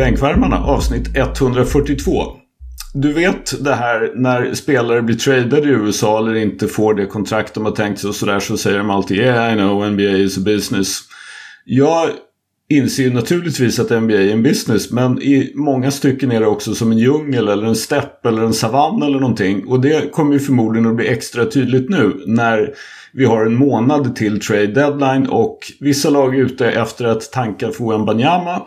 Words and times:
Bänkvärmarna 0.00 0.58
avsnitt 0.58 1.16
142. 1.16 2.22
Du 2.94 3.12
vet 3.12 3.64
det 3.64 3.74
här 3.74 4.12
när 4.14 4.54
spelare 4.54 5.02
blir 5.02 5.16
tradade 5.16 5.68
i 5.68 5.72
USA 5.72 6.18
eller 6.18 6.34
inte 6.34 6.68
får 6.68 6.94
det 6.94 7.06
kontrakt 7.06 7.54
de 7.54 7.64
har 7.64 7.72
tänkt 7.72 8.00
sig 8.00 8.08
och 8.08 8.14
sådär 8.14 8.40
så 8.40 8.56
säger 8.56 8.78
de 8.78 8.90
alltid 8.90 9.16
Yeah 9.18 9.52
I 9.52 9.56
know 9.56 9.92
NBA 9.92 10.02
is 10.02 10.38
a 10.38 10.40
business. 10.44 10.98
Jag 11.64 12.10
inser 12.68 13.02
ju 13.02 13.12
naturligtvis 13.12 13.78
att 13.78 14.02
NBA 14.02 14.14
är 14.14 14.32
en 14.32 14.42
business 14.42 14.90
men 14.90 15.22
i 15.22 15.52
många 15.54 15.90
stycken 15.90 16.32
är 16.32 16.40
det 16.40 16.46
också 16.46 16.74
som 16.74 16.92
en 16.92 16.98
djungel 16.98 17.48
eller 17.48 17.66
en 17.66 17.76
stepp 17.76 18.26
eller 18.26 18.42
en 18.42 18.54
savann 18.54 19.02
eller 19.02 19.20
någonting. 19.20 19.66
Och 19.66 19.80
det 19.80 20.12
kommer 20.12 20.32
ju 20.32 20.38
förmodligen 20.38 20.90
att 20.90 20.96
bli 20.96 21.08
extra 21.08 21.46
tydligt 21.46 21.88
nu 21.88 22.22
när 22.26 22.74
vi 23.12 23.24
har 23.24 23.46
en 23.46 23.54
månad 23.54 24.16
till 24.16 24.40
trade 24.40 24.66
deadline 24.66 25.26
och 25.26 25.58
vissa 25.80 26.10
lag 26.10 26.34
är 26.34 26.38
ute 26.38 26.70
efter 26.70 27.04
att 27.04 27.32
tanka 27.32 27.70
för 27.70 28.04
Banyama 28.04 28.62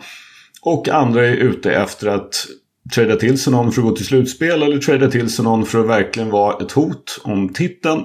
och 0.64 0.88
andra 0.88 1.26
är 1.26 1.36
ute 1.36 1.72
efter 1.72 2.06
att 2.06 2.46
trada 2.94 3.16
till 3.16 3.38
sig 3.38 3.52
någon 3.52 3.72
för 3.72 3.82
att 3.82 3.88
gå 3.88 3.96
till 3.96 4.06
slutspel 4.06 4.62
eller 4.62 4.78
trada 4.78 5.10
till 5.10 5.30
sig 5.30 5.44
någon 5.44 5.66
för 5.66 5.80
att 5.80 5.86
verkligen 5.86 6.30
vara 6.30 6.64
ett 6.64 6.72
hot 6.72 7.20
om 7.22 7.48
titeln. 7.48 8.04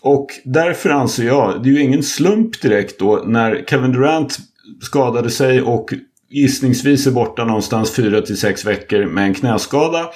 Och 0.00 0.26
därför 0.44 0.90
anser 0.90 1.26
jag, 1.26 1.62
det 1.62 1.68
är 1.68 1.72
ju 1.72 1.80
ingen 1.80 2.02
slump 2.02 2.60
direkt 2.60 2.98
då 2.98 3.22
när 3.26 3.64
Kevin 3.68 3.92
Durant 3.92 4.38
skadade 4.80 5.30
sig 5.30 5.62
och 5.62 5.94
gissningsvis 6.30 7.06
är 7.06 7.10
borta 7.10 7.44
någonstans 7.44 7.90
4 7.96 8.20
till 8.20 8.36
6 8.36 8.64
veckor 8.64 9.06
med 9.06 9.24
en 9.24 9.34
knäskada. 9.34 10.10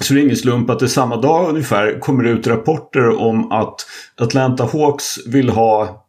Så 0.00 0.14
det 0.14 0.20
är 0.20 0.24
ingen 0.24 0.36
slump 0.36 0.70
att 0.70 0.78
det 0.78 0.88
samma 0.88 1.16
dag 1.16 1.48
ungefär 1.48 2.00
kommer 2.00 2.24
ut 2.24 2.46
rapporter 2.46 3.20
om 3.20 3.52
att 3.52 3.86
Atlanta 4.16 4.64
Hawks 4.72 5.26
vill 5.26 5.48
ha 5.48 6.07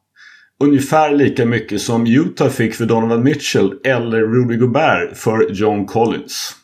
ungefär 0.59 1.15
lika 1.15 1.45
mycket 1.45 1.81
som 1.81 2.07
Utah 2.07 2.49
fick 2.49 2.75
för 2.75 2.85
Donovan 2.85 3.23
Mitchell 3.23 3.73
eller 3.83 4.21
Rudy 4.21 4.57
Gobert 4.57 5.17
för 5.17 5.51
John 5.51 5.85
Collins. 5.85 6.55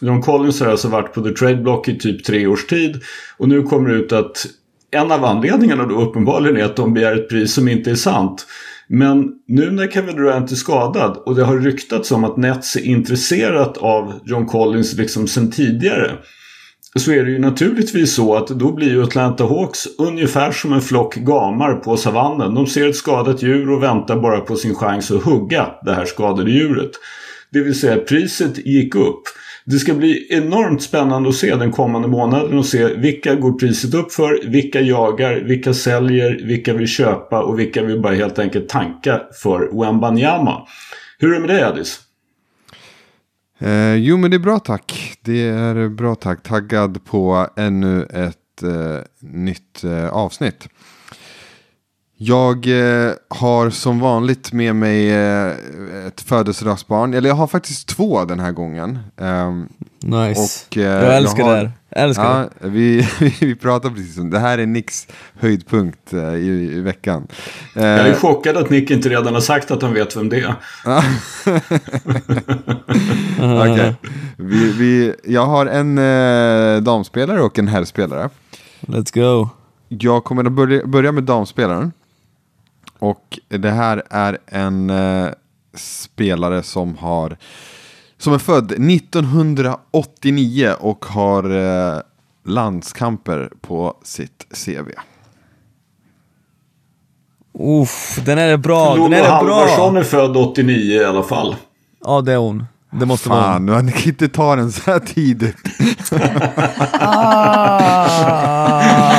John 0.00 0.22
Collins 0.22 0.60
har 0.60 0.68
alltså 0.68 0.88
varit 0.88 1.12
på 1.12 1.22
the 1.22 1.30
trade 1.30 1.56
block 1.56 1.88
i 1.88 1.98
typ 1.98 2.24
tre 2.24 2.46
års 2.46 2.66
tid 2.66 3.02
och 3.38 3.48
nu 3.48 3.62
kommer 3.62 3.88
det 3.88 3.94
ut 3.94 4.12
att 4.12 4.46
en 4.90 5.12
av 5.12 5.24
anledningarna 5.24 5.86
då 5.86 6.00
uppenbarligen 6.00 6.56
är 6.56 6.64
att 6.64 6.76
de 6.76 6.94
begär 6.94 7.16
ett 7.16 7.28
pris 7.28 7.54
som 7.54 7.68
inte 7.68 7.90
är 7.90 7.94
sant. 7.94 8.46
Men 8.88 9.32
nu 9.46 9.70
när 9.70 9.88
Kevin 9.88 10.16
Durant 10.16 10.50
är 10.50 10.56
skadad 10.56 11.16
och 11.16 11.34
det 11.34 11.44
har 11.44 11.58
ryktats 11.58 12.12
om 12.12 12.24
att 12.24 12.36
Nets 12.36 12.76
är 12.76 12.84
intresserat 12.84 13.76
av 13.76 14.20
John 14.24 14.46
Collins 14.46 14.96
liksom 14.96 15.26
sen 15.26 15.50
tidigare 15.50 16.18
så 16.96 17.12
är 17.12 17.24
det 17.24 17.30
ju 17.30 17.38
naturligtvis 17.38 18.14
så 18.14 18.34
att 18.34 18.48
då 18.48 18.72
blir 18.72 18.88
ju 18.88 19.02
Atlanta 19.02 19.44
Hawks 19.44 19.86
ungefär 19.98 20.52
som 20.52 20.72
en 20.72 20.80
flock 20.80 21.14
gamar 21.14 21.74
på 21.74 21.96
savannen. 21.96 22.54
De 22.54 22.66
ser 22.66 22.88
ett 22.88 22.96
skadat 22.96 23.42
djur 23.42 23.70
och 23.70 23.82
väntar 23.82 24.16
bara 24.16 24.40
på 24.40 24.56
sin 24.56 24.74
chans 24.74 25.10
att 25.10 25.22
hugga 25.22 25.66
det 25.84 25.94
här 25.94 26.04
skadade 26.04 26.50
djuret. 26.50 26.90
Det 27.52 27.60
vill 27.60 27.80
säga 27.80 27.96
priset 27.96 28.66
gick 28.66 28.94
upp. 28.94 29.22
Det 29.64 29.78
ska 29.78 29.94
bli 29.94 30.26
enormt 30.30 30.82
spännande 30.82 31.28
att 31.28 31.34
se 31.34 31.54
den 31.54 31.72
kommande 31.72 32.08
månaden 32.08 32.58
och 32.58 32.66
se 32.66 32.94
vilka 32.94 33.34
går 33.34 33.52
priset 33.52 33.94
upp 33.94 34.12
för, 34.12 34.50
vilka 34.50 34.80
jagar, 34.80 35.34
vilka 35.34 35.74
säljer, 35.74 36.40
vilka 36.44 36.74
vill 36.74 36.88
köpa 36.88 37.42
och 37.42 37.58
vilka 37.58 37.82
vill 37.82 38.00
bara 38.00 38.14
helt 38.14 38.38
enkelt 38.38 38.68
tanka 38.68 39.20
för 39.42 39.84
Wembanyama. 39.84 40.66
Hur 41.18 41.30
är 41.30 41.34
det 41.34 41.40
med 41.40 41.48
dig 41.48 41.62
Adis? 41.62 42.07
Eh, 43.58 43.94
jo 43.94 44.16
men 44.16 44.30
det 44.30 44.36
är 44.36 44.38
bra 44.38 44.58
tack. 44.58 45.18
Det 45.22 45.42
är 45.48 45.88
bra 45.88 46.14
tack. 46.14 46.42
Taggad 46.42 47.04
på 47.04 47.48
ännu 47.56 48.02
ett 48.04 48.62
eh, 48.62 48.98
nytt 49.20 49.84
eh, 49.84 50.08
avsnitt. 50.08 50.68
Jag 52.20 52.66
eh, 52.66 53.12
har 53.28 53.70
som 53.70 54.00
vanligt 54.00 54.52
med 54.52 54.76
mig 54.76 55.10
eh, 55.10 55.52
ett 56.06 56.20
födelsedagsbarn. 56.20 57.14
Eller 57.14 57.28
jag 57.28 57.36
har 57.36 57.46
faktiskt 57.46 57.88
två 57.88 58.24
den 58.24 58.40
här 58.40 58.52
gången. 58.52 58.98
Um, 59.16 59.68
nice. 60.00 60.66
Och, 60.68 60.76
eh, 60.76 61.04
jag 61.04 61.16
älskar 61.16 61.38
jag 61.38 61.46
har, 61.46 61.52
det 61.52 61.58
här. 61.58 61.72
Jag 61.88 62.04
älskar 62.04 62.40
ja, 62.40 62.48
det. 62.60 62.68
Vi, 62.68 63.08
vi 63.40 63.54
pratar 63.54 63.90
precis 63.90 64.18
om 64.18 64.30
det 64.30 64.38
här 64.38 64.58
är 64.58 64.66
Nicks 64.66 65.06
höjdpunkt 65.34 66.14
uh, 66.14 66.34
i, 66.34 66.76
i, 66.76 66.80
veckan. 66.80 67.26
Jag 67.74 67.84
är 67.84 68.14
chockad 68.14 68.56
att 68.56 68.70
Nick 68.70 68.90
inte 68.90 69.08
redan 69.08 69.34
har 69.34 69.40
sagt 69.40 69.70
att 69.70 69.82
han 69.82 69.94
vet 69.94 70.16
vem 70.16 70.28
det 70.28 70.36
är. 70.36 70.54
okay. 73.72 73.92
vi, 74.36 74.72
vi, 74.72 75.14
jag 75.24 75.46
har 75.46 75.66
en 75.66 75.98
uh, 75.98 76.82
damspelare 76.82 77.42
och 77.42 77.58
en 77.58 77.68
herrspelare. 77.68 78.30
Let's 78.80 79.14
go. 79.14 79.48
Jag 79.88 80.24
kommer 80.24 80.44
att 80.44 80.52
börja, 80.52 80.86
börja 80.86 81.12
med 81.12 81.24
damspelaren. 81.24 81.92
Och 82.98 83.38
det 83.48 83.70
här 83.70 84.02
är 84.10 84.38
en 84.46 84.90
uh, 84.90 85.30
spelare 85.74 86.62
som 86.62 86.96
har 86.96 87.36
som 88.18 88.32
är 88.32 88.38
född 88.38 88.72
1989 88.72 90.74
och 90.80 91.04
har 91.04 91.50
uh, 91.50 92.00
landskamper 92.44 93.50
på 93.60 93.94
sitt 94.02 94.46
CV. 94.64 94.88
Uff, 97.60 98.20
den 98.24 98.38
är 98.38 98.56
bra. 98.56 98.94
Den 98.94 99.12
är 99.12 99.28
Halvarsson 99.28 99.96
är 99.96 100.02
född 100.02 100.36
89 100.36 101.00
i 101.00 101.04
alla 101.04 101.22
fall. 101.22 101.56
Ja, 102.04 102.20
det 102.20 102.32
är 102.32 102.36
hon. 102.36 102.64
Det 102.90 103.06
måste 103.06 103.28
Fan, 103.28 103.38
vara 103.38 103.52
hon. 103.52 103.68
Fan, 103.68 103.86
nu 103.86 103.92
kan 103.92 104.08
inte 104.08 104.28
ta 104.28 104.56
den 104.56 104.72
så 104.72 104.90
här 104.90 104.98
tidigt. 104.98 105.56
ah. 107.00 109.17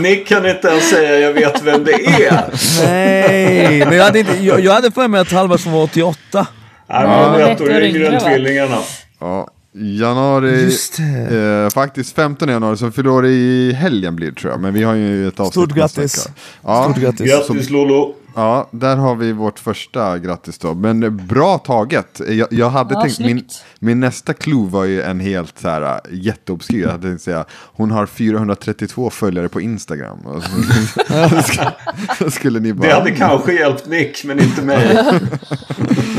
Nick 0.00 0.28
kan 0.28 0.46
inte 0.46 0.68
ens 0.68 0.90
säga 0.90 1.18
jag 1.18 1.32
vet 1.32 1.62
vem 1.62 1.84
det 1.84 1.92
är. 1.92 2.44
Nej, 2.82 3.78
men 3.78 3.96
jag 3.96 4.04
hade, 4.04 4.18
inte, 4.18 4.36
jag, 4.44 4.60
jag 4.60 4.72
hade 4.72 4.90
för 4.90 5.08
mig 5.08 5.20
att 5.20 5.32
Halvarsson 5.32 5.72
var 5.72 5.82
88. 5.82 6.46
Nej, 6.88 7.02
men 7.02 7.10
han 7.10 7.40
är 7.40 7.50
ett 7.50 7.60
år 7.60 7.82
yngre 7.82 8.06
än 8.06 8.20
tvillingarna. 8.20 8.78
Ja, 9.20 9.48
januari, 9.74 10.70
eh, 11.30 11.70
faktiskt 11.70 12.14
15 12.14 12.48
januari, 12.48 12.76
så 12.76 12.90
fyller 12.90 13.10
år 13.10 13.26
i 13.26 13.72
helgen 13.72 14.16
blir 14.16 14.30
det 14.30 14.36
tror 14.36 14.52
jag. 14.52 14.60
Men 14.60 14.74
vi 14.74 14.82
har 14.82 14.94
ju 14.94 15.28
ett 15.28 15.40
avsnitt 15.40 15.52
Stort 15.52 15.74
grattis. 15.74 16.28
Ja, 16.62 16.84
Stort 16.84 17.02
grattis. 17.02 17.30
Grattis 17.30 17.70
Lolo. 17.70 18.14
Ja, 18.34 18.68
där 18.70 18.96
har 18.96 19.14
vi 19.14 19.32
vårt 19.32 19.58
första 19.58 20.18
grattis 20.18 20.58
då. 20.58 20.74
Men 20.74 21.26
bra 21.26 21.58
taget. 21.58 22.20
Jag, 22.28 22.48
jag 22.50 22.70
hade 22.70 22.94
ja, 22.94 23.00
tänkt, 23.00 23.18
min, 23.18 23.44
min, 23.78 24.00
nästa 24.00 24.32
clue 24.34 24.68
var 24.68 24.84
ju 24.84 25.02
en 25.02 25.20
helt 25.20 25.58
så 25.58 25.68
här 25.68 26.00
jätteobskyr. 26.10 26.82
Jag 26.82 26.90
hade 26.90 27.08
tänkt 27.08 27.22
säga, 27.22 27.44
hon 27.50 27.90
har 27.90 28.06
432 28.06 29.10
följare 29.10 29.48
på 29.48 29.60
Instagram. 29.60 30.18
så 32.18 32.30
skulle 32.30 32.60
ni 32.60 32.72
bara... 32.72 32.88
Det 32.88 32.94
hade 32.94 33.10
kanske 33.10 33.52
hjälpt 33.52 33.86
Nick, 33.86 34.24
men 34.24 34.40
inte 34.40 34.62
mig. 34.62 34.98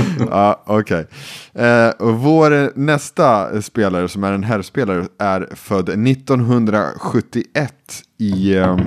ja, 0.29 0.63
okej. 0.65 1.05
Okay. 1.53 1.65
Eh, 1.65 1.93
vår 1.99 2.79
nästa 2.79 3.61
spelare, 3.61 4.07
som 4.07 4.23
är 4.23 4.31
en 4.31 4.43
herrspelare, 4.43 5.05
är 5.19 5.49
född 5.55 5.89
1971 5.89 7.73
i 8.17 8.55
eh, 8.55 8.77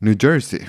New 0.00 0.24
Jersey. 0.24 0.60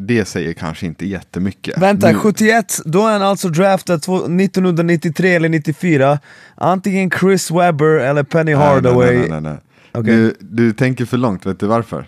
Det 0.00 0.24
säger 0.24 0.52
kanske 0.52 0.86
inte 0.86 1.06
jättemycket. 1.06 1.78
Vänta, 1.78 2.12
nu... 2.12 2.18
71, 2.18 2.80
då 2.84 3.06
är 3.06 3.12
han 3.12 3.22
alltså 3.22 3.48
draftad 3.48 3.94
1993 3.94 5.34
eller 5.34 5.48
94. 5.48 6.18
Antingen 6.54 7.10
Chris 7.10 7.50
Webber 7.50 7.98
eller 7.98 8.22
Penny 8.22 8.54
Hardaway. 8.54 9.18
Nej, 9.18 9.28
nej, 9.28 9.40
nej, 9.40 9.40
nej. 9.40 9.58
Okay. 10.00 10.14
Du, 10.14 10.36
du 10.40 10.72
tänker 10.72 11.04
för 11.04 11.16
långt, 11.16 11.46
vet 11.46 11.60
du 11.60 11.66
varför? 11.66 12.06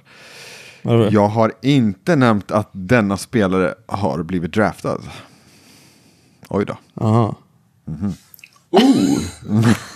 Jag 1.11 1.29
har 1.29 1.53
inte 1.63 2.17
nämnt 2.17 2.51
att 2.51 2.69
denna 2.73 3.17
spelare 3.17 3.75
har 3.87 4.23
blivit 4.23 4.53
draftad. 4.53 5.01
Oj 6.49 6.65
då. 6.65 6.77
Aha. 6.95 7.37
Mm 7.89 8.01
-hmm. 8.01 8.13
Oh! 8.71 9.19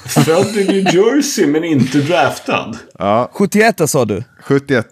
Född 0.06 0.56
i 0.56 0.64
New 0.64 0.94
Jersey 0.94 1.46
men 1.46 1.64
inte 1.64 1.98
draftad. 1.98 2.72
Ja. 2.98 3.30
71 3.32 3.90
sa 3.90 4.04
du? 4.04 4.24
71 4.40 4.88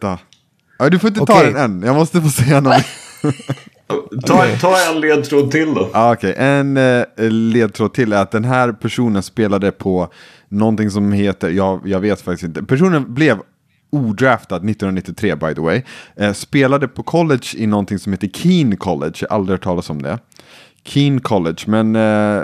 Ja, 0.79 0.91
du 0.91 0.99
får 0.99 1.09
inte 1.09 1.21
okay. 1.21 1.37
ta 1.37 1.43
den 1.43 1.57
än, 1.57 1.83
jag 1.83 1.95
måste 1.95 2.21
få 2.21 2.29
säga 2.29 2.61
något. 2.61 2.83
ta, 4.27 4.47
ta 4.61 4.91
en 4.91 5.01
ledtråd 5.01 5.51
till 5.51 5.75
då. 5.75 5.91
Ja, 5.93 6.13
okay. 6.13 6.33
En 6.37 6.77
eh, 6.77 7.05
ledtråd 7.31 7.95
till 7.95 8.13
är 8.13 8.17
att 8.17 8.31
den 8.31 8.45
här 8.45 8.73
personen 8.73 9.23
spelade 9.23 9.73
på 9.73 10.09
någonting 10.49 10.91
som 10.91 11.13
heter, 11.13 11.51
jag, 11.51 11.81
jag 11.85 12.01
vet 12.01 12.21
faktiskt 12.21 12.45
inte. 12.45 12.63
Personen 12.63 13.15
blev 13.15 13.39
odraftad 13.93 14.57
1993 14.57 15.35
by 15.35 15.55
the 15.55 15.61
way. 15.61 15.83
Eh, 16.17 16.33
spelade 16.33 16.89
på 16.89 17.03
college 17.03 17.47
i 17.57 17.67
någonting 17.67 17.99
som 17.99 18.13
heter 18.13 18.29
Keen 18.29 18.77
College, 18.77 19.15
jag 19.21 19.29
har 19.29 19.37
aldrig 19.37 19.55
hört 19.55 19.65
talas 19.65 19.91
om 19.91 20.03
det. 20.03 20.19
Keen 20.85 21.21
College, 21.21 21.65
men 21.67 21.97
eh, 21.97 22.43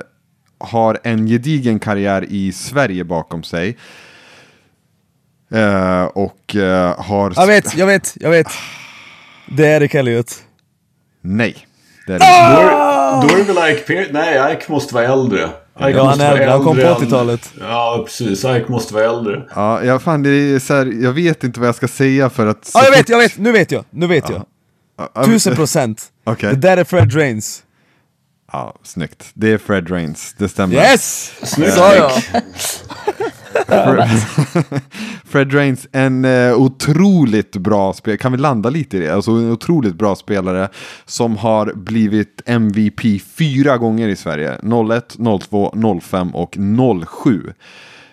har 0.59 0.99
en 1.03 1.27
gedigen 1.27 1.79
karriär 1.79 2.25
i 2.29 2.53
Sverige 2.53 3.05
bakom 3.05 3.43
sig. 3.43 3.77
Uh, 5.55 6.03
och 6.03 6.55
uh, 6.55 7.01
har... 7.01 7.33
Jag 7.37 7.47
vet, 7.47 7.77
jag 7.77 7.87
vet, 7.87 8.17
jag 8.21 8.31
vet. 8.31 8.47
Det 9.57 9.67
är 9.67 9.81
Erik 9.81 9.95
Elliot. 9.95 10.35
Nej. 11.21 11.67
Det 12.07 12.15
är 12.15 12.19
det. 12.19 12.25
Ah! 12.25 13.23
Då, 13.23 13.35
är, 13.35 13.37
det 13.37 13.53
väl 13.53 13.73
Ike 13.73 13.83
Pierce? 13.83 14.09
Nej, 14.13 14.55
Ike 14.55 14.73
måste 14.73 14.95
vara 14.95 15.05
äldre. 15.05 15.49
Ike 15.81 15.91
ja, 15.91 16.05
han 16.05 16.21
är 16.21 16.33
äldre. 16.33 16.51
Han 16.51 16.65
kom 16.65 16.77
på 16.77 16.83
80-talet. 16.83 17.53
Ja, 17.61 18.03
precis. 18.07 18.45
Ike 18.45 18.65
måste 18.69 18.95
vara 18.95 19.05
äldre. 19.05 19.43
Ja, 19.55 19.85
jag, 19.85 20.03
fan, 20.03 20.23
det 20.23 20.31
är 20.31 20.59
så 20.59 20.75
här, 20.75 21.03
jag 21.03 21.13
vet 21.13 21.45
inte 21.45 21.61
vad 21.61 21.69
jag 21.69 21.75
ska 21.75 21.89
säga 21.89 22.31
för 22.31 22.47
att... 22.47 22.71
Ja, 22.75 22.85
jag 22.85 22.91
vet, 22.91 23.09
jag 23.09 23.19
vet. 23.19 23.39
Nu 23.39 23.53
vet 23.53 23.71
jag. 23.73 23.85
Nu 23.91 24.07
vet 24.07 24.25
jag. 24.31 24.45
Tusen 25.25 25.55
procent. 25.57 26.03
Okay. 26.29 26.51
Det 26.51 26.57
där 26.57 26.77
är 26.77 26.85
Fred 26.85 27.09
Drains. 27.09 27.63
Ja, 28.53 28.75
snyggt. 28.83 29.31
Det 29.35 29.53
är 29.53 29.59
Fred 29.59 29.91
Rains, 29.91 30.35
det 30.39 30.49
stämmer. 30.49 30.75
Yes! 30.75 31.33
Snyggt. 31.43 31.73
Sa 31.73 31.95
jag. 31.95 32.11
Fred, 35.25 35.55
Rains, 35.55 35.87
en 35.93 36.25
eh, 36.25 36.55
otroligt 36.55 37.57
bra 37.57 37.93
spelare, 37.93 38.19
kan 38.19 38.33
vi 38.33 38.39
landa 38.39 38.71
lite 38.71 38.97
i 38.97 39.01
det? 39.01 39.15
Alltså 39.15 39.31
en 39.31 39.51
otroligt 39.51 39.95
bra 39.95 40.17
spelare 40.17 40.69
som 41.05 41.37
har 41.37 41.73
blivit 41.75 42.43
MVP 42.47 43.23
fyra 43.37 43.79
gånger 43.79 44.09
i 44.09 44.17
Sverige. 44.17 44.59
01, 44.91 45.17
02, 45.51 46.01
05 46.03 46.35
och 46.35 46.57
07. 47.23 47.53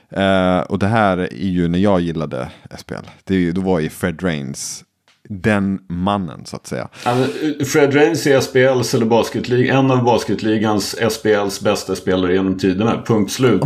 Eh, 0.10 0.60
och 0.60 0.80
det 0.80 0.88
här 0.88 1.18
är 1.18 1.48
ju 1.48 1.68
när 1.68 1.80
jag 1.80 2.02
gillade 2.02 2.50
SPL. 2.78 2.94
Det, 3.24 3.52
då 3.52 3.62
var 3.62 3.80
ju 3.80 3.90
Fred 3.90 4.24
Rains 4.24 4.85
den 5.30 5.80
mannen 5.90 6.46
så 6.46 6.56
att 6.56 6.68
säga. 6.68 6.88
Eh, 7.06 7.66
Fred 7.66 7.96
Rains 7.96 8.28
är 8.28 8.40
SPLs 8.40 8.94
eller 8.94 9.06
basketligan, 9.06 9.78
en 9.78 9.92
av 9.92 10.04
basketligans 10.04 10.96
SPLs 11.10 11.62
bästa 11.62 11.96
spelare 11.96 12.34
genom 12.34 12.58
tiderna. 12.58 13.04
Punkt 13.06 13.32
slut. 13.32 13.64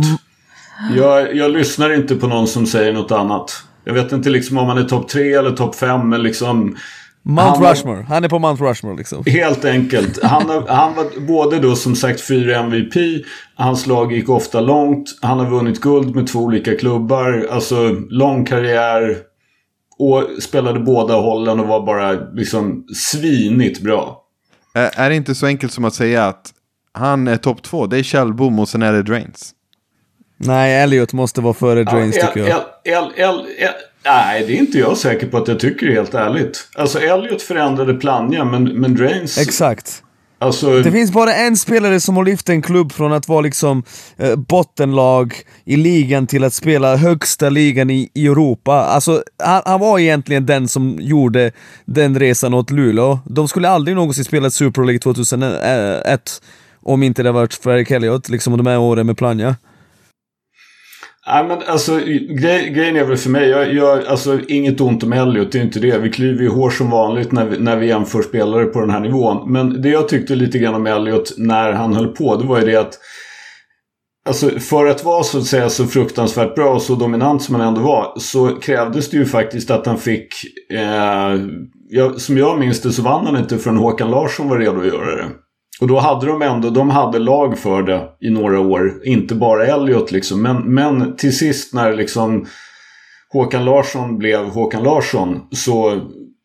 Jag, 0.96 1.36
jag 1.36 1.50
lyssnar 1.50 1.94
inte 1.94 2.16
på 2.16 2.26
någon 2.26 2.46
som 2.46 2.66
säger 2.66 2.92
något 2.92 3.12
annat. 3.12 3.62
Jag 3.84 3.94
vet 3.94 4.12
inte 4.12 4.30
liksom 4.30 4.58
om 4.58 4.68
han 4.68 4.78
är 4.78 4.84
topp 4.84 5.08
tre 5.08 5.32
eller 5.32 5.50
topp 5.50 5.74
fem 5.74 6.08
men 6.08 6.22
liksom 6.22 6.76
Mount 7.22 7.58
Han 7.58 7.70
Rushmore, 7.70 8.06
han 8.08 8.24
är 8.24 8.28
på 8.28 8.38
Mount 8.38 8.64
Rushmore 8.64 8.96
liksom. 8.96 9.24
Helt 9.26 9.64
enkelt. 9.64 10.22
Han, 10.22 10.48
han 10.68 10.94
var 10.94 11.26
både 11.26 11.58
då 11.58 11.76
som 11.76 11.96
sagt 11.96 12.20
fyra 12.20 12.56
MVP. 12.56 13.24
Hans 13.54 13.86
lag 13.86 14.12
gick 14.12 14.28
ofta 14.28 14.60
långt. 14.60 15.18
Han 15.22 15.38
har 15.38 15.50
vunnit 15.50 15.80
guld 15.80 16.14
med 16.14 16.26
två 16.26 16.38
olika 16.38 16.76
klubbar. 16.76 17.46
Alltså 17.50 17.88
lång 18.10 18.44
karriär. 18.44 19.16
Och 20.00 20.42
spelade 20.42 20.80
båda 20.80 21.14
hållen 21.14 21.60
och 21.60 21.66
var 21.66 21.86
bara 21.86 22.12
liksom 22.12 22.84
svinigt 22.94 23.80
bra. 23.80 24.24
Är, 24.74 25.10
det 25.10 25.16
inte 25.16 25.34
så 25.34 25.46
enkelt 25.46 25.72
som 25.72 25.84
att 25.84 25.94
säga 25.94 26.26
att 26.26 26.52
han 26.92 27.28
är 27.28 27.36
topp 27.36 27.62
två, 27.62 27.86
det 27.86 27.98
är 27.98 28.02
Kjellbom 28.02 28.58
och 28.58 28.68
sen 28.68 28.82
är 28.82 28.92
det 28.92 29.02
Drains? 29.02 29.54
Nej, 30.36 30.82
Elliot 30.82 31.12
måste 31.12 31.40
vara 31.40 31.54
före 31.54 31.84
Drains 31.84 32.16
Ja, 32.16 32.26
tycker 32.26 32.48
jag. 32.48 32.60
El, 32.84 32.94
El, 32.94 33.12
El, 33.16 33.46
El, 33.58 33.72
nej, 34.04 34.44
det 34.46 34.52
är 34.52 34.56
inte 34.56 34.78
jag 34.78 34.96
säker 34.96 35.26
på 35.26 35.36
att 35.36 35.48
jag 35.48 35.60
tycker 35.60 35.86
helt 35.86 36.14
ärligt. 36.14 36.68
Alltså 36.74 36.98
Elliot 37.00 37.42
förändrade 37.42 37.94
Plannja 37.94 38.44
men, 38.44 38.64
men 38.64 38.94
Drains... 38.94 39.38
Exakt. 39.38 40.02
Alltså, 40.42 40.82
Det 40.82 40.92
finns 40.92 41.12
bara 41.12 41.34
en 41.34 41.56
spelare 41.56 42.00
som 42.00 42.16
har 42.16 42.24
lyft 42.24 42.48
en 42.48 42.62
klubb 42.62 42.92
från 42.92 43.12
att 43.12 43.28
vara 43.28 43.40
liksom 43.40 43.82
eh, 44.16 44.36
bottenlag 44.36 45.34
i 45.64 45.76
ligan 45.76 46.26
till 46.26 46.44
att 46.44 46.54
spela 46.54 46.96
högsta 46.96 47.50
ligan 47.50 47.90
i, 47.90 48.10
i 48.14 48.26
Europa. 48.26 48.72
Alltså, 48.72 49.22
han, 49.44 49.62
han 49.64 49.80
var 49.80 49.98
egentligen 49.98 50.46
den 50.46 50.68
som 50.68 50.96
gjorde 51.00 51.52
den 51.84 52.18
resan 52.18 52.54
åt 52.54 52.70
Luleå. 52.70 53.18
De 53.24 53.48
skulle 53.48 53.68
aldrig 53.68 53.96
någonsin 53.96 54.24
spela 54.24 54.50
Super 54.50 54.82
League 54.84 54.98
2001 54.98 56.42
om 56.82 57.02
inte 57.02 57.22
det 57.22 57.32
varit 57.32 57.54
för 57.54 57.92
Eric 57.92 58.28
liksom 58.28 58.56
de 58.56 58.66
här 58.66 58.78
åren 58.78 59.06
med 59.06 59.18
Plannja. 59.18 59.56
Nej 61.26 61.44
men 61.48 61.58
alltså 61.66 61.96
grej, 62.28 62.70
grejen 62.70 62.96
är 62.96 63.04
väl 63.04 63.16
för 63.16 63.30
mig, 63.30 63.48
jag, 63.48 63.74
jag, 63.74 64.04
alltså 64.04 64.40
inget 64.48 64.80
ont 64.80 65.02
om 65.02 65.12
Elliot, 65.12 65.52
det 65.52 65.58
är 65.58 65.62
inte 65.62 65.80
det. 65.80 65.98
Vi 65.98 66.10
klyver 66.10 66.42
ju 66.42 66.48
hår 66.48 66.70
som 66.70 66.90
vanligt 66.90 67.32
när 67.32 67.46
vi, 67.46 67.58
när 67.58 67.76
vi 67.76 67.86
jämför 67.86 68.22
spelare 68.22 68.64
på 68.64 68.80
den 68.80 68.90
här 68.90 69.00
nivån. 69.00 69.52
Men 69.52 69.82
det 69.82 69.88
jag 69.88 70.08
tyckte 70.08 70.34
lite 70.34 70.58
grann 70.58 70.74
om 70.74 70.86
Elliot 70.86 71.34
när 71.36 71.72
han 71.72 71.94
höll 71.94 72.08
på, 72.08 72.36
det 72.36 72.46
var 72.46 72.60
ju 72.60 72.66
det 72.66 72.76
att 72.76 72.98
Alltså 74.28 74.50
för 74.50 74.86
att 74.86 75.04
vara 75.04 75.22
så 75.22 75.38
att 75.38 75.44
säga 75.44 75.70
så 75.70 75.86
fruktansvärt 75.86 76.54
bra 76.54 76.74
och 76.74 76.82
så 76.82 76.94
dominant 76.94 77.42
som 77.42 77.54
han 77.54 77.68
ändå 77.68 77.80
var 77.80 78.12
så 78.18 78.56
krävdes 78.56 79.10
det 79.10 79.16
ju 79.16 79.26
faktiskt 79.26 79.70
att 79.70 79.86
han 79.86 79.98
fick 79.98 80.34
eh, 80.72 81.40
jag, 81.88 82.20
Som 82.20 82.38
jag 82.38 82.58
minns 82.58 82.80
det 82.80 82.92
så 82.92 83.02
vann 83.02 83.26
han 83.26 83.36
inte 83.36 83.58
förrän 83.58 83.76
Håkan 83.76 84.10
Larsson 84.10 84.48
var 84.48 84.58
redo 84.58 84.80
att 84.80 84.86
göra 84.86 85.16
det. 85.16 85.26
Och 85.80 85.88
då 85.88 85.98
hade 85.98 86.26
de 86.26 86.42
ändå, 86.42 86.70
de 86.70 86.90
hade 86.90 87.18
lag 87.18 87.58
för 87.58 87.82
det 87.82 88.08
i 88.20 88.30
några 88.30 88.60
år. 88.60 88.92
Inte 89.04 89.34
bara 89.34 89.66
Elliot 89.66 90.12
liksom. 90.12 90.42
Men, 90.42 90.56
men 90.56 91.16
till 91.16 91.36
sist 91.38 91.74
när 91.74 91.94
liksom 91.94 92.46
Håkan 93.32 93.64
Larsson 93.64 94.18
blev 94.18 94.40
Håkan 94.40 94.82
Larsson 94.82 95.40
så, 95.50 96.00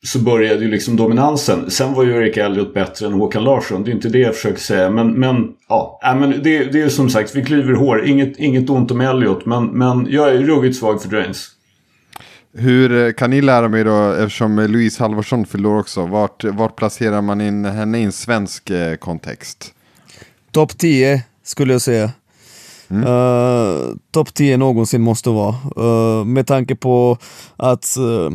så 0.05 0.19
började 0.19 0.65
ju 0.65 0.71
liksom 0.71 0.95
dominansen. 0.95 1.71
Sen 1.71 1.93
var 1.93 2.03
ju 2.03 2.11
Erik 2.11 2.37
Elliot 2.37 2.73
bättre 2.73 3.05
än 3.05 3.13
Håkan 3.13 3.43
Larsson. 3.43 3.83
Det 3.83 3.91
är 3.91 3.95
inte 3.95 4.09
det 4.09 4.19
jag 4.19 4.35
försöker 4.35 4.59
säga. 4.59 4.89
Men, 4.89 5.13
men 5.13 5.47
ja, 5.69 5.99
äh, 6.03 6.15
men 6.15 6.29
det, 6.29 6.39
det 6.41 6.79
är 6.79 6.83
ju 6.83 6.89
som 6.89 7.09
sagt, 7.09 7.35
vi 7.35 7.43
klyver 7.43 7.73
hår. 7.73 8.05
Inget, 8.05 8.39
inget 8.39 8.69
ont 8.69 8.91
om 8.91 9.01
Elliot. 9.01 9.45
Men, 9.45 9.65
men 9.65 10.07
jag 10.09 10.29
är 10.29 10.37
ruggigt 10.37 10.77
svag 10.77 11.01
för 11.01 11.09
Drains. 11.09 11.54
Hur 12.57 13.05
eh, 13.05 13.13
kan 13.13 13.29
ni 13.29 13.41
lära 13.41 13.67
mig 13.67 13.83
då, 13.83 14.11
eftersom 14.11 14.59
Louise 14.59 15.03
Halvarsson 15.03 15.45
fyller 15.45 15.69
år 15.69 15.79
också, 15.79 16.05
vart, 16.05 16.43
vart 16.43 16.75
placerar 16.75 17.21
man 17.21 17.41
in 17.41 17.65
henne 17.65 17.99
i 17.99 18.03
en 18.03 18.11
svensk 18.11 18.69
eh, 18.69 18.95
kontext? 18.95 19.73
Topp 20.51 20.77
10 20.77 21.23
skulle 21.43 21.73
jag 21.73 21.81
säga. 21.81 22.11
Uh, 22.91 23.95
Topp 24.11 24.33
10 24.33 24.57
någonsin 24.57 25.01
måste 25.01 25.29
vara. 25.29 25.55
Uh, 25.77 26.25
med 26.25 26.47
tanke 26.47 26.75
på 26.75 27.17
att 27.57 27.95
uh, 27.99 28.31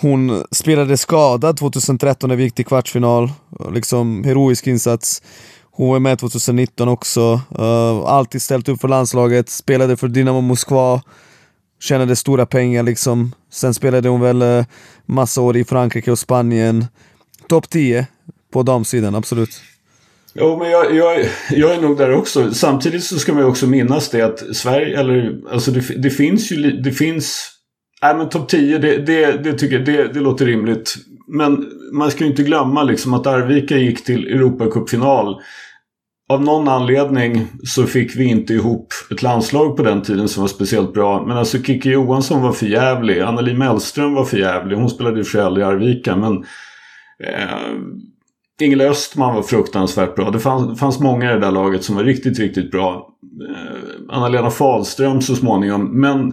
hon 0.00 0.44
spelade 0.50 0.96
skadad 0.96 1.56
2013 1.56 2.28
när 2.28 2.36
vi 2.36 2.42
gick 2.42 2.54
till 2.54 2.66
kvartsfinal. 2.66 3.32
Liksom 3.72 4.24
heroisk 4.24 4.66
insats. 4.66 5.22
Hon 5.70 5.88
var 5.88 5.98
med 5.98 6.18
2019 6.18 6.88
också. 6.88 7.40
Uh, 7.58 8.04
alltid 8.06 8.42
ställt 8.42 8.68
upp 8.68 8.80
för 8.80 8.88
landslaget, 8.88 9.48
spelade 9.48 9.96
för 9.96 10.08
Dynamo 10.08 10.40
Moskva. 10.40 11.02
Tjänade 11.84 12.16
stora 12.16 12.46
pengar 12.46 12.82
liksom. 12.82 13.32
Sen 13.52 13.74
spelade 13.74 14.08
hon 14.08 14.20
väl 14.20 14.42
eh, 14.42 14.64
massa 15.06 15.40
år 15.40 15.56
i 15.56 15.64
Frankrike 15.64 16.10
och 16.10 16.18
Spanien. 16.18 16.84
Topp 17.48 17.70
10 17.70 18.06
på 18.52 18.62
damsidan, 18.62 19.14
absolut. 19.14 19.60
Jo, 20.34 20.58
men 20.58 20.70
jag, 20.70 20.94
jag, 20.94 21.26
jag 21.50 21.74
är 21.74 21.80
nog 21.80 21.98
där 21.98 22.12
också. 22.12 22.54
Samtidigt 22.54 23.04
så 23.04 23.18
ska 23.18 23.32
man 23.32 23.42
ju 23.42 23.48
också 23.48 23.66
minnas 23.66 24.08
det 24.08 24.22
att 24.22 24.56
Sverige, 24.56 25.00
eller 25.00 25.40
alltså 25.52 25.70
det, 25.70 26.02
det 26.02 26.10
finns 26.10 26.52
ju, 26.52 26.70
det 26.70 26.92
finns... 26.92 27.50
Nej 28.02 28.16
men 28.16 28.28
topp 28.28 28.48
10, 28.48 28.78
det, 28.78 28.96
det, 28.96 29.32
det 29.32 29.52
tycker 29.52 29.76
jag, 29.76 29.84
det, 29.84 30.12
det 30.12 30.20
låter 30.20 30.46
rimligt. 30.46 30.94
Men 31.28 31.66
man 31.92 32.10
ska 32.10 32.24
ju 32.24 32.30
inte 32.30 32.42
glömma 32.42 32.82
liksom 32.82 33.14
att 33.14 33.26
Arvika 33.26 33.76
gick 33.76 34.04
till 34.04 34.26
Europacupfinal. 34.26 35.36
Av 36.28 36.42
någon 36.42 36.68
anledning 36.68 37.46
så 37.64 37.86
fick 37.86 38.16
vi 38.16 38.24
inte 38.24 38.54
ihop 38.54 38.88
ett 39.10 39.22
landslag 39.22 39.76
på 39.76 39.82
den 39.82 40.02
tiden 40.02 40.28
som 40.28 40.40
var 40.40 40.48
speciellt 40.48 40.92
bra. 40.92 41.26
Men 41.26 41.36
alltså 41.36 41.62
Kikki 41.62 41.90
Johansson 41.90 42.42
var 42.42 42.52
för 42.52 42.66
jävlig. 42.66 43.20
Anneli 43.20 43.54
Mellström 43.54 44.14
var 44.14 44.24
för 44.24 44.36
jävlig. 44.36 44.76
Hon 44.76 44.90
spelade 44.90 45.18
i 45.18 45.22
och 45.22 45.26
för 45.26 45.32
sig 45.32 45.40
aldrig 45.40 45.66
i 45.66 45.68
Arvika 45.68 46.16
men... 46.16 46.44
Eh, 47.24 47.58
Ingela 48.60 48.84
Östman 48.84 49.34
var 49.34 49.42
fruktansvärt 49.42 50.14
bra. 50.14 50.30
Det 50.30 50.40
fanns, 50.40 50.68
det 50.68 50.76
fanns 50.76 51.00
många 51.00 51.30
i 51.30 51.34
det 51.34 51.40
där 51.40 51.50
laget 51.50 51.84
som 51.84 51.96
var 51.96 52.04
riktigt, 52.04 52.38
riktigt 52.38 52.70
bra. 52.70 53.08
Eh, 53.50 54.16
Anna-Lena 54.16 54.50
Fahlström 54.50 55.20
så 55.20 55.34
småningom. 55.34 56.00
Men 56.00 56.32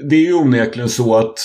det 0.00 0.16
är 0.16 0.20
ju 0.20 0.34
onekligen 0.34 0.88
så 0.88 1.16
att 1.16 1.38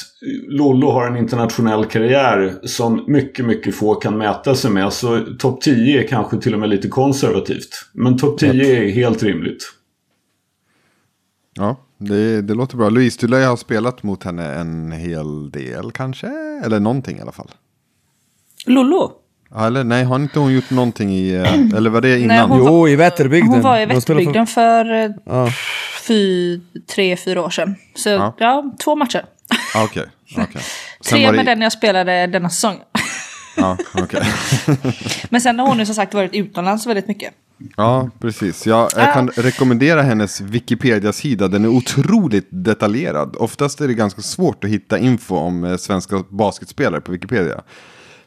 Lollo 0.48 0.92
har 0.92 1.08
en 1.08 1.18
internationell 1.18 1.86
karriär 1.86 2.60
som 2.64 3.04
mycket, 3.08 3.46
mycket 3.46 3.76
få 3.76 3.96
kan 3.96 4.18
mäta 4.18 4.56
sig 4.56 4.72
med. 4.72 4.94
Så 4.94 5.20
topp 5.40 5.62
10 5.62 6.04
är 6.04 6.08
kanske 6.08 6.38
till 6.38 6.54
och 6.54 6.60
med 6.60 6.70
lite 6.70 6.88
konservativt. 6.88 7.70
Men 7.94 8.18
topp 8.18 8.40
10 8.40 8.52
är 8.52 8.92
helt 8.92 9.24
rimligt. 9.24 9.74
Ja, 11.54 11.76
det, 11.98 12.42
det 12.42 12.54
låter 12.54 12.78
bra. 12.78 12.90
Louise, 12.90 13.18
du 13.22 13.28
lär 13.28 13.40
ju 13.40 13.46
ha 13.46 13.58
spelat 13.58 14.04
mot 14.04 14.24
henne 14.24 14.54
en 14.54 14.92
hel 14.92 15.52
del 15.52 15.92
kanske? 15.92 16.28
Eller 16.66 16.80
någonting 16.80 17.18
i 17.18 17.22
alla 17.22 17.32
fall. 17.32 17.52
Lollo? 18.66 19.23
Eller 19.60 19.84
nej, 19.84 20.04
har 20.04 20.16
inte 20.16 20.40
hon 20.40 20.54
gjort 20.54 20.70
någonting 20.70 21.12
i... 21.16 21.34
eh, 21.34 21.78
Eller 21.78 21.90
var 21.90 22.02
det 22.02 22.20
innan? 22.20 22.50
Nej, 22.50 22.60
Jo, 22.60 22.88
i 22.88 22.96
Vätterbygden. 22.96 23.50
Hon 23.50 23.62
var 23.62 23.80
i 23.80 23.86
Vätterbygden 23.86 24.48
för, 24.48 25.04
eh, 25.04 25.10
Ja. 25.26 25.50
fy, 26.08 26.60
tre, 26.96 27.18
fyra 27.18 27.42
år 27.42 27.50
sedan. 27.50 27.76
Så 27.96 28.10
Ja. 28.10 28.36
ja, 28.40 28.72
två 28.84 28.96
matcher. 28.96 29.26
Ah, 29.76 29.84
okej. 29.84 30.04
Sen 30.36 30.48
Tre 31.04 31.26
var 31.26 31.32
det- 31.32 31.38
med 31.38 31.46
den 31.46 31.62
jag 31.62 31.72
spelade 31.72 32.28
denna 32.28 32.50
säsong. 32.50 32.78
Ja, 33.58 33.78
okej. 33.94 34.24
Men 35.30 35.42
sen 35.42 35.60
har 35.60 35.68
hon 35.68 35.80
ju 35.80 35.86
som 35.86 35.96
sagt 35.96 36.14
varit 36.14 36.34
utomlands 36.34 36.88
väldigt 36.88 37.08
mycket. 37.08 37.34
Ja, 37.78 38.10
precis. 38.22 38.68
Jag, 38.68 38.90
jag 38.96 39.14
kan 39.14 39.28
rekommendera 39.30 40.02
hennes 40.02 40.42
Wikipedia-sida. 40.42 41.48
Den 41.48 41.64
är 41.66 41.70
otroligt 41.70 42.48
detaljerad. 42.50 43.36
Oftast 43.40 43.82
är 43.82 43.88
det 43.88 43.94
ganska 43.94 44.22
svårt 44.22 44.64
att 44.64 44.70
hitta 44.70 45.00
info 45.00 45.36
om 45.38 45.64
eh, 45.64 45.78
svenska 45.78 46.24
basketspelare 46.30 47.02
på 47.02 47.12
Wikipedia. 47.12 47.62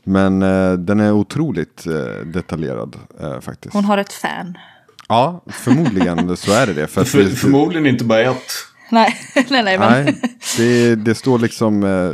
Men 0.08 0.42
eh, 0.42 0.72
den 0.72 1.00
är 1.00 1.12
otroligt 1.12 1.86
eh, 1.86 2.26
detaljerad 2.26 2.96
eh, 3.20 3.40
faktiskt. 3.40 3.74
Hon 3.74 3.84
har 3.84 3.98
ett 3.98 4.12
fan. 4.12 4.58
Ja, 5.08 5.44
förmodligen 5.46 6.36
så 6.36 6.52
är 6.52 6.66
det 6.66 6.74
det. 6.74 6.86
För 6.86 7.04
För, 7.04 7.18
det, 7.18 7.30
förmodligen 7.30 7.86
inte 7.86 8.04
bara 8.04 8.20
ett. 8.20 8.52
Nej, 8.90 9.14
nej, 9.50 9.64
nej. 9.64 9.78
Men, 9.78 10.04
Nej, 10.04 10.20
det, 10.56 10.94
det 10.94 11.14
står 11.14 11.38
liksom... 11.38 11.82
Eh, 11.84 12.12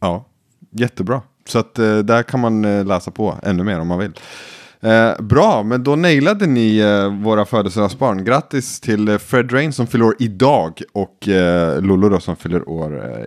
ja, 0.00 0.26
jättebra. 0.70 1.22
Så 1.48 1.58
att 1.58 1.78
eh, 1.78 1.98
där 1.98 2.22
kan 2.22 2.40
man 2.40 2.64
eh, 2.64 2.84
läsa 2.84 3.10
på 3.10 3.38
ännu 3.42 3.64
mer 3.64 3.80
om 3.80 3.88
man 3.88 3.98
vill. 3.98 4.12
Eh, 4.80 5.20
bra, 5.20 5.62
men 5.62 5.84
då 5.84 5.96
nailade 5.96 6.46
ni 6.46 6.78
eh, 6.78 7.22
våra 7.22 7.44
födelsedagsbarn. 7.44 8.24
Grattis 8.24 8.80
till 8.80 9.08
eh, 9.08 9.18
Fred 9.18 9.52
Rain 9.52 9.72
som 9.72 9.86
fyller 9.86 10.04
år 10.04 10.14
idag 10.18 10.82
och 10.92 11.28
eh, 11.28 11.82
Lollo 11.82 12.08
då 12.08 12.20
som 12.20 12.36
fyller 12.36 12.68
år, 12.68 13.04
eh, 13.04 13.26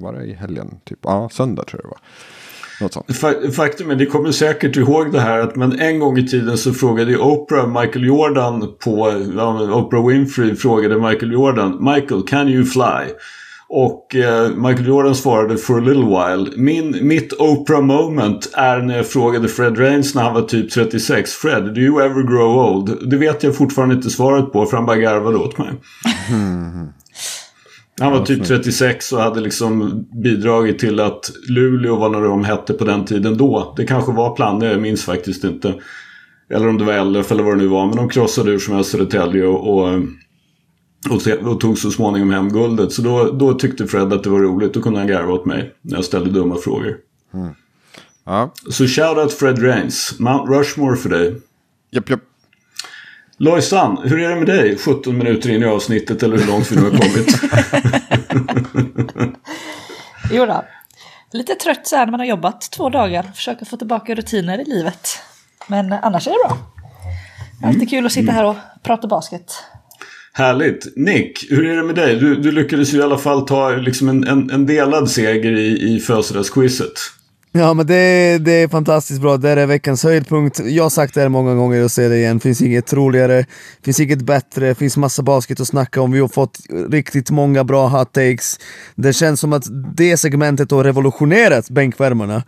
var 0.00 0.12
det 0.12 0.24
i 0.24 0.34
helgen? 0.34 0.80
Typ? 0.84 0.98
Ja, 1.02 1.28
söndag 1.32 1.64
tror 1.64 1.80
jag 1.82 1.90
det 1.90 1.94
var. 1.94 2.00
Faktum 3.52 3.90
är, 3.90 3.96
ni 3.96 4.06
kommer 4.06 4.32
säkert 4.32 4.76
ihåg 4.76 5.12
det 5.12 5.20
här 5.20 5.38
att 5.38 5.56
men 5.56 5.80
en 5.80 5.98
gång 5.98 6.18
i 6.18 6.26
tiden 6.26 6.58
så 6.58 6.72
frågade 6.72 7.18
Oprah 7.18 7.80
Michael 7.80 8.06
Jordan 8.06 8.60
på, 8.84 8.92
Oprah 9.72 10.06
Winfrey 10.06 10.56
frågade 10.56 10.98
Michael 10.98 11.32
Jordan, 11.32 11.84
Michael 11.84 12.22
can 12.22 12.48
you 12.48 12.64
fly? 12.64 13.14
Och 13.68 14.16
eh, 14.16 14.50
Michael 14.50 14.86
Jordan 14.86 15.14
svarade 15.14 15.56
for 15.56 15.78
a 15.78 15.80
little 15.80 16.04
while. 16.04 16.50
Min, 16.56 17.08
mitt 17.08 17.32
Oprah 17.32 17.80
moment 17.80 18.50
är 18.54 18.78
när 18.78 18.96
jag 18.96 19.06
frågade 19.06 19.48
Fred 19.48 19.78
Rains 19.78 20.14
när 20.14 20.22
han 20.22 20.34
var 20.34 20.42
typ 20.42 20.70
36. 20.70 21.32
Fred, 21.32 21.64
do 21.64 21.80
you 21.80 22.04
ever 22.04 22.22
grow 22.22 22.56
old? 22.56 23.10
Det 23.10 23.16
vet 23.16 23.42
jag 23.42 23.56
fortfarande 23.56 23.94
inte 23.94 24.10
svaret 24.10 24.52
på 24.52 24.66
för 24.66 24.76
han 24.76 24.86
bara 24.86 24.96
garvade 24.96 25.36
åt 25.36 25.58
mig. 25.58 25.68
Han 28.00 28.12
var 28.12 28.26
typ 28.26 28.44
36 28.44 29.12
och 29.12 29.20
hade 29.20 29.40
liksom 29.40 30.04
bidragit 30.22 30.78
till 30.78 31.00
att 31.00 31.32
Luleå 31.48 31.96
var 31.96 32.08
när 32.08 32.20
de 32.20 32.44
hette 32.44 32.72
på 32.72 32.84
den 32.84 33.04
tiden 33.04 33.36
då. 33.36 33.74
Det 33.76 33.86
kanske 33.86 34.12
var 34.12 34.36
Planne, 34.36 34.66
jag 34.66 34.80
minns 34.80 35.04
faktiskt 35.04 35.44
inte. 35.44 35.74
Eller 36.50 36.68
om 36.68 36.78
det 36.78 36.84
var 36.84 37.04
LF 37.04 37.32
eller 37.32 37.42
vad 37.42 37.52
det 37.52 37.62
nu 37.62 37.66
var. 37.66 37.86
Men 37.86 37.96
de 37.96 38.08
krossade 38.08 38.50
ur 38.50 38.58
som 38.58 38.74
helst 38.74 38.90
Södertälje 38.90 39.46
och, 39.46 39.78
och, 39.78 40.02
och, 41.46 41.60
tog 41.60 41.78
så 41.78 41.90
småningom 41.90 42.30
hem 42.30 42.48
guldet. 42.48 42.92
Så 42.92 43.02
då, 43.02 43.32
då 43.32 43.54
tyckte 43.54 43.86
Fred 43.86 44.12
att 44.12 44.22
det 44.22 44.30
var 44.30 44.40
roligt. 44.40 44.74
Då 44.74 44.82
kunde 44.82 44.98
han 44.98 45.08
garva 45.08 45.32
åt 45.32 45.46
mig 45.46 45.74
när 45.82 45.96
jag 45.96 46.04
ställde 46.04 46.30
dumma 46.30 46.56
frågor. 46.56 46.96
Ja, 48.26 48.54
Så 48.70 48.86
shoutout 48.86 49.32
Fred 49.32 49.62
Rains. 49.62 50.16
Mount 50.18 50.52
Rushmore 50.52 50.96
för 50.96 51.08
dig. 51.08 51.40
japp, 51.90 52.10
japp. 52.10 52.20
Lojsan, 53.36 53.98
hur 54.04 54.20
är 54.20 54.28
det 54.28 54.36
med 54.36 54.46
dig? 54.46 54.78
17 54.78 55.18
minuter 55.18 55.50
in 55.50 55.62
i 55.62 55.66
avsnittet 55.66 56.22
eller 56.22 56.38
hur 56.38 56.46
långt 56.46 56.72
vi 56.72 56.76
nu 56.76 56.82
har 56.82 56.90
kommit. 56.90 57.40
Jo 60.30 60.46
då. 60.46 60.64
Lite 61.32 61.54
trött 61.54 61.86
så 61.86 61.96
här 61.96 62.06
när 62.06 62.10
man 62.10 62.20
har 62.20 62.26
jobbat 62.26 62.60
två 62.60 62.88
dagar. 62.88 63.22
Försöka 63.34 63.64
få 63.64 63.76
tillbaka 63.76 64.14
rutiner 64.14 64.60
i 64.60 64.64
livet. 64.64 65.08
Men 65.66 65.92
annars 65.92 66.26
är 66.26 66.30
det 66.30 66.48
bra. 66.48 66.58
Alltid 67.68 67.90
kul 67.90 68.06
att 68.06 68.12
sitta 68.12 68.32
här 68.32 68.44
och 68.44 68.56
prata 68.82 69.08
basket. 69.08 69.52
Härligt. 70.32 70.96
Nick, 70.96 71.46
hur 71.50 71.66
är 71.66 71.76
det 71.76 71.82
med 71.82 71.94
dig? 71.94 72.16
Du, 72.16 72.36
du 72.36 72.52
lyckades 72.52 72.94
ju 72.94 72.98
i 72.98 73.02
alla 73.02 73.18
fall 73.18 73.46
ta 73.46 73.70
liksom 73.70 74.08
en, 74.08 74.24
en, 74.24 74.50
en 74.50 74.66
delad 74.66 75.10
seger 75.10 75.52
i, 75.52 75.94
i 75.94 76.00
födelsedagsquizet. 76.00 76.92
Ja 77.56 77.74
men 77.74 77.86
det, 77.86 78.38
det 78.38 78.52
är 78.52 78.68
fantastiskt 78.68 79.20
bra, 79.20 79.36
det 79.36 79.50
är 79.50 79.66
veckans 79.66 80.04
höjdpunkt. 80.04 80.60
Jag 80.64 80.82
har 80.82 80.90
sagt 80.90 81.14
det 81.14 81.20
här 81.20 81.28
många 81.28 81.54
gånger 81.54 81.84
och 81.84 81.90
säger 81.90 82.10
det 82.10 82.16
igen, 82.16 82.40
finns 82.40 82.62
inget 82.62 82.92
roligare, 82.92 83.46
finns 83.84 84.00
inget 84.00 84.22
bättre, 84.22 84.74
finns 84.74 84.96
massa 84.96 85.22
basket 85.22 85.60
att 85.60 85.68
snacka 85.68 86.00
om. 86.00 86.12
Vi 86.12 86.20
har 86.20 86.28
fått 86.28 86.58
riktigt 86.90 87.30
många 87.30 87.64
bra 87.64 87.88
hot 87.88 88.12
takes. 88.12 88.58
Det 88.94 89.12
känns 89.12 89.40
som 89.40 89.52
att 89.52 89.64
det 89.96 90.16
segmentet 90.16 90.70
har 90.70 90.84
revolutionerat 90.84 91.70
bänkvärmarna. 91.70 92.42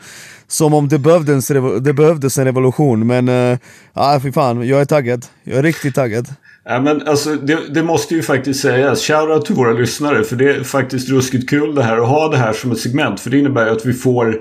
Som 0.48 0.74
om 0.74 0.88
det 0.88 0.98
behövdes, 0.98 1.50
en 1.50 1.82
det 1.82 1.92
behövdes 1.92 2.38
en 2.38 2.44
revolution, 2.44 3.06
men 3.06 3.28
uh, 3.28 3.58
ja, 3.94 4.20
fy 4.22 4.32
fan, 4.32 4.68
jag 4.68 4.80
är 4.80 4.84
taggad. 4.84 5.26
Jag 5.44 5.58
är 5.58 5.62
riktigt 5.62 5.94
taggad. 5.94 6.28
Ja, 6.64 6.80
men 6.80 7.08
alltså, 7.08 7.34
det, 7.34 7.74
det 7.74 7.82
måste 7.82 8.14
ju 8.14 8.22
faktiskt 8.22 8.60
sägas. 8.60 9.02
Shoutout 9.02 9.46
till 9.46 9.54
våra 9.54 9.72
lyssnare. 9.72 10.24
För 10.24 10.36
det 10.36 10.50
är 10.50 10.62
faktiskt 10.62 11.08
ruskigt 11.08 11.50
kul 11.50 11.74
det 11.74 11.82
här 11.82 11.96
att 11.96 12.08
ha 12.08 12.28
det 12.28 12.36
här 12.36 12.52
som 12.52 12.72
ett 12.72 12.78
segment. 12.78 13.20
För 13.20 13.30
det 13.30 13.38
innebär 13.38 13.66
ju 13.66 13.72
att 13.72 13.86
vi 13.86 13.92
får 13.92 14.40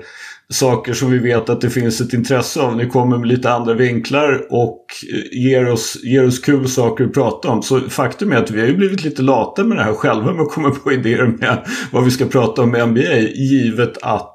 saker 0.52 0.92
som 0.92 1.10
vi 1.10 1.18
vet 1.18 1.48
att 1.48 1.60
det 1.60 1.70
finns 1.70 2.00
ett 2.00 2.12
intresse 2.12 2.60
av. 2.60 2.76
Ni 2.76 2.86
kommer 2.86 3.18
med 3.18 3.28
lite 3.28 3.52
andra 3.52 3.74
vinklar 3.74 4.46
och 4.50 4.84
eh, 5.12 5.38
ger 5.38 5.72
oss, 5.72 5.98
ger 6.02 6.26
oss 6.26 6.38
kul 6.38 6.68
saker 6.68 7.04
att 7.04 7.12
prata 7.12 7.48
om. 7.48 7.62
Så 7.62 7.80
faktum 7.80 8.32
är 8.32 8.36
att 8.36 8.50
vi 8.50 8.60
har 8.60 8.66
ju 8.66 8.76
blivit 8.76 9.04
lite 9.04 9.22
lata 9.22 9.64
med 9.64 9.78
det 9.78 9.84
här 9.84 9.92
själva 9.92 10.32
med 10.32 10.42
att 10.42 10.52
komma 10.52 10.70
på 10.70 10.92
idéer 10.92 11.26
med 11.26 11.66
vad 11.92 12.04
vi 12.04 12.10
ska 12.10 12.24
prata 12.24 12.62
om 12.62 12.70
med 12.70 12.88
NBA. 12.88 13.18
Givet 13.34 13.98
att 14.02 14.34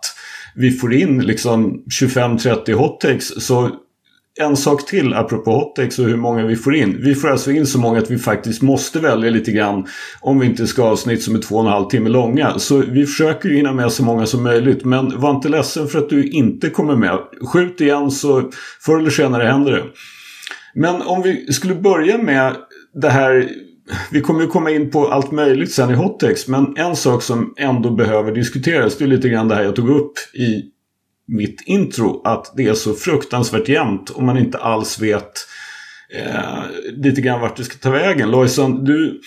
vi 0.56 0.72
får 0.72 0.94
in 0.94 1.22
liksom 1.22 1.84
25-30 2.02 2.74
hot 2.74 3.02
takes. 3.02 3.46
Så 3.46 3.70
en 4.40 4.58
sak 4.58 4.86
till 4.86 5.14
apropå 5.14 5.52
hottex 5.52 6.00
och 6.00 6.06
hur 6.06 6.18
många 6.18 6.46
vi 6.46 6.56
får 6.56 6.76
in. 6.76 7.02
Vi 7.04 7.16
får 7.16 7.30
alltså 7.30 7.52
in 7.52 7.66
så 7.66 7.80
många 7.80 8.00
att 8.00 8.12
vi 8.12 8.18
faktiskt 8.18 8.62
måste 8.62 9.00
välja 9.00 9.30
lite 9.30 9.52
grann 9.52 9.88
om 10.22 10.40
vi 10.40 10.46
inte 10.46 10.68
ska 10.68 10.82
ha 10.82 10.90
avsnitt 10.90 11.24
som 11.24 11.36
är 11.36 11.40
två 11.40 11.56
och 11.56 11.62
en 11.62 11.68
halv 11.68 11.86
timme 11.86 12.10
långa. 12.10 12.60
Så 12.60 12.78
vi 12.78 13.06
försöker 13.06 13.50
ju 13.50 13.56
hinna 13.56 13.74
med 13.74 13.92
så 13.92 14.04
många 14.04 14.26
som 14.26 14.44
möjligt. 14.44 14.86
Men 14.86 15.20
var 15.20 15.32
inte 15.32 15.50
ledsen 15.50 15.88
för 15.88 16.00
att 16.00 16.10
du 16.10 16.30
inte 16.30 16.70
kommer 16.70 16.96
med. 16.96 17.18
Skjut 17.42 17.82
igen 17.82 18.12
så 18.12 18.52
förr 18.86 19.00
eller 19.00 19.10
senare 19.10 19.44
händer 19.44 19.72
det. 19.72 19.84
Men 20.76 21.02
om 21.02 21.22
vi 21.22 21.54
skulle 21.54 21.76
börja 21.76 22.18
med 22.18 22.56
det 23.02 23.10
här. 23.10 23.50
Vi 24.12 24.22
kommer 24.22 24.42
ju 24.42 24.48
komma 24.48 24.72
in 24.72 24.92
på 24.92 25.08
allt 25.08 25.32
möjligt 25.32 25.72
sen 25.72 25.90
i 25.90 25.94
hottex. 25.94 26.48
Men 26.48 26.78
en 26.78 26.96
sak 26.96 27.24
som 27.24 27.54
ändå 27.58 27.92
behöver 27.92 28.32
diskuteras. 28.32 28.98
Det 28.98 29.04
är 29.04 29.08
lite 29.08 29.30
grann 29.30 29.48
det 29.48 29.56
här 29.56 29.64
jag 29.64 29.76
tog 29.76 29.90
upp 29.90 30.14
i 30.34 30.71
mitt 31.32 31.62
intro 31.66 32.22
att 32.24 32.54
det 32.56 32.68
är 32.68 32.74
så 32.74 32.94
fruktansvärt 32.94 33.70
jämnt 33.70 34.10
och 34.10 34.24
man 34.24 34.38
inte 34.38 34.58
alls 34.58 35.00
vet 35.00 35.48
eh, 36.16 36.64
lite 37.04 37.22
grann 37.22 37.42
vart 37.42 37.58
det 37.58 37.64
ska 37.64 37.78
ta 37.78 37.90
vägen. 37.90 38.32
Lojsan, 38.32 38.84
du 38.84 39.22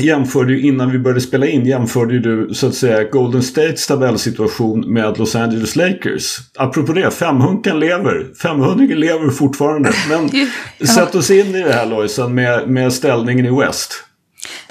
jämförde 0.00 0.52
ju 0.52 0.60
innan 0.60 0.90
vi 0.90 0.98
började 0.98 1.20
spela 1.20 1.46
in 1.46 1.66
jämförde 1.66 2.14
ju 2.14 2.20
du 2.20 2.54
så 2.54 2.66
att 2.66 2.74
säga 2.74 3.04
Golden 3.04 3.42
States 3.42 3.86
tabellsituation 3.86 4.92
med 4.92 5.18
Los 5.18 5.36
Angeles 5.36 5.76
Lakers. 5.76 6.38
Apropå 6.56 6.92
det, 6.92 7.10
femhunkan 7.10 7.80
lever. 7.80 8.34
Femhundringen 8.42 9.00
lever 9.00 9.30
fortfarande. 9.30 9.92
Men 10.08 10.30
Ja. 10.78 10.86
sätt 10.86 11.14
oss 11.14 11.30
in 11.30 11.54
i 11.54 11.62
det 11.62 11.72
här 11.72 11.86
Lojsan 11.86 12.34
med, 12.34 12.68
med 12.68 12.92
ställningen 12.92 13.46
i 13.46 13.60
West. 13.60 14.04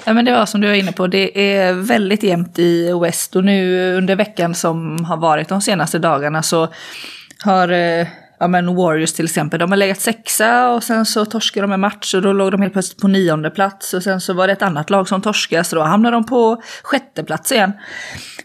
Ja 0.04 0.12
men 0.12 0.24
det 0.24 0.32
var 0.32 0.46
som 0.46 0.60
du 0.60 0.66
var 0.66 0.74
inne 0.74 0.92
på, 0.92 1.06
det 1.06 1.56
är 1.56 1.72
väldigt 1.72 2.22
jämnt 2.22 2.58
i 2.58 2.92
West 2.92 3.36
och 3.36 3.44
nu 3.44 3.94
under 3.96 4.16
veckan 4.16 4.54
som 4.54 5.04
har 5.04 5.16
varit 5.16 5.48
de 5.48 5.60
senaste 5.60 5.98
dagarna 5.98 6.42
så 6.42 6.68
har 7.44 7.68
eh, 7.68 8.06
ja, 8.40 8.48
men 8.48 8.74
Warriors 8.76 9.12
till 9.12 9.24
exempel, 9.24 9.60
de 9.60 9.70
har 9.70 9.76
legat 9.76 10.00
sexa 10.00 10.70
och 10.70 10.82
sen 10.82 11.06
så 11.06 11.24
torskade 11.24 11.64
de 11.66 11.72
en 11.72 11.80
match 11.80 12.14
och 12.14 12.22
då 12.22 12.32
låg 12.32 12.52
de 12.52 12.62
helt 12.62 12.72
plötsligt 12.72 13.00
på 13.00 13.08
nionde 13.08 13.50
plats 13.50 13.94
och 13.94 14.02
sen 14.02 14.20
så 14.20 14.32
var 14.32 14.46
det 14.46 14.52
ett 14.52 14.62
annat 14.62 14.90
lag 14.90 15.08
som 15.08 15.22
torskade 15.22 15.64
så 15.64 15.76
då 15.76 15.82
hamnade 15.82 16.16
de 16.16 16.26
på 16.26 16.62
sjätte 16.82 17.24
plats 17.24 17.52
igen. 17.52 17.72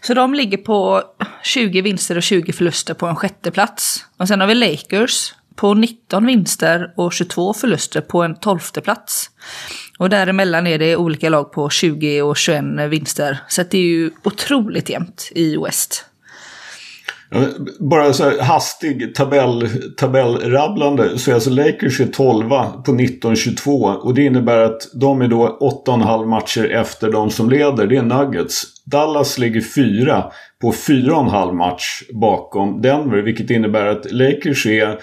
Så 0.02 0.14
de 0.14 0.34
ligger 0.34 0.58
på 0.58 1.02
20 1.42 1.80
vinster 1.80 2.16
och 2.16 2.22
20 2.22 2.52
förluster 2.52 2.94
på 2.94 3.06
en 3.06 3.16
sjätte 3.16 3.50
plats. 3.50 4.04
Och 4.16 4.28
sen 4.28 4.40
har 4.40 4.46
vi 4.46 4.54
Lakers 4.54 5.32
på 5.58 5.74
19 5.74 6.26
vinster 6.26 6.92
och 6.96 7.12
22 7.12 7.54
förluster 7.54 8.00
på 8.00 8.22
en 8.22 8.34
tolfte 8.34 8.80
plats. 8.80 9.30
Och 9.98 10.10
däremellan 10.10 10.66
är 10.66 10.78
det 10.78 10.96
olika 10.96 11.28
lag 11.28 11.52
på 11.52 11.70
20 11.70 12.22
och 12.22 12.36
21 12.36 12.64
vinster. 12.88 13.38
Så 13.48 13.62
det 13.70 13.78
är 13.78 13.82
ju 13.82 14.10
otroligt 14.24 14.90
jämnt 14.90 15.32
i 15.34 15.56
West. 15.56 16.04
Bara 17.80 18.12
så 18.12 18.24
här 18.24 18.42
hastig 18.42 19.14
tabell, 19.14 19.68
tabellrabblande 19.96 21.18
så 21.18 21.30
är 21.30 21.34
alltså 21.34 21.50
Lakers 21.50 22.00
är 22.00 22.06
12 22.06 22.48
på 22.84 22.92
19-22 22.92 23.94
och 23.94 24.14
det 24.14 24.22
innebär 24.22 24.58
att 24.58 24.80
de 24.94 25.22
är 25.22 25.28
då 25.28 25.58
8,5 25.86 26.26
matcher 26.26 26.64
efter 26.64 27.12
de 27.12 27.30
som 27.30 27.50
leder. 27.50 27.86
Det 27.86 27.96
är 27.96 28.02
Nuggets. 28.02 28.62
Dallas 28.84 29.38
ligger 29.38 29.60
4 29.60 30.24
på 30.60 30.72
4,5 30.72 31.52
match 31.52 32.02
bakom 32.14 32.82
Denver 32.82 33.22
vilket 33.22 33.50
innebär 33.50 33.86
att 33.86 34.12
Lakers 34.12 34.66
är 34.66 34.98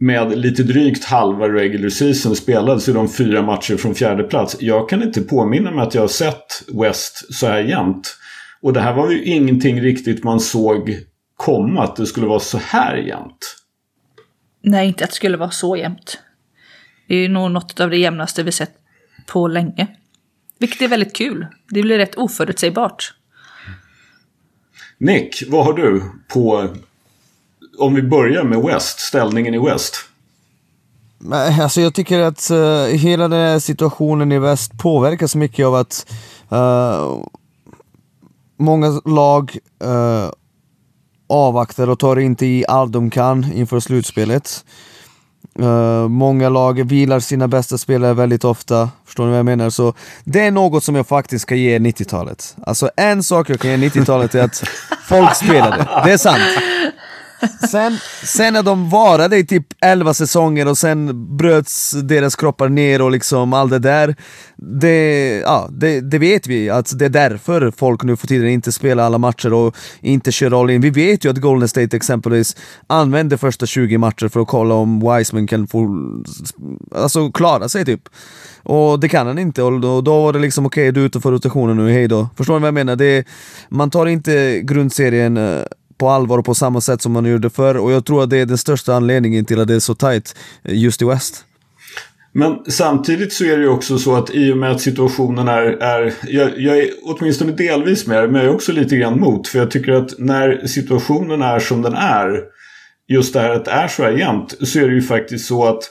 med 0.00 0.38
lite 0.38 0.62
drygt 0.62 1.04
halva 1.04 1.48
regular 1.48 1.88
season 1.88 2.36
spelad 2.36 2.82
så 2.82 2.90
är 2.90 2.94
de 2.94 3.08
fyra 3.08 3.42
matcher 3.42 3.76
från 3.76 3.94
fjärde 3.94 4.22
plats. 4.22 4.56
Jag 4.60 4.88
kan 4.88 5.02
inte 5.02 5.22
påminna 5.22 5.70
mig 5.70 5.82
att 5.86 5.94
jag 5.94 6.02
har 6.02 6.08
sett 6.08 6.62
West 6.72 7.34
så 7.34 7.46
här 7.46 7.60
jämnt. 7.60 8.16
Och 8.60 8.72
det 8.72 8.80
här 8.80 8.94
var 8.94 9.10
ju 9.10 9.24
ingenting 9.24 9.80
riktigt 9.80 10.24
man 10.24 10.40
såg 10.40 10.98
komma 11.36 11.82
att 11.82 11.96
det 11.96 12.06
skulle 12.06 12.26
vara 12.26 12.40
så 12.40 12.58
här 12.58 12.96
jämnt. 12.96 13.56
Nej, 14.62 14.88
inte 14.88 15.04
att 15.04 15.10
det 15.10 15.16
skulle 15.16 15.36
vara 15.36 15.50
så 15.50 15.76
jämnt. 15.76 16.18
Det 17.08 17.14
är 17.14 17.18
ju 17.18 17.28
nog 17.28 17.50
något 17.50 17.80
av 17.80 17.90
det 17.90 17.96
jämnaste 17.96 18.42
vi 18.42 18.52
sett 18.52 18.72
på 19.26 19.48
länge. 19.48 19.86
Vilket 20.58 20.82
är 20.82 20.88
väldigt 20.88 21.16
kul. 21.16 21.46
Det 21.70 21.82
blir 21.82 21.98
rätt 21.98 22.14
oförutsägbart. 22.14 23.14
Nick, 24.98 25.42
vad 25.48 25.64
har 25.64 25.72
du 25.72 26.02
på... 26.28 26.68
Om 27.78 27.94
vi 27.94 28.02
börjar 28.02 28.44
med 28.44 28.62
West, 28.62 29.00
ställningen 29.00 29.54
i 29.54 29.58
West. 29.58 29.96
Alltså 31.60 31.80
jag 31.80 31.94
tycker 31.94 32.20
att 32.20 32.50
uh, 32.50 32.84
hela 32.86 33.28
den 33.28 33.40
här 33.40 33.58
situationen 33.58 34.32
i 34.32 34.38
väst 34.38 34.78
påverkas 34.78 35.34
mycket 35.34 35.66
av 35.66 35.74
att 35.74 36.06
uh, 36.52 37.24
många 38.58 39.00
lag 39.04 39.58
uh, 39.84 40.30
avvaktar 41.28 41.90
och 41.90 41.98
tar 41.98 42.18
inte 42.18 42.46
i 42.46 42.64
allt 42.68 42.92
de 42.92 43.10
kan 43.10 43.52
inför 43.52 43.80
slutspelet. 43.80 44.64
Uh, 45.60 46.08
många 46.08 46.48
lag 46.48 46.88
vilar 46.88 47.20
sina 47.20 47.48
bästa 47.48 47.78
spelare 47.78 48.14
väldigt 48.14 48.44
ofta, 48.44 48.90
förstår 49.06 49.24
ni 49.24 49.30
vad 49.30 49.38
jag 49.38 49.46
menar? 49.46 49.70
Så 49.70 49.94
det 50.24 50.40
är 50.40 50.50
något 50.50 50.84
som 50.84 50.94
jag 50.94 51.06
faktiskt 51.06 51.42
ska 51.42 51.54
ge 51.54 51.78
90-talet. 51.78 52.56
Alltså 52.66 52.90
en 52.96 53.22
sak 53.22 53.50
jag 53.50 53.60
kan 53.60 53.70
ge 53.70 53.76
90-talet 53.76 54.34
är 54.34 54.44
att 54.44 54.64
folk 55.08 55.34
spelade, 55.36 55.88
det 56.04 56.12
är 56.12 56.16
sant 56.16 56.42
sen, 57.70 57.98
sen 58.24 58.52
när 58.54 58.62
de 58.62 58.90
varade 58.90 59.36
i 59.36 59.46
typ 59.46 59.66
11 59.80 60.14
säsonger 60.14 60.68
och 60.68 60.78
sen 60.78 61.36
bröts 61.36 61.90
deras 61.90 62.36
kroppar 62.36 62.68
ner 62.68 63.02
och 63.02 63.10
liksom 63.10 63.52
allt 63.52 63.70
det 63.70 63.78
där. 63.78 64.16
Det, 64.56 65.38
ja, 65.38 65.68
det, 65.70 66.00
det 66.00 66.18
vet 66.18 66.46
vi, 66.46 66.70
att 66.70 66.98
det 66.98 67.04
är 67.04 67.08
därför 67.08 67.72
folk 67.76 68.02
nu 68.02 68.16
för 68.16 68.26
tiden 68.26 68.48
inte 68.48 68.72
spelar 68.72 69.04
alla 69.04 69.18
matcher 69.18 69.52
och 69.52 69.76
inte 70.00 70.32
kör 70.32 70.60
all 70.60 70.70
in. 70.70 70.80
Vi 70.80 70.90
vet 70.90 71.24
ju 71.24 71.30
att 71.30 71.36
Golden 71.36 71.68
State 71.68 71.96
exempelvis 71.96 72.56
använder 72.86 73.36
första 73.36 73.66
20 73.66 73.98
matcher 73.98 74.28
för 74.28 74.40
att 74.40 74.48
kolla 74.48 74.74
om 74.74 75.00
Wiseman 75.00 75.46
kan 75.46 75.66
få, 75.66 75.88
alltså 76.94 77.32
klara 77.32 77.68
sig 77.68 77.84
typ. 77.84 78.08
Och 78.62 79.00
det 79.00 79.08
kan 79.08 79.26
han 79.26 79.38
inte 79.38 79.62
och 79.62 79.80
då, 79.80 80.00
då 80.00 80.22
var 80.22 80.32
det 80.32 80.38
liksom 80.38 80.66
okej, 80.66 80.82
okay, 80.82 80.90
du 80.90 81.00
är 81.00 81.06
ute 81.06 81.20
för 81.20 81.32
rotationen 81.32 81.76
nu, 81.76 81.92
hej 81.92 82.08
då. 82.08 82.28
Förstår 82.36 82.54
ni 82.54 82.60
vad 82.60 82.66
jag 82.66 82.74
menar? 82.74 82.96
Det, 82.96 83.26
man 83.68 83.90
tar 83.90 84.06
inte 84.06 84.60
grundserien 84.60 85.36
eh, 85.36 85.62
på 85.98 86.08
allvar 86.08 86.38
och 86.38 86.44
på 86.44 86.54
samma 86.54 86.80
sätt 86.80 87.02
som 87.02 87.12
man 87.12 87.24
gjorde 87.24 87.50
förr 87.50 87.76
och 87.76 87.92
jag 87.92 88.04
tror 88.04 88.22
att 88.22 88.30
det 88.30 88.38
är 88.38 88.46
den 88.46 88.58
största 88.58 88.94
anledningen 88.94 89.44
till 89.44 89.60
att 89.60 89.68
det 89.68 89.74
är 89.74 89.80
så 89.80 89.94
tight 89.94 90.36
eh, 90.62 90.78
just 90.78 91.02
i 91.02 91.04
West. 91.04 91.44
Men 92.36 92.58
samtidigt 92.68 93.32
så 93.32 93.44
är 93.44 93.56
det 93.56 93.62
ju 93.62 93.68
också 93.68 93.98
så 93.98 94.16
att 94.16 94.30
i 94.30 94.52
och 94.52 94.56
med 94.56 94.70
att 94.70 94.80
situationen 94.80 95.48
är... 95.48 95.62
är 95.62 96.14
jag, 96.26 96.58
jag 96.58 96.78
är 96.78 96.90
åtminstone 97.02 97.52
delvis 97.52 98.06
med 98.06 98.32
men 98.32 98.40
jag 98.40 98.50
är 98.50 98.54
också 98.54 98.72
lite 98.72 98.96
grann 98.96 99.20
mot. 99.20 99.48
För 99.48 99.58
jag 99.58 99.70
tycker 99.70 99.92
att 99.92 100.18
när 100.18 100.66
situationen 100.66 101.42
är 101.42 101.58
som 101.58 101.82
den 101.82 101.94
är, 101.94 102.40
just 103.08 103.32
det 103.32 103.40
här 103.40 103.50
att 103.50 103.64
det 103.64 103.70
är 103.70 103.88
så 103.88 104.02
här 104.02 104.10
jämnt, 104.10 104.54
så 104.60 104.78
är 104.78 104.88
det 104.88 104.94
ju 104.94 105.02
faktiskt 105.02 105.46
så 105.46 105.64
att 105.64 105.90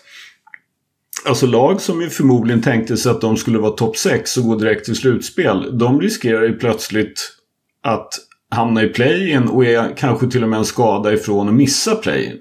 Alltså 1.26 1.46
lag 1.46 1.82
som 1.82 2.02
ju 2.02 2.10
förmodligen 2.10 2.62
tänkte 2.62 2.98
sig 2.98 3.12
att 3.12 3.22
de 3.22 3.38
skulle 3.38 3.60
vara 3.60 3.72
topp 3.72 3.98
6 3.98 4.38
och 4.38 4.44
gå 4.44 4.56
direkt 4.56 4.86
till 4.86 4.96
slutspel. 4.96 5.78
De 5.78 6.02
riskerar 6.02 6.44
ju 6.44 6.54
plötsligt 6.54 7.38
att 7.84 8.10
hamna 8.54 8.84
i 8.84 8.88
play-in 8.88 9.48
och 9.48 9.66
är 9.66 9.98
kanske 9.98 10.28
till 10.28 10.44
och 10.44 10.50
med 10.50 10.60
en 10.60 10.66
skada 10.66 11.14
ifrån 11.14 11.48
att 11.48 11.54
missa 11.54 11.96
play-in. 11.96 12.38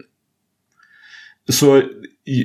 Så 1.48 1.82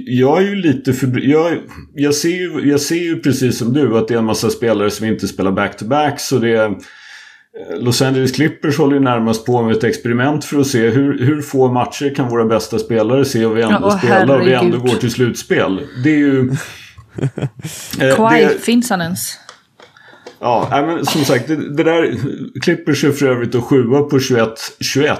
jag 0.05 0.43
är 0.43 0.47
ju 0.47 0.55
lite 0.55 0.93
för... 0.93 1.27
Jag, 1.29 1.57
jag, 1.93 2.13
ser 2.15 2.29
ju, 2.29 2.69
jag 2.69 2.79
ser 2.79 2.95
ju 2.95 3.19
precis 3.19 3.57
som 3.57 3.73
du 3.73 3.97
att 3.97 4.07
det 4.07 4.13
är 4.13 4.17
en 4.17 4.25
massa 4.25 4.49
spelare 4.49 4.91
som 4.91 5.05
inte 5.05 5.27
spelar 5.27 5.51
back-to-back. 5.51 6.19
Så 6.19 6.37
det 6.37 6.49
är, 6.49 6.65
eh, 6.65 6.75
Los 7.79 8.01
Angeles 8.01 8.31
Clippers 8.31 8.77
håller 8.77 8.93
ju 8.93 8.99
närmast 8.99 9.45
på 9.45 9.61
med 9.61 9.75
ett 9.75 9.83
experiment 9.83 10.45
för 10.45 10.59
att 10.59 10.67
se 10.67 10.89
hur, 10.89 11.25
hur 11.25 11.41
få 11.41 11.71
matcher 11.71 12.15
kan 12.15 12.29
våra 12.29 12.45
bästa 12.45 12.79
spelare 12.79 13.25
se 13.25 13.45
och 13.45 13.57
vi 13.57 13.61
ändå 13.61 13.79
ja, 13.81 13.97
spelar 13.97 14.39
och 14.39 14.47
vi 14.47 14.53
ändå 14.53 14.77
går 14.77 14.95
till 14.95 15.11
slutspel. 15.11 15.81
Det 16.03 16.09
är 16.09 16.17
ju... 16.17 16.51
eh, 17.99 18.49
finns 18.59 18.89
han 18.89 19.01
ens? 19.01 19.37
Ja, 20.39 20.67
men 20.71 21.05
som 21.05 21.21
sagt, 21.21 21.47
det, 21.47 21.75
det 21.75 21.83
där... 21.83 22.15
Clippers 22.61 23.03
är 23.03 23.11
för 23.11 23.25
övrigt 23.25 23.55
och 23.55 23.63
sjua 23.63 24.01
på 24.01 24.17
21-21. 24.17 25.17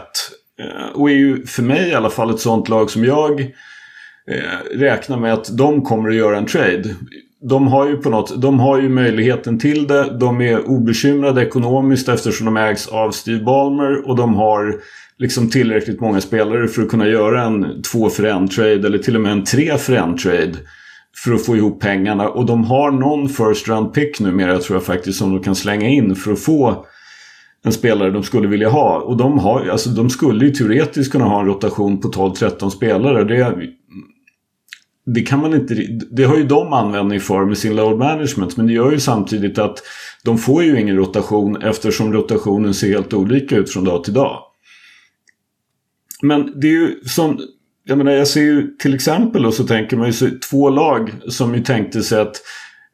Eh, 0.60 0.90
och 0.94 1.10
är 1.10 1.16
ju 1.16 1.46
för 1.46 1.64
mig 1.64 1.90
i 1.90 1.94
alla 1.94 2.10
fall 2.10 2.30
ett 2.30 2.40
sånt 2.40 2.70
lag 2.70 2.90
som 2.90 3.06
jag 3.06 3.42
eh, 4.32 4.78
räknar 4.78 5.18
med 5.18 5.34
att 5.34 5.58
de 5.58 5.82
kommer 5.82 6.10
att 6.10 6.16
göra 6.16 6.38
en 6.38 6.46
trade. 6.46 6.96
De 7.50 7.68
har 7.68 7.88
ju 7.88 7.98
på 7.98 8.10
något, 8.10 8.42
de 8.42 8.60
har 8.60 8.82
ju 8.82 8.90
möjligheten 8.90 9.60
till 9.60 9.88
det. 9.88 10.18
De 10.20 10.42
är 10.42 10.68
obekymrade 10.68 11.42
ekonomiskt 11.42 12.10
eftersom 12.10 12.46
de 12.46 12.58
ägs 12.58 12.88
av 12.88 13.12
Steve 13.12 13.44
Ballmer 13.44 14.08
och 14.08 14.16
de 14.16 14.36
har 14.36 14.80
liksom 15.18 15.50
tillräckligt 15.50 16.00
många 16.00 16.22
spelare 16.22 16.68
för 16.68 16.82
att 16.82 16.90
kunna 16.90 17.08
göra 17.08 17.44
en 17.44 17.82
två 17.82 18.10
för 18.10 18.24
en 18.24 18.48
trade 18.48 18.88
eller 18.88 18.98
till 18.98 19.16
och 19.16 19.22
med 19.22 19.32
en 19.32 19.44
tre 19.44 19.78
för 19.78 19.94
en 19.94 20.18
trade 20.18 20.56
för 21.24 21.34
att 21.34 21.46
få 21.46 21.58
ihop 21.58 21.82
pengarna. 21.82 22.30
Och 22.30 22.46
de 22.46 22.64
har 22.64 22.92
någon 22.92 23.30
first 23.30 23.68
round 23.68 23.94
pick 23.94 24.20
numera 24.20 24.60
tror 24.60 24.76
jag 24.76 24.84
faktiskt 24.84 25.20
som 25.20 25.32
de 25.32 25.44
kan 25.44 25.56
slänga 25.56 25.88
in 25.88 26.16
för 26.16 26.34
att 26.34 26.40
få 26.40 26.86
en 27.64 27.74
spelare 27.74 28.12
de 28.12 28.24
skulle 28.24 28.48
vilja 28.48 28.70
ha. 28.70 29.00
Och 29.00 29.18
de, 29.18 29.40
har, 29.40 29.68
alltså, 29.68 29.90
de 29.90 30.10
skulle 30.10 30.46
ju 30.46 30.52
teoretiskt 30.52 31.12
kunna 31.12 31.26
ha 31.26 31.40
en 31.40 31.46
rotation 31.46 32.02
på 32.02 32.08
12-13 32.08 32.70
spelare. 32.70 33.24
Det, 33.24 33.58
det 35.06 35.22
kan 35.22 35.40
man 35.40 35.54
inte... 35.54 35.76
Det 36.12 36.24
har 36.24 36.38
ju 36.38 36.44
de 36.44 36.74
användning 36.74 37.20
för 37.20 37.46
med 37.46 37.58
sin 37.58 37.76
load 37.76 37.98
management. 37.98 38.58
Men 38.58 38.68
det 38.68 38.74
gör 38.74 38.92
ju 38.92 39.00
samtidigt 39.00 39.58
att 39.58 39.84
de 40.24 40.38
får 40.38 40.64
ju 40.64 40.82
ingen 40.82 40.98
rotation 40.98 41.62
eftersom 41.62 42.14
rotationen 42.14 42.74
ser 42.74 42.88
helt 42.88 43.14
olika 43.14 43.56
ut 43.56 43.70
från 43.70 43.84
dag 43.84 44.04
till 44.04 44.14
dag. 44.14 44.40
Men 46.22 46.60
det 46.60 46.68
är 46.68 46.72
ju 46.72 47.00
som 47.06 47.40
jag 47.88 47.98
menar, 47.98 48.12
jag 48.12 48.28
ser 48.28 48.42
ju 48.42 48.68
till 48.68 48.94
exempel 48.94 49.46
och 49.46 49.54
så 49.54 49.64
tänker 49.64 49.98
man 49.98 50.08
ju 50.08 50.14
sig 50.14 50.40
två 50.40 50.70
lag 50.70 51.12
som 51.28 51.56
ju 51.56 51.64
tänkte 51.64 52.04
sig 52.04 52.22
att 52.22 52.36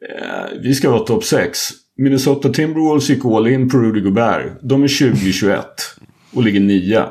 eh, 0.08 0.58
vi 0.62 0.74
ska 0.74 0.90
vara 0.90 1.00
topp 1.00 1.24
6. 1.24 1.58
Minnesota 1.96 2.48
Timberwolves 2.48 3.08
gick 3.08 3.24
all 3.24 3.46
in 3.46 3.70
på 3.70 3.78
Rudy 3.78 4.00
Gobert. 4.00 4.52
De 4.62 4.82
är 4.82 4.86
20-21 4.86 5.62
och 6.32 6.42
ligger 6.42 6.60
nia. 6.60 7.08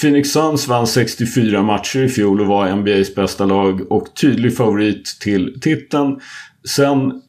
Phoenix 0.00 0.28
Suns 0.28 0.68
vann 0.68 0.86
64 0.86 1.62
matcher 1.62 2.00
i 2.00 2.08
fjol 2.08 2.40
och 2.40 2.46
var 2.46 2.76
NBAs 2.76 3.14
bästa 3.14 3.44
lag 3.44 3.92
och 3.92 4.16
tydlig 4.20 4.56
favorit 4.56 5.04
till 5.20 5.60
titeln. 5.60 6.20
Sen 6.68 7.22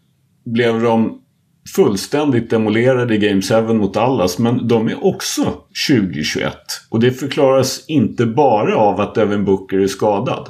blev 0.45 0.81
de 0.81 1.21
fullständigt 1.69 2.49
demolerade 2.49 3.15
i 3.15 3.17
Game 3.17 3.41
7 3.41 3.73
mot 3.73 3.93
Dallas. 3.93 4.39
Men 4.39 4.67
de 4.67 4.87
är 4.87 5.05
också 5.05 5.53
2021. 5.89 6.53
Och 6.89 6.99
det 6.99 7.11
förklaras 7.11 7.85
inte 7.87 8.25
bara 8.25 8.75
av 8.75 9.01
att 9.01 9.15
Devin 9.15 9.45
Booker 9.45 9.77
är 9.77 9.87
skadad. 9.87 10.49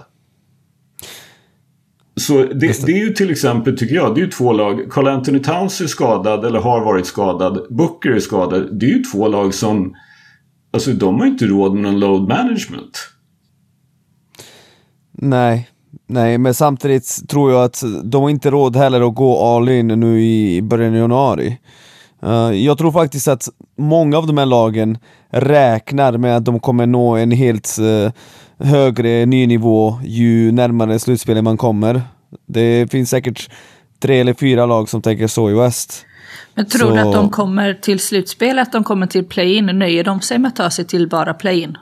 Så 2.17 2.43
det, 2.43 2.85
det, 2.85 2.91
är 2.91 3.05
ju 3.05 3.13
till 3.13 3.31
exempel, 3.31 3.77
tycker 3.77 3.95
jag, 3.95 4.15
det 4.15 4.21
är 4.21 4.25
ju 4.25 4.31
två 4.31 4.53
lag. 4.53 4.91
Carl 4.91 5.07
Anthony 5.07 5.39
Towns 5.39 5.81
är 5.81 5.87
skadad 5.87 6.45
eller 6.45 6.59
har 6.59 6.85
varit 6.85 7.05
skadad. 7.05 7.67
Booker 7.69 8.09
är 8.09 8.19
skadad. 8.19 8.79
Det 8.79 8.85
är 8.85 8.89
ju 8.89 9.03
två 9.03 9.27
lag 9.27 9.53
som... 9.53 9.95
Alltså 10.71 10.91
de 10.91 11.19
har 11.19 11.27
inte 11.27 11.45
råd 11.45 11.73
med 11.73 11.83
någon 11.83 11.99
load 11.99 12.27
management. 12.27 13.09
Nej, 15.11 15.69
Nej, 16.07 16.37
men 16.37 16.53
samtidigt 16.53 17.29
tror 17.29 17.51
jag 17.51 17.63
att 17.63 17.83
de 18.03 18.21
har 18.23 18.29
inte 18.29 18.51
råd 18.51 18.75
heller 18.75 19.07
att 19.07 19.15
gå 19.15 19.55
all 19.55 19.69
in 19.69 19.87
nu 19.87 20.21
i 20.21 20.61
början 20.61 20.93
av 20.93 20.99
januari. 20.99 21.57
Uh, 22.23 22.53
jag 22.53 22.77
tror 22.77 22.91
faktiskt 22.91 23.27
att 23.27 23.49
många 23.77 24.17
av 24.17 24.27
de 24.27 24.37
här 24.37 24.45
lagen 24.45 24.97
räknar 25.29 26.17
med 26.17 26.37
att 26.37 26.45
de 26.45 26.59
kommer 26.59 26.85
nå 26.85 27.15
en 27.15 27.31
helt 27.31 27.77
uh, 27.79 28.11
högre 28.57 29.25
ny 29.25 29.47
nivå 29.47 29.99
ju 30.03 30.51
närmare 30.51 30.99
slutspelet 30.99 31.43
man 31.43 31.57
kommer. 31.57 32.01
Det 32.47 32.91
finns 32.91 33.09
säkert 33.09 33.49
tre 33.99 34.19
eller 34.19 34.33
fyra 34.33 34.65
lag 34.65 34.89
som 34.89 35.01
tänker 35.01 35.27
så 35.27 35.49
i 35.49 35.53
West. 35.53 36.05
Men 36.53 36.65
tror 36.65 36.89
så... 36.89 36.95
du 36.95 36.99
att 36.99 37.13
de 37.13 37.29
kommer 37.29 37.73
till 37.73 37.99
slutspel, 37.99 38.59
att 38.59 38.71
de 38.71 38.83
kommer 38.83 39.07
till 39.07 39.25
play-in? 39.25 39.65
Nöjer 39.65 40.03
de 40.03 40.21
sig 40.21 40.39
med 40.39 40.49
att 40.49 40.55
ta 40.55 40.69
sig 40.69 40.85
till 40.85 41.09
bara 41.09 41.33
play-in? 41.33 41.77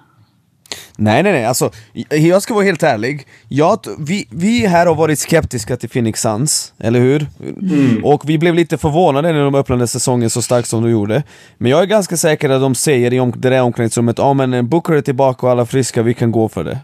Nej, 0.97 1.23
nej, 1.23 1.33
nej. 1.33 1.45
Alltså, 1.45 1.71
jag 2.09 2.41
ska 2.41 2.53
vara 2.53 2.65
helt 2.65 2.83
ärlig. 2.83 3.27
Jag, 3.47 3.79
vi, 3.99 4.27
vi 4.29 4.67
här 4.67 4.85
har 4.85 4.95
varit 4.95 5.19
skeptiska 5.19 5.77
till 5.77 5.89
Phoenix 5.89 6.21
Suns, 6.21 6.73
eller 6.79 6.99
hur? 6.99 7.27
Mm. 7.61 8.05
Och 8.05 8.29
vi 8.29 8.37
blev 8.37 8.55
lite 8.55 8.77
förvånade 8.77 9.33
när 9.33 9.43
de 9.43 9.55
öppnade 9.55 9.87
säsongen 9.87 10.29
så 10.29 10.41
starkt 10.41 10.67
som 10.67 10.83
de 10.83 10.91
gjorde. 10.91 11.23
Men 11.57 11.71
jag 11.71 11.81
är 11.81 11.85
ganska 11.85 12.17
säker 12.17 12.49
att 12.49 12.61
de 12.61 12.75
säger 12.75 13.13
i 13.13 13.31
det 13.35 13.49
där 13.49 13.61
omklädningsrummet 13.61 14.17
ja 14.17 14.23
ah, 14.23 14.33
men 14.33 14.69
Booker 14.69 14.93
är 14.93 15.01
tillbaka 15.01 15.45
och 15.45 15.51
alla 15.51 15.65
friska, 15.65 16.03
vi 16.03 16.13
kan 16.13 16.31
gå 16.31 16.49
för 16.49 16.63
det. 16.63 16.79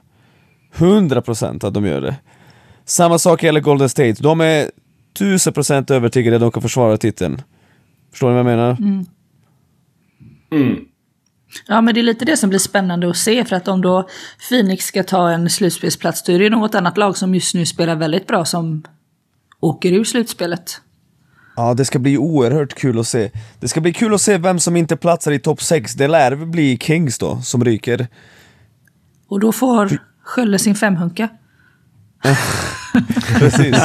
100% 0.76 1.68
att 1.68 1.74
de 1.74 1.86
gör 1.86 2.02
det. 2.02 2.16
Samma 2.86 3.18
sak 3.20 3.44
gäller 3.44 3.62
Golden 3.62 3.90
State. 3.90 4.24
De 4.24 4.42
är 4.42 4.72
1000% 5.20 5.92
övertygade 5.92 6.36
att 6.36 6.42
de 6.42 6.52
kan 6.52 6.62
försvara 6.62 6.98
titeln. 6.98 7.42
Förstår 8.12 8.28
ni 8.28 8.34
vad 8.34 8.40
jag 8.40 8.58
menar? 8.58 8.78
Mm. 8.80 9.06
Mm. 10.52 10.86
Ja, 11.68 11.82
men 11.82 11.94
det 11.94 12.02
är 12.02 12.04
lite 12.04 12.26
det 12.26 12.38
som 12.38 12.50
blir 12.50 12.60
spännande 12.60 13.10
att 13.10 13.18
se. 13.18 13.46
För 13.46 13.56
att 13.56 13.68
om 13.68 13.82
då 13.82 14.08
Phoenix 14.50 14.86
ska 14.86 15.04
ta 15.04 15.30
en 15.30 15.50
slutspelsplats, 15.50 16.24
då 16.24 16.32
är 16.32 16.40
det 16.40 16.50
något 16.50 16.76
annat 16.76 16.98
lag 16.98 17.18
som 17.18 17.36
just 17.36 17.56
nu 17.56 17.66
spelar 17.66 17.96
väldigt 17.96 18.28
bra 18.28 18.46
som 18.46 18.84
åker 19.60 19.92
ur 19.94 20.04
slutspelet. 20.04 20.82
Ja, 21.56 21.74
det 21.74 21.86
ska 21.86 22.00
bli 22.00 22.18
oerhört 22.18 22.74
kul 22.74 23.00
att 23.00 23.08
se. 23.08 23.32
Det 23.60 23.68
ska 23.68 23.82
bli 23.82 23.94
kul 23.94 24.14
att 24.14 24.22
se 24.22 24.38
vem 24.38 24.60
som 24.60 24.76
inte 24.76 24.98
platsar 24.98 25.32
i 25.32 25.40
topp 25.40 25.62
6. 25.62 25.94
Det 25.94 26.08
lär 26.08 26.36
bli 26.36 26.78
Kings 26.78 27.18
då, 27.18 27.42
som 27.42 27.66
ryker. 27.66 28.08
Och 29.28 29.40
då 29.40 29.52
får 29.52 30.00
Skölle 30.30 30.60
sin 30.60 30.76
femhunka. 30.76 31.30
Precis. 33.40 33.78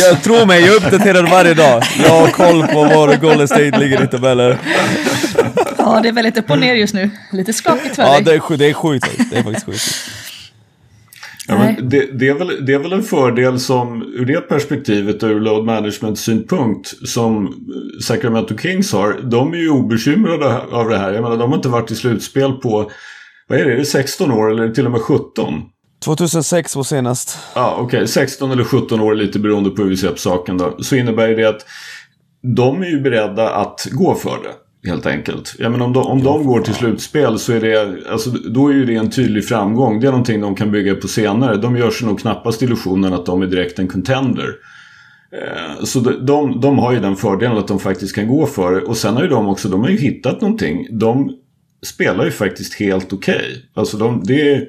Jag 0.00 0.22
tror 0.22 0.46
mig, 0.46 0.60
jag 0.66 0.74
uppdaterar 0.74 1.30
varje 1.30 1.54
dag. 1.54 1.82
Jag 2.02 2.20
har 2.20 2.28
koll 2.28 2.66
på 2.66 2.84
var 2.84 3.16
Golden 3.16 3.48
State 3.48 3.78
ligger 3.78 4.04
i 4.04 4.06
tabellen. 4.06 4.56
Ja, 5.78 6.00
det 6.02 6.08
är 6.08 6.12
väldigt 6.12 6.38
upp 6.38 6.50
och 6.50 6.58
ner 6.58 6.74
just 6.74 6.94
nu. 6.94 7.10
Lite 7.32 7.52
skakigt 7.52 7.96
för 7.96 8.02
dig. 8.02 8.12
Ja, 8.12 8.20
det 8.20 8.54
är, 8.54 8.56
det 8.56 8.70
är 8.70 8.72
sjukt. 8.72 9.06
Det 9.30 9.38
är 9.38 9.42
faktiskt 9.42 9.66
sjukt. 9.66 10.12
Ja, 11.48 11.58
men 11.58 11.88
det, 11.88 12.18
det, 12.18 12.28
är 12.28 12.34
väl, 12.34 12.66
det 12.66 12.72
är 12.72 12.78
väl 12.78 12.92
en 12.92 13.02
fördel 13.02 13.60
som 13.60 14.02
ur 14.02 14.24
det 14.24 14.40
perspektivet 14.40 15.22
och 15.22 15.28
ur 15.28 15.40
load 15.40 15.64
management 15.64 16.18
synpunkt 16.18 17.08
som 17.08 17.54
Sacramento 18.02 18.58
Kings 18.58 18.92
har. 18.92 19.20
De 19.22 19.52
är 19.52 19.56
ju 19.56 19.70
obekymrade 19.70 20.58
av 20.58 20.88
det 20.88 20.98
här. 20.98 21.12
Jag 21.12 21.22
menar, 21.22 21.36
de 21.36 21.50
har 21.50 21.56
inte 21.56 21.68
varit 21.68 21.90
i 21.90 21.94
slutspel 21.94 22.52
på, 22.52 22.90
vad 23.48 23.58
är 23.58 23.64
det, 23.64 23.72
är 23.72 23.76
det 23.76 23.84
16 23.84 24.32
år 24.32 24.50
eller 24.50 24.70
till 24.70 24.86
och 24.86 24.92
med 24.92 25.00
17? 25.00 25.62
2006 26.04 26.76
var 26.76 26.82
senast. 26.82 27.38
Ja, 27.54 27.74
okej. 27.78 27.84
Okay. 27.84 28.06
16 28.06 28.50
eller 28.50 28.64
17 28.64 29.00
år 29.00 29.14
lite 29.14 29.38
beroende 29.38 29.70
på 29.70 29.82
hur 29.82 29.88
vi 29.88 29.96
ser 29.96 30.10
på 30.10 30.18
saken 30.18 30.58
då. 30.58 30.76
Så 30.82 30.96
innebär 30.96 31.28
det 31.28 31.44
att 31.44 31.66
de 32.56 32.82
är 32.82 32.86
ju 32.86 33.00
beredda 33.00 33.50
att 33.50 33.88
gå 33.90 34.14
för 34.14 34.38
det. 34.42 34.52
Helt 34.86 35.06
enkelt. 35.06 35.54
Ja, 35.58 35.68
men 35.68 35.82
om 35.82 35.92
de, 35.92 36.06
om 36.06 36.22
de 36.22 36.44
går 36.46 36.60
till 36.60 36.74
slutspel 36.74 37.38
så 37.38 37.52
är 37.52 37.60
det, 37.60 38.10
alltså, 38.10 38.30
då 38.30 38.68
är 38.68 38.72
ju 38.74 38.84
det 38.84 38.94
en 38.94 39.10
tydlig 39.10 39.48
framgång. 39.48 40.00
Det 40.00 40.06
är 40.06 40.10
någonting 40.10 40.40
de 40.40 40.54
kan 40.54 40.70
bygga 40.70 40.94
på 40.94 41.08
senare. 41.08 41.56
De 41.56 41.76
gör 41.76 41.90
sig 41.90 42.06
nog 42.06 42.20
knappast 42.20 42.62
illusionen 42.62 43.12
att 43.12 43.26
de 43.26 43.42
är 43.42 43.46
direkt 43.46 43.78
en 43.78 43.88
contender. 43.88 44.48
Eh, 45.32 45.84
så 45.84 46.00
de, 46.00 46.26
de, 46.26 46.60
de, 46.60 46.78
har 46.78 46.92
ju 46.92 47.00
den 47.00 47.16
fördelen 47.16 47.58
att 47.58 47.68
de 47.68 47.78
faktiskt 47.78 48.14
kan 48.14 48.28
gå 48.28 48.46
för 48.46 48.72
det. 48.72 48.80
Och 48.80 48.96
sen 48.96 49.14
har 49.14 49.22
ju 49.22 49.28
de 49.28 49.46
också, 49.46 49.68
de 49.68 49.80
har 49.80 49.88
ju 49.88 49.98
hittat 49.98 50.40
någonting. 50.40 50.86
De 50.98 51.36
spelar 51.82 52.24
ju 52.24 52.30
faktiskt 52.30 52.74
helt 52.74 53.12
okej. 53.12 53.36
Okay. 53.36 53.56
Alltså 53.74 53.96
de, 53.96 54.22
det 54.24 54.52
är... 54.52 54.68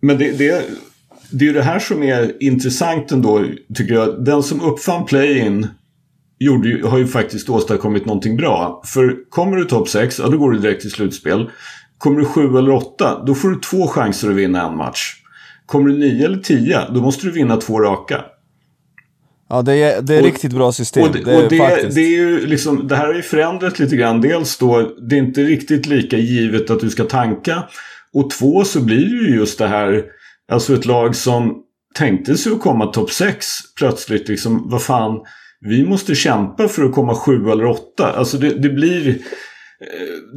Men 0.00 0.18
det, 0.18 0.38
det, 0.38 0.64
det 1.30 1.44
är 1.44 1.48
ju 1.48 1.52
det 1.52 1.62
här 1.62 1.78
som 1.78 2.02
är 2.02 2.42
intressant 2.42 3.12
ändå, 3.12 3.44
tycker 3.74 3.94
jag. 3.94 4.24
Den 4.24 4.42
som 4.42 4.60
uppfann 4.60 5.04
play-in 5.04 5.68
gjorde, 6.44 6.88
har 6.88 6.98
ju 6.98 7.06
faktiskt 7.06 7.48
åstadkommit 7.48 8.06
någonting 8.06 8.36
bra. 8.36 8.82
För 8.86 9.30
kommer 9.30 9.56
du 9.56 9.64
topp 9.64 9.88
6, 9.88 10.18
ja 10.18 10.28
då 10.28 10.38
går 10.38 10.50
du 10.50 10.58
direkt 10.58 10.80
till 10.80 10.90
slutspel. 10.90 11.50
Kommer 11.98 12.20
du 12.20 12.26
7 12.26 12.58
eller 12.58 12.70
8, 12.70 13.22
då 13.26 13.34
får 13.34 13.50
du 13.50 13.56
två 13.56 13.86
chanser 13.86 14.30
att 14.30 14.36
vinna 14.36 14.68
en 14.68 14.76
match. 14.76 15.14
Kommer 15.66 15.90
du 15.90 15.98
9 15.98 16.24
eller 16.26 16.38
10, 16.38 16.80
då 16.94 17.00
måste 17.00 17.26
du 17.26 17.32
vinna 17.32 17.56
två 17.56 17.80
raka. 17.80 18.24
Ja, 19.48 19.62
det 19.62 19.74
är, 19.74 20.02
det 20.02 20.14
är 20.14 20.20
och, 20.20 20.26
riktigt 20.26 20.52
bra 20.52 20.72
system. 20.72 21.02
Och, 21.02 21.12
det, 21.12 21.36
och 21.36 21.50
det, 21.50 21.94
det, 21.94 22.00
är 22.00 22.16
ju 22.16 22.46
liksom, 22.46 22.88
det 22.88 22.96
här 22.96 23.06
har 23.06 23.14
ju 23.14 23.22
förändrat 23.22 23.78
lite 23.78 23.96
grann. 23.96 24.20
Dels 24.20 24.58
då, 24.58 24.94
det 25.08 25.16
är 25.16 25.18
inte 25.18 25.42
riktigt 25.42 25.86
lika 25.86 26.16
givet 26.16 26.70
att 26.70 26.80
du 26.80 26.90
ska 26.90 27.04
tanka. 27.04 27.62
Och 28.14 28.30
två 28.30 28.64
så 28.64 28.80
blir 28.80 29.04
det 29.10 29.30
ju 29.30 29.36
just 29.36 29.58
det 29.58 29.66
här, 29.66 30.04
alltså 30.52 30.74
ett 30.74 30.86
lag 30.86 31.16
som 31.16 31.62
tänkte 31.94 32.36
sig 32.36 32.52
att 32.52 32.60
komma 32.60 32.86
topp 32.86 33.10
6 33.10 33.46
plötsligt 33.78 34.28
liksom, 34.28 34.70
vad 34.70 34.82
fan, 34.82 35.20
vi 35.64 35.84
måste 35.84 36.14
kämpa 36.14 36.68
för 36.68 36.84
att 36.84 36.92
komma 36.92 37.14
sju 37.14 37.50
eller 37.50 37.64
åtta. 37.66 38.12
Alltså 38.12 38.38
det, 38.38 38.54
det 38.54 38.68
blir, 38.68 39.08
eh, 39.08 39.14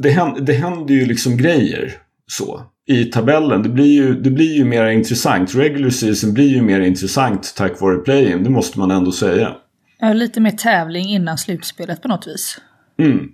det 0.02 0.10
händer, 0.10 0.40
det 0.40 0.52
händer 0.52 0.94
ju 0.94 1.06
liksom 1.06 1.36
grejer 1.36 1.92
så 2.26 2.62
i 2.86 3.04
tabellen. 3.04 3.62
Det 3.62 3.68
blir 3.68 3.92
ju, 3.92 4.20
det 4.20 4.30
blir 4.30 4.54
ju 4.56 4.64
mer 4.64 4.86
intressant. 4.86 5.54
Regular 5.54 5.90
season 5.90 6.34
blir 6.34 6.48
ju 6.48 6.62
mer 6.62 6.80
intressant 6.80 7.54
tack 7.56 7.80
vare 7.80 7.98
play-in. 7.98 8.44
Det 8.44 8.50
måste 8.50 8.78
man 8.78 8.90
ändå 8.90 9.12
säga. 9.12 9.54
Ja, 9.98 10.12
lite 10.12 10.40
mer 10.40 10.50
tävling 10.50 11.08
innan 11.08 11.38
slutspelet 11.38 12.02
på 12.02 12.08
något 12.08 12.26
vis. 12.26 12.58
Mm. 12.98 13.28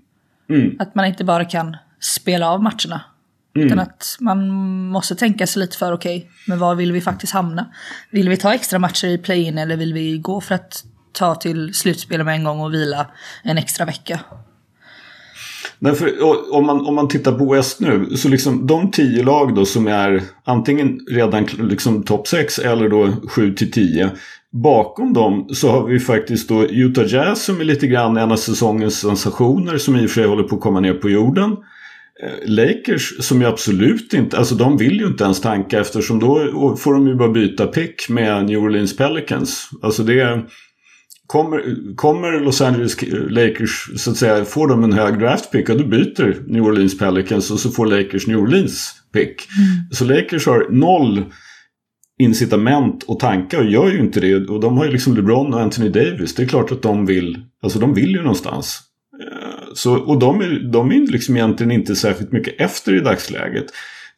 Mm. 0.50 0.76
Att 0.78 0.94
man 0.94 1.04
inte 1.04 1.24
bara 1.24 1.44
kan 1.44 1.76
spela 2.00 2.50
av 2.50 2.62
matcherna. 2.62 3.00
Mm. 3.56 3.66
Utan 3.66 3.78
att 3.78 4.16
man 4.20 4.48
måste 4.88 5.14
tänka 5.14 5.46
sig 5.46 5.60
lite 5.60 5.76
för, 5.76 5.92
okej, 5.92 6.16
okay, 6.16 6.30
men 6.46 6.58
var 6.58 6.74
vill 6.74 6.92
vi 6.92 7.00
faktiskt 7.00 7.32
hamna? 7.32 7.66
Vill 8.10 8.28
vi 8.28 8.36
ta 8.36 8.54
extra 8.54 8.78
matcher 8.78 9.08
i 9.08 9.18
play-in 9.18 9.58
eller 9.58 9.76
vill 9.76 9.94
vi 9.94 10.18
gå 10.18 10.40
för 10.40 10.54
att 10.54 10.84
ta 11.12 11.34
till 11.34 11.74
slutspel 11.74 12.24
med 12.24 12.34
en 12.34 12.44
gång 12.44 12.60
och 12.60 12.74
vila 12.74 13.06
en 13.42 13.58
extra 13.58 13.84
vecka? 13.84 14.20
Men 15.78 15.94
för, 15.94 16.12
om, 16.54 16.66
man, 16.66 16.86
om 16.86 16.94
man 16.94 17.08
tittar 17.08 17.32
på 17.32 17.52
West 17.52 17.80
nu, 17.80 18.16
så 18.16 18.28
liksom 18.28 18.66
de 18.66 18.90
tio 18.90 19.22
lag 19.22 19.54
då 19.54 19.64
som 19.64 19.86
är 19.86 20.22
antingen 20.44 21.00
redan 21.10 21.44
liksom 21.44 22.02
topp 22.02 22.28
6 22.28 22.58
eller 22.58 22.88
då 22.88 23.12
7 23.28 23.54
till 23.54 23.70
10. 23.70 24.10
Bakom 24.52 25.12
dem 25.12 25.48
så 25.52 25.70
har 25.70 25.86
vi 25.86 26.00
faktiskt 26.00 26.48
då 26.48 26.64
Utah 26.64 27.06
Jazz 27.06 27.44
som 27.44 27.60
är 27.60 27.64
lite 27.64 27.86
grann 27.86 28.16
en 28.16 28.32
av 28.32 28.36
säsongens 28.36 29.00
sensationer 29.00 29.78
som 29.78 29.96
i 29.96 30.06
och 30.06 30.10
för 30.10 30.20
sig 30.20 30.26
håller 30.28 30.42
på 30.42 30.56
att 30.56 30.62
komma 30.62 30.80
ner 30.80 30.94
på 30.94 31.10
jorden. 31.10 31.56
Eh, 32.22 32.50
Lakers 32.50 33.24
som 33.24 33.40
ju 33.40 33.46
absolut 33.46 34.14
inte, 34.14 34.38
alltså 34.38 34.54
de 34.54 34.76
vill 34.76 35.00
ju 35.00 35.06
inte 35.06 35.24
ens 35.24 35.40
tanka 35.40 35.80
eftersom 35.80 36.18
då 36.18 36.76
får 36.76 36.94
de 36.94 37.08
ju 37.08 37.14
bara 37.14 37.32
byta 37.32 37.66
pick 37.66 38.08
med 38.08 38.44
New 38.46 38.58
Orleans 38.58 38.96
Pelicans. 38.96 39.70
Alltså 39.82 40.02
det 40.02 40.42
Kommer, 41.32 41.94
kommer 41.96 42.40
Los 42.40 42.60
Angeles 42.60 42.96
Lakers 43.30 43.90
så 43.96 44.10
att 44.10 44.16
säga, 44.16 44.44
får 44.44 44.68
de 44.68 44.84
en 44.84 44.92
hög 44.92 45.18
draftpick, 45.18 45.68
och 45.68 45.78
då 45.78 45.84
byter 45.84 46.52
New 46.52 46.62
Orleans 46.62 46.98
Pelicans 46.98 47.50
och 47.50 47.60
så 47.60 47.70
får 47.70 47.86
Lakers 47.86 48.26
New 48.26 48.38
Orleans 48.38 48.94
pick. 49.12 49.48
Mm. 49.58 49.90
Så 49.90 50.04
Lakers 50.04 50.46
har 50.46 50.66
noll 50.70 51.24
incitament 52.18 53.02
och 53.02 53.20
tanka 53.20 53.58
och 53.58 53.64
gör 53.64 53.90
ju 53.90 53.98
inte 53.98 54.20
det. 54.20 54.34
Och 54.34 54.60
de 54.60 54.76
har 54.76 54.84
ju 54.84 54.90
liksom 54.90 55.16
LeBron 55.16 55.54
och 55.54 55.60
Anthony 55.60 55.88
Davis. 55.88 56.34
Det 56.34 56.42
är 56.42 56.46
klart 56.46 56.72
att 56.72 56.82
de 56.82 57.06
vill, 57.06 57.38
alltså 57.62 57.78
de 57.78 57.94
vill 57.94 58.10
ju 58.10 58.22
någonstans. 58.22 58.80
Eh, 59.22 59.74
så, 59.74 59.96
och 59.96 60.18
de 60.18 60.40
är, 60.40 60.72
de 60.72 60.92
är 60.92 61.06
liksom 61.06 61.36
egentligen 61.36 61.72
inte 61.72 61.96
särskilt 61.96 62.32
mycket 62.32 62.60
efter 62.60 62.94
i 62.94 63.00
dagsläget. 63.00 63.66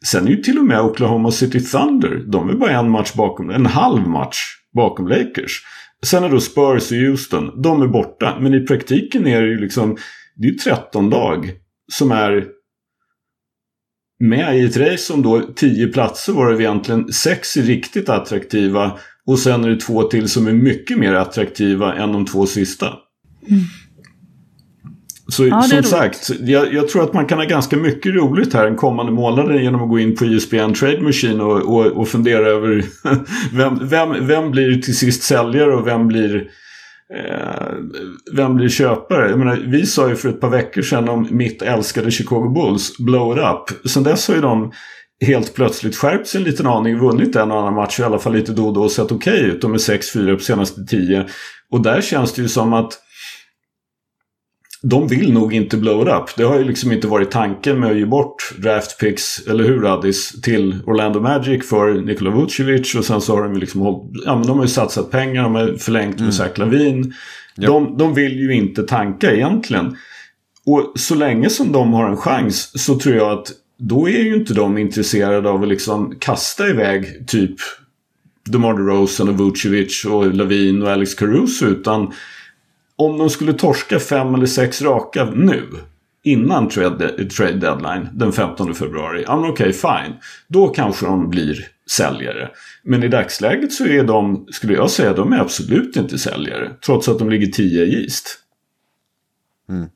Sen 0.05 0.27
är 0.27 0.31
ju 0.31 0.37
till 0.37 0.57
och 0.57 0.65
med 0.65 0.81
Oklahoma 0.81 1.31
City 1.31 1.59
Thunder, 1.59 2.23
de 2.27 2.49
är 2.49 2.53
bara 2.53 2.79
en 2.79 2.89
match 2.89 3.13
bakom, 3.13 3.49
en 3.49 3.65
halv 3.65 4.07
match 4.07 4.37
bakom 4.73 5.07
Lakers. 5.07 5.61
Sen 6.05 6.23
är 6.23 6.29
då 6.29 6.39
Spurs 6.39 6.91
och 6.91 6.97
Houston, 6.97 7.61
de 7.61 7.81
är 7.81 7.87
borta. 7.87 8.37
Men 8.39 8.53
i 8.53 8.65
praktiken 8.65 9.27
är 9.27 9.41
det 9.41 9.47
ju 9.47 9.59
liksom, 9.59 9.97
det 10.35 10.47
är 10.47 10.53
13 10.53 11.09
lag 11.09 11.51
som 11.91 12.11
är 12.11 12.45
med 14.19 14.57
i 14.57 14.65
ett 14.65 14.77
race 14.77 15.13
om 15.13 15.21
då 15.21 15.41
10 15.41 15.87
platser 15.87 16.33
var 16.33 16.51
det 16.51 16.63
egentligen 16.63 17.13
6 17.13 17.57
är 17.57 17.61
riktigt 17.61 18.09
attraktiva 18.09 18.99
och 19.25 19.39
sen 19.39 19.63
är 19.63 19.69
det 19.69 19.79
två 19.79 20.03
till 20.03 20.29
som 20.29 20.47
är 20.47 20.53
mycket 20.53 20.97
mer 20.97 21.13
attraktiva 21.13 21.95
än 21.95 22.11
de 22.11 22.25
två 22.25 22.45
sista. 22.45 22.85
Mm. 23.49 23.63
Så 25.35 25.47
ja, 25.47 25.61
som 25.61 25.83
sagt, 25.83 26.31
jag, 26.39 26.73
jag, 26.73 26.87
tror 26.87 27.03
att 27.03 27.13
man 27.13 27.25
kan 27.25 27.37
ha 27.37 27.45
ganska 27.45 27.77
mycket 27.77 28.15
roligt 28.15 28.53
här 28.53 28.63
den 28.63 28.75
kommande 28.75 29.11
månaden 29.11 29.63
genom 29.63 29.83
att 29.83 29.89
gå 29.89 29.99
in 29.99 30.15
på 30.15 30.25
ISBN 30.25 30.73
Trade 30.73 31.01
Machine 31.01 31.41
och, 31.41 31.75
och, 31.75 31.85
och 31.85 32.07
fundera 32.07 32.47
över 32.47 32.83
vem, 33.57 33.87
vem, 33.87 34.27
vem 34.27 34.51
blir 34.51 34.81
till 34.81 34.97
sist 34.97 35.23
säljare 35.23 35.75
och 35.75 35.87
vem 35.87 36.07
blir 36.07 36.35
eh, 37.15 37.73
vem 38.33 38.55
blir 38.55 38.69
köpare? 38.69 39.29
Jag 39.29 39.39
menar, 39.39 39.55
vi 39.67 39.85
sa 39.85 40.09
ju 40.09 40.15
för 40.15 40.29
ett 40.29 40.41
par 40.41 40.49
veckor 40.49 40.81
sedan 40.81 41.09
om 41.09 41.27
mitt 41.31 41.61
älskade 41.61 42.11
Chicago 42.11 42.49
Bulls, 42.49 42.97
blow 42.97 43.37
it 43.37 43.43
up. 43.43 43.89
Sen 43.89 44.03
dess 44.03 44.27
har 44.27 44.35
ju 44.35 44.41
de 44.41 44.71
helt 45.25 45.53
plötsligt 45.53 45.95
skärpt 45.95 46.27
sig 46.27 46.37
en 46.37 46.45
liten 46.45 46.67
aning, 46.67 46.99
vunnit 46.99 47.35
en 47.35 47.51
och 47.51 47.59
annan 47.59 47.73
match 47.73 47.99
i 47.99 48.03
alla 48.03 48.19
fall 48.19 48.33
lite 48.33 48.51
då 48.51 48.67
och 48.67 48.73
då 48.73 48.83
och 48.83 48.91
sett 48.91 49.11
okej 49.11 49.33
okay 49.33 49.45
ut. 49.45 49.61
De 49.61 49.73
är 49.73 49.77
6-4 49.77 50.35
på 50.35 50.43
senaste 50.43 50.85
10. 50.85 51.25
Och 51.71 51.81
där 51.81 52.01
känns 52.01 52.33
det 52.33 52.41
ju 52.41 52.47
som 52.47 52.73
att 52.73 53.01
de 54.89 55.07
vill 55.07 55.33
nog 55.33 55.53
inte 55.53 55.77
blow 55.77 56.01
it 56.01 56.07
up. 56.07 56.35
Det 56.37 56.43
har 56.43 56.57
ju 56.57 56.63
liksom 56.63 56.91
inte 56.91 57.07
varit 57.07 57.31
tanken 57.31 57.79
med 57.79 57.91
att 57.91 57.97
ge 57.97 58.05
bort 58.05 58.53
draft 58.57 58.99
picks, 58.99 59.47
eller 59.47 59.63
hur 59.63 59.93
Addis, 59.93 60.41
till 60.41 60.79
Orlando 60.85 61.19
Magic 61.19 61.69
för 61.69 61.93
Nikola 61.93 62.29
Vucevic 62.29 62.95
och 62.95 63.05
sen 63.05 63.21
så 63.21 63.35
har 63.35 63.43
de 63.43 63.53
ju 63.53 63.59
liksom 63.59 63.81
hållit, 63.81 64.11
ja 64.25 64.35
men 64.35 64.47
de 64.47 64.57
har 64.57 64.65
ju 64.65 64.69
satsat 64.69 65.11
pengar, 65.11 65.43
de 65.43 65.55
har 65.55 65.73
förlängt 65.77 66.13
med 66.13 66.21
mm. 66.21 66.31
Zach 66.31 66.57
Lavin. 66.57 66.97
Yep. 66.97 67.13
De, 67.55 67.97
de 67.97 68.13
vill 68.13 68.39
ju 68.39 68.53
inte 68.53 68.83
tanka 68.83 69.35
egentligen. 69.35 69.97
Och 70.65 70.93
så 70.95 71.15
länge 71.15 71.49
som 71.49 71.71
de 71.71 71.93
har 71.93 72.09
en 72.09 72.17
chans 72.17 72.83
så 72.85 72.99
tror 72.99 73.15
jag 73.15 73.31
att 73.31 73.51
då 73.79 74.09
är 74.09 74.23
ju 74.23 74.35
inte 74.35 74.53
de 74.53 74.77
intresserade 74.77 75.49
av 75.49 75.63
att 75.63 75.69
liksom 75.69 76.15
kasta 76.19 76.67
iväg 76.67 77.27
typ 77.27 77.55
DeMar 78.49 78.73
DeRozan 78.73 79.29
och 79.29 79.37
Vucevic 79.37 80.05
och 80.05 80.35
Lavin 80.35 80.81
och 80.81 80.91
Alex 80.91 81.13
Caruso 81.13 81.65
utan 81.65 82.13
om 82.97 83.17
de 83.17 83.29
skulle 83.29 83.53
torska 83.53 83.99
fem 83.99 84.35
eller 84.35 84.45
sex 84.45 84.81
raka 84.81 85.25
nu 85.25 85.63
innan 86.23 86.69
trade, 86.69 87.29
trade 87.29 87.53
deadline 87.53 88.09
den 88.13 88.31
15 88.31 88.75
februari, 88.75 89.23
ja 89.27 89.41
men 89.41 89.49
okej, 89.49 89.73
fine. 89.73 90.13
Då 90.47 90.67
kanske 90.67 91.05
de 91.05 91.29
blir 91.29 91.67
säljare. 91.91 92.49
Men 92.83 93.03
i 93.03 93.07
dagsläget 93.07 93.71
så 93.73 93.85
är 93.85 94.03
de, 94.03 94.47
skulle 94.51 94.73
jag 94.73 94.91
säga, 94.91 95.13
de 95.13 95.33
är 95.33 95.39
absolut 95.39 95.95
inte 95.95 96.17
säljare. 96.17 96.71
Trots 96.85 97.09
att 97.09 97.19
de 97.19 97.29
ligger 97.29 97.47
10 97.47 97.83
i 97.83 98.03
East. 98.03 98.39
Mm. 99.69 99.89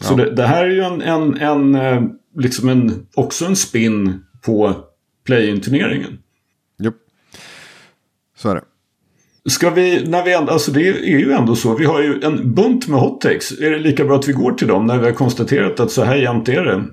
Ja. 0.00 0.06
Så 0.06 0.14
det, 0.14 0.30
det, 0.34 0.46
här 0.46 0.64
är 0.64 0.70
ju 0.70 0.80
en, 0.80 1.02
en, 1.02 1.36
en, 1.36 1.74
eh, 1.74 2.02
liksom 2.36 2.68
en, 2.68 3.06
också 3.14 3.44
en 3.44 3.56
spin 3.56 4.24
på 4.44 4.84
play-in-turneringen. 5.24 6.18
Jo, 6.78 6.92
så 8.36 8.48
är 8.50 8.54
det. 8.54 8.64
Ska 9.48 9.70
vi, 9.70 10.08
när 10.08 10.24
vi 10.24 10.32
ändå, 10.32 10.52
alltså 10.52 10.70
det 10.70 10.88
är 10.88 11.18
ju 11.18 11.32
ändå 11.32 11.56
så, 11.56 11.74
vi 11.74 11.84
har 11.84 12.02
ju 12.02 12.20
en 12.22 12.54
bunt 12.54 12.88
med 12.88 13.00
hot 13.00 13.20
takes. 13.20 13.52
Är 13.52 13.70
det 13.70 13.78
lika 13.78 14.04
bra 14.04 14.16
att 14.16 14.28
vi 14.28 14.32
går 14.32 14.52
till 14.52 14.68
dem 14.68 14.86
när 14.86 14.98
vi 14.98 15.06
har 15.06 15.12
konstaterat 15.12 15.80
att 15.80 15.90
så 15.90 16.04
här 16.04 16.16
jämnt 16.16 16.48
är 16.48 16.64
det? 16.64 16.84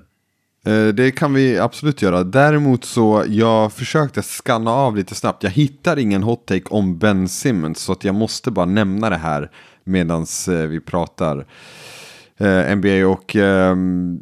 Eh, 0.65 0.87
det 0.87 1.11
kan 1.11 1.33
vi 1.33 1.59
absolut 1.59 2.01
göra. 2.01 2.23
Däremot 2.23 2.85
så, 2.85 3.23
jag 3.27 3.73
försökte 3.73 4.21
skanna 4.21 4.71
av 4.71 4.95
lite 4.95 5.15
snabbt. 5.15 5.43
Jag 5.43 5.51
hittar 5.51 5.99
ingen 5.99 6.23
hot 6.23 6.45
take 6.45 6.69
om 6.69 6.97
Ben 6.97 7.29
Simmons. 7.29 7.79
Så 7.79 7.91
att 7.91 8.03
jag 8.03 8.15
måste 8.15 8.51
bara 8.51 8.65
nämna 8.65 9.09
det 9.09 9.17
här 9.17 9.51
medan 9.83 10.25
eh, 10.49 10.53
vi 10.53 10.79
pratar 10.79 11.45
eh, 12.37 12.75
NBA. 12.75 13.07
Och 13.07 13.35
ehm, 13.35 14.19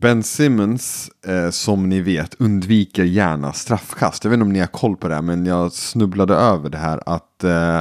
Ben 0.00 0.22
Simmons, 0.22 1.10
eh, 1.26 1.50
som 1.50 1.88
ni 1.88 2.00
vet, 2.00 2.34
undviker 2.34 3.04
gärna 3.04 3.52
straffkast. 3.52 4.24
Jag 4.24 4.30
vet 4.30 4.36
inte 4.36 4.44
om 4.44 4.52
ni 4.52 4.60
har 4.60 4.66
koll 4.66 4.96
på 4.96 5.08
det, 5.08 5.22
men 5.22 5.46
jag 5.46 5.72
snubblade 5.72 6.34
över 6.34 6.70
det 6.70 6.78
här 6.78 7.02
att 7.06 7.44
eh, 7.44 7.80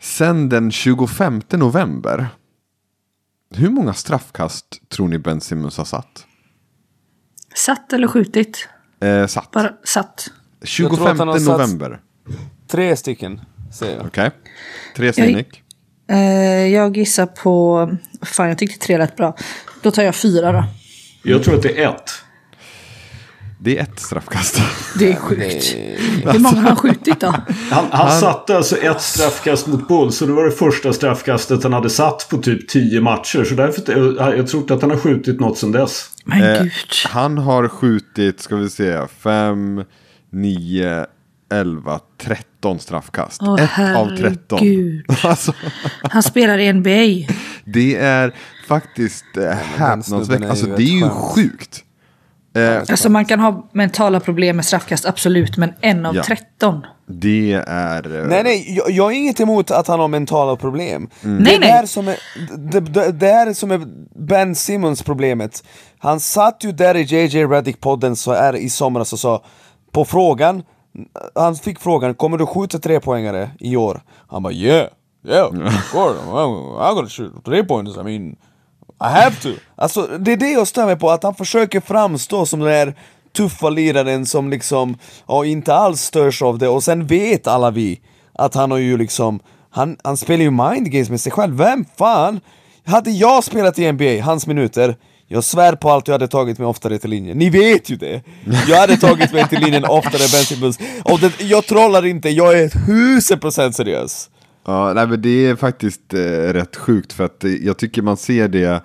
sen 0.00 0.48
den 0.48 0.70
25 0.70 1.40
november, 1.52 2.28
hur 3.54 3.70
många 3.70 3.94
straffkast 3.94 4.88
tror 4.88 5.08
ni 5.08 5.18
Ben 5.18 5.40
Simmons 5.40 5.76
har 5.76 5.84
satt? 5.84 6.26
Satt 7.54 7.92
eller 7.92 8.08
skjutit? 8.08 8.68
Eh, 9.00 9.26
satt. 9.26 9.50
Bara 9.50 9.72
satt. 9.84 10.28
25 10.62 11.16
november. 11.16 12.00
Tre 12.68 12.96
stycken, 12.96 13.40
säger 13.72 13.96
jag. 13.96 14.06
Okej. 14.06 14.26
Okay. 14.26 14.40
Tre 14.96 15.12
säger 15.12 15.36
Nick. 15.36 15.62
Eh, 16.08 16.66
jag 16.66 16.96
gissar 16.96 17.26
på... 17.26 17.90
Fan, 18.22 18.48
jag 18.48 18.58
tyckte 18.58 18.86
tre 18.86 18.98
lät 18.98 19.16
bra. 19.16 19.36
Då 19.82 19.90
tar 19.90 20.02
jag 20.02 20.14
fyra 20.14 20.52
då. 20.52 20.64
Jag 21.22 21.44
tror 21.44 21.54
att 21.54 21.62
det 21.62 21.82
är 21.82 21.88
ett. 21.88 22.10
Det 23.62 23.78
är 23.78 23.82
ett 23.82 24.00
straffkast. 24.00 24.60
Det 24.98 25.12
är 25.12 25.16
sjukt. 25.16 25.76
Hur 26.32 26.38
många 26.38 26.60
har 26.60 26.68
han 26.68 26.76
skjutit 26.76 27.20
då? 27.20 27.34
Han, 27.70 27.84
han, 27.90 28.20
satte 28.20 28.56
alltså 28.56 28.76
ett 28.76 29.00
straffkast 29.00 29.66
mot 29.66 29.88
Bull, 29.88 30.12
så 30.12 30.26
det 30.26 30.32
var 30.32 30.44
det 30.44 30.50
första 30.50 30.92
straffkastet 30.92 31.62
han 31.62 31.72
hade 31.72 31.90
satt 31.90 32.26
på 32.30 32.38
typ 32.38 32.68
tio 32.68 33.00
matcher. 33.00 33.44
Så 33.44 33.54
därför, 33.54 33.92
jag, 34.18 34.38
jag 34.38 34.48
tror 34.48 34.62
inte 34.62 34.74
att 34.74 34.82
han 34.82 34.90
har 34.90 34.98
skjutit 34.98 35.40
något 35.40 35.58
sedan 35.58 35.72
dess. 35.72 36.10
Men 36.24 36.42
Eh, 36.42 36.62
gud. 36.62 36.72
han 37.08 37.38
har 37.38 37.68
skjutit, 37.68 38.40
ska 38.40 38.56
vi 38.56 38.70
se, 38.70 39.06
5, 39.18 39.84
9, 40.32 41.06
11, 41.50 42.00
13 42.22 42.78
straffkast. 42.78 43.42
Åh, 43.42 43.62
ett 43.62 43.96
av 43.96 44.16
13. 44.16 44.58
herregud. 44.58 45.04
Alltså, 45.24 45.52
Han 46.02 46.22
spelar 46.22 46.58
i 46.58 46.72
NBA. 46.72 47.32
det 47.64 47.96
är 47.96 48.34
faktiskt 48.68 49.24
eh, 49.36 49.50
häpnadsväckande. 49.50 50.48
Alltså 50.48 50.66
det 50.66 50.82
är 50.82 51.00
ju 51.00 51.08
sjukt. 51.08 51.84
Eh, 52.56 52.76
Alltså 52.78 53.08
man 53.08 53.24
kan 53.24 53.40
ha 53.40 53.68
mentala 53.72 54.20
problem 54.20 54.56
med 54.56 54.64
straffkast, 54.64 55.06
absolut. 55.06 55.56
Men 55.56 55.72
en 55.80 56.06
av 56.06 56.16
Ja. 56.16 56.22
13. 56.22 56.82
det 57.06 57.52
är... 57.66 58.20
eh, 58.22 58.26
Nej 58.28 58.42
nej, 58.42 58.74
jag, 58.76 58.90
jag 58.90 59.12
är 59.12 59.16
inget 59.16 59.40
emot 59.40 59.70
att 59.70 59.86
han 59.88 60.00
har 60.00 60.08
mentala 60.08 60.56
problem. 60.56 61.08
Mm. 61.24 61.36
Nej, 61.42 61.58
det, 61.58 61.66
nej. 61.74 61.86
Som 61.86 62.08
är, 62.08 62.16
det, 62.58 62.80
det, 62.80 63.12
det 63.12 63.28
är 63.30 63.52
som 63.52 63.70
är 63.70 63.80
Ben 64.26 64.54
Simmons 64.54 65.02
problemet. 65.02 65.64
Han 65.98 66.20
satt 66.20 66.64
ju 66.64 66.72
där 66.72 66.96
i 66.96 67.02
JJ 67.02 67.44
Redick-podden 67.44 68.14
så 68.14 68.32
är 68.32 68.56
i 68.56 68.70
somras 68.70 69.12
och 69.12 69.18
sa 69.18 69.44
på 69.92 70.04
frågan, 70.04 70.62
han 71.34 71.54
fick 71.54 71.80
frågan 71.80 72.14
kommer 72.14 72.38
du 72.38 72.46
skjuta 72.46 72.78
tre 72.78 73.00
poängare 73.00 73.50
i 73.60 73.76
år? 73.76 74.00
Han 74.28 74.42
bara 74.42 74.52
yeah, 74.52 74.88
yeah, 75.24 75.46
of 75.46 75.54
course, 75.92 76.20
I'm, 76.20 76.78
I'm 76.78 76.94
gonna 76.94 77.08
shoot 77.08 77.44
three 77.44 77.64
pointers, 77.64 77.96
I 77.96 78.02
mean 78.02 78.36
I 79.00 79.08
have 79.08 79.36
to! 79.42 79.48
Alltså 79.76 80.06
det 80.18 80.32
är 80.32 80.36
det 80.36 80.50
jag 80.50 80.68
stör 80.68 80.86
mig 80.86 80.96
på, 80.96 81.10
att 81.10 81.22
han 81.22 81.34
försöker 81.34 81.80
framstå 81.80 82.46
som 82.46 82.60
den 82.60 82.68
där 82.68 82.94
tuffa 83.36 83.70
liraren 83.70 84.26
som 84.26 84.50
liksom, 84.50 84.96
ja, 85.28 85.44
inte 85.44 85.74
alls 85.74 86.00
störs 86.00 86.42
av 86.42 86.58
det 86.58 86.68
och 86.68 86.82
sen 86.82 87.06
vet 87.06 87.46
alla 87.46 87.70
vi 87.70 88.00
att 88.34 88.54
han 88.54 88.70
har 88.70 88.78
ju 88.78 88.96
liksom, 88.96 89.40
han, 89.70 89.96
han 90.04 90.16
spelar 90.16 90.42
ju 90.44 90.50
mind 90.50 90.90
games 90.92 91.10
med 91.10 91.20
sig 91.20 91.32
själv, 91.32 91.56
vem 91.56 91.84
fan? 91.96 92.40
Hade 92.84 93.10
jag 93.10 93.44
spelat 93.44 93.78
i 93.78 93.92
NBA, 93.92 94.24
hans 94.24 94.46
minuter, 94.46 94.96
jag 95.32 95.44
svär 95.44 95.72
på 95.72 95.90
allt 95.90 96.08
jag 96.08 96.14
hade 96.14 96.28
tagit 96.28 96.58
mig 96.58 96.66
oftare 96.66 96.98
till 96.98 97.10
linjen, 97.10 97.38
ni 97.38 97.50
vet 97.50 97.90
ju 97.90 97.96
det! 97.96 98.22
Jag 98.68 98.76
hade 98.76 98.96
tagit 98.96 99.32
mig 99.32 99.48
till 99.48 99.60
linjen 99.60 99.84
oftare 99.84 100.22
än 100.22 100.28
Ben 100.32 100.44
Simmons, 100.44 100.78
och 101.04 101.20
det, 101.20 101.40
jag 101.40 101.66
trollar 101.66 102.06
inte, 102.06 102.28
jag 102.28 102.58
är 102.60 102.68
tusen 102.68 103.38
procent 103.38 103.76
seriös! 103.76 104.30
Ja, 104.66 104.92
nej, 104.92 105.06
men 105.06 105.22
det 105.22 105.46
är 105.46 105.56
faktiskt 105.56 106.14
eh, 106.14 106.18
rätt 106.52 106.76
sjukt 106.76 107.12
för 107.12 107.24
att 107.24 107.44
eh, 107.44 107.50
jag 107.50 107.78
tycker 107.78 108.02
man 108.02 108.16
ser 108.16 108.48
det 108.48 108.82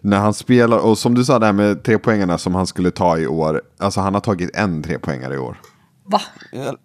när 0.00 0.18
han 0.18 0.34
spelar. 0.34 0.78
Och 0.78 0.98
som 0.98 1.14
du 1.14 1.24
sa 1.24 1.38
där 1.38 1.52
med 1.52 1.82
trepoängarna 1.82 2.38
som 2.38 2.54
han 2.54 2.66
skulle 2.66 2.90
ta 2.90 3.18
i 3.18 3.26
år. 3.26 3.62
Alltså 3.78 4.00
han 4.00 4.14
har 4.14 4.20
tagit 4.20 4.50
en 4.56 4.82
trepoängare 4.82 5.34
i 5.34 5.38
år. 5.38 5.56
Va? 6.04 6.20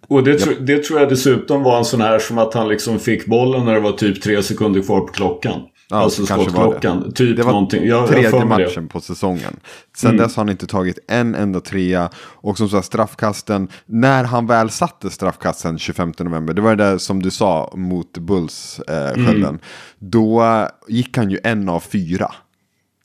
Och 0.08 0.24
det, 0.24 0.38
tro, 0.38 0.52
det 0.60 0.84
tror 0.84 1.00
jag 1.00 1.08
dessutom 1.08 1.62
var 1.62 1.78
en 1.78 1.84
sån 1.84 2.00
här 2.00 2.18
som 2.18 2.38
att 2.38 2.54
han 2.54 2.68
liksom 2.68 2.98
fick 2.98 3.26
bollen 3.26 3.64
när 3.64 3.74
det 3.74 3.80
var 3.80 3.92
typ 3.92 4.22
tre 4.22 4.42
sekunder 4.42 4.82
kvar 4.82 5.00
på 5.00 5.06
klockan. 5.06 5.60
Ja, 5.88 5.96
alltså 5.96 6.26
kanske 6.26 6.50
var 6.50 6.62
skottklockan. 6.62 7.12
Typ 7.12 7.36
Det 7.36 7.42
var 7.42 7.52
någonting. 7.52 7.86
Jag, 7.86 7.98
jag 7.98 8.08
tredje 8.08 8.30
får 8.30 8.44
mig 8.44 8.58
det. 8.58 8.64
matchen 8.64 8.88
på 8.88 9.00
säsongen. 9.00 9.56
Sen 9.96 10.16
dess 10.16 10.36
har 10.36 10.44
han 10.44 10.50
inte 10.50 10.66
tagit 10.66 10.98
en 11.08 11.34
enda 11.34 11.60
trea. 11.60 12.10
Och 12.16 12.58
som 12.58 12.68
sagt 12.68 12.86
straffkasten, 12.86 13.68
när 13.86 14.24
han 14.24 14.46
väl 14.46 14.70
satte 14.70 15.10
straffkasten 15.10 15.78
25 15.78 16.12
november, 16.18 16.54
det 16.54 16.62
var 16.62 16.76
det 16.76 16.84
där 16.84 16.98
som 16.98 17.22
du 17.22 17.30
sa 17.30 17.72
mot 17.76 18.18
Bulls 18.18 18.80
eh, 18.80 19.14
skölden. 19.14 19.58
Då 19.98 20.42
eh, 20.42 20.68
gick 20.88 21.16
han 21.16 21.30
ju 21.30 21.38
en 21.44 21.68
av 21.68 21.80
fyra. 21.80 22.32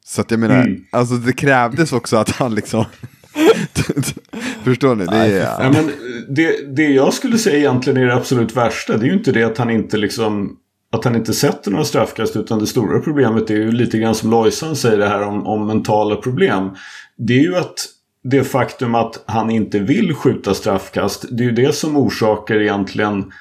Så 0.05 0.21
att 0.21 0.31
jag 0.31 0.39
menar, 0.39 0.77
alltså 0.91 1.15
det 1.15 1.33
krävdes 1.33 1.93
också 1.93 2.17
att 2.17 2.29
han 2.29 2.55
liksom... 2.55 2.85
Förstår 4.63 4.95
ni? 4.95 5.05
Det 5.05 5.15
är, 5.15 5.63
Ja, 5.63 5.71
men 5.71 5.91
det, 6.29 6.75
det 6.75 6.87
jag 6.87 7.13
skulle 7.13 7.37
säga 7.37 7.57
egentligen 7.57 8.01
är 8.01 8.05
det 8.05 8.15
absolut 8.15 8.55
värsta. 8.55 8.97
Det 8.97 9.05
är 9.05 9.07
ju 9.07 9.13
inte 9.13 9.31
det 9.31 9.43
att 9.43 9.57
han 9.57 9.69
inte 9.69 9.97
liksom 9.97 10.57
att 10.91 11.04
han 11.04 11.15
inte 11.15 11.34
sätter 11.34 11.71
några 11.71 11.86
straffkast 11.86 12.36
utan 12.36 12.60
det 12.60 12.67
stora 12.67 12.99
problemet 12.99 13.49
är 13.49 13.56
ju 13.56 13.71
lite 13.71 13.97
grann 13.97 14.15
som 14.15 14.32
Lojsan 14.32 14.75
säger 14.75 14.97
det 14.97 15.08
här 15.08 15.21
om, 15.21 15.47
om 15.47 15.67
mentala 15.67 16.15
problem. 16.15 16.69
Det 17.17 17.34
är 17.34 17.43
ju 17.43 17.56
att 17.56 17.75
det 18.23 18.43
faktum 18.43 18.95
att 18.95 19.23
han 19.25 19.49
inte 19.51 19.80
vill 19.80 20.13
skjuta 20.13 20.54
straffkast 20.54 21.25
det 21.32 21.43
är 21.43 21.45
ju 21.45 21.51
det 21.51 21.75
som 21.75 21.97
orsakar 21.97 22.56
egentligen 22.56 23.32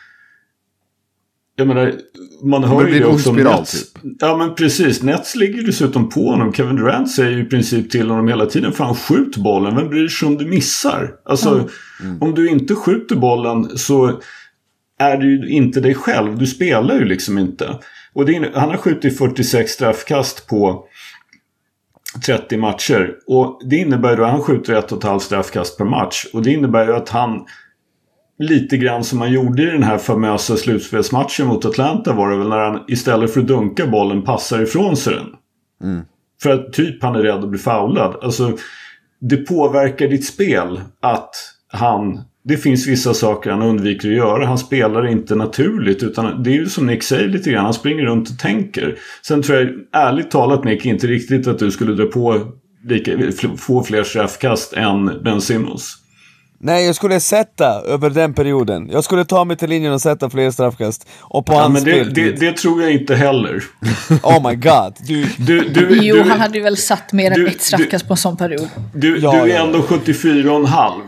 jag 1.56 1.68
menar, 1.68 1.94
man 2.42 2.64
hör 2.64 2.86
ju 2.86 2.98
det 2.98 3.04
också 3.04 3.32
Nets. 3.32 3.92
typ. 3.92 4.02
Ja 4.20 4.36
men 4.36 4.54
precis, 4.54 5.02
Nets 5.02 5.36
ligger 5.36 5.62
dessutom 5.62 6.08
på 6.08 6.20
honom. 6.30 6.52
Kevin 6.52 6.76
Durant 6.76 7.10
säger 7.10 7.30
ju 7.30 7.42
i 7.42 7.44
princip 7.44 7.90
till 7.90 8.10
honom 8.10 8.28
hela 8.28 8.46
tiden, 8.46 8.72
fan 8.72 8.94
skjut 8.94 9.36
bollen, 9.36 9.76
vem 9.76 9.88
bryr 9.88 10.08
sig 10.08 10.28
om 10.28 10.36
du 10.38 10.46
missar? 10.46 11.14
Alltså, 11.24 11.68
om 12.20 12.34
du 12.34 12.48
inte 12.48 12.74
skjuter 12.74 13.16
bollen 13.16 13.78
så 13.78 14.20
är 15.00 15.16
du 15.16 15.48
inte 15.48 15.80
dig 15.80 15.94
själv, 15.94 16.38
du 16.38 16.46
spelar 16.46 16.94
ju 16.94 17.04
liksom 17.04 17.38
inte. 17.38 17.78
Och 18.12 18.28
är, 18.28 18.50
han 18.54 18.70
har 18.70 18.76
skjutit 18.76 19.18
46 19.18 19.72
straffkast 19.72 20.46
på 20.46 20.84
30 22.26 22.56
matcher. 22.56 23.14
Och 23.26 23.60
det 23.64 23.76
innebär 23.76 24.16
då 24.16 24.24
att 24.24 24.30
han 24.30 24.42
skjuter 24.42 24.74
ett 24.74 24.92
och 24.92 24.98
ett 24.98 25.04
halvt 25.04 25.22
straffkast 25.22 25.78
per 25.78 25.84
match. 25.84 26.26
Och 26.32 26.42
det 26.42 26.50
innebär 26.50 26.86
ju 26.86 26.94
att 26.94 27.08
han 27.08 27.44
lite 28.38 28.76
grann 28.76 29.04
som 29.04 29.20
han 29.20 29.32
gjorde 29.32 29.62
i 29.62 29.66
den 29.66 29.82
här 29.82 29.98
famösa 29.98 30.56
slutspelsmatchen 30.56 31.46
mot 31.46 31.64
Atlanta 31.64 32.12
var 32.12 32.30
det 32.30 32.36
väl 32.36 32.48
när 32.48 32.70
han 32.70 32.84
istället 32.88 33.32
för 33.32 33.40
att 33.40 33.46
dunka 33.46 33.86
bollen 33.86 34.22
passar 34.22 34.62
ifrån 34.62 34.96
sig 34.96 35.14
den. 35.14 35.36
För 36.42 36.50
att 36.50 36.72
typ 36.72 37.02
han 37.02 37.14
är 37.14 37.22
rädd 37.22 37.44
att 37.44 37.50
bli 37.50 37.58
foulad. 37.58 38.16
Alltså 38.22 38.56
det 39.20 39.36
påverkar 39.36 40.08
ditt 40.08 40.26
spel 40.26 40.80
att 41.00 41.34
han 41.68 42.20
det 42.42 42.56
finns 42.56 42.86
vissa 42.86 43.14
saker 43.14 43.50
han 43.50 43.62
undviker 43.62 44.08
att 44.08 44.16
göra. 44.16 44.46
Han 44.46 44.58
spelar 44.58 45.06
inte 45.06 45.34
naturligt 45.34 46.02
utan 46.02 46.42
det 46.42 46.50
är 46.50 46.54
ju 46.54 46.66
som 46.66 46.86
Nick 46.86 47.02
säger 47.02 47.28
lite 47.28 47.50
grann. 47.50 47.64
Han 47.64 47.74
springer 47.74 48.04
runt 48.04 48.30
och 48.30 48.38
tänker. 48.38 48.98
Sen 49.22 49.42
tror 49.42 49.58
jag 49.58 49.68
ärligt 49.92 50.30
talat 50.30 50.64
Nick 50.64 50.86
inte 50.86 51.06
riktigt 51.06 51.46
att 51.46 51.58
du 51.58 51.70
skulle 51.70 51.92
dra 51.92 52.06
på 52.06 52.52
lika, 52.84 53.12
få 53.56 53.82
fler 53.82 54.02
straffkast 54.02 54.72
än 54.72 55.22
Ben 55.24 55.40
Simmons. 55.40 55.99
Nej, 56.62 56.86
jag 56.86 56.94
skulle 56.94 57.20
sätta 57.20 57.80
över 57.80 58.10
den 58.10 58.34
perioden. 58.34 58.88
Jag 58.92 59.04
skulle 59.04 59.24
ta 59.24 59.44
mig 59.44 59.56
till 59.56 59.68
linjen 59.70 59.92
och 59.92 60.00
sätta 60.00 60.30
fler 60.30 60.50
straffkast. 60.50 61.08
Och 61.20 61.46
på 61.46 61.52
Ja, 61.52 61.60
hans 61.60 61.74
men 61.74 61.84
det, 61.84 62.04
det, 62.04 62.32
det 62.32 62.52
tror 62.56 62.82
jag 62.82 62.92
inte 62.92 63.14
heller. 63.14 63.62
Oh 64.22 64.48
my 64.48 64.54
god. 64.56 64.94
Du, 64.98 65.26
Du, 65.38 65.60
du, 65.68 65.98
Jo, 66.02 66.14
du, 66.14 66.22
han 66.30 66.40
hade 66.40 66.58
ju 66.58 66.64
väl 66.64 66.76
satt 66.76 67.12
mer 67.12 67.30
än 67.30 67.36
du- 67.40 67.48
ett 67.48 67.62
straffkast 67.62 68.06
på 68.08 68.12
en 68.12 68.16
sån 68.16 68.36
period. 68.36 68.68
du, 68.94 69.18
Ja, 69.18 69.32
du 69.32 69.38
är 69.38 69.46
ja, 69.56 69.64
ändå 69.64 69.78
74,5. 69.78 71.00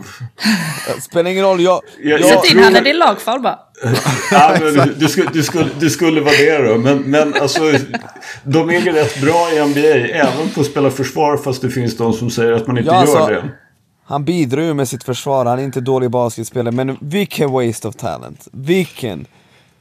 spelar 1.01 1.31
ingen 1.31 1.43
roll, 1.43 1.61
jag... 1.61 1.81
Jag- 2.03 2.19
jag, 2.19 2.29
Sätt 2.29 2.45
in 2.45 2.51
tror- 2.51 2.61
han 2.63 2.75
är 2.87 2.93
lagfall 2.93 3.41
bara. 3.41 3.59
Ja, 4.31 4.55
men 4.61 4.93
du, 4.97 5.07
skulle, 5.07 5.29
du, 5.33 5.43
skulle, 5.43 5.67
du 5.79 5.89
skulle 5.89 6.21
vara 6.21 6.33
det 6.35 6.57
då. 6.67 6.77
Men, 6.77 6.97
men 6.97 7.33
alltså, 7.41 7.61
de 8.43 8.69
är 8.69 8.79
ju 8.79 8.91
rätt 8.91 9.21
bra 9.21 9.49
i 9.53 9.67
NBA. 9.67 10.07
Även 10.17 10.49
på 10.55 10.61
att 10.61 10.67
spela 10.67 10.89
försvar 10.91 11.37
fast 11.37 11.61
det 11.61 11.69
finns 11.69 11.97
de 11.97 12.13
som 12.13 12.29
säger 12.29 12.51
att 12.51 12.67
man 12.67 12.77
inte 12.77 12.89
Ja, 12.89 12.95
alltså- 12.97 13.17
gör 13.19 13.31
det. 13.31 13.43
Han 14.13 14.25
bidrar 14.25 14.61
ju 14.61 14.73
med 14.73 14.87
sitt 14.87 15.03
försvar, 15.03 15.45
han 15.45 15.59
är 15.59 15.63
inte 15.63 15.81
dålig 15.81 16.11
basketspelare, 16.11 16.71
men 16.75 16.97
vilken 17.01 17.51
waste 17.51 17.87
of 17.87 17.95
talent. 17.95 18.47
Vilken 18.51 19.25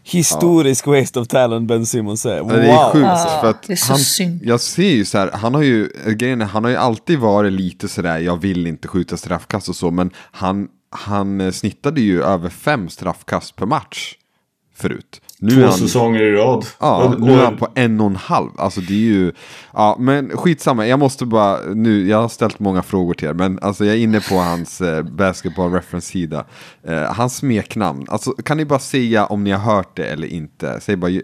historisk 0.03 0.87
waste 0.87 1.21
of 1.21 1.29
talent 1.29 1.69
Ben 1.69 1.87
Simmons 1.87 2.27
är. 2.27 2.41
Wow. 2.41 2.53
Ja, 2.53 2.57
Det 2.59 2.69
är 2.69 2.93
sjukt. 2.93 3.05
Ja, 3.05 3.39
för 3.41 3.51
att 3.51 3.63
det 3.63 3.73
är 3.73 3.77
så 3.77 3.93
han, 3.93 3.99
synd. 3.99 4.41
Jag 4.45 4.61
ser 4.61 4.91
ju 4.91 5.05
så 5.05 5.19
här, 5.19 5.31
han 5.33 5.55
har 5.55 5.63
ju, 5.63 5.89
grejen 6.07 6.41
är, 6.41 6.45
han 6.47 6.65
har 6.65 6.71
ju 6.71 6.77
alltid 6.77 7.19
varit 7.19 7.53
lite 7.53 7.89
sådär, 7.89 8.19
jag 8.19 8.37
vill 8.41 8.67
inte 8.67 8.89
skjuta 8.89 9.17
straffkast 9.17 9.69
och 9.69 9.77
så, 9.77 9.91
men 9.91 10.11
han, 10.17 10.69
han 10.91 11.41
eh, 11.41 11.51
snittade 11.51 12.01
ju 12.01 12.23
över 12.23 12.49
fem 12.49 12.89
straffkast 12.89 13.57
per 13.57 13.67
match 13.67 14.15
förut. 14.75 15.22
Nu 15.43 15.51
Två 15.51 15.63
han, 15.63 15.73
säsonger 15.73 16.23
i 16.23 16.33
rad. 16.33 16.67
Ja, 16.81 17.15
nu 17.19 17.33
är 17.33 17.45
han 17.45 17.57
på 17.57 17.69
en 17.75 18.01
och 18.01 18.07
en 18.07 18.17
halv. 18.17 18.51
Alltså 18.59 18.81
det 18.81 18.95
är 18.95 18.99
ju, 18.99 19.33
ja 19.73 19.97
men 19.99 20.31
skitsamma, 20.37 20.87
jag 20.87 20.99
måste 20.99 21.27
bara, 21.27 21.59
nu, 21.75 22.09
jag 22.09 22.23
har 22.23 22.29
ställt 22.29 22.59
många 22.59 22.83
frågor 22.83 23.15
till 23.15 23.29
er, 23.29 23.33
men 23.33 23.59
alltså 23.63 23.85
jag 23.85 23.95
är 23.95 23.99
inne 23.99 24.21
på 24.21 24.35
hans 24.35 24.81
eh, 24.81 25.03
basketball 25.03 25.73
reference-sida. 25.73 26.45
Eh, 26.87 27.03
hans 27.03 27.37
smeknamn, 27.37 28.07
alltså 28.09 28.31
kan 28.33 28.57
ni 28.57 28.65
bara 28.65 28.79
säga 28.79 29.27
om 29.27 29.45
ni 29.45 29.51
har 29.51 29.75
hört 29.75 29.97
det 29.97 30.07
eller 30.07 30.27
inte? 30.27 30.81
Säg 30.81 30.97
bara, 30.97 31.11
eh, 31.11 31.21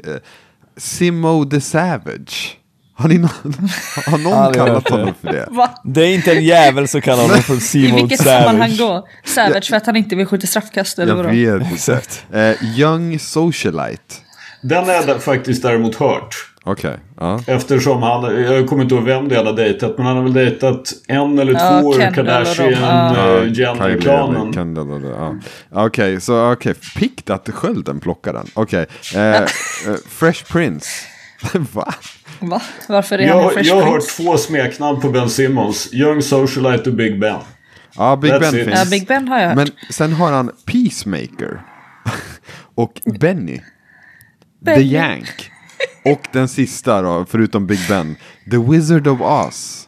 Simo 0.76 1.44
the 1.44 1.60
Savage. 1.60 2.56
Har, 2.98 3.08
ni 3.08 3.18
någon, 3.18 3.30
har 4.06 4.18
någon 4.18 4.54
kallat 4.54 4.84
det. 4.84 4.90
honom 4.92 5.14
för 5.20 5.32
det? 5.32 5.48
Va? 5.50 5.70
Det 5.84 6.00
är 6.02 6.14
inte 6.14 6.32
en 6.32 6.44
jävel 6.44 6.88
som 6.88 7.00
kallar 7.00 7.22
honom 7.22 7.42
för 7.42 7.54
I 7.54 7.60
Simon 7.60 7.96
vilket 7.96 8.22
sammanhang 8.22 8.76
då? 8.78 9.08
Savage 9.24 9.68
för 9.68 9.76
att 9.76 9.86
han 9.86 9.96
inte 9.96 10.16
vill 10.16 10.26
skjuta 10.26 10.46
straffkast 10.46 10.98
eller 10.98 11.08
Jag 11.08 11.16
vadå? 11.16 11.28
vet 11.28 11.62
inte. 11.62 11.74
Exakt. 11.74 12.24
Eh, 12.32 12.78
young 12.78 13.18
Socialite. 13.18 14.14
Den 14.62 14.84
har 14.84 14.92
jag 14.92 15.22
faktiskt 15.22 15.62
däremot 15.62 15.94
hört. 15.96 16.34
Okej, 16.64 16.96
ja. 17.20 17.40
Eftersom 17.46 18.02
han, 18.02 18.42
jag 18.42 18.66
kommer 18.68 18.82
inte 18.82 18.94
ihåg 18.94 19.04
vem 19.04 19.28
det 19.28 19.36
hade 19.36 19.52
dejtat, 19.52 19.98
men 19.98 20.06
han 20.06 20.16
har 20.16 20.22
väl 20.22 20.32
dejtat 20.32 20.92
en 21.08 21.38
eller 21.38 21.52
Ja, 21.52 21.80
två 21.80 21.94
ur 21.94 22.00
Kendall 22.00 22.46
och 22.46 22.56
de, 22.56 24.34
ja. 24.36 24.52
Kendall 24.54 24.90
och 24.90 25.00
det, 25.00 25.08
ja. 25.08 25.34
Okej, 25.72 26.20
så 26.20 26.52
okej. 26.52 26.74
Pikt 26.96 27.30
att 27.30 27.48
skölden 27.52 28.00
plockar 28.00 28.32
den. 28.32 28.46
Okej. 28.54 28.86
Eh, 29.14 29.36
eh, 29.36 29.44
Fresh 30.08 30.52
Prince. 30.52 30.86
Va? 31.72 31.94
Va? 32.40 32.62
Varför 32.88 33.18
är 33.18 33.28
han 33.28 33.42
Jag, 33.42 33.52
Fresh 33.52 33.68
jag 33.68 33.82
har 33.82 33.92
Prince? 33.92 34.22
två 34.22 34.36
smeknamn 34.38 35.00
på 35.00 35.08
Ben 35.10 35.30
Simmons. 35.30 35.94
Young 35.94 36.22
Socialite 36.22 36.90
och 36.90 36.96
Big 36.96 37.20
Ben. 37.20 37.40
Ja, 37.96 38.16
Big 38.16 38.32
That's 38.32 38.40
Ben 38.40 38.54
it. 38.54 38.64
finns. 38.64 38.78
Ja, 38.78 38.84
Big 38.90 39.06
Ben 39.06 39.28
har 39.28 39.38
jag 39.40 39.46
hört. 39.48 39.56
Men 39.56 39.68
sen 39.90 40.12
har 40.12 40.32
han 40.32 40.50
Peacemaker. 40.64 41.62
och 42.74 43.00
Benny. 43.20 43.56
The 43.56 43.62
Benny. 44.60 44.82
Yank. 44.92 45.50
Och 46.04 46.22
den 46.32 46.48
sista 46.48 47.02
då, 47.02 47.26
förutom 47.28 47.66
Big 47.66 47.80
Ben. 47.88 48.16
The 48.50 48.56
Wizard 48.58 49.06
of 49.06 49.20
Oz. 49.20 49.84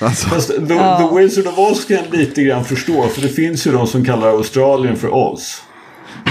Alltså, 0.00 0.28
Fast 0.28 0.48
the, 0.48 0.66
the 0.66 1.08
Wizard 1.16 1.46
of 1.46 1.58
Oz 1.58 1.84
kan 1.84 1.96
jag 1.96 2.14
lite 2.14 2.42
grann 2.42 2.64
förstå. 2.64 3.08
För 3.08 3.22
det 3.22 3.28
finns 3.28 3.66
ju 3.66 3.72
de 3.72 3.86
som 3.86 4.04
kallar 4.04 4.28
Australien 4.28 4.96
för 4.96 5.14
Oz. 5.14 5.62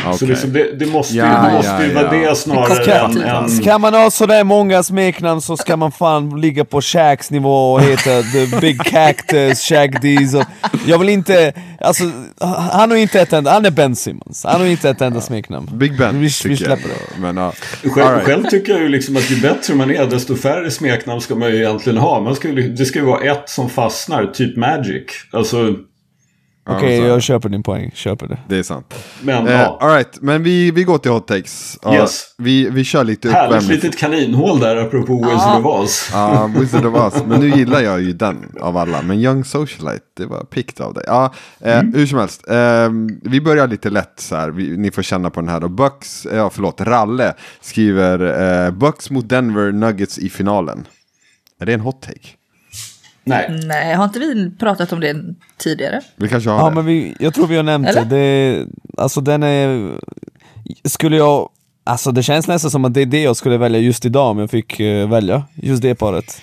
Så 0.03 0.09
okej. 0.09 0.27
liksom 0.27 0.53
det, 0.53 0.79
det 0.79 0.85
måste 0.85 1.13
ju, 1.13 1.19
Ja, 1.19 1.41
det 1.47 1.53
måste 1.53 1.71
ja, 1.71 1.83
ju 1.83 1.93
vara 1.93 2.15
ja. 2.15 2.29
det 2.29 2.35
snarare 2.35 2.85
Det 2.85 2.93
än... 2.93 3.43
än 3.43 3.49
Ska 3.49 3.77
man 3.77 3.93
ha 3.93 4.11
sådär 4.11 4.43
många 4.43 4.83
smeknamn 4.83 5.41
så 5.41 5.57
ska 5.57 5.77
man 5.77 5.91
fan 5.91 6.41
ligga 6.41 6.65
på 6.65 6.81
Shaqs 6.81 7.31
nivå 7.31 7.73
och 7.73 7.81
heta 7.81 8.21
The 8.23 8.59
Big 8.61 8.83
Cactus, 8.83 9.61
Shaq 9.61 10.01
Diesel. 10.01 10.43
Jag 10.85 10.99
vill 10.99 11.09
inte, 11.09 11.53
alltså 11.81 12.03
han 12.71 12.91
har 12.91 12.97
inte 12.97 13.21
ett 13.21 13.33
enda, 13.33 13.51
han 13.51 13.65
är 13.65 13.71
Ben 13.71 13.95
Simmons. 13.95 14.43
Han 14.43 14.61
har 14.61 14.67
inte 14.67 14.89
ett 14.89 15.01
enda 15.01 15.21
smeknamn. 15.21 15.69
Big 15.73 15.97
Ben 15.97 16.19
Vi, 16.19 16.25
vi 16.27 16.31
tycker 16.31 16.55
släpper 16.55 16.89
jag. 16.89 16.97
det. 17.15 17.21
Men, 17.21 17.37
ja. 17.37 17.53
Själv, 17.83 18.13
right. 18.13 18.25
själv 18.25 18.43
tycker 18.43 18.73
jag 18.73 18.81
ju 18.81 18.89
liksom 18.89 19.17
att 19.17 19.31
ju 19.31 19.41
bättre 19.41 19.75
man 19.75 19.91
är 19.91 20.05
desto 20.05 20.35
färre 20.35 20.71
smeknamn 20.71 21.21
ska 21.21 21.35
man 21.35 21.49
ju 21.49 21.55
egentligen 21.55 21.97
ha. 21.97 22.21
Man 22.21 22.35
ska, 22.35 22.47
det 22.51 22.85
ska 22.85 22.99
ju 22.99 23.05
vara 23.05 23.31
ett 23.31 23.49
som 23.49 23.69
fastnar, 23.69 24.25
typ 24.25 24.57
Magic. 24.57 25.03
Alltså, 25.31 25.75
Okej, 26.69 26.99
så- 26.99 27.05
jag 27.07 27.21
köper 27.21 27.49
din 27.49 27.63
poäng. 27.63 27.91
Köper 27.93 28.27
det. 28.27 28.37
Det 28.49 28.57
är 28.57 28.63
sant. 28.63 28.93
men 29.21 29.47
Eh, 29.47 29.53
ja. 29.53 29.77
all 29.81 29.89
right, 29.95 30.17
men 30.21 30.43
vi, 30.43 30.71
vi 30.71 30.83
går 30.83 30.97
till 30.97 31.11
hot 31.11 31.27
takes. 31.27 31.77
Ja, 31.81 31.93
Yes. 31.95 32.23
vi, 32.37 32.69
vi 32.69 32.83
kör 32.83 33.03
lite 33.03 33.29
Härligt 33.29 33.55
uppvärmning. 33.55 33.75
litet 33.75 33.97
kaninhål 33.99 34.59
där 34.59 34.75
apropå 34.77 35.15
Wizard 35.17 35.59
of 35.59 35.65
Oz. 35.65 36.09
Ja, 36.13 36.51
Wizard 36.59 36.85
of 36.85 36.95
Oz. 37.13 37.23
Men 37.27 37.39
nu 37.39 37.49
gillar 37.57 37.81
jag 37.81 38.01
ju 38.01 38.13
den 38.13 38.37
av 38.61 38.77
alla. 38.77 39.01
Men 39.01 39.19
Young 39.19 39.43
Socialite, 39.45 40.05
det 40.17 40.25
var 40.25 40.43
pikt 40.43 40.79
av 40.81 40.93
dig. 40.93 41.03
Ja, 41.07 41.33
eh, 41.61 41.79
Mm. 41.79 41.93
Hur 41.93 42.05
som 42.05 42.19
helst, 42.19 42.47
eh, 42.49 42.89
vi 43.21 43.41
börjar 43.41 43.67
lite 43.67 43.89
lätt 43.89 44.13
så 44.19 44.35
här. 44.35 44.49
Vi, 44.49 44.77
ni 44.77 44.91
får 44.91 45.01
känna 45.01 45.29
på 45.29 45.39
den 45.39 45.49
här 45.49 45.59
då. 45.59 45.67
Bucks, 45.67 46.25
eh, 46.25 46.37
ja 46.37 46.49
förlåt, 46.49 46.81
Ralle 46.81 47.33
skriver 47.61 48.65
eh, 48.65 48.71
Bucks 48.71 49.09
mot 49.09 49.29
Denver 49.29 49.71
Nuggets 49.71 50.17
i 50.19 50.29
finalen. 50.29 50.87
Är 51.59 51.65
det 51.65 51.73
en 51.73 51.79
hot 51.81 52.01
take? 52.01 52.29
Nej. 53.27 53.59
Nej, 53.65 53.93
har 53.95 54.03
inte 54.03 54.19
vi 54.19 54.51
pratat 54.59 54.93
om 54.93 54.99
det 54.99 55.15
tidigare? 55.57 56.01
Vi 56.15 56.27
kanske 56.29 56.49
har 56.49 56.59
Ja 56.59 56.69
det. 56.69 56.75
men 56.75 56.85
vi, 56.85 57.15
jag 57.19 57.33
tror 57.33 57.47
vi 57.47 57.55
har 57.55 57.63
nämnt 57.63 57.87
Eller? 57.87 58.05
det. 58.05 58.15
det. 58.17 58.67
Alltså 58.97 59.21
den 59.21 59.43
är... 59.43 59.91
Skulle 60.83 61.17
jag... 61.17 61.49
Alltså 61.83 62.11
det 62.11 62.23
känns 62.23 62.47
nästan 62.47 62.71
som 62.71 62.85
att 62.85 62.93
det 62.93 63.01
är 63.01 63.05
det 63.05 63.21
jag 63.21 63.35
skulle 63.35 63.57
välja 63.57 63.79
just 63.79 64.05
idag 64.05 64.31
om 64.31 64.39
jag 64.39 64.49
fick 64.49 64.79
eh, 64.79 65.09
välja. 65.09 65.43
Just 65.55 65.81
det 65.81 65.95
paret. 65.95 66.41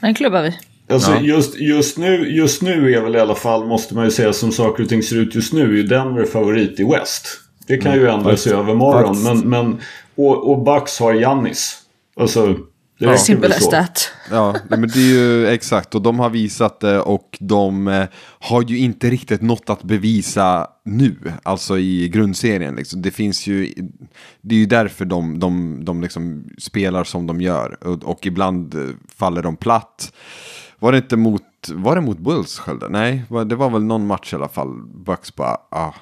Den 0.00 0.14
klubbar 0.14 0.42
vi. 0.42 0.58
Alltså 0.94 1.10
Ja. 1.12 1.20
just, 1.20 1.60
just, 1.60 1.98
nu, 1.98 2.36
just 2.36 2.62
nu 2.62 2.92
är 2.94 3.00
väl 3.00 3.16
i 3.16 3.20
alla 3.20 3.34
fall, 3.34 3.66
måste 3.66 3.94
man 3.94 4.04
ju 4.04 4.10
säga 4.10 4.32
som 4.32 4.52
saker 4.52 4.82
och 4.82 4.88
ting 4.88 5.02
ser 5.02 5.16
ut 5.16 5.34
just 5.34 5.52
nu, 5.52 5.62
är 5.62 5.76
ju 5.76 5.82
Denver 5.82 6.24
favorit 6.24 6.80
i 6.80 6.84
West. 6.84 7.26
Det 7.66 7.76
kan 7.78 7.94
ju 7.94 8.08
ändra 8.08 8.36
sig 8.36 8.52
över 8.52 8.74
morgon. 8.74 9.14
Faktiskt. 9.14 9.44
Men, 9.44 9.66
men, 9.66 9.80
och, 10.16 10.50
och 10.50 10.62
Bucks 10.64 11.00
har 11.00 11.14
Giannis. 11.14 11.76
Alltså, 12.20 12.56
det 12.98 13.06
räcker 13.06 13.18
Simple 13.18 13.56
as 13.56 13.70
that. 13.70 14.10
Ja, 14.30 14.52
nej, 14.68 14.78
men 14.78 14.88
det 14.88 14.98
är 14.98 15.12
ju 15.12 15.46
exakt. 15.54 15.94
Och 15.94 16.02
de 16.02 16.18
har 16.18 16.30
visat 16.30 16.80
det 16.80 17.00
och 17.00 17.38
de 17.40 17.88
eh, 17.88 18.06
har 18.38 18.62
ju 18.62 18.78
inte 18.78 19.10
riktigt 19.10 19.42
något 19.42 19.70
att 19.70 19.82
bevisa 19.82 20.66
nu. 20.84 21.16
Alltså 21.42 21.78
i 21.78 22.08
grundserien. 22.08 22.74
Liksom. 22.74 23.02
Det 23.02 23.10
finns 23.10 23.46
ju... 23.46 23.74
Det 24.40 24.54
är 24.54 24.58
ju 24.58 24.66
därför 24.66 25.04
de, 25.04 25.38
de, 25.38 25.84
de 25.84 26.02
liksom 26.02 26.44
spelar 26.58 27.04
som 27.04 27.26
de 27.26 27.40
gör. 27.40 27.86
Och, 27.86 28.04
och 28.04 28.26
ibland 28.26 28.74
eh, 28.74 28.94
faller 29.16 29.42
de 29.42 29.56
platt. 29.56 30.12
Var 30.78 30.92
det 30.92 30.98
inte 30.98 31.16
mot... 31.16 31.42
Var 31.68 31.94
det 31.94 32.00
mot 32.00 32.18
Bulls, 32.18 32.58
Skölde? 32.58 32.88
Nej, 32.88 33.24
det 33.46 33.56
var 33.56 33.70
väl 33.70 33.84
någon 33.84 34.06
match 34.06 34.32
i 34.32 34.36
alla 34.36 34.48
fall. 34.48 34.82
Bucks 35.04 35.34
bara 35.34 35.56
ah, 35.70 35.92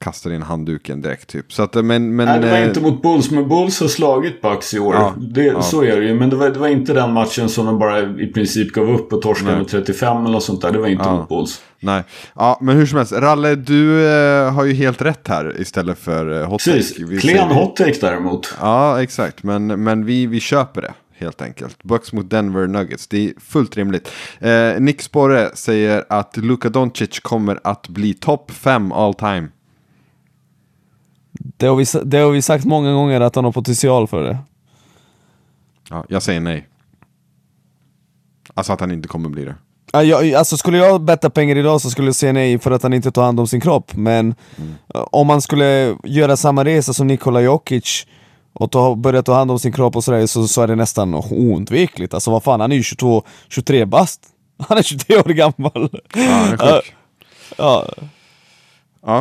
kastade 0.00 0.34
in 0.34 0.42
handduken 0.42 1.02
direkt 1.02 1.28
typ. 1.28 1.52
Så 1.52 1.62
att, 1.62 1.76
eh, 1.76 1.82
men, 1.82 2.16
men, 2.16 2.26
Nej, 2.26 2.40
det 2.40 2.50
var 2.50 2.58
eh, 2.58 2.68
inte 2.68 2.80
mot 2.80 3.02
Bulls, 3.02 3.30
men 3.30 3.48
Bulls 3.48 3.80
har 3.80 3.88
slagit 3.88 4.42
Bucks 4.42 4.74
i 4.74 4.78
år. 4.78 4.94
Ja, 4.94 5.14
det, 5.18 5.44
ja. 5.44 5.62
Så 5.62 5.82
är 5.84 6.00
det 6.00 6.06
ju. 6.06 6.14
Men 6.14 6.30
det 6.30 6.36
var, 6.36 6.50
det 6.50 6.58
var 6.58 6.68
inte 6.68 6.92
den 6.92 7.12
matchen 7.12 7.48
som 7.48 7.66
de 7.66 7.78
bara 7.78 8.00
i 8.00 8.26
princip 8.26 8.72
gav 8.72 8.90
upp 8.90 9.12
och 9.12 9.22
torskade 9.22 9.56
med 9.56 9.68
35 9.68 10.16
eller 10.22 10.32
något 10.32 10.42
sånt 10.44 10.62
där. 10.62 10.72
Det 10.72 10.78
var 10.78 10.86
inte 10.88 11.04
Ja. 11.04 11.16
mot 11.16 11.28
Bulls. 11.28 11.62
Nej, 11.80 12.02
ja, 12.34 12.58
men 12.60 12.76
hur 12.76 12.86
som 12.86 12.98
helst. 12.98 13.12
Ralle, 13.12 13.54
du 13.54 14.08
eh, 14.12 14.52
har 14.52 14.64
ju 14.64 14.72
helt 14.72 15.02
rätt 15.02 15.28
här 15.28 15.60
istället 15.60 15.98
för 15.98 16.40
eh, 16.40 16.48
hot 16.48 16.64
Precis. 16.64 16.92
take. 16.94 17.04
Vi 17.04 17.18
Klen 17.18 17.48
hot 17.48 17.76
take 17.76 17.94
däremot. 18.00 18.54
Ja, 18.60 19.02
exakt. 19.02 19.42
Men, 19.42 19.66
men 19.84 20.04
vi, 20.04 20.26
vi 20.26 20.40
köper 20.40 20.82
det 20.82 20.92
helt 21.18 21.42
enkelt. 21.42 21.82
Bucks 21.82 22.12
mot 22.12 22.30
Denver 22.30 22.66
Nuggets. 22.66 23.06
Det 23.06 23.26
är 23.26 23.32
fullt 23.40 23.76
rimligt. 23.76 24.10
Eh, 24.38 24.80
Nick 24.80 25.02
Sporre 25.02 25.50
säger 25.54 26.04
att 26.08 26.36
Luka 26.36 26.68
Doncic 26.68 27.20
kommer 27.20 27.60
att 27.64 27.88
bli 27.88 28.14
topp 28.14 28.50
5 28.50 28.92
all 28.92 29.14
time. 29.14 29.48
Det 31.42 31.66
har, 31.66 31.76
vi, 31.76 31.84
det 32.04 32.18
har 32.18 32.30
vi 32.30 32.42
sagt 32.42 32.64
många 32.64 32.92
gånger 32.92 33.20
att 33.20 33.34
han 33.34 33.44
har 33.44 33.52
potential 33.52 34.06
för 34.06 34.22
det. 34.22 34.38
Ja, 35.90 36.04
jag 36.08 36.22
säger 36.22 36.40
nej. 36.40 36.68
Alltså 38.54 38.72
att 38.72 38.80
han 38.80 38.90
inte 38.90 39.08
kommer 39.08 39.28
bli 39.28 39.44
det. 39.44 39.54
Ja, 39.92 40.02
jag, 40.02 40.34
alltså 40.34 40.56
skulle 40.56 40.78
jag 40.78 41.00
betta 41.00 41.30
pengar 41.30 41.56
idag 41.56 41.80
så 41.80 41.90
skulle 41.90 42.08
jag 42.08 42.14
säga 42.14 42.32
nej 42.32 42.58
för 42.58 42.70
att 42.70 42.82
han 42.82 42.92
inte 42.92 43.10
tar 43.10 43.22
hand 43.22 43.40
om 43.40 43.46
sin 43.46 43.60
kropp. 43.60 43.96
Men 43.96 44.34
eh, 44.94 45.04
om 45.10 45.26
man 45.26 45.40
skulle 45.40 45.96
göra 46.04 46.36
samma 46.36 46.64
resa 46.64 46.92
som 46.92 47.06
Nikola 47.06 47.40
Jokic 47.40 48.06
och 48.52 48.70
ta, 48.70 48.94
börja 48.94 49.22
ta 49.22 49.34
hand 49.34 49.50
om 49.50 49.58
sin 49.58 49.72
kropp 49.72 49.96
och 49.96 50.04
sådär 50.04 50.26
så, 50.26 50.48
så 50.48 50.62
är 50.62 50.66
det 50.66 50.76
nästan 50.76 51.14
oundvikligt. 51.14 52.14
Alltså 52.14 52.30
vad 52.30 52.42
fan, 52.42 52.60
han 52.60 52.72
är 52.72 52.76
ju 52.76 52.82
22, 52.82 53.22
23 53.48 53.84
bast. 53.84 54.20
Han 54.68 54.78
är 54.78 54.82
23 54.82 55.16
år 55.16 55.22
gammal. 55.22 55.90
Ja, 56.14 56.20
han 56.22 56.52
är 56.52 56.56
sjuk. 56.80 56.94
Ja, 57.58 57.86
Ja, 59.06 59.18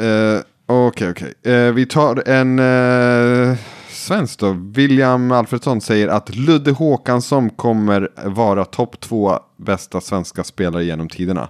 eh, 0.00 0.40
okej, 0.66 1.10
okej. 1.10 1.34
Eh, 1.52 1.72
vi 1.72 1.86
tar 1.86 2.28
en 2.28 2.58
eh, 2.58 3.56
svensk 3.90 4.38
då. 4.38 4.52
William 4.52 5.32
Alfredsson 5.32 5.80
säger 5.80 6.08
att 6.08 6.36
Ludde 6.36 6.70
Håkansson 6.70 7.50
kommer 7.50 8.08
vara 8.24 8.64
topp 8.64 9.00
två 9.00 9.38
bästa 9.56 10.00
svenska 10.00 10.44
spelare 10.44 10.84
genom 10.84 11.08
tiderna. 11.08 11.48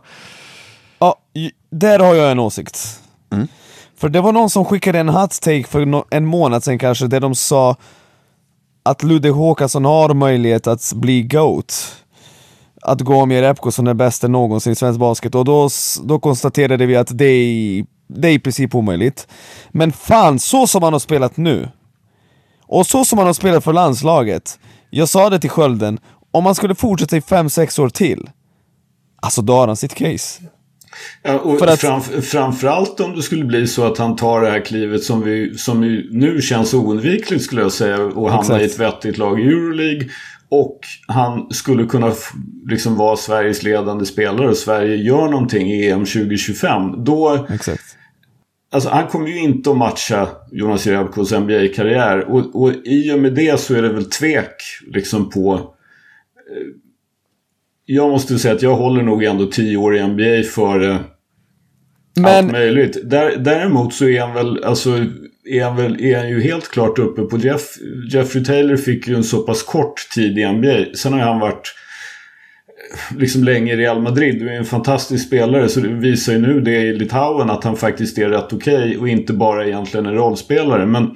Ja, 0.99 1.17
där 1.71 1.99
har 1.99 2.15
jag 2.15 2.31
en 2.31 2.39
åsikt. 2.39 3.01
För 3.97 4.09
det 4.09 4.21
var 4.21 4.33
någon 4.33 4.51
som 4.51 4.65
skickade 4.65 4.99
en 4.99 5.09
hot 5.09 5.41
take 5.41 5.65
för 5.65 6.05
en 6.11 6.27
månad 6.27 6.65
sedan 6.65 6.79
kanske, 6.79 7.07
där 7.07 7.21
de 7.21 7.35
sa 7.35 7.77
att 8.83 9.03
Ludde 9.03 9.31
Håkansson 9.31 9.85
har 9.85 10.15
möjlighet 10.15 10.67
att 10.67 10.93
bli 10.93 11.23
GOAT. 11.23 11.97
Att 12.83 13.01
gå 13.01 13.15
om 13.15 13.31
Jerebko 13.31 13.71
som 13.71 13.85
den 13.85 13.97
bästa 13.97 14.29
någonsin 14.29 14.73
i 14.73 14.77
svensk 14.77 15.01
basket. 15.01 15.35
Och 15.35 15.45
då, 15.45 15.69
då 16.05 16.19
konstaterade 16.19 16.87
vi 16.87 16.97
att 16.97 17.19
det 17.19 17.25
är, 17.25 17.85
det 18.09 18.29
är 18.29 18.33
i 18.33 18.39
princip 18.39 18.75
omöjligt. 18.75 19.29
Men 19.71 19.93
fan, 19.93 20.39
så 20.39 20.67
som 20.67 20.83
han 20.83 20.93
har 20.93 21.01
spelat 21.01 21.37
nu. 21.37 21.69
Och 22.67 22.87
så 22.87 23.05
som 23.05 23.19
han 23.19 23.27
har 23.27 23.35
spelat 23.35 23.65
för 23.65 23.73
landslaget. 23.73 24.59
Jag 24.91 25.09
sa 25.09 25.31
det 25.31 25.39
till 25.39 25.51
Skölden, 25.51 25.99
om 26.31 26.45
man 26.45 26.55
skulle 26.55 26.75
fortsätta 26.75 27.17
i 27.17 27.21
5-6 27.21 27.81
år 27.81 27.89
till. 27.89 28.31
Alltså 29.23 29.43
då 29.43 29.53
har 29.53 29.67
han 29.67 29.77
sitt 29.77 29.95
case. 29.95 30.43
Ja, 31.23 31.39
och 31.39 31.59
För 31.59 31.67
att- 31.67 31.81
framf- 31.83 32.21
framförallt 32.21 33.01
om 33.01 33.17
det 33.17 33.23
skulle 33.23 33.45
bli 33.45 33.67
så 33.67 33.85
att 33.85 33.99
han 33.99 34.17
tar 34.17 34.41
det 34.41 34.51
här 34.51 34.65
klivet 34.65 35.03
som, 35.03 35.23
vi, 35.23 35.59
som 35.59 35.81
nu 36.11 36.41
känns 36.43 36.75
oundvikligt 36.75 37.45
skulle 37.45 37.63
jag 37.63 37.73
säga 37.73 37.99
och 37.99 38.31
hamna 38.31 38.61
i 38.61 38.65
ett 38.65 38.79
vettigt 38.81 39.19
lag 39.19 39.41
i 39.41 39.43
Euroleague. 39.43 40.09
Och 40.49 40.81
han 41.07 41.51
skulle 41.51 41.87
kunna 41.87 42.13
liksom 42.69 42.97
vara 42.97 43.17
Sveriges 43.17 43.63
ledande 43.63 44.07
spelare 44.07 44.49
och 44.49 44.57
Sverige 44.57 44.97
gör 44.97 45.29
någonting 45.29 45.73
i 45.73 45.91
EM 45.91 46.05
2025. 46.05 47.05
Då, 47.05 47.47
Exakt. 47.51 47.83
alltså 48.73 48.89
han 48.89 49.07
kommer 49.07 49.29
ju 49.29 49.39
inte 49.39 49.71
att 49.71 49.77
matcha 49.77 50.29
Jonas 50.53 50.87
Jerebkos 50.87 51.33
NBA-karriär. 51.33 52.19
Och, 52.19 52.63
och 52.63 52.73
i 52.85 53.13
och 53.13 53.19
med 53.19 53.35
det 53.35 53.61
så 53.61 53.75
är 53.75 53.83
det 53.83 53.93
väl 53.93 54.11
tvek 54.11 54.57
liksom 54.87 55.31
på 55.31 55.55
eh, 55.55 56.67
jag 57.87 58.11
måste 58.11 58.39
säga 58.39 58.55
att 58.55 58.63
jag 58.63 58.77
håller 58.77 59.03
nog 59.03 59.25
ändå 59.25 59.47
tio 59.47 59.77
år 59.77 59.97
i 59.97 60.09
NBA 60.09 60.51
för 60.51 60.91
allt 60.91 61.05
Men 62.15 62.53
möjligt. 62.53 63.11
Där, 63.11 63.37
däremot 63.37 63.95
så 63.95 64.09
är 64.09 64.21
han 64.21 64.35
väl, 64.35 64.65
alltså, 64.65 64.91
är 65.47 65.65
han, 65.65 65.77
väl, 65.77 66.01
är 66.01 66.19
han 66.19 66.29
ju 66.29 66.41
helt 66.41 66.69
klart 66.69 66.99
uppe 66.99 67.23
på 67.23 67.39
Jeff, 67.39 67.63
Jeffrey 68.13 68.45
Taylor 68.45 68.77
fick 68.77 69.09
ju 69.09 69.15
en 69.15 69.25
så 69.25 69.43
pass 69.43 69.63
kort 69.63 70.09
tid 70.15 70.39
i 70.39 70.53
NBA. 70.53 70.97
Sen 70.97 71.13
har 71.13 71.21
han 71.21 71.41
varit 71.41 71.75
eh, 73.13 73.19
liksom 73.19 73.45
länge 73.45 73.73
i 73.73 73.77
Real 73.77 74.03
Madrid 74.03 74.43
och 74.43 74.49
är 74.49 74.59
en 74.59 74.65
fantastisk 74.65 75.27
spelare. 75.27 75.69
Så 75.69 75.81
det 75.81 75.89
visar 75.89 76.33
ju 76.33 76.39
nu 76.39 76.61
det 76.61 76.77
i 76.77 76.99
Litauen 76.99 77.51
att 77.51 77.65
han 77.65 77.77
faktiskt 77.77 78.19
är 78.19 78.29
rätt 78.29 78.53
okej 78.53 78.99
och 78.99 79.09
inte 79.09 79.33
bara 79.33 79.67
egentligen 79.67 80.07
en 80.07 80.15
rollspelare. 80.15 80.87
Men 80.87 81.11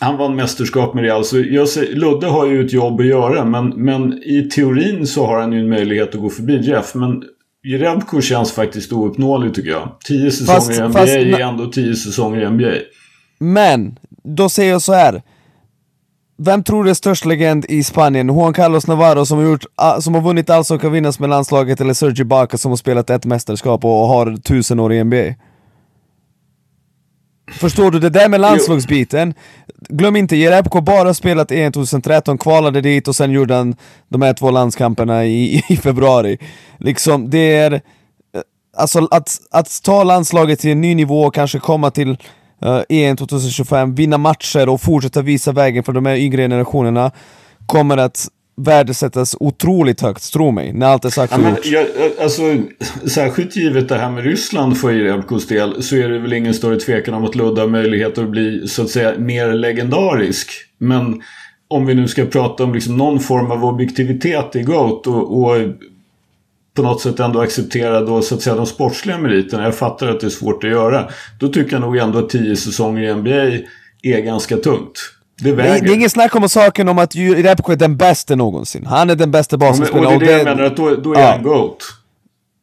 han 0.00 0.16
vann 0.16 0.36
mästerskap 0.36 0.94
med 0.94 1.04
Real. 1.04 1.24
Så 1.24 1.40
jag 1.40 1.68
säger, 1.68 1.96
Ludde 1.96 2.26
har 2.26 2.46
ju 2.46 2.64
ett 2.64 2.72
jobb 2.72 3.00
att 3.00 3.06
göra 3.06 3.44
men, 3.44 3.68
men 3.68 4.22
i 4.22 4.48
teorin 4.54 5.06
så 5.06 5.26
har 5.26 5.40
han 5.40 5.52
ju 5.52 5.60
en 5.60 5.68
möjlighet 5.68 6.14
att 6.14 6.20
gå 6.20 6.30
förbi 6.30 6.60
Jeff. 6.60 6.94
Men 6.94 7.22
Jerebko 7.64 8.20
känns 8.20 8.52
faktiskt 8.52 8.92
ouppnåelig 8.92 9.54
tycker 9.54 9.70
jag. 9.70 9.96
Tio 10.04 10.30
säsonger 10.30 10.54
Fast- 10.56 10.70
i 10.70 10.82
NBA 10.82 10.92
fast- 10.98 11.12
är 11.12 11.40
ändå 11.40 11.66
tio 11.66 11.94
säsonger 11.94 12.40
i 12.42 12.44
NBA. 12.50 12.72
Men, 13.38 13.98
då 14.24 14.48
säger 14.48 14.70
jag 14.72 14.82
så 14.82 14.92
här. 14.92 15.22
Vem 16.42 16.62
tror 16.62 16.84
du 16.84 16.90
är 16.90 16.94
störst 16.94 17.24
legend 17.24 17.64
i 17.68 17.84
Spanien? 17.84 18.26
Juan 18.28 18.52
Carlos 18.52 18.86
Navarro 18.86 19.26
som 19.26 19.38
har, 19.38 19.44
gjort, 19.44 19.64
som 20.00 20.14
har 20.14 20.20
vunnit 20.20 20.50
allt 20.50 20.66
som 20.66 20.78
kan 20.78 20.92
vinnas 20.92 21.18
med 21.20 21.30
landslaget 21.30 21.80
eller 21.80 21.94
Sergi 21.94 22.24
Baca 22.24 22.58
som 22.58 22.70
har 22.70 22.76
spelat 22.76 23.10
ett 23.10 23.24
mästerskap 23.24 23.84
och 23.84 23.90
har 23.90 24.36
tusen 24.36 24.80
år 24.80 24.92
i 24.92 25.04
NBA? 25.04 25.34
Förstår 27.52 27.90
du? 27.90 27.98
Det 27.98 28.10
där 28.10 28.28
med 28.28 28.40
landslagsbiten, 28.40 29.34
glöm 29.88 30.16
inte, 30.16 30.36
Jerebko 30.36 30.80
bara 30.80 31.14
spelat 31.14 31.52
EM 31.52 31.72
2013, 31.72 32.38
kvalade 32.38 32.80
dit 32.80 33.08
och 33.08 33.16
sen 33.16 33.30
gjorde 33.30 33.54
han 33.54 33.76
de 34.08 34.22
här 34.22 34.32
två 34.34 34.50
landskamperna 34.50 35.24
i, 35.26 35.62
i 35.68 35.76
februari. 35.76 36.38
Liksom, 36.78 37.30
det 37.30 37.56
är... 37.56 37.72
eh, 37.72 37.80
Alltså 38.76 39.08
att, 39.10 39.38
att 39.50 39.82
ta 39.82 40.04
landslaget 40.04 40.60
till 40.60 40.70
en 40.70 40.80
ny 40.80 40.94
nivå 40.94 41.22
och 41.22 41.34
kanske 41.34 41.58
komma 41.58 41.90
till 41.90 42.10
uh, 42.66 42.80
EM 42.88 43.16
2025, 43.16 43.94
vinna 43.94 44.18
matcher 44.18 44.68
och 44.68 44.80
fortsätta 44.80 45.22
visa 45.22 45.52
vägen 45.52 45.84
för 45.84 45.92
de 45.92 46.06
här 46.06 46.16
yngre 46.16 46.42
generationerna 46.42 47.10
kommer 47.66 47.96
att 47.96 48.28
värdesättas 48.64 49.36
otroligt 49.40 50.00
högt, 50.00 50.32
tro 50.32 50.50
mig, 50.50 50.72
när 50.72 50.86
allt 50.86 51.04
är 51.04 51.10
sagt 51.10 51.32
Ja, 51.32 51.36
och 51.36 51.42
men, 51.42 51.54
gjort. 51.54 51.66
jag, 51.66 51.86
alltså, 52.20 52.42
särskilt 53.08 53.56
givet 53.56 53.88
det 53.88 53.98
här 53.98 54.10
med 54.10 54.24
Ryssland 54.24 54.78
för 54.78 54.92
Jerebkos 54.92 55.46
del 55.46 55.82
så 55.82 55.96
är 55.96 56.08
det 56.08 56.18
väl 56.18 56.32
ingen 56.32 56.54
större 56.54 56.76
tvekan 56.80 57.14
om 57.14 57.24
att 57.24 57.34
Ludde 57.34 57.60
har 57.60 57.68
möjligheter 57.68 58.22
att 58.22 58.30
bli 58.30 58.68
så 58.68 58.82
att 58.82 58.90
säga 58.90 59.18
mer 59.18 59.52
legendarisk. 59.52 60.50
Men 60.78 61.22
om 61.68 61.86
vi 61.86 61.94
nu 61.94 62.08
ska 62.08 62.24
prata 62.24 62.64
om 62.64 62.74
liksom 62.74 62.96
någon 62.96 63.20
form 63.20 63.50
av 63.50 63.64
objektivitet 63.64 64.56
i 64.56 64.62
GOAT 64.62 65.06
och, 65.06 65.42
och 65.42 65.56
på 66.74 66.82
något 66.82 67.00
sätt 67.00 67.20
ändå 67.20 67.40
acceptera 67.40 68.00
då 68.00 68.22
så 68.22 68.34
att 68.34 68.42
säga 68.42 68.56
de 68.56 68.66
sportsliga 68.66 69.18
meriterna. 69.18 69.64
Jag 69.64 69.76
fattar 69.76 70.08
att 70.08 70.20
det 70.20 70.26
är 70.26 70.30
svårt 70.30 70.64
att 70.64 70.70
göra. 70.70 71.08
Då 71.40 71.48
tycker 71.48 71.72
jag 71.72 71.80
nog 71.80 71.96
ändå 71.96 72.18
att 72.18 72.28
tio 72.28 72.56
säsonger 72.56 73.02
i 73.02 73.14
NBA 73.14 73.64
är 74.02 74.20
ganska 74.20 74.56
tungt. 74.56 74.98
Det 75.42 75.52
Det 75.52 75.62
är, 75.62 75.80
det 75.80 75.88
är 75.90 75.94
ingen 75.94 76.10
snack 76.10 76.34
om 76.36 76.48
saken 76.48 76.88
om 76.88 76.98
att 76.98 77.14
Jerebko 77.14 77.72
är 77.72 77.76
den 77.76 77.96
bästa 77.96 78.34
någonsin. 78.36 78.86
Han 78.86 79.10
är 79.10 79.14
den 79.14 79.30
bästa 79.30 79.56
men, 79.56 79.68
och 79.68 79.72
basketspelaren. 79.72 80.18
det 80.18 80.24
är 80.24 80.28
det 80.28 80.36
jag 80.38 80.44
menar, 80.56 80.62
att 80.64 80.76
då, 80.76 80.96
då 80.96 81.14
är 81.14 81.20
Ja. 81.20 81.30
han 81.30 81.42
GOAT. 81.42 81.76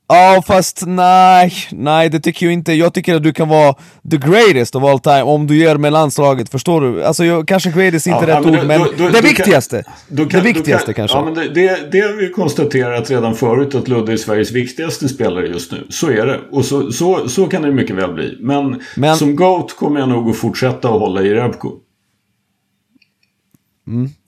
Ja 0.10 0.44
fast 0.48 0.84
nej, 0.88 1.54
nej 1.72 2.10
det 2.10 2.20
tycker 2.20 2.46
jag 2.46 2.54
inte. 2.54 2.74
Jag 2.74 2.94
tycker 2.94 3.16
att 3.16 3.24
du 3.24 3.34
kan 3.34 3.50
vara 3.50 3.74
the 4.12 4.18
greatest 4.18 4.76
of 4.76 4.84
all 4.84 5.00
time 5.00 5.22
om 5.22 5.48
du 5.48 5.58
gör 5.58 5.78
med 5.78 5.94
landslaget, 5.94 6.50
förstår 6.50 6.82
du? 6.82 7.04
Alltså 7.04 7.26
jag, 7.26 7.48
kanske 7.48 7.72
greatest 7.72 8.08
är 8.08 8.12
inte 8.12 8.32
Ja, 8.32 8.38
rätt 8.40 8.46
men 8.46 8.54
ord 8.56 8.62
då- 8.62 8.68
men 8.68 8.80
då- 8.80 8.88
det 9.08 9.12
kan- 9.14 9.22
viktigaste. 9.24 9.84
Det 10.08 10.26
kan- 10.26 10.40
då 10.40 10.46
viktigaste 10.46 10.86
kan, 10.94 11.08
kanske. 11.08 11.18
Ja, 11.18 11.26
men 11.26 11.34
det, 11.34 11.50
det, 11.50 11.92
det 11.92 12.00
har 12.00 12.14
vi 12.14 12.30
konstaterat 12.30 13.10
redan 13.10 13.36
förut 13.36 13.76
att 13.76 13.88
Ludde 13.88 14.12
är 14.14 14.18
Sveriges 14.18 14.52
viktigaste 14.52 15.10
spelare 15.10 15.48
just 15.48 15.72
nu. 15.72 15.88
Så 15.90 16.08
är 16.12 16.26
det. 16.26 16.40
Och 16.52 16.66
så, 16.66 16.92
så, 16.92 17.30
så 17.30 17.48
kan 17.48 17.62
det 17.62 17.72
mycket 17.72 17.96
väl 17.96 18.14
bli. 18.14 18.38
Men, 18.42 18.82
Men- 18.96 19.18
som 19.18 19.36
GOAT 19.36 19.76
kommer 19.76 20.00
jag 20.00 20.10
nog 20.10 20.30
att 20.30 20.38
fortsätta 20.38 20.88
att 20.90 21.00
hålla 21.00 21.22
i 21.22 21.34
Rebko. 21.34 21.72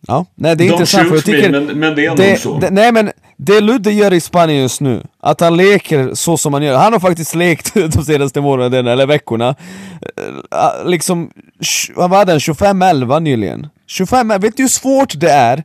Ja, 0.08 0.26
nej 0.36 0.56
det 0.56 0.64
är 0.64 0.68
Don't 0.70 0.72
intressant 0.72 1.08
för 1.10 1.16
jag 1.16 1.24
shoot 1.24 1.34
me, 1.34 1.42
tycker... 1.42 1.52
men, 1.52 1.80
men 1.80 1.96
det 1.96 2.06
är 2.06 2.16
det, 2.16 2.30
nog 2.30 2.38
så. 2.40 2.60
det, 2.60 2.70
nej 2.70 2.92
men, 2.92 3.12
det 3.38 3.62
Ludde 3.62 3.92
gör 3.92 4.14
i 4.14 4.20
Spanien 4.22 4.62
just 4.62 4.82
nu, 4.82 5.04
att 5.20 5.42
han 5.42 5.58
leker 5.58 6.14
så 6.14 6.38
som 6.38 6.54
han 6.54 6.64
gör. 6.64 6.78
Han 6.78 6.94
har 6.94 7.00
faktiskt 7.00 7.36
lekt 7.36 7.74
de 7.94 8.04
senaste 8.06 8.42
månaderna, 8.42 8.92
eller 8.92 9.08
veckorna. 9.08 9.50
Eh, 9.52 10.90
Liksom, 10.90 11.30
sh- 11.62 11.92
vad 11.96 12.10
var 12.10 12.26
den? 12.26 12.40
25-11 12.40 13.20
nyligen. 13.20 13.68
25 13.88 14.28
vet 14.28 14.58
du 14.58 14.64
hur 14.64 14.68
svårt 14.68 15.20
det 15.20 15.30
är 15.32 15.64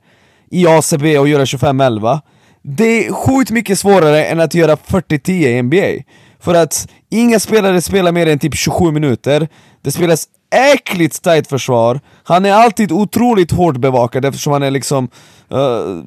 i 0.51 0.67
ACB 0.67 1.17
att 1.17 1.29
göra 1.29 1.45
25-11? 1.45 2.21
Det 2.63 3.07
är 3.07 3.13
sjukt 3.13 3.51
mycket 3.51 3.79
svårare 3.79 4.25
än 4.25 4.41
att 4.41 4.55
göra 4.55 4.77
40-10 4.77 5.31
i 5.31 5.63
NBA. 5.63 6.03
För 6.41 6.55
att 6.55 6.89
inga 7.11 7.41
spelare 7.41 7.81
spelar 7.83 8.13
mer 8.13 8.27
än 8.27 8.39
typ 8.39 8.55
27 8.57 8.93
minuter, 8.93 9.49
det 9.83 9.93
spelas 9.93 10.25
äckligt 10.55 11.23
tight 11.23 11.47
försvar, 11.49 12.01
han 12.25 12.45
är 12.47 12.53
alltid 12.53 12.93
otroligt 12.93 13.53
hårt 13.53 13.77
bevakad 13.77 14.25
eftersom 14.25 14.53
han 14.53 14.63
är 14.63 14.71
liksom 14.71 15.09
eh, 15.51 16.05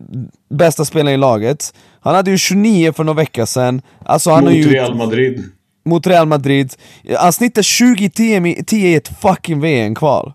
bästa 0.49 0.85
spelaren 0.85 1.13
i 1.13 1.17
laget. 1.17 1.73
Han 2.01 2.15
hade 2.15 2.31
ju 2.31 2.37
29 2.37 2.93
för 2.93 3.03
några 3.03 3.17
veckor 3.17 3.45
sedan, 3.45 3.81
alltså 4.05 4.31
han 4.31 4.43
Mot 4.43 4.53
har 4.53 4.57
ju 4.57 4.69
Real 4.69 4.95
Madrid. 4.95 5.43
mot 5.85 6.07
Real 6.07 6.27
Madrid. 6.27 6.73
Han 7.19 7.33
snittar 7.33 7.61
20-10 7.61 8.73
i 8.75 8.95
ett 8.95 9.11
fucking 9.21 9.61
VM-kval. 9.61 10.33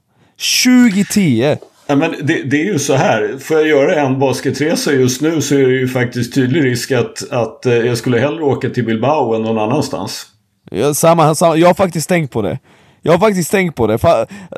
20-10! 0.66 1.58
Ja, 1.86 1.96
men 1.96 2.10
det, 2.22 2.42
det 2.42 2.60
är 2.60 2.64
ju 2.64 2.78
så 2.78 2.94
här. 2.94 3.38
Får 3.40 3.56
jag 3.56 3.66
göra 3.68 4.06
en 4.06 4.18
basketresa 4.18 4.92
just 4.92 5.20
nu 5.20 5.40
så 5.40 5.54
är 5.54 5.66
det 5.66 5.74
ju 5.74 5.88
faktiskt 5.88 6.34
tydlig 6.34 6.64
risk 6.64 6.92
att, 6.92 7.30
att 7.30 7.66
eh, 7.66 7.72
jag 7.72 7.98
skulle 7.98 8.18
hellre 8.18 8.42
åka 8.44 8.70
till 8.70 8.84
Bilbao 8.84 9.34
än 9.34 9.42
någon 9.42 9.58
annanstans. 9.58 10.26
Jag, 10.70 10.96
samma, 10.96 11.34
samma, 11.34 11.56
jag 11.56 11.66
har 11.66 11.74
faktiskt 11.74 12.08
tänkt 12.08 12.32
på 12.32 12.42
det. 12.42 12.58
Jag 13.02 13.12
har 13.12 13.18
faktiskt 13.18 13.50
tänkt 13.50 13.74
på 13.76 13.86
det. 13.86 13.98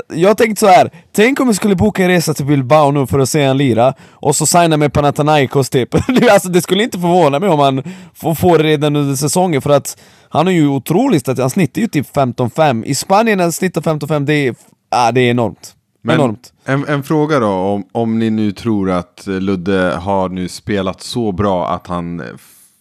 Jag 0.08 0.30
har 0.30 0.34
tänkt 0.34 0.58
så 0.58 0.66
här. 0.66 0.90
tänk 1.12 1.40
om 1.40 1.46
jag 1.46 1.56
skulle 1.56 1.76
boka 1.76 2.02
en 2.02 2.08
resa 2.08 2.34
till 2.34 2.46
Bilbao 2.46 2.90
nu 2.90 3.06
för 3.06 3.18
att 3.18 3.28
se 3.28 3.42
en 3.42 3.56
lira, 3.56 3.94
och 4.10 4.36
så 4.36 4.46
signa 4.46 4.76
med 4.76 4.92
Panathinaikos 4.92 5.70
typ. 5.70 5.94
alltså, 6.32 6.48
det 6.48 6.62
skulle 6.62 6.82
inte 6.82 6.98
förvåna 6.98 7.38
mig 7.38 7.48
om 7.48 7.58
han 7.58 7.82
får, 8.14 8.58
det 8.58 8.64
redan 8.64 8.96
under 8.96 9.14
säsongen, 9.14 9.62
för 9.62 9.70
att 9.70 9.98
han 10.28 10.48
är 10.48 10.52
ju 10.52 10.68
otroligt 10.68 11.28
att 11.28 11.38
han 11.38 11.50
snittar 11.50 11.80
ju 11.82 11.88
typ 11.88 12.16
15-5. 12.16 12.84
I 12.84 12.94
Spanien 12.94 13.38
när 13.38 13.44
han 13.44 13.52
snittar 13.52 13.80
15-5, 13.80 14.24
det 14.24 14.34
är, 14.34 14.54
ah, 14.90 15.12
det 15.12 15.20
är 15.20 15.30
enormt. 15.30 15.74
Men 16.02 16.14
enormt. 16.14 16.52
en, 16.64 16.86
en 16.88 17.02
fråga 17.02 17.38
då, 17.38 17.48
om, 17.48 17.84
om 17.92 18.18
ni 18.18 18.30
nu 18.30 18.52
tror 18.52 18.90
att 18.90 19.22
Ludde 19.26 19.98
har 20.02 20.28
nu 20.28 20.48
spelat 20.48 21.00
så 21.00 21.32
bra 21.32 21.68
att 21.68 21.86
han 21.86 22.22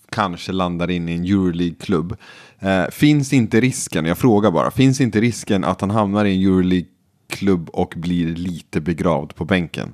kanske 0.10 0.52
landar 0.52 0.90
in 0.92 1.10
i 1.10 1.14
en 1.14 1.24
Euroleague-klubb. 1.24 2.16
Eh, 2.64 2.90
finns 2.92 3.34
inte 3.34 3.62
risken, 3.62 4.06
jag 4.06 4.18
frågar 4.18 4.52
bara, 4.52 4.72
finns 4.72 5.02
inte 5.02 5.22
risken 5.22 5.64
att 5.64 5.82
han 5.82 5.90
hamnar 5.90 6.26
i 6.26 6.36
en 6.36 6.42
Euroleague-klubb 6.42 7.70
och 7.70 7.94
blir 7.98 8.36
lite 8.36 8.82
begravd 8.82 9.36
på 9.36 9.46
bänken? 9.46 9.94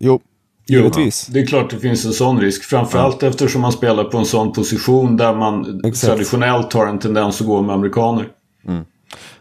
Jo, 0.00 0.20
Jo, 0.66 0.78
givetvis. 0.80 1.26
Det 1.26 1.40
är 1.40 1.46
klart 1.46 1.70
det 1.70 1.78
finns 1.78 2.04
en 2.04 2.12
sån 2.12 2.40
risk. 2.40 2.64
Framförallt 2.64 3.22
eftersom 3.22 3.60
man 3.62 3.72
spelar 3.72 4.04
på 4.04 4.18
en 4.18 4.24
sån 4.24 4.52
position 4.52 5.16
där 5.16 5.34
man 5.34 5.80
Exakt. 5.84 6.06
traditionellt 6.06 6.72
har 6.72 6.86
en 6.86 6.98
tendens 6.98 7.40
att 7.40 7.46
gå 7.46 7.62
med 7.62 7.74
amerikaner. 7.74 8.28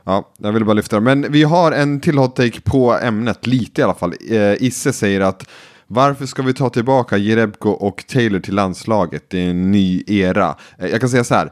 Ja, 0.03 0.32
jag 0.38 0.51
ville 0.51 0.66
bara 0.66 0.74
lyfta 0.74 0.95
det. 0.95 1.01
Men 1.01 1.32
vi 1.32 1.43
har 1.43 1.72
en 1.72 1.99
till 1.99 2.18
hot 2.18 2.36
take 2.36 2.61
på 2.61 2.93
ämnet, 2.93 3.47
lite 3.47 3.82
i 3.82 3.84
alla 3.84 3.93
fall. 3.93 4.14
Eh, 4.30 4.64
Isse 4.64 4.93
säger 4.93 5.22
att 5.22 5.49
varför 5.88 6.26
ska 6.26 6.41
vi 6.41 6.53
ta 6.53 6.70
tillbaka 6.70 7.18
Jerebko 7.18 7.70
och 7.70 8.03
Taylor 8.07 8.39
till 8.39 8.55
landslaget? 8.55 9.30
Det 9.30 9.39
är 9.39 9.49
en 9.49 9.72
ny 9.72 10.03
era. 10.07 10.55
Eh, 10.78 10.88
jag 10.88 10.99
kan 10.99 11.09
säga 11.09 11.24
så 11.24 11.36
här. 11.36 11.51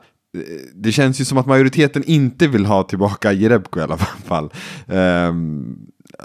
Det 0.75 0.91
känns 0.91 1.21
ju 1.21 1.25
som 1.25 1.37
att 1.37 1.45
majoriteten 1.45 2.03
inte 2.03 2.47
vill 2.47 2.65
ha 2.65 2.83
tillbaka 2.83 3.31
Jerebko 3.31 3.79
i 3.79 3.83
alla 3.83 3.97
fall. 3.97 4.49
Ehm, 4.87 5.77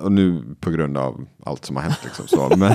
och 0.02 0.12
nu 0.12 0.42
på 0.60 0.70
grund 0.70 0.96
av 0.98 1.26
allt 1.44 1.64
som 1.64 1.76
har 1.76 1.82
hänt. 1.82 1.98
Liksom, 2.04 2.26
så. 2.28 2.56
Men, 2.56 2.74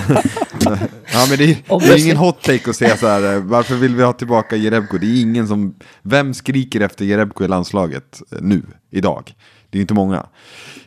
ja, 1.12 1.26
men 1.28 1.38
det, 1.38 1.44
är, 1.44 1.78
det 1.80 1.86
är 1.94 2.04
ingen 2.04 2.16
hot 2.16 2.42
take 2.42 2.70
att 2.70 2.76
säga 2.76 2.96
så 2.96 3.06
här. 3.06 3.34
eh, 3.34 3.40
Varför 3.40 3.74
vill 3.74 3.94
vi 3.96 4.02
ha 4.02 4.12
tillbaka 4.12 4.56
Jerebko? 4.56 4.98
Det 4.98 5.06
är 5.06 5.22
ingen 5.22 5.48
som... 5.48 5.74
Vem 6.02 6.34
skriker 6.34 6.80
efter 6.80 7.04
Jerebko 7.04 7.44
i 7.44 7.48
landslaget 7.48 8.22
eh, 8.32 8.38
nu, 8.40 8.62
idag? 8.90 9.34
Det 9.72 9.78
är 9.78 9.80
inte 9.80 9.94
många. 9.94 10.26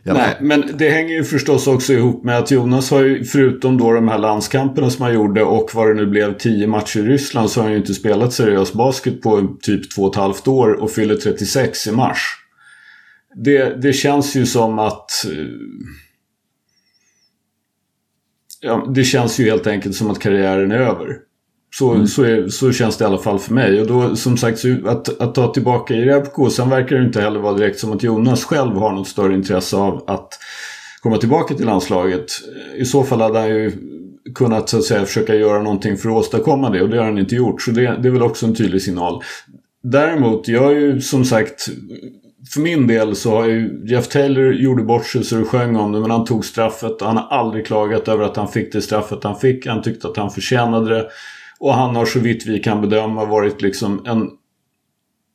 Nej, 0.03 0.38
men 0.41 0.71
det 0.77 0.89
hänger 0.89 1.15
ju 1.15 1.23
förstås 1.23 1.67
också 1.67 1.93
ihop 1.93 2.23
med 2.23 2.38
att 2.38 2.51
Jonas 2.51 2.91
har 2.91 3.03
ju, 3.03 3.23
förutom 3.23 3.77
då 3.77 3.91
de 3.91 4.07
här 4.07 4.17
landskamperna 4.17 4.89
som 4.89 5.03
han 5.03 5.13
gjorde 5.13 5.43
och 5.43 5.69
vad 5.73 5.88
det 5.88 5.93
nu 5.93 6.05
blev, 6.05 6.38
tio 6.38 6.67
matcher 6.67 6.99
i 6.99 7.03
Ryssland, 7.03 7.49
så 7.49 7.59
har 7.59 7.63
han 7.63 7.71
ju 7.73 7.77
inte 7.79 7.93
spelat 7.93 8.33
seriös 8.33 8.73
basket 8.73 9.21
på 9.21 9.57
typ 9.61 9.95
två 9.95 10.01
och 10.01 10.13
ett 10.13 10.19
halvt 10.19 10.47
år 10.47 10.73
och 10.73 10.91
fyller 10.91 11.15
36 11.15 11.88
i 11.88 11.91
mars. 11.91 12.19
Det, 13.36 13.81
det 13.81 13.93
känns 13.93 14.36
ju 14.36 14.45
som 14.45 14.79
att... 14.79 15.25
eh, 15.25 15.45
Ja, 18.61 18.91
det 18.95 19.03
känns 19.03 19.39
ju 19.39 19.45
helt 19.45 19.67
enkelt 19.67 19.95
som 19.95 20.11
att 20.11 20.19
karriären 20.19 20.71
är 20.71 20.79
över. 20.79 21.17
Så, 21.78 22.07
så, 22.07 22.23
är, 22.23 22.47
så 22.47 22.71
känns 22.71 22.97
det 22.97 23.03
i 23.03 23.05
alla 23.05 23.17
fall 23.17 23.39
för 23.39 23.53
mig. 23.53 23.82
Och 23.82 23.88
då 23.88 24.15
som 24.15 24.38
sagt, 24.38 24.61
att, 24.86 25.21
att 25.21 25.36
ta 25.36 25.53
tillbaka 25.53 25.93
Jerebko, 25.93 26.49
sen 26.49 26.69
verkar 26.69 26.95
det 26.95 27.05
inte 27.05 27.21
heller 27.21 27.39
vara 27.39 27.53
direkt 27.53 27.80
som 27.80 27.91
att 27.91 28.03
Jonas 28.03 28.43
själv 28.43 28.76
har 28.76 28.91
något 28.91 29.07
större 29.07 29.34
intresse 29.34 29.76
av 29.76 30.03
att 30.07 30.30
komma 31.01 31.17
tillbaka 31.17 31.55
till 31.55 31.65
landslaget. 31.65 32.26
I 32.78 32.86
så 32.86 33.03
fall 33.03 33.21
hade 33.21 33.39
han 33.39 33.49
ju 33.49 33.71
kunnat 34.36 34.69
så 34.69 34.78
att 34.78 34.84
säga 34.84 35.05
försöka 35.05 35.36
göra 35.36 35.63
någonting 35.63 35.97
för 35.97 36.09
att 36.09 36.15
åstadkomma 36.15 36.69
det 36.69 36.82
och 36.82 36.89
det 36.89 36.97
har 36.97 37.05
han 37.05 37.17
inte 37.17 37.36
gjort. 37.36 37.61
Så 37.61 37.71
det, 37.71 37.82
det 37.82 38.07
är 38.07 38.11
väl 38.11 38.23
också 38.23 38.45
en 38.45 38.55
tydlig 38.55 38.82
signal. 38.82 39.23
Däremot, 39.84 40.47
jag 40.47 40.71
är 40.71 40.80
ju 40.80 41.01
som 41.01 41.26
sagt 41.26 41.69
för 42.53 42.61
min 42.61 42.88
del 42.88 43.15
så 43.15 43.30
har 43.30 43.45
ju 43.45 43.82
Jeff 43.86 44.07
Taylor 44.07 44.53
gjorde 44.53 44.84
bort 44.84 45.05
sig 45.05 45.23
så 45.23 45.36
det 45.36 45.45
sjöng 45.45 45.76
om 45.76 45.91
det 45.91 45.99
men 45.99 46.11
han 46.11 46.26
tog 46.26 46.45
straffet 46.45 47.01
han 47.01 47.17
har 47.17 47.28
aldrig 47.39 47.65
klagat 47.65 48.07
över 48.07 48.23
att 48.23 48.36
han 48.38 48.47
fick 48.47 48.73
det 48.73 48.82
straffet 48.82 49.23
han 49.23 49.39
fick. 49.39 49.67
Han 49.67 49.82
tyckte 49.82 50.07
att 50.07 50.17
han 50.17 50.32
förtjänade 50.32 50.89
det. 50.89 51.09
Och 51.60 51.74
han 51.74 51.95
har 51.95 52.06
så 52.06 52.20
vitt 52.20 52.45
vi 52.45 52.60
kan 52.60 52.82
bedöma 52.82 53.26
varit 53.26 53.62
liksom 53.62 54.06
en 54.06 54.30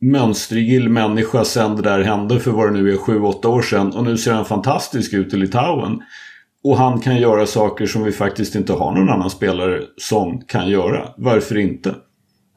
mönstergill 0.00 0.88
människa 0.88 1.44
sen 1.44 1.76
det 1.76 1.82
där 1.82 2.02
hände 2.02 2.40
för 2.40 2.50
vad 2.50 2.72
det 2.72 2.82
nu 2.82 2.92
är 2.92 2.96
7-8 2.96 3.46
år 3.46 3.62
sedan. 3.62 3.92
Och 3.92 4.04
nu 4.04 4.18
ser 4.18 4.32
han 4.32 4.44
fantastisk 4.44 5.12
ut 5.12 5.34
i 5.34 5.36
Litauen. 5.36 6.02
Och 6.64 6.76
han 6.76 7.00
kan 7.00 7.16
göra 7.16 7.46
saker 7.46 7.86
som 7.86 8.02
vi 8.02 8.12
faktiskt 8.12 8.54
inte 8.54 8.72
har 8.72 8.92
någon 8.92 9.08
annan 9.08 9.30
spelare 9.30 9.80
som 9.96 10.40
kan 10.40 10.68
göra. 10.68 11.08
Varför 11.16 11.58
inte? 11.58 11.94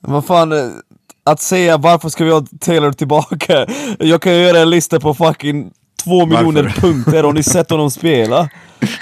Vad 0.02 0.26
fan, 0.26 0.52
eh, 0.52 0.58
att 1.24 1.42
säga 1.42 1.78
varför 1.78 2.10
ska 2.10 2.24
vi 2.24 2.32
ha 2.32 2.46
Taylor 2.60 2.92
tillbaka? 2.92 3.68
Jag 4.00 4.22
kan 4.22 4.34
göra 4.34 4.60
en 4.60 4.70
lista 4.70 5.00
på 5.00 5.14
fucking 5.14 5.72
två 6.04 6.26
miljoner 6.26 6.64
punkter, 6.64 7.24
har 7.24 7.34
ni 7.34 7.44
sett 7.44 7.70
honom 7.70 7.92
spela? 7.92 8.50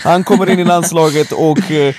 Han 0.04 0.24
kommer 0.24 0.50
in 0.50 0.60
i 0.60 0.64
landslaget 0.64 1.32
och, 1.32 1.72
eh, 1.72 1.96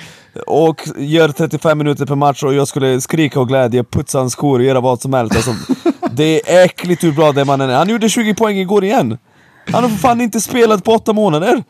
och 0.47 0.87
gör 0.97 1.29
35 1.29 1.77
minuter 1.77 2.05
per 2.05 2.15
match 2.15 2.43
och 2.43 2.53
jag 2.53 2.67
skulle 2.67 3.01
skrika 3.01 3.39
av 3.39 3.45
glädje, 3.45 3.83
putsa 3.83 4.19
hans 4.19 4.33
skor 4.33 4.59
och 4.59 4.65
göra 4.65 4.81
vad 4.81 5.01
som 5.01 5.13
helst. 5.13 5.35
Alltså, 5.35 5.55
det 6.11 6.53
är 6.53 6.65
äckligt 6.65 7.03
hur 7.03 7.11
bra 7.11 7.31
den 7.31 7.47
mannen 7.47 7.69
är. 7.69 7.75
Han 7.75 7.89
gjorde 7.89 8.09
20 8.09 8.33
poäng 8.33 8.57
igår 8.57 8.83
igen! 8.83 9.17
Han 9.71 9.83
har 9.83 9.89
för 9.89 9.97
fan 9.97 10.21
inte 10.21 10.41
spelat 10.41 10.83
på 10.83 10.91
åtta 10.91 11.13
månader! 11.13 11.63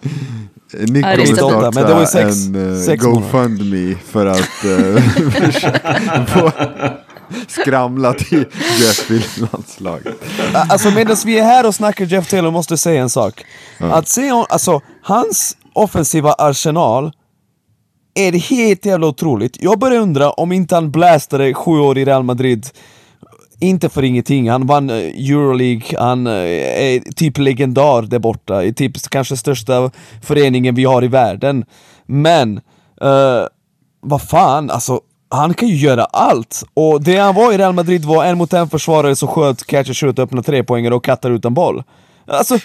Nick 0.80 1.06
Nej, 1.06 1.18
det 1.18 1.24
kommer 1.26 1.36
stämmer. 1.36 1.52
starta 1.52 1.80
Men 1.80 1.90
det 1.90 1.94
var 1.94 2.06
sex- 2.06 2.48
en 2.48 2.56
uh, 2.56 2.80
sex 2.80 3.04
GoFundMe 3.04 3.96
för 4.06 4.26
att 4.26 4.66
uh, 4.66 5.02
försöka 5.32 6.26
få 6.28 6.52
skramla 7.48 8.14
till 8.14 8.46
Jeffs 8.80 9.10
landslaget. 9.38 10.16
Alltså 10.54 10.92
medan 10.92 11.18
vi 11.26 11.40
är 11.40 11.44
här 11.44 11.68
och 11.68 11.76
snackar 11.76 12.06
Jeff 12.06 12.30
Taylor 12.30 12.52
måste 12.52 12.72
jag 12.72 12.80
säga 12.80 13.02
en 13.02 13.10
sak. 13.10 13.46
Att 13.78 14.08
se 14.08 14.32
hon, 14.32 14.46
alltså, 14.50 14.82
hans 15.02 15.58
offensiva 15.74 16.34
arsenal 16.34 17.12
är 18.14 18.32
det 18.32 18.38
helt 18.38 18.86
jävla 18.86 19.08
otroligt. 19.08 19.58
Jag 19.64 19.80
börjar 19.80 20.02
undra 20.02 20.32
om 20.32 20.52
inte 20.52 20.76
han 20.76 20.92
blastade 20.92 21.54
sju 21.54 21.72
år 21.72 21.98
i 21.98 22.06
Real 22.06 22.24
Madrid 22.24 22.66
inte 23.64 23.90
för 23.90 24.04
ingenting, 24.04 24.50
han 24.50 24.68
vann 24.68 24.90
eh, 24.90 24.96
Euroleague, 24.96 26.00
han 26.00 26.28
eh, 26.28 26.34
är 26.34 27.14
typ 27.14 27.38
legendar 27.38 28.02
där 28.02 28.20
borta, 28.20 28.64
är 28.64 28.72
typ 28.72 29.10
kanske 29.10 29.38
största 29.38 29.92
föreningen 30.22 30.76
vi 30.76 30.84
har 30.84 31.04
i 31.04 31.08
världen. 31.08 31.66
Men, 32.06 32.58
uh, 33.04 33.48
vad 34.02 34.22
fan, 34.22 34.70
alltså 34.70 35.02
han 35.30 35.54
kan 35.54 35.70
ju 35.70 35.76
göra 35.76 36.04
allt! 36.06 36.64
Och 36.74 37.04
det 37.04 37.18
han 37.18 37.36
var 37.36 37.54
i 37.54 37.58
Real 37.58 37.74
Madrid 37.74 38.06
var 38.06 38.26
en 38.26 38.38
mot 38.38 38.54
en 38.54 38.70
försvarare 38.70 39.16
som 39.16 39.28
sköt, 39.28 39.68
catch 39.68 39.88
and 39.88 39.98
shoot, 39.98 40.20
öppna 40.20 40.44
trepoängare 40.44 40.96
och 40.96 41.04
kattar 41.04 41.32
utan 41.32 41.54
boll. 41.54 41.84
Alltså, 42.28 42.60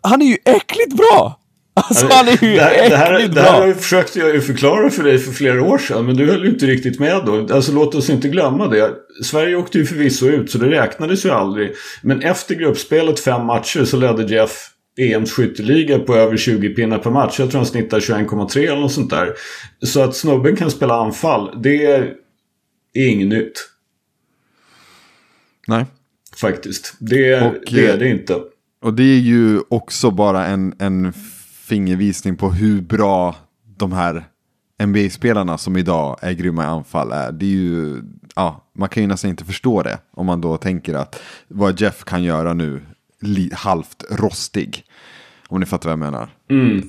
han 0.00 0.22
är 0.22 0.26
ju 0.26 0.36
äckligt 0.44 0.96
bra! 0.96 1.39
Alltså 1.74 2.06
han 2.10 2.28
är 2.28 2.44
ju 2.44 2.54
det, 2.54 2.62
här, 2.62 2.90
det, 2.90 2.96
här, 2.96 3.28
det 3.28 3.40
här 3.40 3.66
jag 3.66 3.76
försökt 3.76 4.16
jag 4.16 4.34
ju 4.34 4.40
förklara 4.40 4.90
för 4.90 5.02
dig 5.02 5.18
för 5.18 5.32
flera 5.32 5.62
år 5.62 5.78
sedan, 5.78 6.06
men 6.06 6.16
du 6.16 6.26
höll 6.26 6.44
ju 6.44 6.50
inte 6.50 6.66
riktigt 6.66 6.98
med 6.98 7.22
då. 7.26 7.54
Alltså 7.54 7.72
låt 7.72 7.94
oss 7.94 8.10
inte 8.10 8.28
glömma 8.28 8.68
det. 8.68 8.94
Sverige 9.24 9.56
åkte 9.56 9.78
ju 9.78 9.86
förvisso 9.86 10.26
ut, 10.26 10.50
så 10.50 10.58
det 10.58 10.70
räknades 10.70 11.24
ju 11.24 11.30
aldrig. 11.30 11.72
Men 12.02 12.22
efter 12.22 12.54
gruppspelet 12.54 13.20
fem 13.20 13.46
matcher 13.46 13.84
så 13.84 13.96
ledde 13.96 14.34
Jeff 14.34 14.70
EMs 14.98 15.32
skytteliga 15.32 15.98
på 15.98 16.14
över 16.14 16.36
20 16.36 16.68
pinnar 16.68 16.98
per 16.98 17.10
match. 17.10 17.38
Jag 17.38 17.50
tror 17.50 17.58
han 17.58 17.66
snittar 17.66 18.00
21,3 18.00 18.58
eller 18.58 18.80
något 18.80 18.92
sånt 18.92 19.10
där. 19.10 19.34
Så 19.82 20.02
att 20.02 20.16
snubben 20.16 20.56
kan 20.56 20.70
spela 20.70 20.94
anfall, 20.94 21.62
det 21.62 21.86
är 21.86 22.14
inget 22.94 23.28
nytt. 23.28 23.68
Nej. 25.68 25.86
Faktiskt. 26.36 26.94
Det, 26.98 27.40
Och, 27.40 27.54
det 27.70 27.86
eh, 27.86 27.94
är 27.94 27.98
det 27.98 28.08
inte. 28.08 28.40
Och 28.82 28.94
det 28.94 29.02
är 29.02 29.18
ju 29.18 29.60
också 29.68 30.10
bara 30.10 30.46
en, 30.46 30.74
en 30.78 31.12
fingervisning 31.70 32.36
på 32.36 32.50
hur 32.50 32.80
bra 32.80 33.36
de 33.76 33.92
här 33.92 34.24
NBA-spelarna 34.82 35.58
som 35.58 35.76
idag 35.76 36.16
är 36.22 36.32
grymma 36.32 36.62
i 36.62 36.66
anfall 36.66 37.12
är. 37.12 37.32
Det 37.32 37.44
är 37.44 37.50
ju, 37.50 38.02
ja, 38.34 38.64
man 38.72 38.88
kan 38.88 39.02
ju 39.02 39.06
nästan 39.06 39.30
inte 39.30 39.44
förstå 39.44 39.82
det 39.82 39.98
om 40.10 40.26
man 40.26 40.40
då 40.40 40.56
tänker 40.56 40.94
att 40.94 41.20
vad 41.48 41.80
Jeff 41.80 42.04
kan 42.04 42.22
göra 42.22 42.54
nu, 42.54 42.82
li, 43.20 43.50
halvt 43.54 44.04
rostig. 44.10 44.84
Om 45.48 45.60
ni 45.60 45.66
fattar 45.66 45.88
vad 45.88 45.92
jag 45.92 46.12
menar. 46.12 46.28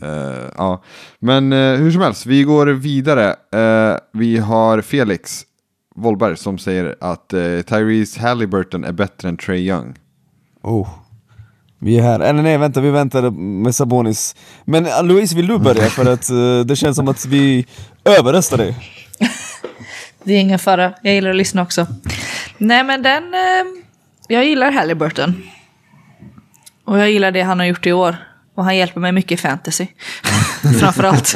Eh, 0.04 0.52
ja. 0.58 0.84
Men 1.20 1.54
eh, 1.54 1.76
hur 1.76 1.92
som 1.92 2.02
helst, 2.02 2.26
vi 2.26 2.44
går 2.44 2.68
vidare. 2.68 3.36
Eh, 3.52 3.98
vi 4.12 4.38
har 4.38 4.82
Felix 4.82 5.46
Wollberg 5.96 6.38
som 6.38 6.58
säger 6.58 6.96
att 7.00 7.34
uh, 7.34 7.62
Tyrese 7.62 8.20
Halliburton 8.20 8.84
är 8.84 8.92
bättre 8.92 9.30
än 9.30 9.38
Trey 9.38 9.68
Young. 9.68 9.96
Oh. 10.62 10.90
Vi 11.84 11.98
är 11.98 12.02
här. 12.02 12.20
Eller 12.20 12.42
nej, 12.42 12.58
vänta, 12.58 12.82
vi 12.82 12.90
väntar 12.90 13.32
med 13.32 13.76
Sabonis. 13.76 14.36
Men 14.66 14.86
uh, 14.86 15.04
Louise, 15.04 15.36
vill 15.36 15.48
du 15.48 15.58
börja? 15.58 15.90
För 15.90 16.14
att 16.14 16.30
uh, 16.32 16.60
det 16.60 16.76
känns 16.76 16.96
som 16.98 17.08
att 17.08 17.26
vi 17.26 17.66
överröstar 18.06 18.58
dig. 18.58 18.76
Det 20.24 20.34
är 20.34 20.40
ingen 20.40 20.60
fara, 20.60 20.94
jag 21.02 21.14
gillar 21.14 21.30
att 21.30 21.36
lyssna 21.36 21.62
också. 21.62 21.88
Nej 22.58 22.84
men 22.84 23.02
den, 23.02 23.34
eh, 23.34 23.66
jag 24.28 24.46
gillar 24.46 24.72
Halliburton. 24.72 25.44
Och 26.86 27.00
jag 27.00 27.12
gillar 27.12 27.32
det 27.32 27.42
han 27.42 27.60
har 27.60 27.66
gjort 27.66 27.86
i 27.86 27.92
år. 27.92 28.16
Och 28.56 28.64
han 28.64 28.78
hjälper 28.78 29.00
mig 29.00 29.12
mycket 29.12 29.32
i 29.32 29.38
fantasy. 29.38 29.88
Framförallt. 30.80 31.36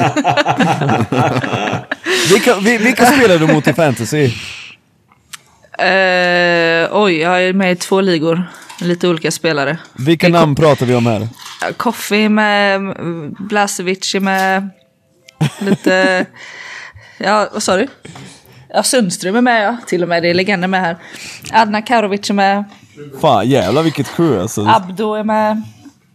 Vilka, 2.30 2.56
vi, 2.60 2.78
vilka 2.78 3.06
spelar 3.06 3.38
du 3.38 3.46
mot 3.46 3.66
i 3.66 3.72
fantasy? 3.72 4.24
Eh, 5.78 6.88
oj, 6.92 7.16
jag 7.16 7.42
är 7.42 7.52
med 7.52 7.72
i 7.72 7.76
två 7.76 8.00
ligor. 8.00 8.44
Lite 8.80 9.08
olika 9.08 9.30
spelare. 9.30 9.78
Vilka 9.92 10.28
namn 10.28 10.54
pratar 10.54 10.86
vi 10.86 10.94
om 10.94 11.06
här? 11.06 11.28
Koffi 11.76 12.28
med, 12.28 12.80
Blasevic 13.38 14.14
med. 14.14 14.70
Lite... 15.58 16.26
Ja, 17.18 17.48
vad 17.52 17.62
sa 17.62 17.76
du? 17.76 17.86
Ja, 18.68 18.82
Sundström 18.82 19.36
är 19.36 19.40
med 19.40 19.66
ja. 19.66 19.76
Till 19.86 20.02
och 20.02 20.08
med, 20.08 20.22
det 20.22 20.30
är 20.30 20.34
legender 20.34 20.68
med 20.68 20.80
här. 20.80 20.96
Adna 21.52 21.82
Karovic 21.82 22.30
är 22.30 22.34
med. 22.34 22.64
Fan 23.20 23.48
jävlar 23.48 23.82
vilket 23.82 24.16
crew 24.16 24.42
alltså. 24.42 24.66
Abdo 24.66 25.14
är 25.14 25.24
med. 25.24 25.62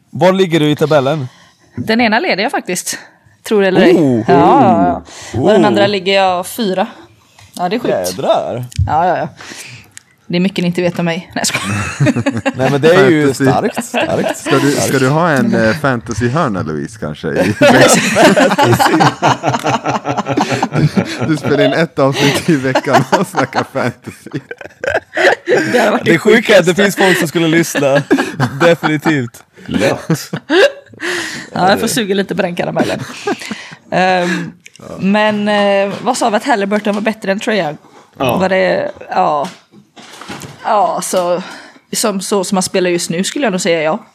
Var 0.10 0.34
ligger 0.34 0.60
du 0.60 0.70
i 0.70 0.76
tabellen? 0.76 1.28
Den 1.76 2.02
ena 2.02 2.20
leder 2.20 2.44
jag 2.44 2.52
faktiskt. 2.52 3.00
Tror 3.44 3.62
det 3.62 3.68
eller 3.68 3.82
ej. 3.82 3.96
Oh, 3.96 4.24
ja, 4.28 4.34
ja. 4.34 5.04
Och 5.40 5.50
den 5.50 5.62
oh. 5.62 5.68
andra 5.68 5.88
ligger 5.88 6.14
jag 6.14 6.48
fyra. 6.48 6.88
Ja, 7.54 7.70
det 7.70 7.76
är 7.76 7.80
sjukt. 7.80 7.94
Jädrar! 7.94 8.66
Ja, 8.88 9.08
ja, 9.08 9.18
ja. 9.18 9.28
Det 10.32 10.38
är 10.38 10.40
mycket 10.40 10.58
ni 10.58 10.68
inte 10.68 10.82
vet 10.82 11.00
om 11.00 11.06
mig. 11.06 11.32
Nej. 11.36 11.44
Nej 12.56 12.72
men 12.72 12.82
det 12.82 12.96
är 12.96 13.10
ju 13.10 13.22
Fantasy. 13.22 13.46
starkt, 13.46 13.86
starkt. 13.86 14.38
Ska 14.38 14.58
du, 14.60 14.72
ska 14.72 15.00
du 15.00 15.10
ha 15.10 15.30
en 15.30 15.56
uh, 15.66 15.74
fantasy-hörna 15.74 16.64
Louise 16.64 17.00
kanske? 17.00 17.28
Du, 20.76 21.28
du 21.28 21.38
spelar 21.38 21.66
in 21.66 21.74
ett 21.74 22.00
avsnitt 22.00 22.50
i 22.50 22.56
veckan 22.56 23.04
och 23.20 23.28
snackar 23.28 23.66
fantasy. 23.74 24.30
Det 25.72 25.90
varit 25.92 26.06
Det 26.06 26.18
sjuka 26.18 26.56
är 26.56 26.60
att 26.60 26.66
det 26.66 26.76
finns 26.76 26.96
folk 26.96 27.18
som 27.18 27.28
skulle 27.28 27.48
lyssna. 27.48 28.04
Definitivt. 28.62 29.44
Lätt. 29.66 30.32
Ja, 31.54 31.70
jag 31.70 31.80
får 31.80 31.88
suga 31.88 32.16
lite 32.16 32.36
på 32.36 32.42
den 32.42 32.56
karamellen. 32.56 33.00
Ehm, 33.92 34.52
men 35.00 35.48
eh, 35.48 35.94
vad 36.02 36.18
sa 36.18 36.30
vi 36.30 36.38
att 36.38 36.44
Halliburton 36.44 36.96
var 36.96 37.02
bättre 37.02 37.32
än 37.32 37.40
Trae 37.40 37.64
Young? 37.64 37.78
Ja. 38.18 38.38
Var 38.38 38.50
det, 38.50 38.92
ja. 39.10 39.48
Ja, 40.64 41.00
så 41.04 41.42
som, 41.92 42.22
så 42.22 42.44
som 42.44 42.56
han 42.56 42.64
spelar 42.64 42.90
just 42.90 43.10
nu 43.10 43.24
skulle 43.24 43.46
jag 43.46 43.52
nog 43.52 43.62
säga 43.62 43.82
ja. 43.84 44.06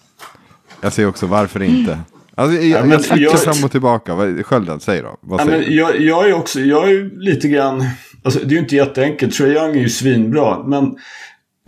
Jag 0.80 0.92
säger 0.92 1.08
också 1.08 1.26
varför 1.26 1.62
inte. 1.62 1.98
Alltså, 2.34 2.60
jag, 2.62 2.86
men 2.88 3.00
jag 3.08 3.18
jag- 3.18 3.40
fram 3.40 3.64
och 3.64 3.70
tillbaka. 3.70 4.16
Skölden, 4.44 4.80
säg 4.80 5.02
då. 5.02 5.16
Vad 5.20 5.40
Ja, 5.40 5.44
säger 5.44 5.58
men 5.58 5.74
jag, 5.76 6.00
jag 6.00 6.28
är 6.28 6.32
också, 6.34 6.60
jag 6.60 6.90
är 6.90 7.18
lite 7.20 7.48
grann, 7.48 7.84
alltså 8.24 8.40
det 8.40 8.46
är 8.46 8.50
ju 8.50 8.58
inte 8.58 8.76
jätteenkelt. 8.76 9.34
Trae 9.34 9.48
Young 9.48 9.76
är 9.76 9.80
ju 9.80 9.88
svinbra. 9.88 10.62
Men 10.66 10.96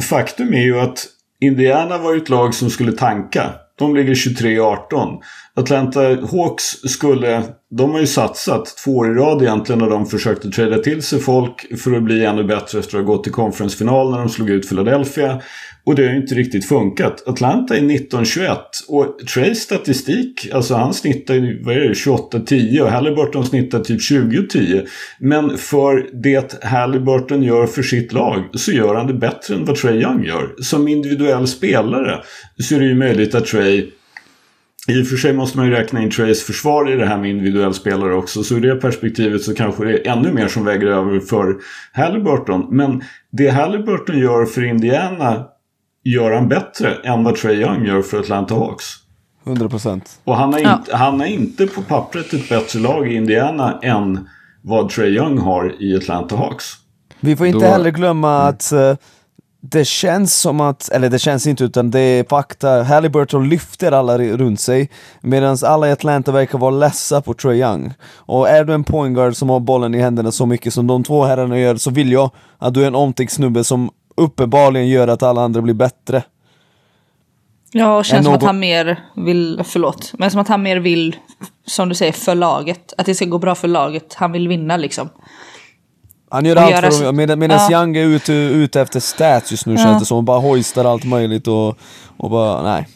faktum 0.03 0.55
är 0.55 0.63
ju 0.63 0.81
att 0.81 1.07
Indiana 1.41 1.99
var 1.99 2.13
ju 2.15 2.19
ett 2.23 2.29
lag 2.29 2.55
som 2.55 2.71
skulle 2.71 2.93
tanka. 2.93 3.51
De 3.79 3.95
ligger 3.97 4.15
23-18. 4.15 5.19
Atlanta 5.59 6.01
Hawks 6.01 6.65
skulle, 6.65 7.43
de 7.71 7.91
har 7.91 8.01
ju 8.01 8.07
satsat 8.07 8.77
två 8.85 8.97
år 8.97 9.11
i 9.11 9.15
rad 9.15 9.43
egentligen 9.43 9.79
när 9.79 9.91
de 9.91 10.07
försökte 10.07 10.49
träda 10.49 10.79
till 10.79 11.03
sig 11.03 11.19
folk 11.19 11.81
för 11.83 11.97
att 11.97 12.03
bli 12.03 12.25
ännu 12.25 12.45
bättre 12.45 12.79
efter 12.79 12.99
att 12.99 13.05
ha 13.05 13.15
gått 13.15 13.25
till 13.25 13.33
konferensfinal 13.33 14.11
när 14.11 14.19
de 14.19 14.29
slog 14.29 14.51
ut 14.51 14.69
Philadelphia. 14.69 15.43
Och 15.85 15.95
det 15.95 16.07
har 16.07 16.11
ju 16.13 16.21
inte 16.21 16.35
riktigt 16.35 16.69
funkat. 16.69 17.29
Atlanta 17.29 17.77
är 17.77 17.81
19-21 17.81 18.57
och 18.89 19.19
Trays 19.35 19.61
statistik, 19.61 20.49
alltså 20.53 20.75
han 20.75 20.95
snittar 20.95 21.35
ju, 21.35 21.63
vad 21.65 21.77
är 21.77 21.81
det, 21.81 21.93
28-10 21.93 22.81
och 22.81 22.91
Halliburton 22.91 23.45
snittar 23.45 23.81
typ 23.81 24.01
20-10. 24.01 24.87
Men 25.21 25.59
för 25.59 26.11
det 26.23 26.65
Halliburton 26.65 27.43
gör 27.43 27.67
för 27.67 27.83
sitt 27.83 28.13
lag 28.13 28.45
så 28.55 28.73
gör 28.73 28.95
han 28.95 29.07
det 29.07 29.15
bättre 29.15 29.55
än 29.55 29.65
vad 29.65 29.77
Trey 29.77 30.03
Young 30.03 30.25
gör. 30.25 30.55
Som 30.63 30.89
individuell 30.89 31.47
spelare 31.47 32.19
så 32.59 32.75
är 32.75 32.81
det 32.81 32.87
ju 32.87 32.95
möjligt 32.95 33.35
att 33.35 33.47
Trey 33.47 33.91
i 34.89 35.03
och 35.03 35.07
för 35.07 35.17
sig 35.17 35.33
måste 35.33 35.59
man 35.59 35.67
ju 35.67 35.73
räkna 35.73 36.03
in 36.03 36.11
Trays 36.11 36.43
försvar 36.43 36.93
i 36.93 36.97
det 36.97 37.07
här 37.07 37.19
med 37.19 37.31
individuell 37.31 37.75
spelare 37.75 38.15
också. 38.15 38.43
Så 38.43 38.55
ur 38.55 38.61
det 38.61 38.77
perspektivet 38.77 39.43
så 39.43 39.55
kanske 39.55 39.85
det 39.85 39.93
är 40.09 40.13
ännu 40.13 40.33
mer 40.33 40.49
som 40.49 40.65
väger 40.65 40.87
över 40.87 41.21
för 41.21 41.57
Halliburton. 41.93 42.67
Men 42.71 43.03
det 43.33 43.49
Halliburton 43.51 44.19
gör 44.19 44.45
för 44.45 44.65
Indiana 44.65 45.45
gör 46.05 46.33
han 46.33 46.49
bättre 46.49 46.95
än 47.05 47.25
vad 47.25 47.37
Trae 47.37 47.55
Young 47.55 47.87
gör 47.87 48.03
för 48.03 48.21
Atlanta 48.21 48.55
Hawks. 48.55 48.85
100%. 49.45 50.01
Och 50.25 50.37
han 50.37 50.53
har, 50.53 50.61
Ja. 50.61 50.79
inte, 50.79 50.97
han 50.97 51.21
har 51.21 51.27
inte 51.27 51.67
på 51.67 51.83
pappret 51.83 52.33
ett 52.33 52.49
bättre 52.49 52.79
lag 52.81 53.13
i 53.13 53.15
Indiana 53.15 53.79
än 53.83 54.29
vad 54.63 54.91
Trae 54.91 55.09
Young 55.09 55.39
har 55.39 55.83
i 55.83 55.97
Atlanta 55.97 56.37
Hawks. 56.37 56.65
Vi 57.21 57.37
får 57.37 57.47
inte 57.47 57.59
Då- 57.59 57.65
heller 57.73 57.91
glömma 57.91 58.39
att 58.39 58.73
eh, 58.73 58.95
det 59.61 59.85
känns 59.85 60.41
som 60.41 60.61
att, 60.61 60.89
eller 60.89 61.09
det 61.11 61.19
känns 61.19 61.47
inte 61.47 61.65
utan 61.65 61.91
det 61.91 62.01
är 62.01 62.25
fakta, 62.29 62.83
Halliburton 62.83 63.49
lyfter 63.49 63.93
alla 63.93 64.19
runt 64.19 64.61
sig 64.61 64.91
medan 65.21 65.57
alla 65.65 65.89
i 65.89 65.93
Atlanta 65.93 66.33
verkar 66.33 66.59
vara 66.59 66.71
ledsa 66.71 67.21
på 67.23 67.35
Trae 67.35 67.57
Young. 67.57 67.93
Och 68.17 68.49
är 68.49 68.65
du 68.65 68.75
en 68.75 68.85
point 68.85 69.15
guard 69.15 69.37
som 69.37 69.51
har 69.51 69.61
bollen 69.61 69.95
i 69.95 69.99
händerna 69.99 70.33
så 70.33 70.47
mycket 70.47 70.75
som 70.75 70.87
de 70.87 71.05
två 71.05 71.25
herrarna 71.25 71.59
gör 71.59 71.77
så 71.77 71.91
vill 71.91 72.13
jag 72.13 72.31
att 72.59 72.75
du 72.75 72.83
är 72.83 72.87
en 72.87 72.95
omtyckt 72.95 73.33
snubbe 73.33 73.65
som 73.65 73.91
uppenbarligen 74.17 74.89
gör 74.89 75.09
att 75.09 75.23
alla 75.23 75.41
andra 75.43 75.63
blir 75.63 75.75
bättre. 75.75 76.23
Ja, 77.73 77.97
och 77.99 78.05
känns 78.05 78.19
Än 78.19 78.25
som 78.25 78.35
att 78.35 78.41
någon- 78.41 78.47
han 78.47 78.59
mer 78.59 79.01
vill, 79.17 79.63
förlåt, 79.65 80.13
men 80.19 80.31
som 80.31 80.41
att 80.41 80.49
han 80.49 80.63
mer 80.63 80.77
vill, 80.77 81.17
som 81.67 81.89
du 81.89 81.95
säger, 81.95 82.13
för 82.13 82.35
laget. 82.35 82.93
Att 82.99 83.07
det 83.07 83.15
ska 83.15 83.25
gå 83.25 83.39
bra 83.39 83.55
för 83.55 83.69
laget. 83.69 84.15
Han 84.15 84.33
vill 84.33 84.49
vinna 84.49 84.77
liksom. 84.77 85.09
Han 86.31 86.45
gör 86.45 86.57
allt 86.57 86.95
för 86.95 87.09
att, 87.09 87.15
medan, 87.15 87.39
medan 87.39 87.59
Ja. 87.71 87.81
Young 87.81 87.97
är 87.97 88.05
ute, 88.05 88.33
ute 88.33 88.81
efter 88.81 89.01
stats 89.01 89.51
just 89.51 89.67
nu 89.67 89.73
Ja. 89.75 89.79
känns 89.79 90.03
det 90.03 90.07
som. 90.07 90.17
Han 90.17 90.25
bara 90.25 90.39
hoistar 90.41 90.85
allt 90.85 91.05
möjligt 91.05 91.49
och, 91.49 91.79
och 92.17 92.31
bara, 92.31 92.63
nej. 92.63 92.89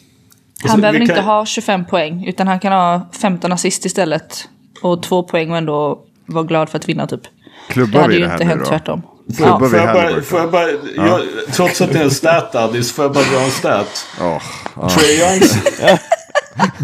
Han 0.67 0.81
behöver 0.81 0.99
vi 0.99 1.03
inte 1.05 1.15
kan- 1.15 1.25
ha 1.25 1.45
25 1.45 1.85
poäng, 1.85 2.25
utan 2.27 2.47
han 2.47 2.59
kan 2.59 2.71
ha 2.71 3.09
15 3.21 3.51
assist 3.51 3.85
istället. 3.85 4.47
Och 4.81 5.03
två 5.03 5.23
poäng 5.23 5.51
och 5.51 5.57
ändå 5.57 5.99
vara 6.25 6.43
glad 6.43 6.69
för 6.69 6.77
att 6.77 6.89
vinna 6.89 7.07
typ. 7.07 7.21
Det 7.67 7.73
Klubbar 7.73 7.99
hade 8.01 8.13
vi 8.13 8.19
ju 8.19 8.21
det 8.21 8.27
här 8.27 8.33
inte 8.35 8.45
hänt 8.45 8.61
då? 8.63 8.69
tvärtom. 8.69 9.01
Klubbar 9.37 9.51
Ja. 9.51 9.57
vi 9.59 9.69
Får 9.69 9.79
jag 9.79 9.93
bara, 9.93 10.21
får 10.21 10.39
jag 10.39 10.51
bara 10.51 10.69
jag, 11.07 11.21
trots 11.53 11.81
att 11.81 11.93
det 11.93 11.99
är 11.99 12.03
en 12.03 12.11
stat 12.11 12.55
Addis, 12.55 12.91
får 12.91 13.05
jag 13.05 13.13
bara 13.13 13.23
dra 13.23 13.39
en 13.39 13.51
stat. 13.51 14.05
Åh, 14.21 14.41
ja. 14.75 14.89
Trey 14.89 15.19
Youngs, 15.19 15.57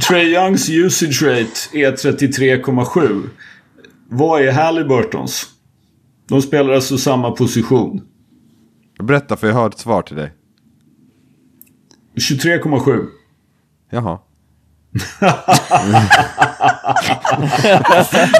Trey 0.08 0.34
Youngs 0.36 0.70
usage 0.70 1.22
rate 1.24 1.78
är 1.78 1.92
33,7. 1.92 3.30
Vad 4.10 4.42
är 4.42 4.52
Halliburtons? 4.52 5.46
De 6.30 6.42
spelar 6.42 6.74
alltså 6.74 6.98
samma 6.98 7.32
position. 7.32 8.02
Berätta 9.04 9.38
för 9.38 9.48
jag 9.48 9.54
har 9.54 9.68
ett 9.68 9.80
svar 9.80 10.02
till 10.02 10.16
dig. 10.16 10.34
23,7. 12.16 13.06
Jaha. 13.90 14.20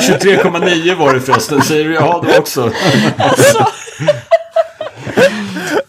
23,9 0.02 0.96
var 0.96 1.14
det 1.14 1.22
förresten. 1.22 1.62
Säger 1.62 1.86
du 1.86 1.94
jaha 1.94 2.26
då 2.28 2.38
också? 2.40 2.72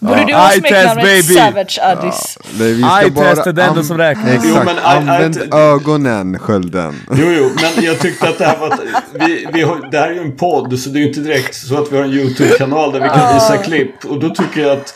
Borde 0.01 0.25
du 0.25 0.31
Ja. 0.33 0.39
ha 0.39 0.51
smeknamnet. 0.51 1.25
Savage 1.25 1.79
Addis? 1.83 2.39
Nej, 2.59 2.73
vi 2.73 2.83
ska 2.83 3.01
Eye 3.01 3.11
bara 3.11 3.35
test 3.35 3.47
är 3.47 3.53
det 3.53 3.63
enda 3.63 3.83
som 3.83 3.99
räknas. 3.99 4.27
Exakt, 4.35 4.47
Jo, 4.57 4.63
men 4.65 4.77
I- 4.77 4.81
använd 4.85 5.37
I- 5.37 5.49
ögonen, 5.53 6.39
skölden. 6.39 6.95
Jo, 7.11 7.27
jo, 7.31 7.51
men 7.75 7.85
jag 7.85 7.99
tyckte 7.99 8.29
att 8.29 8.39
det 8.39 8.45
här 8.45 8.59
var... 8.59 8.69
Att 8.69 8.81
vi, 9.29 9.47
vi 9.53 9.63
har, 9.63 9.91
det 9.91 9.99
här 9.99 10.09
är 10.11 10.15
ju 10.15 10.21
en 10.21 10.37
podd, 10.37 10.79
så 10.79 10.91
det 10.91 10.99
är 10.99 11.01
ju 11.01 11.09
inte 11.09 11.21
direkt 11.21 11.55
så 11.55 11.83
att 11.83 11.93
vi 11.93 11.97
har 11.97 12.05
en 12.05 12.11
YouTube-kanal 12.13 12.93
där 12.93 13.01
vi 13.01 13.09
kan 13.09 13.35
visa 13.35 13.57
klipp. 13.57 14.05
Och 14.05 14.21
då 14.21 14.29
tycker 14.31 14.61
jag 14.61 14.71
att, 14.73 14.95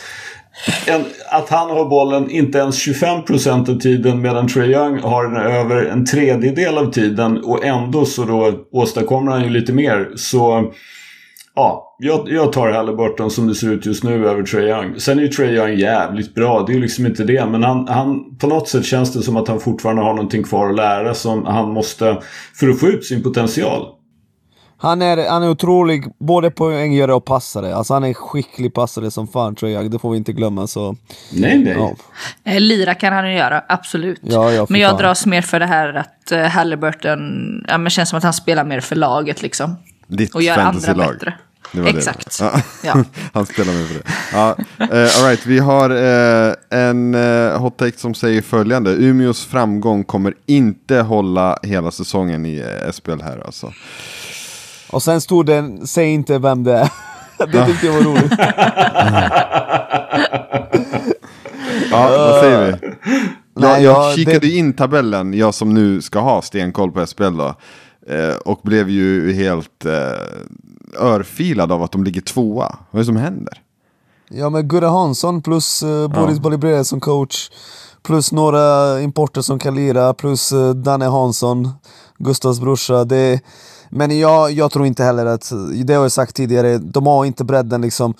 en, 0.87 1.05
att 1.31 1.49
han 1.51 1.71
har 1.71 1.85
bollen 1.85 2.31
inte 2.31 2.59
ens 2.59 2.87
25% 2.89 3.71
av 3.77 3.81
tiden 3.81 4.21
medan 4.21 4.49
Trae 4.49 4.67
Young 4.67 4.99
har 5.03 5.25
den 5.25 5.37
över 5.37 5.85
en 5.85 6.07
tredjedel 6.07 6.79
av 6.79 6.93
tiden 6.93 7.45
och 7.45 7.65
ändå 7.65 8.05
så 8.05 8.25
då 8.25 8.53
åstadkommer 8.73 9.33
han 9.33 9.43
ju 9.43 9.51
lite 9.51 9.73
mer. 9.73 10.09
Så 10.17 10.73
ja, 11.55 11.97
jag, 11.99 12.29
jag 12.29 12.53
tar 12.53 12.71
Halliburton 12.71 13.31
som 13.31 13.47
det 13.47 13.55
ser 13.55 13.73
ut 13.73 13.87
just 13.87 14.05
nu 14.05 14.29
över 14.29 14.43
Trae 14.43 14.69
Young. 14.69 15.01
Sen 15.01 15.19
är 15.19 15.23
ju 15.23 15.29
Trae 15.29 15.51
Young 15.51 15.79
jävligt 15.79 16.35
bra, 16.35 16.63
det 16.67 16.73
är 16.73 16.75
ju 16.75 16.81
liksom 16.81 17.07
inte 17.07 17.25
det. 17.25 17.47
Men 17.47 17.63
han, 17.63 17.89
han, 17.89 18.37
på 18.39 18.47
något 18.47 18.69
sätt 18.69 18.85
känns 18.85 19.13
det 19.13 19.23
som 19.23 19.37
att 19.37 19.49
han 19.49 19.61
fortfarande 19.61 20.03
har 20.03 20.15
någonting 20.15 20.43
kvar 20.43 20.71
att 20.71 20.77
lära 20.77 21.15
som 21.15 21.45
han 21.45 21.73
måste 21.73 22.23
för 22.55 22.69
att 22.69 22.81
få 22.81 22.87
ut 22.87 23.05
sin 23.05 23.23
potential. 23.23 23.87
Han 24.77 25.03
är, 25.03 25.29
han 25.31 25.43
är 25.43 25.51
otrolig, 25.51 26.05
både 26.19 26.51
poänggörare 26.51 27.15
och 27.15 27.25
passare. 27.25 27.75
Alltså 27.75 27.95
han 27.95 28.05
är 28.05 28.15
skicklig 28.15 28.75
passare 28.75 29.11
som 29.11 29.29
fan 29.29 29.55
tror 29.55 29.71
jag, 29.71 29.91
det 29.91 29.99
får 29.99 30.11
vi 30.11 30.17
inte 30.17 30.33
glömma. 30.33 30.67
Så, 30.67 30.97
Nej, 31.33 31.59
nej. 31.59 31.75
ja. 31.77 31.95
Eh, 32.45 32.61
Lira 32.61 32.95
kan 32.95 33.13
han 33.13 33.31
ju 33.31 33.37
göra, 33.37 33.65
absolut. 33.69 34.21
Ja, 34.23 34.53
ja, 34.53 34.67
men 34.69 34.81
jag 34.81 34.91
fan. 34.91 35.01
dras 35.01 35.27
mer 35.27 35.43
för 35.43 35.61
det 35.61 35.67
här 35.67 35.95
att 35.95 36.33
uh, 36.33 36.39
Halliburton, 36.39 37.21
ja 37.69 37.79
men 37.79 37.91
känns 37.91 38.09
som 38.09 38.17
att 38.17 38.25
han 38.25 38.33
spelar 38.33 38.65
mer 38.65 38.81
för 38.81 38.97
laget 38.97 39.43
liksom. 39.43 39.77
Ditt 40.07 40.35
Och 40.35 40.43
gör 40.43 40.59
andra 40.59 40.95
bättre. 40.95 41.35
Det 41.73 41.81
var 41.81 41.93
det. 41.93 41.99
Exakt. 41.99 42.39
Ja. 42.41 42.61
Ja. 42.83 43.05
Han 43.33 43.47
spelar 43.47 43.73
med 43.73 43.87
för 43.87 43.95
det. 43.95 44.03
Ja, 44.33 44.57
eh, 44.79 44.89
all 45.23 45.29
right, 45.29 45.47
vi 45.47 45.59
har 45.59 45.91
eh, 45.91 46.55
en 46.71 47.15
uh, 47.15 47.59
hot 47.59 47.77
take 47.79 47.99
som 47.99 48.15
säger 48.15 48.43
följande. 48.43 48.91
Umeås 48.91 49.45
framgång 49.47 50.05
kommer 50.05 50.35
inte 50.47 50.97
hålla 50.97 51.59
hela 51.63 51.91
säsongen 51.91 52.47
i 52.47 52.63
uh, 52.63 52.91
SPL 52.93 53.21
här 53.23 53.43
alltså. 53.47 53.73
Och 54.91 55.03
sen 55.03 55.21
stod 55.21 55.47
det, 55.47 55.87
säg 55.87 56.07
inte 56.09 56.39
vem 56.39 56.65
det 56.65 56.73
är. 56.73 56.89
det 57.53 57.67
tyckte 57.67 57.87
jag 57.87 57.93
var 57.93 58.01
roligt. 58.03 58.33
Ja, 61.91 62.09
vad 62.09 62.41
säger 62.41 62.67
vi? 62.67 62.71
Jag, 62.73 63.63
Nej, 63.63 63.83
jag 63.83 63.95
ja, 64.11 64.13
kikade 64.17 64.39
det- 64.39 64.49
in 64.49 64.73
tabellen, 64.73 65.35
jag 65.35 65.55
som 65.55 65.75
nu 65.75 66.03
ska 66.03 66.19
ha 66.21 66.43
stenkoll 66.43 66.93
på 66.93 67.07
SPL 67.07 67.37
då. 67.37 67.55
Eh, 68.07 68.37
och 68.45 68.61
blev 68.63 68.91
ju 68.91 69.33
helt 69.33 69.85
eh, 69.85 71.03
örfilad 71.03 71.73
av 71.73 71.83
att 71.83 71.93
de 71.93 72.05
ligger 72.05 72.21
tvåa. 72.21 72.77
Vad 72.91 72.99
är 72.99 73.03
det 73.03 73.05
som 73.05 73.17
händer? 73.17 73.61
Ja 74.29 74.51
men 74.51 74.69
Gurra 74.69 74.89
Hansson 74.89 75.43
plus 75.43 75.83
uh, 75.83 76.09
Boris 76.09 76.39
Bolibré 76.39 76.85
som 76.85 77.01
coach 77.01 77.51
Plus 78.03 78.33
några 78.33 79.01
importer 79.01 79.41
som 79.41 79.59
kan 79.59 79.75
lira, 79.75 80.15
plus 80.15 80.53
uh, 80.53 80.71
Danne 80.71 81.05
Hansson 81.05 81.71
Gustavs 82.19 82.61
brorsa 82.61 83.05
det, 83.05 83.41
Men 83.89 84.19
jag, 84.19 84.51
jag 84.51 84.71
tror 84.71 84.87
inte 84.87 85.05
heller 85.05 85.27
att, 85.27 85.53
det 85.85 85.95
har 85.95 86.03
jag 86.03 86.13
sagt 86.13 86.37
tidigare, 86.37 86.79
de 86.79 87.07
har 87.07 87.25
inte 87.25 87.45
bredden 87.45 87.81
liksom 87.81 88.15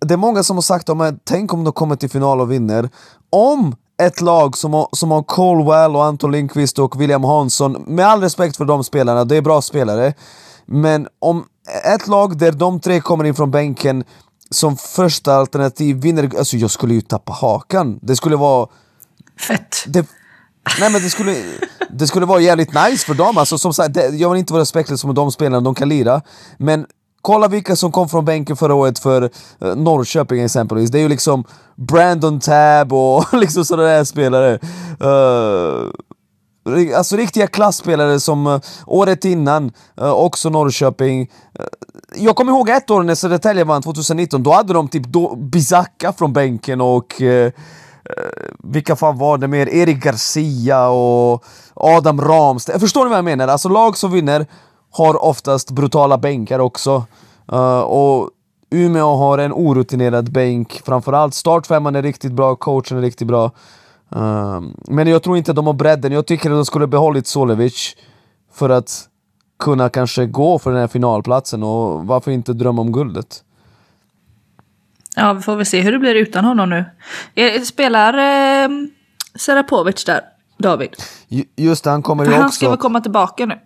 Det 0.00 0.14
är 0.14 0.18
många 0.18 0.42
som 0.42 0.56
har 0.56 0.62
sagt 0.62 0.88
om 0.88 1.18
tänk 1.24 1.52
om 1.52 1.64
de 1.64 1.72
kommer 1.72 1.96
till 1.96 2.10
final 2.10 2.40
och 2.40 2.52
vinner 2.52 2.90
Om 3.30 3.76
ett 4.02 4.20
lag 4.20 4.56
som 4.56 4.74
har, 4.74 4.88
som 4.92 5.10
har 5.10 5.22
Colwell 5.22 5.96
och 5.96 6.04
Anton 6.04 6.32
Lindqvist 6.32 6.78
och 6.78 7.00
William 7.00 7.24
Hansson 7.24 7.72
Med 7.86 8.06
all 8.06 8.20
respekt 8.20 8.56
för 8.56 8.64
de 8.64 8.84
spelarna, 8.84 9.24
det 9.24 9.36
är 9.36 9.42
bra 9.42 9.62
spelare 9.62 10.14
Men 10.66 11.08
om 11.18 11.44
ett 11.94 12.06
lag 12.06 12.38
där 12.38 12.52
de 12.52 12.80
tre 12.80 13.00
kommer 13.00 13.24
in 13.24 13.34
från 13.34 13.50
bänken 13.50 14.04
som 14.50 14.76
första 14.76 15.34
alternativ 15.34 15.96
vinner, 15.96 16.30
alltså 16.38 16.56
jag 16.56 16.70
skulle 16.70 16.94
ju 16.94 17.00
tappa 17.00 17.32
hakan. 17.32 17.98
Det 18.02 18.16
skulle 18.16 18.36
vara... 18.36 18.68
Fett. 19.40 19.84
Det, 19.86 20.06
nej 20.80 20.92
men 20.92 21.02
det 21.02 21.10
skulle, 21.10 21.36
det 21.90 22.06
skulle 22.06 22.26
vara 22.26 22.40
jävligt 22.40 22.74
nice 22.74 23.06
för 23.06 23.14
dem. 23.14 23.38
Alltså, 23.38 23.58
som 23.58 23.74
sagt, 23.74 23.94
det, 23.94 24.08
jag 24.08 24.30
vill 24.30 24.38
inte 24.38 24.52
vara 24.52 24.62
respektlös 24.62 25.00
som 25.00 25.14
de 25.14 25.32
spelarna, 25.32 25.60
de 25.60 25.74
kan 25.74 25.88
lira. 25.88 26.22
Men 26.58 26.86
kolla 27.26 27.48
vilka 27.48 27.76
som 27.76 27.92
kom 27.92 28.08
från 28.08 28.24
bänken 28.24 28.56
förra 28.56 28.74
året 28.74 28.98
för 28.98 29.22
eh, 29.60 29.76
Norrköping 29.76 30.40
exempelvis. 30.40 30.90
Det 30.90 30.98
är 30.98 31.02
ju 31.02 31.08
liksom 31.08 31.44
Brandon 31.74 32.40
Tab 32.40 32.92
och 32.92 33.24
liksom 33.32 33.64
sådana 33.64 33.88
där 33.88 34.04
spelare. 34.04 34.58
Uh, 35.04 35.90
Alltså 36.96 37.16
riktiga 37.16 37.46
klassspelare 37.46 38.20
som 38.20 38.46
uh, 38.46 38.60
året 38.86 39.24
innan, 39.24 39.72
uh, 40.00 40.10
också 40.10 40.50
Norrköping. 40.50 41.20
Uh, 41.20 41.66
jag 42.14 42.36
kommer 42.36 42.52
ihåg 42.52 42.68
ett 42.68 42.90
år 42.90 43.02
när 43.02 43.14
Södertälje 43.14 43.64
vann 43.64 43.82
2019, 43.82 44.42
då 44.42 44.52
hade 44.52 44.72
de 44.72 44.88
typ 44.88 45.06
då 45.06 45.36
Bizaka 45.36 46.12
från 46.12 46.32
bänken 46.32 46.80
och 46.80 47.20
uh, 47.20 47.50
vilka 48.58 48.96
fan 48.96 49.18
var 49.18 49.38
det 49.38 49.48
mer? 49.48 49.68
Erik 49.68 50.04
Garcia 50.04 50.88
och 50.88 51.44
Adam 51.74 52.20
Ramstedt. 52.20 52.80
Förstår 52.80 53.04
ni 53.04 53.08
vad 53.08 53.18
jag 53.18 53.24
menar? 53.24 53.48
Alltså 53.48 53.68
lag 53.68 53.96
som 53.96 54.12
vinner 54.12 54.46
har 54.96 55.24
oftast 55.24 55.70
brutala 55.70 56.18
bänkar 56.18 56.58
också. 56.58 57.04
Uh, 57.52 57.80
och 57.80 58.30
Umeå 58.70 59.16
har 59.16 59.38
en 59.38 59.52
orutinerad 59.52 60.32
bänk, 60.32 60.82
framförallt 60.84 61.34
startfemman 61.34 61.96
är 61.96 62.02
riktigt 62.02 62.32
bra, 62.32 62.56
coachen 62.56 62.98
är 62.98 63.02
riktigt 63.02 63.28
bra. 63.28 63.50
Um, 64.08 64.76
men 64.88 65.06
jag 65.08 65.22
tror 65.22 65.36
inte 65.36 65.52
de 65.52 65.66
har 65.66 65.72
bredden, 65.74 66.12
jag 66.12 66.26
tycker 66.26 66.50
att 66.50 66.56
de 66.56 66.64
skulle 66.64 66.86
behållit 66.86 67.26
Solevic 67.26 67.96
för 68.52 68.70
att 68.70 69.08
kunna 69.58 69.88
kanske 69.88 70.26
gå 70.26 70.58
för 70.58 70.70
den 70.70 70.80
här 70.80 70.88
finalplatsen 70.88 71.62
och 71.62 72.06
varför 72.06 72.30
inte 72.30 72.52
drömma 72.52 72.82
om 72.82 72.92
guldet? 72.92 73.42
Ja, 75.16 75.32
vi 75.32 75.42
får 75.42 75.56
väl 75.56 75.66
se 75.66 75.80
hur 75.80 75.92
det 75.92 75.98
blir 75.98 76.14
utan 76.14 76.44
honom 76.44 76.70
nu. 76.70 76.84
Eh, 77.34 77.62
Spelar 77.62 78.14
eh, 78.14 78.68
Serapovic 79.34 80.04
där, 80.04 80.20
David? 80.58 80.90
Ju- 81.28 81.44
Just 81.56 81.84
det, 81.84 81.90
han 81.90 82.02
kommer 82.02 82.24
ju 82.24 82.32
han 82.32 82.52
ska 82.52 82.66
väl 82.66 82.74
också... 82.74 82.82
komma 82.82 83.00
tillbaka 83.00 83.46
nu? 83.46 83.58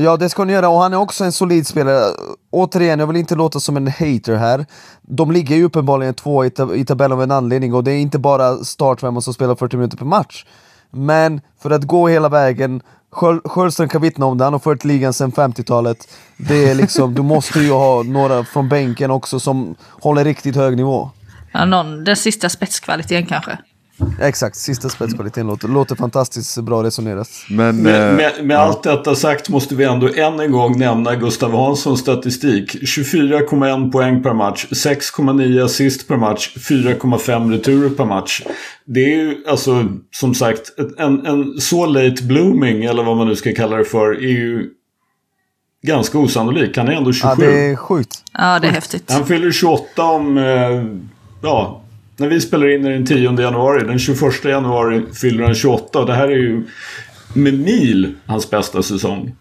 Ja 0.00 0.16
det 0.16 0.28
ska 0.28 0.42
han 0.42 0.48
göra 0.48 0.68
och 0.68 0.80
han 0.80 0.92
är 0.92 0.96
också 0.96 1.24
en 1.24 1.32
solid 1.32 1.66
spelare. 1.66 2.04
Återigen, 2.50 2.98
jag 2.98 3.06
vill 3.06 3.16
inte 3.16 3.34
låta 3.34 3.60
som 3.60 3.76
en 3.76 3.86
hater 3.86 4.34
här. 4.36 4.66
De 5.02 5.32
ligger 5.32 5.56
ju 5.56 5.64
uppenbarligen 5.64 6.14
två 6.14 6.44
i, 6.44 6.48
tab- 6.48 6.74
i 6.74 6.84
tabellen 6.84 7.12
av 7.18 7.22
en 7.22 7.30
anledning 7.30 7.74
och 7.74 7.84
det 7.84 7.92
är 7.92 7.98
inte 7.98 8.18
bara 8.18 8.56
startfemman 8.56 9.22
som 9.22 9.34
spelar 9.34 9.54
40 9.54 9.76
minuter 9.76 9.96
per 9.96 10.04
match. 10.04 10.44
Men 10.90 11.40
för 11.62 11.70
att 11.70 11.84
gå 11.84 12.08
hela 12.08 12.28
vägen, 12.28 12.82
Sjöström 13.12 13.40
Sköldström 13.50 13.88
kan 13.88 14.02
vittna 14.02 14.26
om 14.26 14.38
det, 14.38 14.44
han 14.44 14.52
har 14.52 14.60
fört 14.60 14.84
ligan 14.84 15.12
sedan 15.12 15.32
50-talet. 15.32 16.08
Det 16.36 16.70
är 16.70 16.74
liksom, 16.74 17.14
du 17.14 17.22
måste 17.22 17.60
ju 17.60 17.70
ha 17.70 18.02
några 18.02 18.44
från 18.44 18.68
bänken 18.68 19.10
också 19.10 19.40
som 19.40 19.74
håller 20.02 20.24
riktigt 20.24 20.56
hög 20.56 20.76
nivå. 20.76 21.10
Ja, 21.52 21.64
någon, 21.64 22.04
den 22.04 22.16
sista 22.16 22.48
spetskvaliteten 22.48 23.26
kanske. 23.26 23.58
Exakt, 24.20 24.56
sista 24.56 24.88
spetskvaliteten 24.88 25.46
låter, 25.46 25.68
låter 25.68 25.96
fantastiskt 25.96 26.58
bra 26.58 26.82
resonerat. 26.82 27.28
Men, 27.50 27.82
Med, 27.82 28.10
eh, 28.10 28.16
med, 28.16 28.46
med 28.46 28.58
allt 28.58 28.82
detta 28.82 29.14
sagt 29.14 29.48
måste 29.48 29.74
vi 29.74 29.84
ändå 29.84 30.08
än 30.14 30.40
en 30.40 30.52
gång 30.52 30.78
nämna 30.78 31.14
Gustav 31.14 31.56
Hanssons 31.56 32.00
statistik. 32.00 32.74
24,1 32.74 33.92
poäng 33.92 34.22
per 34.22 34.34
match, 34.34 34.66
6,9 34.70 35.64
assist 35.64 36.08
per 36.08 36.16
match, 36.16 36.56
4,5 36.56 37.50
returer 37.50 37.90
per 37.90 38.04
match. 38.04 38.42
Det 38.84 39.00
är 39.00 39.16
ju 39.16 39.44
alltså 39.48 39.86
som 40.10 40.34
sagt 40.34 40.60
en, 40.98 41.26
en 41.26 41.60
så 41.60 41.86
late 41.86 42.22
blooming 42.22 42.84
eller 42.84 43.02
vad 43.02 43.16
man 43.16 43.28
nu 43.28 43.36
ska 43.36 43.54
kalla 43.54 43.76
det 43.76 43.84
för 43.84 44.12
är 44.12 44.28
ju 44.28 44.70
ganska 45.82 46.18
osannolik. 46.18 46.76
Han 46.76 46.88
är 46.88 46.92
ändå 46.92 47.12
27. 47.12 47.28
Ja, 47.28 47.34
det 47.50 47.70
är 47.70 47.76
sjukt. 47.76 48.24
Ja, 48.32 48.58
det 48.58 48.66
är 48.66 48.72
häftigt. 48.72 49.10
Han 49.12 49.26
fyller 49.26 49.52
28 49.52 50.02
om, 50.02 50.38
eh, 50.38 50.44
ja, 51.42 51.82
När 52.18 52.28
vi 52.28 52.40
spelar 52.40 52.74
in 52.74 52.84
är 52.84 52.90
den 52.90 53.06
10 53.06 53.40
januari. 53.40 53.84
Den 53.84 53.98
21 53.98 54.44
januari 54.44 55.02
fyller 55.14 55.44
han 55.44 55.54
28. 55.54 55.98
Och 55.98 56.06
det 56.06 56.14
här 56.14 56.28
är 56.28 56.36
ju 56.36 56.66
med 57.34 57.54
mil 57.54 58.14
hans 58.26 58.50
bästa 58.50 58.82
säsong 58.82 59.34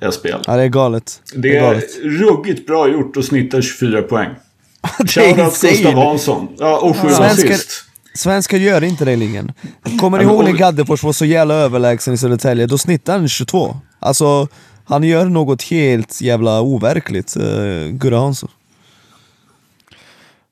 i 0.00 0.12
SPL. 0.12 0.28
Ja, 0.46 0.56
det 0.56 0.62
är 0.62 0.68
galet. 0.68 1.20
Det 1.34 1.56
är 1.56 1.62
galet. 1.62 1.84
ruggigt 2.02 2.66
bra 2.66 2.88
gjort 2.88 3.16
och 3.16 3.24
snittar 3.24 3.60
24 3.60 4.02
poäng. 4.02 4.30
Det 4.98 5.16
är 5.16 5.34
Shoutout. 5.34 5.60
Gustav 5.60 5.94
Hansson. 5.94 6.48
Ja, 6.58 6.78
och 6.78 6.96
sju 6.96 7.08
assist. 7.08 7.84
Svenskar 8.14 8.58
gör 8.58 8.84
inte 8.84 9.04
det 9.04 9.12
i 9.12 9.16
ligan. 9.16 9.52
Kommer 10.00 10.18
ni 10.18 10.24
ihåg 10.24 10.44
när 10.44 10.52
Gaddefors 10.52 11.02
var 11.02 11.12
så 11.12 11.24
jävla 11.24 11.54
överlägsen 11.54 12.14
i 12.14 12.16
Södertälje? 12.16 12.66
Då 12.66 12.78
snittade 12.78 13.18
han 13.18 13.28
22. 13.28 13.76
Alltså, 13.98 14.48
han 14.84 15.04
gör 15.04 15.24
något 15.24 15.62
helt 15.62 16.20
jävla 16.20 16.60
overkligt, 16.60 17.36
uh, 17.36 17.88
Gurra 17.88 18.18
Hansson. 18.18 18.50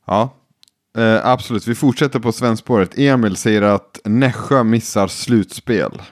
Ja, 0.06 0.34
eh, 0.98 1.26
absolut. 1.26 1.68
Vi 1.68 1.74
fortsätter 1.74 2.18
på 2.18 2.32
svenskspåret. 2.32 2.98
Emil 2.98 3.36
säger 3.36 3.62
att 3.62 4.00
Nässjö 4.04 4.62
missar 4.64 5.08
slutspel. 5.08 6.02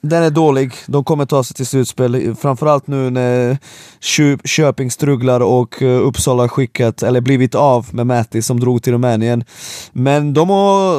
Den 0.00 0.22
är 0.22 0.30
dålig, 0.30 0.72
de 0.86 1.04
kommer 1.04 1.26
ta 1.26 1.44
sig 1.44 1.56
till 1.56 1.66
slutspel, 1.66 2.34
framförallt 2.40 2.86
nu 2.86 3.10
när 3.10 3.58
Kö- 4.00 4.38
Köping 4.44 4.90
strugglar 4.90 5.40
och 5.40 5.82
eh, 5.82 6.06
Uppsala 6.06 6.48
skickat, 6.48 7.02
eller 7.02 7.20
blivit 7.20 7.54
av 7.54 7.86
med 7.92 8.06
Matti 8.06 8.42
som 8.42 8.60
drog 8.60 8.82
till 8.82 8.92
Rumänien. 8.92 9.44
Men 9.92 10.34
de 10.34 10.50
har, 10.50 10.96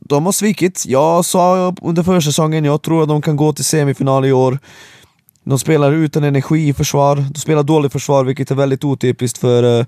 de 0.00 0.24
har 0.24 0.32
svikit. 0.32 0.84
Jag 0.86 1.24
sa 1.24 1.74
under 1.82 2.02
försäsongen, 2.02 2.64
jag 2.64 2.82
tror 2.82 3.02
att 3.02 3.08
de 3.08 3.22
kan 3.22 3.36
gå 3.36 3.52
till 3.52 3.64
semifinal 3.64 4.24
i 4.24 4.32
år. 4.32 4.58
De 5.44 5.58
spelar 5.58 5.92
utan 5.92 6.24
energi 6.24 6.68
i 6.68 6.74
försvar, 6.74 7.24
de 7.34 7.40
spelar 7.40 7.62
dåligt 7.62 7.92
försvar 7.92 8.24
vilket 8.24 8.50
är 8.50 8.54
väldigt 8.54 8.84
otypiskt 8.84 9.38
för, 9.38 9.80
eh, 9.80 9.86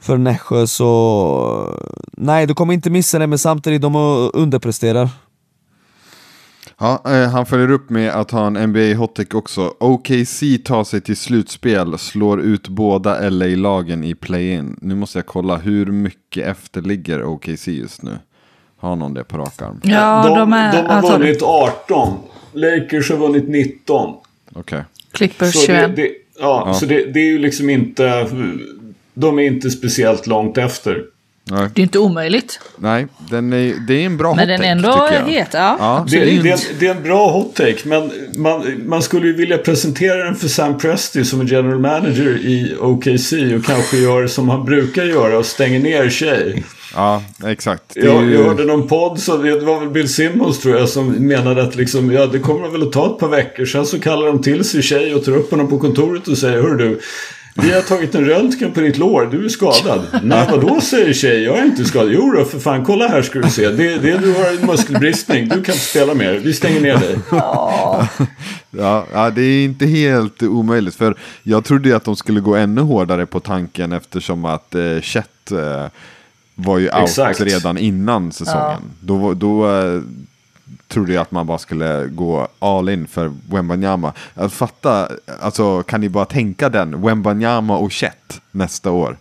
för 0.00 0.16
Nässjö. 0.16 0.66
Så 0.66 1.80
nej, 2.12 2.46
de 2.46 2.54
kommer 2.54 2.74
inte 2.74 2.90
missa 2.90 3.18
det 3.18 3.26
men 3.26 3.38
samtidigt 3.38 3.82
de 3.82 3.96
underpresterar. 4.34 5.08
Ja, 6.78 7.02
eh, 7.06 7.30
han 7.30 7.46
följer 7.46 7.70
upp 7.70 7.90
med 7.90 8.10
att 8.10 8.30
ha 8.30 8.46
en 8.46 8.70
NBA 8.70 8.94
hottake 8.96 9.36
också. 9.36 9.74
OKC 9.80 10.42
tar 10.64 10.84
sig 10.84 11.00
till 11.00 11.16
slutspel, 11.16 11.98
slår 11.98 12.40
ut 12.40 12.68
båda 12.68 13.30
LA-lagen 13.30 14.04
i 14.04 14.14
play-in. 14.14 14.78
Nu 14.80 14.94
måste 14.94 15.18
jag 15.18 15.26
kolla, 15.26 15.56
hur 15.56 15.86
mycket 15.86 16.46
efter 16.46 16.82
ligger 16.82 17.24
OKC 17.24 17.68
just 17.68 18.02
nu? 18.02 18.18
Har 18.78 18.96
någon 18.96 19.14
det 19.14 19.24
på 19.24 19.38
rak 19.38 19.62
arm? 19.62 19.80
Ja, 19.82 20.22
de, 20.26 20.38
de, 20.38 20.52
är... 20.52 20.72
de 20.72 20.78
har 20.78 20.94
alltså, 20.94 21.18
vunnit 21.18 21.42
18. 21.42 22.18
Lakers 22.52 23.10
har 23.10 23.16
vunnit 23.16 23.48
19. 23.48 24.14
Okej. 24.54 24.84
Clippers 25.12 25.52
Så, 25.52 25.60
det, 25.60 25.66
21. 25.66 25.96
det, 25.96 26.10
ja, 26.40 26.74
så 26.74 26.86
det, 26.86 27.12
det 27.12 27.20
är 27.20 27.26
ju 27.26 27.38
liksom 27.38 27.70
inte... 27.70 28.26
De 29.16 29.38
är 29.38 29.42
inte 29.42 29.70
speciellt 29.70 30.26
långt 30.26 30.58
efter. 30.58 31.02
Nej, 31.50 31.68
Det 31.74 31.80
är 31.80 31.82
inte 31.82 31.98
omöjligt. 31.98 32.60
nej 32.78 33.06
den 33.30 33.52
är, 33.52 33.74
det 33.88 33.94
är 33.94 34.06
en 34.06 34.16
bra 34.16 34.34
Men 34.34 34.48
den 34.48 34.56
hottake, 34.60 34.68
är 34.68 34.72
ändå 34.72 34.92
tycker 34.92 35.14
jag. 35.14 35.38
het. 35.40 35.48
Ja. 35.52 35.76
Ja, 35.80 36.06
Det, 36.10 36.18
det, 36.18 36.24
det 36.24 36.30
är 36.32 36.46
är 36.46 36.52
en, 36.52 36.58
det 36.78 36.86
är 36.86 36.94
en 36.94 37.02
bra 37.02 37.30
hot 37.30 37.54
take, 37.54 37.76
men 37.84 38.10
man, 38.36 38.82
man 38.86 39.02
skulle 39.02 39.26
ju 39.26 39.32
vilja 39.36 39.58
presentera 39.58 40.24
den 40.24 40.34
för 40.36 40.48
Sam 40.48 40.78
Presti 40.78 41.24
som 41.24 41.40
är 41.40 41.44
general 41.44 41.78
manager 41.78 42.36
i 42.36 42.76
OKC 42.80 43.32
och 43.58 43.64
kanske 43.64 43.96
gör 43.96 44.26
som 44.26 44.48
han 44.48 44.64
brukar 44.64 45.04
göra 45.04 45.38
och 45.38 45.46
stänger 45.46 45.78
ner 45.80 46.08
tjej. 46.10 46.64
ja, 46.94 47.22
exakt. 47.46 47.82
Det 47.94 48.00
är 48.00 48.04
Jag, 48.04 48.24
ju- 48.24 48.34
jag 48.34 48.44
hörde 48.44 48.64
någon 48.64 48.88
podd, 48.88 49.18
så 49.20 49.36
det 49.36 49.60
var 49.60 49.80
väl 49.80 49.88
Bill 49.90 50.08
Simmons 50.14 50.60
tror 50.60 50.76
jag, 50.76 50.88
som 50.88 51.10
menade 51.12 51.62
att 51.62 51.76
liksom, 51.76 52.12
ja, 52.12 52.26
det 52.26 52.38
kommer 52.38 52.68
väl 52.68 52.82
att 52.82 52.92
ta 52.92 53.06
ett 53.12 53.18
par 53.18 53.28
veckor. 53.28 53.64
Sen 53.64 53.86
så 53.86 54.00
kallar 54.00 54.26
de 54.26 54.42
till 54.42 54.64
sig 54.64 54.82
tjej 54.82 55.14
och 55.14 55.24
tar 55.24 55.32
upp 55.36 55.50
honom 55.50 55.68
på 55.68 55.78
kontoret 55.78 56.28
och 56.28 56.38
säger 56.38 56.62
Hör 56.62 56.74
du, 56.74 57.00
vi 57.56 57.72
har 57.72 57.80
tagit 57.82 58.14
en 58.14 58.24
röntgen 58.24 58.72
på 58.72 58.80
ditt 58.80 58.98
lår, 58.98 59.28
du 59.32 59.44
är 59.44 59.48
skadad. 59.48 60.00
Nej, 60.22 60.48
vadå 60.50 60.80
säger 60.80 61.12
tjej, 61.12 61.42
jag 61.42 61.58
är 61.58 61.64
inte 61.64 61.84
skadad. 61.84 62.12
Jo 62.12 62.32
då, 62.32 62.44
för 62.44 62.58
fan, 62.58 62.84
kolla 62.84 63.08
här 63.08 63.22
ska 63.22 63.38
du 63.38 63.50
se. 63.50 63.68
Det, 63.70 63.98
det, 63.98 64.18
du 64.18 64.32
har 64.34 64.60
en 64.60 64.66
muskelbristning, 64.66 65.44
du 65.44 65.50
kan 65.50 65.56
inte 65.58 65.72
spela 65.78 66.14
mer, 66.14 66.32
vi 66.34 66.52
stänger 66.52 66.80
ner 66.80 66.96
dig. 66.96 67.18
Ja, 68.78 69.06
ja, 69.12 69.30
det 69.30 69.42
är 69.42 69.64
inte 69.64 69.86
helt 69.86 70.42
omöjligt. 70.42 70.94
För 70.94 71.14
jag 71.42 71.64
trodde 71.64 71.88
ju 71.88 71.94
att 71.94 72.04
de 72.04 72.16
skulle 72.16 72.40
gå 72.40 72.54
ännu 72.56 72.80
hårdare 72.80 73.26
på 73.26 73.40
tanken 73.40 73.92
eftersom 73.92 74.44
att 74.44 74.74
eh, 74.74 75.00
Chet 75.02 75.52
eh, 75.52 75.86
var 76.54 76.78
ju 76.78 76.84
out 76.90 77.02
Exakt. 77.08 77.40
redan 77.40 77.78
innan 77.78 78.32
säsongen. 78.32 78.80
Då, 79.00 79.16
var- 79.16 79.34
då 79.34 79.70
eh, 79.70 80.00
trodde 80.88 81.12
jag 81.12 81.22
att 81.22 81.30
man 81.30 81.46
bara 81.46 81.58
skulle 81.58 82.06
gå 82.06 82.48
all 82.58 82.88
in 82.88 83.06
för 83.06 83.32
Wembanyama. 83.50 84.12
Att 84.34 84.52
fatta, 84.52 85.08
alltså 85.40 85.82
kan 85.82 86.00
ni 86.00 86.08
bara 86.08 86.24
tänka 86.24 86.68
den, 86.68 87.02
Wembanyama 87.02 87.76
och 87.76 87.92
Chet 87.92 88.40
nästa 88.50 88.90
år. 88.90 89.16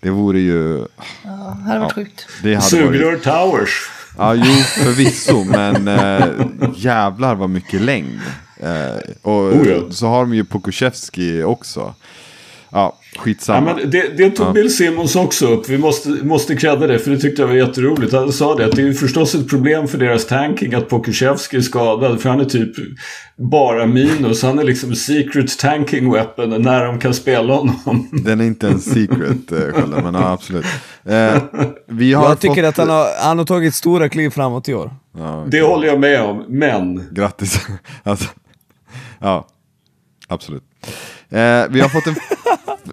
Det 0.00 0.10
vore 0.10 0.40
ju... 0.40 0.86
Ja, 1.24 1.56
det 1.64 1.68
hade 1.68 1.80
varit 1.80 1.92
sjukt. 1.92 2.26
Det 2.42 2.54
hade 2.54 2.56
varit, 2.56 2.70
Sugrör 2.70 3.16
Towers. 3.16 3.90
Ja, 4.18 4.34
jo, 4.34 4.52
förvisso, 4.84 5.44
men 5.44 5.88
äh, 5.88 6.24
jävlar 6.76 7.34
vad 7.34 7.50
mycket 7.50 7.80
längd. 7.80 8.20
Eh, 8.60 9.12
och 9.22 9.32
Oh, 9.32 9.68
ja. 9.68 9.80
så 9.90 10.06
har 10.06 10.20
de 10.20 10.34
ju 10.34 10.44
Pokusevski 10.44 11.42
också. 11.42 11.94
Ja, 12.70 12.78
Ja, 13.16 13.20
skitsamma. 13.22 13.74
men 13.74 13.90
det, 13.90 14.16
det 14.16 14.30
tog 14.30 14.54
Bill 14.54 14.76
Simmons 14.76 15.16
också 15.16 15.46
upp. 15.46 15.68
Vi 15.68 15.78
måste, 15.78 16.08
måste 16.08 16.56
credda 16.56 16.86
det, 16.86 16.98
för 16.98 17.10
det 17.10 17.18
tyckte 17.18 17.42
jag 17.42 17.46
var 17.48 17.54
jätteroligt. 17.54 18.12
Han 18.12 18.32
sa 18.32 18.54
det, 18.54 18.64
att 18.64 18.76
det 18.76 18.82
är 18.82 18.92
förstås 18.92 19.34
ett 19.34 19.48
problem 19.50 19.88
för 19.88 19.98
deras 19.98 20.26
tanking 20.26 20.74
att 20.74 20.88
Pokusevski 20.88 21.56
är 21.56 21.60
skadad. 21.60 22.20
För 22.20 22.30
han 22.30 22.40
är 22.40 22.44
typ 22.44 22.72
bara 23.36 23.86
minus. 23.86 24.42
Han 24.42 24.58
är 24.58 24.64
liksom 24.64 24.94
secret 24.94 25.58
tanking 25.58 26.12
weapon 26.12 26.62
när 26.62 26.84
de 26.84 26.98
kan 27.00 27.14
spela 27.14 27.54
honom. 27.54 28.08
Den 28.24 28.40
är 28.40 28.44
inte 28.44 28.68
en 28.68 28.80
secret, 28.80 29.52
eh, 29.52 29.58
Skölde, 29.58 30.02
men 30.02 30.14
ja, 30.14 30.32
absolut. 30.32 30.64
Eh, 31.04 31.42
vi 31.86 32.12
har 32.12 32.28
Jag 32.28 32.40
tycker 32.40 32.54
fått... 32.54 32.64
att 32.64 32.76
han 32.76 32.88
har, 32.88 33.06
han 33.22 33.38
har 33.38 33.44
tagit 33.44 33.74
stora 33.74 34.08
kliv 34.08 34.30
framåt 34.30 34.68
i 34.68 34.74
år. 34.74 34.90
Ja, 35.18 35.46
Det 35.50 35.60
håller 35.60 35.86
jag 35.88 36.00
med 36.00 36.22
om, 36.22 36.44
men... 36.48 37.08
Grattis. 37.12 37.66
alltså, 38.02 38.28
ja, 39.20 39.46
absolut. 40.28 40.62
Eh, 41.30 41.64
vi 41.70 41.80
har 41.80 41.88
fått 41.88 42.06
en... 42.06 42.14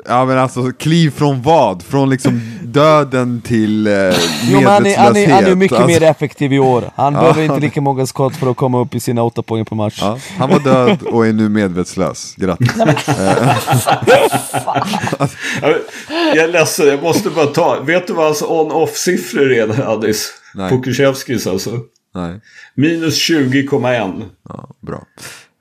Ja 0.07 0.25
men 0.25 0.37
alltså, 0.37 0.71
kliv 0.71 1.11
från 1.11 1.41
vad? 1.41 1.83
Från 1.83 2.09
liksom 2.09 2.41
döden 2.63 3.41
till 3.41 3.87
eh, 3.87 3.93
Jo, 3.93 4.13
men 4.61 4.65
han, 4.65 4.85
är, 4.85 4.97
han, 4.97 5.15
är, 5.15 5.27
han 5.27 5.45
är 5.45 5.55
mycket 5.55 5.77
Alltså, 5.77 5.87
mer 5.87 6.03
effektiv 6.03 6.53
i 6.53 6.59
år. 6.59 6.91
Han 6.95 7.13
behöver 7.13 7.41
inte 7.41 7.59
lika 7.59 7.81
många 7.81 8.05
skott 8.05 8.35
för 8.35 8.51
att 8.51 8.57
komma 8.57 8.81
upp 8.81 8.95
i 8.95 8.99
sina 8.99 9.23
åtta 9.23 9.43
poäng 9.43 9.65
per 9.65 9.75
match. 9.75 9.97
Ja, 10.01 10.17
han 10.37 10.49
var 10.49 10.59
död 10.59 11.01
och 11.01 11.27
är 11.27 11.33
nu 11.33 11.49
medvetslös. 11.49 12.35
Grattis. 12.37 12.71
Jag, 12.77 12.87
jag 16.35 16.43
är 16.43 16.47
ledsen, 16.47 16.87
jag 16.87 17.03
måste 17.03 17.29
bara 17.29 17.45
ta... 17.45 17.79
Vet 17.81 18.07
du 18.07 18.13
vad 18.13 18.25
hans 18.25 18.41
on-off-siffror 18.41 19.51
är, 19.53 19.89
Addis? 19.93 20.31
Nej. 20.55 20.69
Pokusevskis 20.69 21.47
alltså. 21.47 21.79
Nej, 22.15 22.39
Minus 22.75 23.29
20,1. 23.29 24.23
ja, 24.49 24.69
bra. 24.81 25.03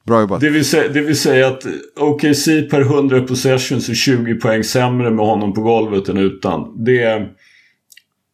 Bra 0.06 0.20
jobbat. 0.20 0.40
Det 0.40 0.50
vill, 0.50 0.64
säga, 0.64 0.88
det 0.88 1.00
vill 1.00 1.18
säga 1.18 1.46
att 1.46 1.66
OKC 1.96 2.44
per 2.70 2.80
100 2.80 3.20
possessions 3.20 3.88
är 3.88 3.94
20 3.94 4.34
poäng 4.34 4.64
sämre 4.64 5.10
med 5.10 5.26
honom 5.26 5.54
på 5.54 5.60
golvet 5.60 6.08
än 6.08 6.16
utan. 6.16 6.84
Det 6.84 7.02
är 7.02 7.28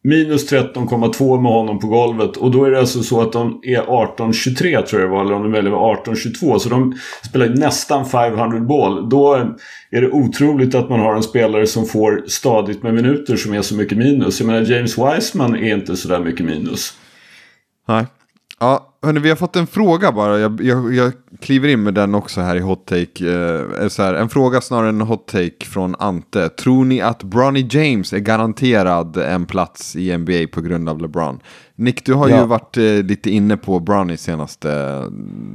minus 0.03 0.51
13,2 0.51 1.41
med 1.41 1.51
honom 1.51 1.79
på 1.79 1.87
golvet. 1.87 2.37
Och 2.37 2.51
då 2.51 2.63
är 2.63 2.71
det 2.71 2.79
alltså 2.79 3.03
så 3.03 3.21
att 3.21 3.31
de 3.31 3.59
är 3.63 3.81
18-23 3.81 4.81
tror 4.81 5.01
jag 5.01 5.09
det 5.09 5.15
var. 5.15 5.21
Eller 5.21 5.33
om 5.33 5.43
de 5.43 5.51
väljer 5.51 5.71
18-22. 5.71 6.59
Så 6.59 6.69
de 6.69 6.93
spelar 7.25 7.49
nästan 7.49 8.05
500 8.05 8.59
boll. 8.59 9.09
Då 9.09 9.33
är 9.91 10.01
det 10.01 10.11
otroligt 10.11 10.75
att 10.75 10.89
man 10.89 10.99
har 10.99 11.15
en 11.15 11.23
spelare 11.23 11.67
som 11.67 11.85
får 11.85 12.23
stadigt 12.27 12.83
med 12.83 12.93
minuter 12.93 13.35
som 13.35 13.53
är 13.53 13.61
så 13.61 13.75
mycket 13.75 13.97
minus. 13.97 14.39
Jag 14.39 14.47
menar 14.47 14.61
James 14.61 14.97
Wiseman 14.97 15.55
är 15.55 15.75
inte 15.75 15.95
så 15.95 16.07
där 16.07 16.19
mycket 16.19 16.45
minus. 16.45 16.93
Nej. 17.87 18.05
Ja, 18.63 18.87
hörni, 19.03 19.19
vi 19.19 19.29
har 19.29 19.35
fått 19.35 19.55
en 19.55 19.67
fråga 19.67 20.11
bara. 20.11 20.39
Jag, 20.39 20.61
jag, 20.61 20.93
jag 20.95 21.11
kliver 21.41 21.67
in 21.69 21.83
med 21.83 21.93
den 21.93 22.15
också 22.15 22.41
här 22.41 22.55
i 22.55 22.59
hot 22.59 22.85
take. 22.85 23.31
Eh, 23.81 23.87
så 23.87 24.03
här, 24.03 24.13
en 24.13 24.29
fråga 24.29 24.61
snarare 24.61 24.89
än 24.89 25.01
hot 25.01 25.27
take 25.27 25.65
från 25.65 25.95
Ante. 25.99 26.49
Tror 26.49 26.85
ni 26.85 27.01
att 27.01 27.23
Bronny 27.23 27.67
James 27.71 28.13
är 28.13 28.17
garanterad 28.19 29.17
en 29.17 29.45
plats 29.45 29.95
i 29.95 30.17
NBA 30.17 30.47
på 30.53 30.61
grund 30.61 30.89
av 30.89 31.01
LeBron? 31.01 31.39
Nick, 31.75 32.05
du 32.05 32.13
har 32.13 32.27
ju 32.27 32.35
Ja. 32.35 32.45
varit 32.45 32.77
eh, 32.77 32.83
lite 32.83 33.29
inne 33.29 33.57
på 33.57 33.79
Bronny 33.79 34.17
senaste 34.17 35.01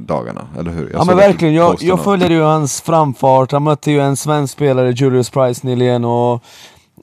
dagarna, 0.07 0.47
eller 0.59 0.71
hur? 0.71 0.89
Jag 0.91 0.99
Ja 1.01 1.05
men 1.05 1.17
verkligen, 1.17 1.53
jag, 1.53 1.75
jag 1.79 2.03
följer 2.03 2.29
ju 2.29 2.41
hans 2.41 2.81
framfart. 2.81 3.51
Han 3.51 3.63
mötte 3.63 3.91
ju 3.91 3.99
en 3.99 4.17
svensk 4.17 4.53
spelare, 4.53 4.91
Julius 4.91 5.29
Price, 5.29 5.67
nyligen 5.67 6.05
och 6.05 6.43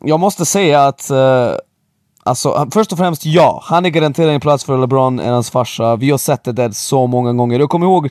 jag 0.00 0.20
måste 0.20 0.44
säga 0.44 0.86
att 0.86 1.10
eh, 1.10 1.50
Alltså, 2.26 2.68
först 2.72 2.92
och 2.92 2.98
främst 2.98 3.26
ja, 3.26 3.60
han 3.64 3.86
är 3.86 3.90
garanterad 3.90 4.34
en 4.34 4.40
plats 4.40 4.64
för 4.64 4.78
LeBron 4.78 5.18
än 5.18 5.32
hans 5.32 5.50
farsa. 5.50 5.96
Vi 5.96 6.10
har 6.10 6.18
sett 6.18 6.44
det 6.44 6.52
där 6.52 6.70
så 6.70 7.06
många 7.06 7.32
gånger. 7.32 7.60
Jag 7.60 7.70
kommer 7.70 7.86
ihåg 7.86 8.10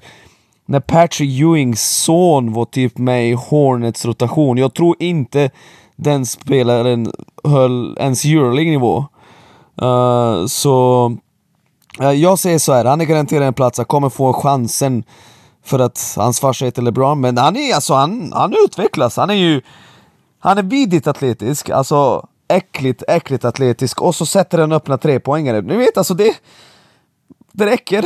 när 0.65 0.79
Patrick 0.79 1.39
Ewings 1.41 1.81
son 1.81 2.53
var 2.53 2.65
typ 2.65 2.97
med 2.97 3.29
i 3.29 3.33
Hornets 3.33 4.05
rotation. 4.05 4.57
Jag 4.57 4.73
tror 4.73 4.95
inte 4.99 5.49
den 5.95 6.25
spelaren 6.25 7.11
höll 7.43 7.97
ens 7.99 8.25
Euroleague-nivå. 8.25 9.05
Uh, 9.81 9.87
eh, 9.87 10.45
så 10.45 11.05
uh, 12.01 12.11
Jag 12.11 12.39
säger 12.39 12.59
så 12.59 12.73
här, 12.73 12.85
han 12.85 13.01
är 13.01 13.05
garanterad 13.05 13.47
en 13.47 13.53
plats, 13.53 13.77
han 13.77 13.85
kommer 13.85 14.09
få 14.09 14.33
chansen 14.33 15.03
för 15.65 15.79
att 15.79 16.13
hans 16.17 16.39
farsa 16.39 16.65
heter 16.65 16.81
LeBron, 16.81 17.21
men 17.21 17.37
han 17.37 17.57
är 17.57 17.75
alltså, 17.75 17.93
han, 17.93 18.31
han 18.35 18.53
utvecklas, 18.65 19.17
han 19.17 19.29
är 19.29 19.33
ju 19.33 19.61
han 20.39 20.57
är 20.57 20.63
vidigt 20.63 21.07
atletisk, 21.07 21.69
alltså 21.69 22.27
äckligt, 22.55 23.03
äckligt 23.07 23.45
atletisk 23.45 24.01
och 24.01 24.15
så 24.15 24.25
sätter 24.25 24.57
den 24.57 24.71
öppna 24.71 24.97
trepoängare. 24.97 25.61
Ni 25.61 25.77
vet 25.77 25.97
alltså 25.97 26.13
det, 26.13 26.35
det 27.51 27.65
räcker. 27.65 28.05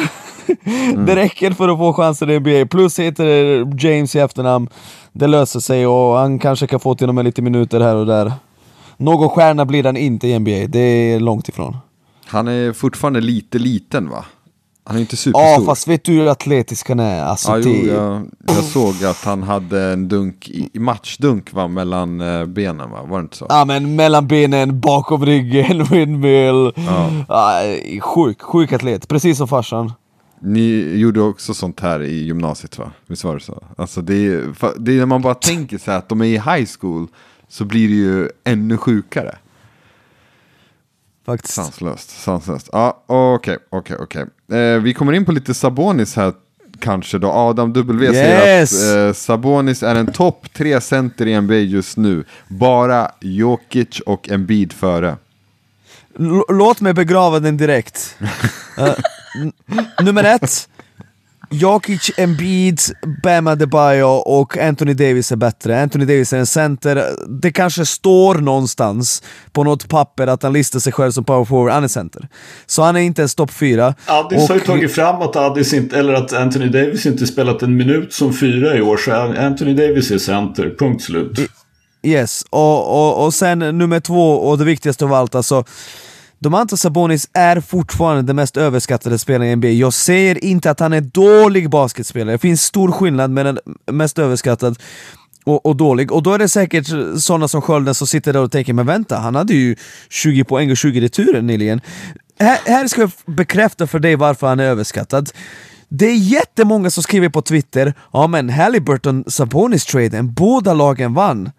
Mm. 0.64 1.06
det 1.06 1.16
räcker 1.16 1.52
för 1.52 1.70
att 1.70 1.78
få 1.78 1.94
chansen 1.94 2.30
i 2.30 2.40
NBA. 2.40 2.66
Plus 2.66 3.00
heter 3.00 3.26
det 3.26 3.88
James 3.88 4.16
i 4.16 4.20
efternamn. 4.20 4.70
Det 5.12 5.28
löser 5.28 5.60
sig 5.60 5.88
och 5.88 6.18
han 6.18 6.40
kanske 6.40 6.68
kan 6.68 6.80
få 6.80 6.96
till 6.96 7.10
och 7.10 7.16
med 7.16 7.26
lite 7.26 7.42
minuter 7.42 7.80
här 7.80 7.96
och 7.96 8.06
där. 8.06 8.32
Någon 8.98 9.30
stjärna 9.30 9.66
blir 9.66 9.84
han 9.84 9.98
inte 9.98 10.28
i 10.28 10.40
NBA, 10.40 10.68
det 10.68 10.80
är 10.80 11.20
långt 11.20 11.50
ifrån. 11.50 11.78
Han 12.26 12.48
är 12.48 12.74
fortfarande 12.74 13.22
lite 13.22 13.60
liten 13.60 14.10
va? 14.10 14.26
Han 14.88 14.96
är 14.96 15.00
inte 15.02 15.18
superstor. 15.18 15.42
Ja, 15.42 15.66
fast 15.66 15.88
vet 15.88 16.04
du 16.04 16.12
hur 16.12 16.28
atletisk 16.28 16.90
han 16.90 17.00
är? 17.00 17.24
Alltså, 17.24 17.52
ja, 17.52 17.58
jo, 17.58 17.72
jag, 17.72 18.30
jag, 18.48 18.64
såg 18.64 19.04
att 19.04 19.24
han 19.24 19.44
hade 19.44 19.82
en 19.82 20.08
dunk, 20.08 20.50
i, 20.50 20.80
matchdunk 20.80 21.54
va, 21.54 21.68
mellan 21.68 22.22
eh, 22.22 22.46
benen 22.46 22.92
va? 22.92 23.04
Var 23.04 23.18
det 23.18 23.22
inte 23.22 23.38
så? 23.38 23.46
Ja 23.50 23.66
men 23.66 23.96
mellan 23.96 24.28
benen, 24.28 24.80
bakom 24.80 25.26
ryggen, 25.26 25.84
windmill. 25.92 26.72
Ja. 26.76 27.10
Ja, 27.28 27.62
sjuk, 28.02 28.42
sjuk 28.42 28.74
atlet, 28.74 29.08
precis 29.08 29.38
som 29.38 29.48
farsan. 29.48 29.92
Ni 30.40 30.98
gjorde 30.98 31.22
också 31.22 31.54
sånt 31.54 31.80
här 31.80 32.04
i 32.04 32.24
gymnasiet 32.24 32.78
va? 32.78 32.92
Visst 33.08 33.24
var 33.24 33.34
det 33.34 33.42
så? 33.42 33.64
Alltså 33.78 34.02
det 34.02 34.14
är, 34.14 34.54
det 34.80 34.92
är 34.92 34.98
när 34.98 35.06
man 35.06 35.22
bara 35.22 35.36
tänker 35.36 35.78
sig 35.78 35.96
att 35.96 36.10
de 36.10 36.22
är 36.22 36.26
i 36.26 36.38
high 36.38 36.68
school 36.80 37.08
så 37.48 37.66
blir 37.66 37.88
det 37.88 37.96
ju 37.96 38.30
ännu 38.44 38.78
sjukare. 38.78 39.38
Faktiskt. 41.26 41.54
Sanslöst, 41.54 42.10
sanslöst. 42.10 42.70
Ja, 42.72 43.04
okej, 43.08 43.58
okej, 43.70 43.98
okej. 44.00 44.26
Eh, 44.52 44.82
vi 44.82 44.94
kommer 44.94 45.14
in 45.14 45.26
på 45.26 45.32
lite 45.32 45.54
Sabonis 45.54 46.16
här 46.16 46.34
kanske 46.80 47.18
då. 47.18 47.32
Adam 47.32 47.74
W 47.74 48.06
yes. 48.06 48.16
säger 48.16 48.64
att 48.64 49.08
eh, 49.08 49.14
Sabonis 49.14 49.84
är 49.84 49.96
en 49.96 50.12
topp 50.12 50.54
tre 50.54 50.82
center 50.82 51.28
i 51.28 51.42
NBA 51.42 51.56
just 51.56 51.98
nu. 51.98 52.24
Bara 52.48 53.12
Jokic 53.22 54.00
och 54.00 54.30
Embiid 54.30 54.74
före. 54.74 55.18
L 56.20 56.42
låt 56.50 56.82
mig 56.82 56.94
begrava 56.94 57.40
den 57.40 57.58
direkt. 57.58 58.16
uh, 58.80 58.94
nummer 60.04 60.24
ett, 60.24 60.70
Jokic, 61.50 62.12
Embiid, 62.18 62.82
Bam 63.24 63.48
Adebayo 63.48 64.08
och 64.08 64.58
Anthony 64.58 64.94
Davis 64.94 65.32
är 65.32 65.36
bättre. 65.36 65.82
Anthony 65.82 66.06
Davis 66.06 66.34
är 66.34 66.38
en 66.38 66.46
center. 66.46 67.04
Det 67.42 67.52
kanske 67.52 67.86
står 67.86 68.36
någonstans 68.36 69.24
på 69.52 69.64
något 69.64 69.88
papper 69.90 70.28
att 70.28 70.44
han 70.44 70.54
listar 70.54 70.80
sig 70.80 70.94
själv 70.94 71.12
som 71.12 71.24
power 71.24 71.46
forward. 71.46 71.72
Han 71.72 71.84
är 71.84 71.88
center. 71.88 72.28
Så 72.66 72.84
han 72.84 72.96
är 72.96 73.00
inte 73.00 73.22
ens 73.22 73.36
topp 73.36 73.52
fyra. 73.52 73.94
Addis 74.06 74.44
och... 74.44 74.50
har 74.50 74.56
ju 74.56 74.62
tagit 74.62 74.92
fram 74.92 75.22
att, 75.22 75.36
Addis 75.36 75.74
inte, 75.74 75.98
eller 76.00 76.14
att 76.14 76.34
Anthony 76.34 76.68
Davis 76.68 77.06
inte 77.06 77.28
spelat 77.28 77.62
en 77.62 77.78
minut 77.78 78.14
som 78.14 78.34
fyra 78.34 78.78
i 78.78 78.82
år. 78.82 78.98
Så 78.98 79.12
Anthony 79.42 79.74
Davis 79.74 80.12
är 80.12 80.18
center. 80.18 80.76
Punkt 80.80 81.04
slut. 81.04 81.40
Yes, 82.04 82.46
och, 82.50 83.08
och, 83.08 83.26
och 83.26 83.34
sen 83.34 83.60
nummer 83.60 84.00
två 84.00 84.32
och 84.32 84.58
det 84.58 84.66
viktigaste 84.66 85.06
av 85.06 85.14
allt 85.14 85.36
alltså 85.36 85.64
Domantas 86.40 86.82
Sabonis 86.82 87.30
är 87.34 87.62
fortfarande 87.62 88.22
den 88.22 88.36
mest 88.36 88.58
överskattade 88.58 89.18
spelaren 89.18 89.52
i 89.52 89.56
NBA. 89.56 89.68
Jag 89.68 89.94
säger 89.94 90.44
inte 90.44 90.72
att 90.72 90.80
han 90.80 90.94
är 90.94 91.02
dålig 91.02 91.70
basketspelare, 91.70 92.36
det 92.36 92.38
finns 92.38 92.62
stor 92.62 92.92
skillnad 92.92 93.32
mellan 93.32 93.60
mest 93.92 94.20
överskattad 94.20 94.80
och, 95.44 95.66
och, 95.66 95.76
dålig. 95.76 96.12
Och 96.12 96.24
då 96.24 96.34
är 96.34 96.40
det 96.40 96.50
säkert 96.50 96.88
sådana 97.18 97.48
som 97.48 97.62
Skölden 97.62 97.96
som 97.96 98.08
sitter 98.08 98.34
där 98.34 98.42
och 98.42 98.52
tänker 98.52 98.74
men 98.74 98.86
vänta, 98.86 99.18
han 99.18 99.36
hade 99.36 99.54
ju 99.54 99.76
20 100.10 100.44
poäng 100.44 100.72
och 100.72 100.78
20 100.78 101.02
returer 101.02 101.42
nyligen. 101.42 101.82
Här, 102.40 102.60
här 102.66 102.88
ska 102.88 103.02
jag 103.02 103.12
bekräfta 103.26 103.88
för 103.88 104.00
dig 104.00 104.16
varför 104.16 104.48
han 104.48 104.60
är 104.60 104.64
överskattad. 104.64 105.30
Det 105.90 106.06
är 106.06 106.16
jättemånga 106.16 106.90
som 106.90 107.04
skriver 107.04 107.30
på 107.30 107.42
Twitter 107.42 107.94
ja 108.14 108.28
men 108.28 108.50
Halliburton 108.50 109.24
Sabonis-traden, 109.28 110.34
båda 110.34 110.74
lagen 110.74 111.14
vann. 111.14 111.52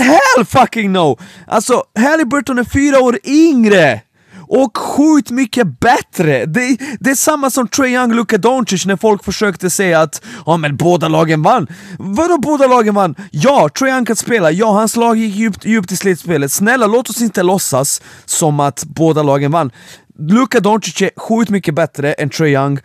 Hell 0.00 0.44
fucking 0.44 0.92
no! 0.92 1.18
Alltså, 1.46 1.82
Halliburton 1.98 2.58
är 2.58 2.64
fyra 2.64 3.00
år 3.00 3.18
yngre! 3.24 4.00
Och 4.52 4.78
sjukt 4.78 5.30
mycket 5.30 5.80
bättre! 5.80 6.46
Det, 6.46 6.76
det 7.00 7.10
är 7.10 7.14
samma 7.14 7.50
som 7.50 7.68
Trae 7.68 7.88
Young, 7.88 8.14
Luka 8.14 8.38
Doncic 8.38 8.86
när 8.86 8.96
folk 8.96 9.24
försökte 9.24 9.70
säga 9.70 10.00
att 10.00 10.22
ja 10.46 10.56
men 10.56 10.76
båda 10.76 11.08
lagen 11.08 11.42
vann. 11.42 11.66
Vadå 11.98 12.38
båda 12.38 12.66
lagen 12.66 12.94
vann? 12.94 13.14
Ja, 13.30 13.68
Trae 13.78 13.90
Young 13.90 14.04
kan 14.04 14.16
spela, 14.16 14.50
ja 14.50 14.72
hans 14.72 14.96
lag 14.96 15.16
gick 15.16 15.34
djupt, 15.34 15.64
djupt 15.64 15.92
i 15.92 15.96
slutspelet. 15.96 16.52
Snälla 16.52 16.86
låt 16.86 17.10
oss 17.10 17.20
inte 17.20 17.42
låtsas 17.42 18.02
som 18.24 18.60
att 18.60 18.84
båda 18.84 19.22
lagen 19.22 19.50
vann. 19.50 19.70
Luka 20.18 20.60
Doncic 20.60 21.02
är 21.02 21.10
sjukt 21.16 21.50
mycket 21.50 21.74
bättre 21.74 22.12
än 22.12 22.30
Trae 22.30 22.48
Young. 22.48 22.78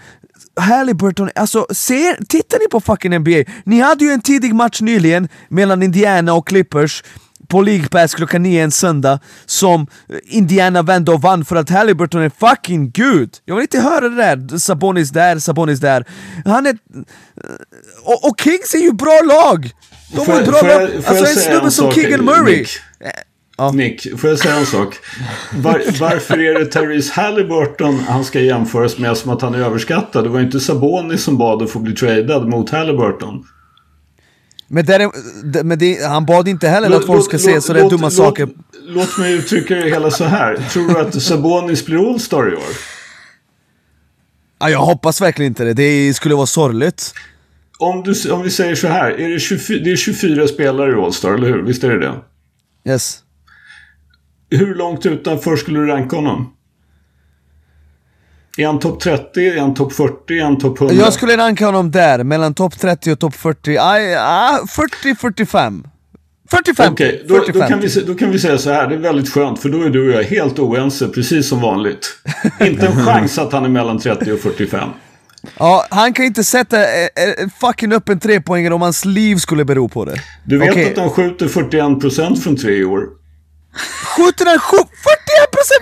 Halliburton, 0.56 1.30
alltså 1.36 1.68
ser, 1.70 2.26
tittar 2.26 2.60
ni 2.60 2.68
på 2.68 2.82
fucking 2.82 3.20
NBA? 3.20 3.44
Ni 3.64 3.80
hade 3.80 4.06
ju 4.06 4.12
en 4.12 4.22
tidig 4.22 4.56
match 4.56 4.82
nyligen 4.82 5.28
mellan 5.50 5.84
Indiana 5.84 6.34
och 6.34 6.48
Clippers 6.48 7.04
på 7.48 7.62
League 7.62 7.88
Pass 7.88 8.16
klockan 8.16 8.44
9 8.44 8.64
en 8.64 8.72
söndag 8.72 9.20
som 9.46 9.88
Indiana 10.24 10.82
vände 10.82 11.12
och 11.12 11.22
vann 11.22 11.46
för 11.46 11.56
att 11.56 11.70
Halliburton 11.70 12.22
är 12.22 12.30
fucking 12.30 12.92
gud! 12.92 13.38
Jag 13.46 13.56
vill 13.56 13.62
inte 13.62 13.80
höra 13.80 14.10
det 14.10 14.16
där, 14.16 14.58
Sabonis 14.58 15.10
där, 15.10 15.40
Sabonis 15.40 15.80
där. 15.80 16.06
Han 16.46 16.66
är... 16.66 16.78
Och, 18.04 18.30
och 18.30 18.42
Kings 18.42 18.74
är 18.74 18.80
ju 18.80 18.94
bra 18.94 19.22
lag! 19.24 19.72
De 20.14 20.32
är 20.32 20.46
bra 20.46 20.62
lag! 20.62 20.90
Alltså 21.06 21.26
en 21.26 21.36
snubbe 21.36 21.72
som 21.72 21.92
Keegan 21.92 22.26
Murray! 22.26 22.58
Nick. 22.58 22.70
Ja. 23.58 23.72
Nick, 23.72 24.20
får 24.20 24.30
jag 24.30 24.40
säga 24.40 24.56
en 24.56 24.66
sak? 24.66 24.96
Var, 25.54 26.00
varför 26.00 26.40
är 26.40 26.60
det 26.60 26.66
Therese 26.66 27.12
Halliburton 27.12 28.00
han 28.00 28.26
ska 28.26 28.40
jämföras 28.40 28.98
med 28.98 29.18
som 29.18 29.32
att 29.32 29.42
han 29.42 29.56
är 29.56 29.60
överskattad? 29.60 30.24
Det 30.24 30.30
var 30.30 30.40
ju 30.40 30.46
inte 30.46 30.60
Sabonis 30.60 31.24
som 31.24 31.38
bad 31.38 31.62
att 31.62 31.70
få 31.70 31.80
bli 31.80 31.94
tradad 31.94 32.48
mot 32.48 32.70
Halliburton. 32.70 33.46
Men, 34.68 34.86
där, 34.86 35.64
men 35.64 35.80
det, 35.80 36.06
han 36.06 36.26
bad 36.26 36.48
inte 36.48 36.68
heller 36.68 36.90
låt, 36.90 37.00
att 37.00 37.06
folk 37.06 37.24
ska 37.24 37.34
låt, 37.34 37.42
se 37.42 37.62
sådär 37.62 37.90
dumma 37.90 38.02
låt, 38.02 38.14
saker. 38.14 38.50
Låt 38.88 39.18
mig 39.18 39.34
uttrycka 39.34 39.76
det 39.76 39.90
hela 39.90 40.12
så 40.12 40.24
här. 40.24 40.56
Tror 40.56 40.88
du 40.88 41.00
att 41.00 41.22
Sabonis 41.22 41.86
blir 41.86 42.10
All-Star 42.10 42.54
i 42.54 42.56
år? 42.56 42.64
Ja, 44.60 44.70
jag 44.70 44.80
hoppas 44.80 45.22
verkligen 45.22 45.52
inte 45.52 45.64
det. 45.64 45.74
Det 45.74 46.14
skulle 46.14 46.36
vara 46.36 46.46
sorgligt. 46.46 47.14
Om, 47.78 48.04
du, 48.04 48.32
om 48.32 48.42
vi 48.42 48.50
säger 48.50 48.76
så 48.76 48.88
här. 48.88 49.12
Är 49.12 49.30
det, 49.30 49.40
24, 49.40 49.80
det 49.84 49.92
är 49.92 49.96
24 49.96 50.48
spelare 50.48 50.92
i 50.92 50.96
All-Star, 50.96 51.34
eller 51.34 51.48
hur? 51.48 51.62
Visst 51.62 51.84
är 51.84 51.90
det 51.90 52.00
det? 52.00 52.16
Yes. 52.92 53.25
Hur 54.56 54.76
långt 54.76 55.06
utanför 55.06 55.56
skulle 55.56 55.80
du 55.80 55.88
ranka 55.88 56.16
honom? 56.16 56.54
Är 58.58 58.66
han 58.66 58.80
topp 58.80 59.00
30? 59.00 59.40
Är 59.40 59.60
han 59.60 59.74
topp 59.74 59.94
40? 59.94 60.40
Är 60.40 60.44
han 60.44 60.58
topp 60.58 60.82
100? 60.82 60.96
Jag 60.96 61.14
skulle 61.14 61.38
ranka 61.38 61.66
honom 61.66 61.92
där, 61.92 62.24
mellan 62.24 62.54
topp 62.54 62.80
30 62.80 63.12
och 63.12 63.20
topp 63.20 63.36
40. 63.36 63.78
Ah, 63.78 64.60
40-45. 64.68 65.84
45! 66.52 66.94
Okej, 66.94 67.08
okay, 67.08 67.28
då, 67.28 67.60
då, 67.60 67.68
kan 67.68 67.80
vi, 67.80 68.04
då 68.08 68.16
kan 68.16 68.32
vi 68.32 68.40
säga 68.40 68.58
så 68.58 68.72
här. 68.72 68.88
Det 68.88 68.96
är 68.96 69.00
väldigt 69.00 69.30
skönt 69.30 69.60
för 69.60 69.70
då 69.70 69.82
är 69.82 69.90
du 69.90 70.10
och 70.10 70.20
jag 70.20 70.24
helt 70.24 70.60
oense, 70.60 71.08
precis 71.08 71.50
som 71.50 71.62
vanligt. 71.62 72.08
inte 72.62 72.88
en 72.88 73.06
chans 73.06 73.38
att 73.38 73.52
han 73.54 73.66
är 73.66 73.70
mellan 73.70 74.00
30 74.00 74.32
och 74.32 74.40
45. 74.40 74.90
Ja, 75.60 75.86
han 75.90 76.14
kan 76.14 76.26
inte 76.26 76.44
sätta 76.44 76.78
eh, 76.78 77.04
eh, 77.04 77.50
fucking 77.60 77.94
upp 77.94 78.10
en 78.10 78.20
trepoängare 78.20 78.74
om 78.74 78.82
hans 78.82 79.06
liv 79.06 79.36
skulle 79.36 79.66
bero 79.66 79.90
på 79.90 80.06
det. 80.06 80.16
Du 80.44 80.58
vet 80.58 80.72
okay. 80.72 80.92
att 80.92 80.98
han 80.98 81.10
skjuter 81.10 81.48
41% 81.48 82.36
från 82.36 82.56
tre 82.56 82.74
i 82.74 82.86
år? 82.86 83.25
Skjuter 84.16 84.46
han 84.46 84.58
41% 84.58 84.86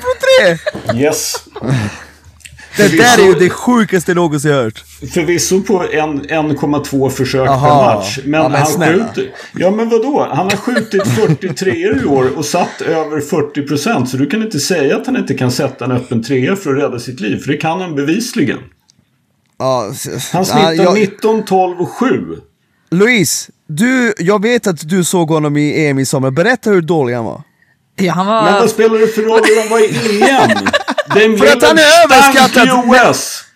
från 0.01 0.17
tre? 0.23 0.57
Yes. 1.01 1.35
Det 2.77 2.97
där 2.97 3.19
är 3.19 3.25
ju 3.25 3.33
det 3.33 3.49
sjukaste 3.49 4.11
jag 4.11 4.15
någonsin 4.15 4.51
hört. 4.51 4.83
Förvisso 5.13 5.61
på 5.61 5.83
1,2 5.83 7.09
försök 7.09 7.49
Aha. 7.49 7.67
per 7.67 7.95
match. 7.95 8.19
Men, 8.23 8.41
ja, 8.41 8.49
men 8.49 8.61
han 8.61 8.93
skjuter... 8.93 9.31
Ja 9.53 9.71
men 9.71 9.89
vadå? 9.89 10.27
Han 10.31 10.45
har 10.45 10.57
skjutit 10.57 11.07
43 11.07 11.71
i 11.71 12.05
år 12.05 12.37
och 12.37 12.45
satt 12.45 12.81
över 12.81 13.19
40%. 13.19 14.05
Så 14.05 14.17
du 14.17 14.25
kan 14.25 14.43
inte 14.43 14.59
säga 14.59 14.97
att 14.97 15.05
han 15.05 15.17
inte 15.17 15.33
kan 15.33 15.51
sätta 15.51 15.85
en 15.85 15.91
öppen 15.91 16.23
trea 16.23 16.55
för 16.55 16.75
att 16.75 16.83
rädda 16.83 16.99
sitt 16.99 17.19
liv. 17.19 17.37
För 17.37 17.51
det 17.51 17.57
kan 17.57 17.81
han 17.81 17.95
bevisligen. 17.95 18.59
Ja, 19.57 19.93
han 20.31 20.45
snittar 20.45 20.73
ja, 20.73 20.83
jag... 20.83 20.93
19, 20.93 21.45
12 21.45 21.81
och 21.81 21.89
7. 21.89 22.07
Louise, 22.91 23.51
du, 23.67 24.13
jag 24.17 24.41
vet 24.41 24.67
att 24.67 24.89
du 24.89 25.03
såg 25.03 25.29
honom 25.29 25.57
i 25.57 25.87
EM 25.87 25.99
i 25.99 26.05
sommar. 26.05 26.31
Berätta 26.31 26.69
hur 26.69 26.81
dålig 26.81 27.13
han 27.13 27.25
var. 27.25 27.41
Ja, 27.95 28.13
han 28.13 28.25
var... 28.25 28.43
Men 28.43 28.53
vad 28.53 28.69
spelar 28.69 28.99
det 28.99 29.07
för 29.07 29.21
roll 29.21 29.41
hur 29.43 29.59
han 29.59 29.69
var 29.69 29.79
i 29.79 30.21
EM? 30.21 31.37
För 31.37 31.45
att 31.45 31.63
han 31.63 31.77
är 31.77 32.03
överskattad! 32.03 32.67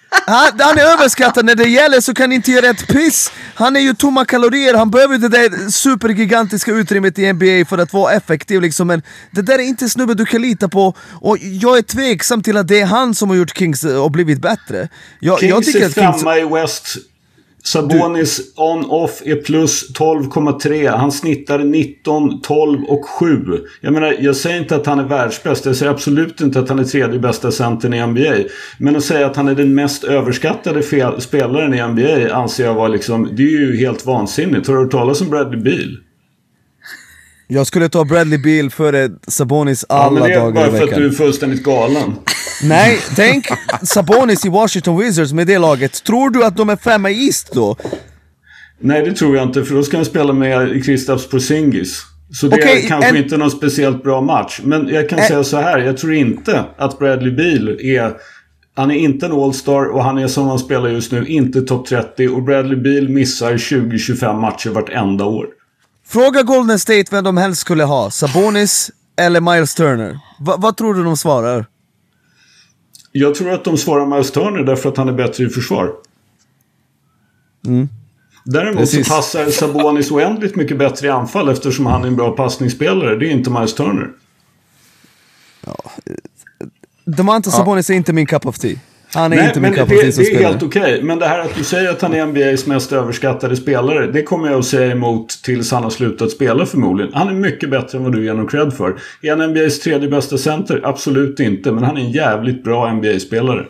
Han, 0.09 0.59
han 0.59 0.77
är 0.77 0.93
överskattad, 0.93 1.45
när 1.45 1.55
det 1.55 1.69
gäller 1.69 2.01
så 2.01 2.13
kan 2.13 2.31
inte 2.31 2.51
göra 2.51 2.67
ett 2.67 2.87
piss! 2.87 3.31
Han 3.55 3.75
är 3.75 3.79
ju 3.79 3.93
tomma 3.93 4.25
kalorier, 4.25 4.73
han 4.73 4.91
behöver 4.91 5.17
det 5.17 5.29
där 5.29 5.69
supergigantiska 5.69 6.71
utrymmet 6.71 7.19
i 7.19 7.33
NBA 7.33 7.65
för 7.69 7.77
att 7.77 7.93
vara 7.93 8.13
effektiv 8.13 8.61
liksom 8.61 8.87
Men 8.87 9.01
det 9.31 9.41
där 9.41 9.59
är 9.59 9.63
inte 9.63 9.89
snubben 9.89 10.17
du 10.17 10.25
kan 10.25 10.41
lita 10.41 10.67
på 10.67 10.93
Och 11.21 11.37
jag 11.39 11.77
är 11.77 11.81
tveksam 11.81 12.43
till 12.43 12.57
att 12.57 12.67
det 12.67 12.79
är 12.79 12.85
han 12.85 13.15
som 13.15 13.29
har 13.29 13.37
gjort 13.37 13.57
Kings 13.57 13.83
och 13.83 14.11
blivit 14.11 14.41
bättre 14.41 14.87
jag, 15.19 15.39
Kings 15.39 15.49
jag 15.49 15.65
tycker 15.65 15.85
är 15.85 15.89
femma 15.89 16.33
Kings... 16.35 16.51
i 16.51 16.53
West 16.53 16.97
Sabonis 17.71 18.41
on-off 18.55 19.21
är 19.25 19.35
plus 19.35 19.91
12,3. 19.93 20.97
Han 20.97 21.11
snittar 21.11 21.59
19, 21.59 22.41
12 22.41 22.83
och 22.83 23.05
7. 23.05 23.41
Jag 23.81 23.93
menar, 23.93 24.15
jag 24.19 24.35
säger 24.35 24.59
inte 24.59 24.75
att 24.75 24.85
han 24.85 24.99
är 24.99 25.03
världsbäst. 25.03 25.65
Jag 25.65 25.75
säger 25.75 25.91
absolut 25.91 26.41
inte 26.41 26.59
att 26.59 26.69
han 26.69 26.79
är 26.79 26.83
tredje 26.83 27.19
bästa 27.19 27.51
centern 27.51 27.93
i 27.93 28.07
NBA. 28.07 28.49
Men 28.79 28.95
att 28.95 29.03
säga 29.03 29.25
att 29.25 29.35
han 29.35 29.47
är 29.47 29.55
den 29.55 29.75
mest 29.75 30.03
överskattade 30.03 30.83
spelaren 31.19 31.73
i 31.73 31.87
NBA 31.87 32.35
anser 32.35 32.65
jag 32.65 32.73
vara 32.73 32.87
liksom, 32.87 33.29
det 33.35 33.43
är 33.43 33.59
ju 33.59 33.77
helt 33.77 34.05
vansinnigt. 34.05 34.67
Har 34.67 34.75
du 34.75 34.81
hört 34.81 34.91
talas 34.91 35.21
om 35.21 35.29
Bradley 35.29 35.61
Beal? 35.61 35.97
Jag 37.47 37.67
skulle 37.67 37.89
ta 37.89 38.05
Bradley 38.05 38.37
Beal 38.37 38.69
före 38.69 39.09
Sabonis 39.27 39.85
Ja, 39.89 39.95
alla 39.95 40.19
men 40.19 40.29
det 40.29 40.35
är 40.35 40.39
dagar 40.39 40.53
bara 40.53 40.67
i 40.67 40.69
för 40.71 40.77
att 40.77 40.83
veckan. 40.83 40.99
du 41.01 41.07
är 41.07 41.11
fullständigt 41.11 41.63
galen. 41.63 42.13
Nej, 42.63 42.99
tänk 43.15 43.45
Sabonis 43.83 44.45
i 44.45 44.49
Washington 44.49 44.97
Wizards 44.97 45.33
med 45.33 45.47
det 45.47 45.57
laget. 45.57 46.03
Tror 46.03 46.29
du 46.29 46.43
att 46.45 46.57
de 46.57 46.69
är 46.69 46.75
femma 46.75 47.09
i 47.09 47.25
East 47.25 47.51
då? 47.53 47.77
Nej, 48.79 49.01
det 49.05 49.13
tror 49.13 49.35
jag 49.37 49.45
inte, 49.47 49.63
för 49.63 49.75
då 49.75 49.83
ska 49.83 49.97
han 49.97 50.05
spela 50.05 50.33
med 50.33 50.85
Kristaps 50.85 51.29
Porzingis. 51.29 52.01
Så 52.33 52.47
det 52.47 52.55
Okej, 52.55 52.83
är 52.83 52.87
kanske 52.87 53.09
en- 53.09 53.17
inte 53.17 53.37
någon 53.37 53.51
speciellt 53.51 54.03
bra 54.03 54.21
match. 54.21 54.59
Men 54.63 54.87
jag 54.87 55.09
kan 55.09 55.19
Ä- 55.19 55.27
säga 55.27 55.43
så 55.43 55.57
här, 55.57 55.79
jag 55.79 55.97
tror 55.97 56.13
inte 56.13 56.63
att 56.77 56.99
Bradley 56.99 57.31
Beal 57.31 57.67
är... 57.81 58.13
Han 58.75 58.91
är 58.91 58.95
inte 58.95 59.25
en 59.25 59.31
All-Star 59.31 59.85
och 59.85 60.03
han 60.03 60.17
är 60.17 60.27
som 60.27 60.47
han 60.47 60.59
spelar 60.59 60.89
just 60.89 61.11
nu 61.11 61.25
inte 61.27 61.61
topp 61.61 61.87
30. 61.87 62.27
Och 62.27 62.43
Bradley 62.43 62.75
Beal 62.79 63.09
missar 63.09 63.53
20-25 63.53 64.39
matcher 64.41 64.69
vartenda 64.69 65.25
år. 65.25 65.45
Fråga 66.07 66.43
Golden 66.43 66.79
State 66.79 67.05
vem 67.11 67.23
de 67.23 67.37
helst 67.37 67.61
skulle 67.61 67.83
ha, 67.83 68.11
Sabonis 68.11 68.91
eller 69.15 69.41
Miles 69.41 69.75
Turner. 69.75 70.19
Va, 70.39 70.55
vad 70.57 70.77
tror 70.77 70.93
du 70.93 71.03
de 71.03 71.17
svarar? 71.17 71.65
Jag 73.11 73.35
tror 73.35 73.53
att 73.53 73.63
de 73.63 73.77
svarar 73.77 74.05
Miles 74.05 74.31
Turner 74.31 74.63
därför 74.63 74.89
att 74.89 74.97
han 74.97 75.09
är 75.09 75.13
bättre 75.13 75.43
i 75.43 75.49
försvar. 75.49 75.91
Däremot 78.43 78.77
Precis. 78.77 79.07
så 79.07 79.13
passar 79.13 79.49
Sabonis 79.49 80.11
oändligt 80.11 80.55
mycket 80.55 80.77
bättre 80.77 81.07
i 81.07 81.09
anfall 81.09 81.49
eftersom 81.49 81.85
han 81.85 82.03
är 82.03 82.07
en 82.07 82.15
bra 82.15 82.31
passningsspelare. 82.31 83.15
Det 83.15 83.25
är 83.27 83.31
inte 83.31 83.49
Miles 83.49 83.75
Turner. 83.75 84.09
Demantas 87.05 87.55
Sabonis 87.55 87.89
är 87.89 87.93
inte 87.93 88.13
min 88.13 88.25
cup 88.25 88.45
of 88.45 88.59
tea. 88.59 88.75
Han 89.13 89.33
är 89.33 89.37
Nej, 89.37 89.47
inte 89.47 89.59
men 89.59 89.71
min 89.71 89.79
cup 89.79 89.89
det, 89.89 90.11
som 90.11 90.23
det 90.23 90.35
är 90.35 90.43
helt 90.43 90.63
okej. 90.63 91.03
Men 91.03 91.19
det 91.19 91.27
här 91.27 91.39
att 91.39 91.55
du 91.55 91.63
säger 91.63 91.89
att 91.91 92.01
han 92.01 92.13
är 92.13 92.25
NBAs 92.25 92.65
mest 92.65 92.91
överskattade 92.91 93.55
spelare. 93.55 94.11
Det 94.11 94.23
kommer 94.23 94.49
jag 94.49 94.59
att 94.59 94.65
säga 94.65 94.91
emot 94.91 95.29
tills 95.43 95.71
han 95.71 95.83
har 95.83 95.89
slutat 95.89 96.31
spela 96.31 96.65
förmodligen. 96.65 97.13
Han 97.13 97.27
är 97.27 97.33
mycket 97.33 97.69
bättre 97.69 97.97
än 97.97 98.03
vad 98.03 98.13
du 98.13 98.23
ger 98.23 98.31
honom 98.31 98.47
cred 98.47 98.73
för. 98.73 98.99
Är 99.21 99.35
han 99.35 99.49
NBAs 99.49 99.79
tredje 99.79 100.09
bästa 100.09 100.37
center? 100.37 100.81
Absolut 100.83 101.39
inte. 101.39 101.71
Men 101.71 101.83
han 101.83 101.97
är 101.97 102.01
en 102.01 102.11
jävligt 102.11 102.63
bra 102.63 102.93
NBA-spelare. 102.93 103.65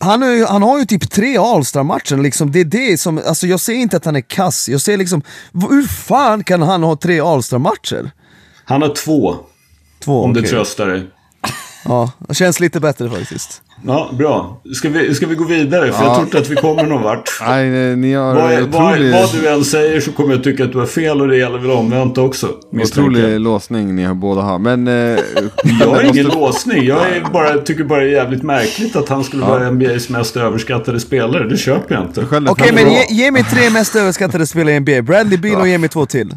Han, 0.00 0.22
är, 0.22 0.46
han 0.46 0.62
har 0.62 0.78
ju 0.78 0.84
typ 0.84 1.10
tre 1.10 1.36
All-star-matcher 1.36 2.16
liksom. 2.16 2.52
Det 2.52 2.60
är 2.60 2.64
det 2.64 3.00
som, 3.00 3.20
alltså 3.26 3.46
jag 3.46 3.60
säger 3.60 3.80
inte 3.80 3.96
att 3.96 4.04
han 4.04 4.16
är 4.16 4.20
kass. 4.20 4.68
Jag 4.68 4.80
säger 4.80 4.98
liksom, 4.98 5.22
hur 5.70 5.82
fan 5.86 6.44
kan 6.44 6.62
han 6.62 6.82
ha 6.82 6.96
tre 6.96 7.20
All-star-matcher? 7.20 8.10
Han 8.64 8.82
har 8.82 8.94
två. 8.94 9.36
Två, 10.04 10.24
Om 10.24 10.32
det 10.32 10.40
okej. 10.40 10.50
tröstar 10.50 10.86
dig. 10.86 11.02
Ja, 11.84 12.12
det 12.28 12.34
känns 12.34 12.60
lite 12.60 12.80
bättre 12.80 13.10
faktiskt. 13.10 13.62
Ja, 13.86 14.10
bra. 14.18 14.60
Ska 14.74 14.88
vi, 14.88 15.14
ska 15.14 15.26
vi 15.26 15.34
gå 15.34 15.44
vidare? 15.44 15.92
För 15.92 16.04
jag 16.04 16.14
tror 16.14 16.24
inte 16.26 16.38
att 16.38 16.48
vi 16.50 16.56
kommer 16.56 16.82
någon 16.82 17.02
vart. 17.02 17.30
Nej, 17.46 17.96
ni 17.96 18.14
har 18.14 18.34
Vad, 18.34 18.44
vad, 18.44 18.62
otrolig, 18.62 19.12
vad 19.12 19.32
du 19.42 19.48
än 19.48 19.64
säger 19.64 20.00
så 20.00 20.12
kommer 20.12 20.34
jag 20.34 20.44
tycka 20.44 20.64
att 20.64 20.72
du 20.72 20.78
har 20.78 20.86
fel 20.86 21.20
och 21.20 21.28
det 21.28 21.36
gäller 21.36 21.58
väl 21.58 21.70
omvänt 21.70 22.18
också. 22.18 22.48
misstänker 22.72 23.10
jag. 23.10 23.20
otrolig 23.24 23.40
låsning 23.40 23.94
ni 23.96 24.04
har 24.04 24.14
båda 24.14 24.42
har. 24.42 24.58
Men... 24.58 24.88
Eh, 24.88 24.92
Jag 25.80 25.86
har 25.88 26.02
ingen 26.02 26.26
måste- 26.26 26.38
låsning. 26.40 26.84
Jag 26.84 26.98
är 27.16 27.20
bara, 27.32 27.58
tycker 27.58 27.84
bara 27.84 28.00
det 28.00 28.06
är 28.06 28.12
jävligt 28.12 28.42
märkligt 28.42 28.96
att 28.96 29.08
han 29.08 29.24
skulle 29.24 29.42
vara 29.44 29.70
NBAs 29.70 30.08
mest 30.08 30.36
överskattade 30.36 31.00
spelare. 31.00 31.48
Det 31.48 31.56
köper 31.56 31.94
jag 31.94 32.04
inte. 32.04 32.20
Okej, 32.20 32.66
han- 32.66 32.74
men 32.74 32.92
ge, 32.92 33.04
ge 33.10 33.30
mig 33.30 33.44
tre 33.44 33.70
mest 33.70 33.96
överskattade 33.96 34.46
spelare 34.46 34.74
i 34.74 34.80
NBA. 34.80 35.02
Bradley 35.02 35.38
Beal 35.38 35.60
och 35.60 35.68
ge 35.68 35.78
mig 35.78 35.88
två 35.88 36.06
till. 36.06 36.36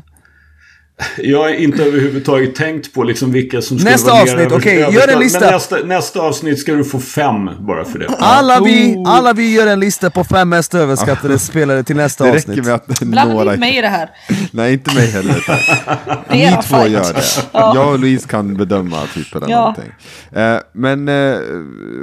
Jag 1.18 1.40
har 1.40 1.50
inte 1.50 1.84
överhuvudtaget 1.84 2.56
tänkt 2.56 2.94
på 2.94 3.04
liksom 3.04 3.32
vilka 3.32 3.62
som 3.62 3.78
skulle 3.80 3.92
Nästa 3.92 4.12
vara 4.12 4.26
mer 4.26 4.34
avsnitt, 4.34 4.52
okej, 4.52 4.80
gör 4.80 5.08
en 5.08 5.20
lista. 5.20 5.40
Men 5.40 5.52
nästa, 5.54 5.76
nästa 5.78 6.20
avsnitt 6.22 6.60
ska 6.60 6.74
du 6.74 6.84
få 6.84 7.00
fem 7.00 7.50
bara 7.60 7.86
för 7.86 8.00
det. 8.00 8.08
Alla 8.20 8.60
vi, 8.62 9.04
alla 9.08 9.34
vi 9.34 9.54
gör 9.54 9.68
en 9.68 9.80
lista 9.80 10.10
på 10.10 10.24
fem 10.24 10.50
mest 10.50 10.74
överskattade 10.76 11.40
spelare 11.40 11.84
till 11.84 11.96
nästa 11.96 12.24
Det 12.24 12.30
avsnitt. 12.30 12.58
räcker 12.58 12.64
med 12.70 12.74
att 12.76 13.00
Blanda 13.00 13.34
några... 13.34 13.52
inte 13.54 13.60
mig 13.60 13.78
i 13.78 13.82
det 13.82 13.88
här. 13.88 14.10
Nej, 14.52 14.74
inte 14.74 14.96
mig 14.96 15.08
heller. 15.12 15.46
Det 16.30 16.36
Ni 16.52 16.52
två 16.52 16.62
fight. 16.78 16.92
gör 16.92 17.14
det. 17.14 17.22
Jag 17.54 17.88
och 17.94 18.00
Louise 18.00 18.28
kan 18.28 18.54
bedöma 18.58 18.98
typ 19.14 19.36
eller 19.36 19.50
Ja. 19.50 19.60
någonting. 19.60 19.92
Eh, 20.32 20.58
men 20.74 21.08
eh, 21.10 21.40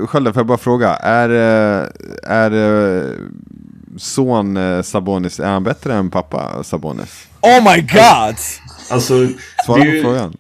Skölde, 0.07 0.33
får 0.33 0.41
jag 0.41 0.47
bara 0.47 0.59
fråga. 0.59 0.95
Är, 0.95 1.29
eh, 1.31 1.87
är 2.25 3.05
son 3.99 4.59
Sabonis, 4.85 5.41
är 5.41 5.47
han 5.47 5.65
bättre 5.65 5.95
än 5.95 6.11
pappa 6.11 6.65
Sabonis? 6.65 7.27
Oh 7.41 7.73
my 7.75 7.81
god! 7.81 8.37
Alltså, 8.91 9.29
Svara 9.65 9.85
på 9.85 10.01
frågan. 10.03 10.37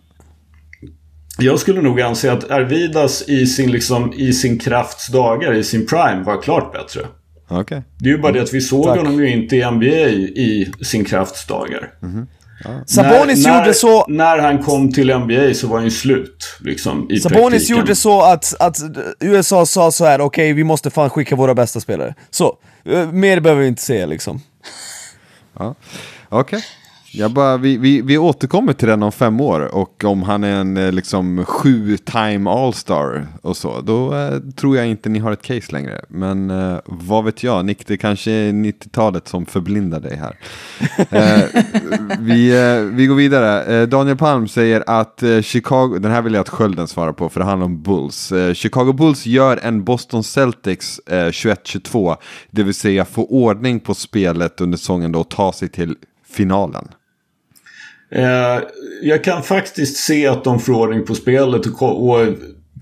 Jag 1.38 1.58
skulle 1.58 1.82
nog 1.82 2.00
anse 2.00 2.32
att 2.32 2.50
Arvidas 2.50 3.28
i 3.28 3.46
sin, 3.46 3.72
liksom, 3.72 4.12
i 4.12 4.32
sin 4.32 4.58
krafts 4.58 5.06
dagar, 5.08 5.54
i 5.54 5.64
sin 5.64 5.86
prime, 5.86 6.22
var 6.22 6.42
klart 6.42 6.72
bättre. 6.72 7.06
Okej. 7.48 7.82
Det 7.98 8.08
är 8.08 8.12
ju 8.12 8.18
bara 8.18 8.32
det 8.32 8.42
att 8.42 8.54
vi 8.54 8.60
såg 8.60 8.84
Tack. 8.84 8.96
honom 8.96 9.18
ju 9.18 9.30
inte 9.30 9.56
i 9.56 9.70
NBA 9.70 9.86
i 9.86 10.72
sin 10.82 11.04
krafts 11.04 11.46
dagar. 11.46 11.92
Sabonis 12.86 13.46
när, 13.46 13.58
gjorde 13.58 13.74
så... 13.74 14.06
När 14.08 14.38
han 14.38 14.62
kom 14.62 14.92
till 14.92 15.18
NBA 15.18 15.54
så 15.54 15.66
var 15.66 15.76
han 15.76 15.84
ju 15.84 15.90
slut. 15.90 16.56
Liksom, 16.60 17.10
i 17.10 17.20
Sabonis 17.20 17.50
praktiken. 17.50 17.76
gjorde 17.76 17.94
så 17.94 18.22
att, 18.22 18.54
att 18.60 18.76
USA 19.20 19.66
sa 19.66 19.90
så 19.90 20.04
här: 20.04 20.20
okej 20.20 20.52
vi 20.52 20.64
måste 20.64 20.90
fan 20.90 21.10
skicka 21.10 21.36
våra 21.36 21.54
bästa 21.54 21.80
spelare. 21.80 22.14
Så, 22.30 22.56
eh, 22.84 23.12
mer 23.12 23.40
behöver 23.40 23.62
vi 23.62 23.68
inte 23.68 23.82
säga 23.82 24.06
liksom. 24.06 24.40
Ja. 25.58 25.74
Okej. 26.28 26.64
Jag 27.12 27.30
bara, 27.30 27.56
vi, 27.56 27.76
vi, 27.76 28.00
vi 28.00 28.18
återkommer 28.18 28.72
till 28.72 28.88
den 28.88 29.02
om 29.02 29.12
fem 29.12 29.40
år 29.40 29.74
och 29.74 30.04
om 30.04 30.22
han 30.22 30.44
är 30.44 30.54
en 30.60 30.76
eh, 30.76 30.92
liksom 30.92 31.44
sju-time 31.44 32.50
all-star 32.50 33.26
och 33.42 33.56
så, 33.56 33.80
då 33.80 34.14
eh, 34.14 34.38
tror 34.56 34.76
jag 34.76 34.86
inte 34.86 35.08
ni 35.08 35.18
har 35.18 35.32
ett 35.32 35.42
case 35.42 35.72
längre. 35.72 36.04
Men 36.08 36.50
eh, 36.50 36.78
vad 36.84 37.24
vet 37.24 37.42
jag, 37.42 37.64
Nick, 37.64 37.86
det 37.86 37.96
kanske 37.96 38.30
är 38.30 38.52
90-talet 38.52 39.28
som 39.28 39.46
förblindar 39.46 40.00
dig 40.00 40.16
här. 40.16 40.36
eh, 41.10 41.62
vi, 42.18 42.50
eh, 42.50 42.96
vi 42.96 43.06
går 43.06 43.14
vidare. 43.14 43.80
Eh, 43.80 43.88
Daniel 43.88 44.16
Palm 44.16 44.48
säger 44.48 44.84
att 44.86 45.22
Chicago, 45.42 45.98
den 45.98 46.12
här 46.12 46.22
vill 46.22 46.34
jag 46.34 46.40
att 46.40 46.48
Skölden 46.48 46.88
svarar 46.88 47.12
på 47.12 47.28
för 47.28 47.40
det 47.40 47.46
handlar 47.46 47.66
om 47.66 47.82
Bulls. 47.82 48.32
Chicago 48.54 48.92
Bulls 48.92 49.26
gör 49.26 49.60
en 49.62 49.84
Boston 49.84 50.24
Celtics 50.24 51.00
eh, 51.06 51.14
21-22, 51.14 52.16
det 52.50 52.62
vill 52.62 52.74
säga 52.74 53.04
få 53.04 53.24
ordning 53.26 53.80
på 53.80 53.94
spelet 53.94 54.60
under 54.60 54.78
säsongen 54.78 55.12
då 55.12 55.20
och 55.20 55.28
ta 55.28 55.52
sig 55.52 55.68
till 55.68 55.96
finalen. 56.30 56.88
Eh, 58.10 58.60
jag 59.02 59.24
kan 59.24 59.42
faktiskt 59.42 59.96
se 59.96 60.26
att 60.26 60.44
de 60.44 60.60
får 60.60 60.72
ordning 60.74 61.04
på 61.06 61.14
spelet 61.14 61.66
och, 61.66 62.08
och 62.08 62.26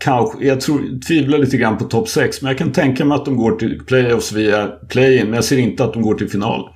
kanske, 0.01 0.47
jag 0.47 0.61
tror, 0.61 1.01
tvivlar 1.07 1.38
lite 1.38 1.57
grann 1.57 1.78
på 1.78 1.84
topp 1.84 2.09
6. 2.09 2.42
Men 2.42 2.49
jag 2.49 2.59
kan 2.59 2.72
tänka 2.72 3.05
mig 3.05 3.16
att 3.16 3.24
de 3.24 3.36
går 3.36 3.53
till 3.57 3.82
playoffs 3.86 4.32
via 4.32 4.66
play-in. 4.66 5.24
Men 5.24 5.34
jag 5.34 5.44
ser 5.44 5.59
inte 5.59 5.84
att 5.84 5.92
de 5.92 6.03
går 6.03 6.14
till 6.14 6.30
final. 6.30 6.70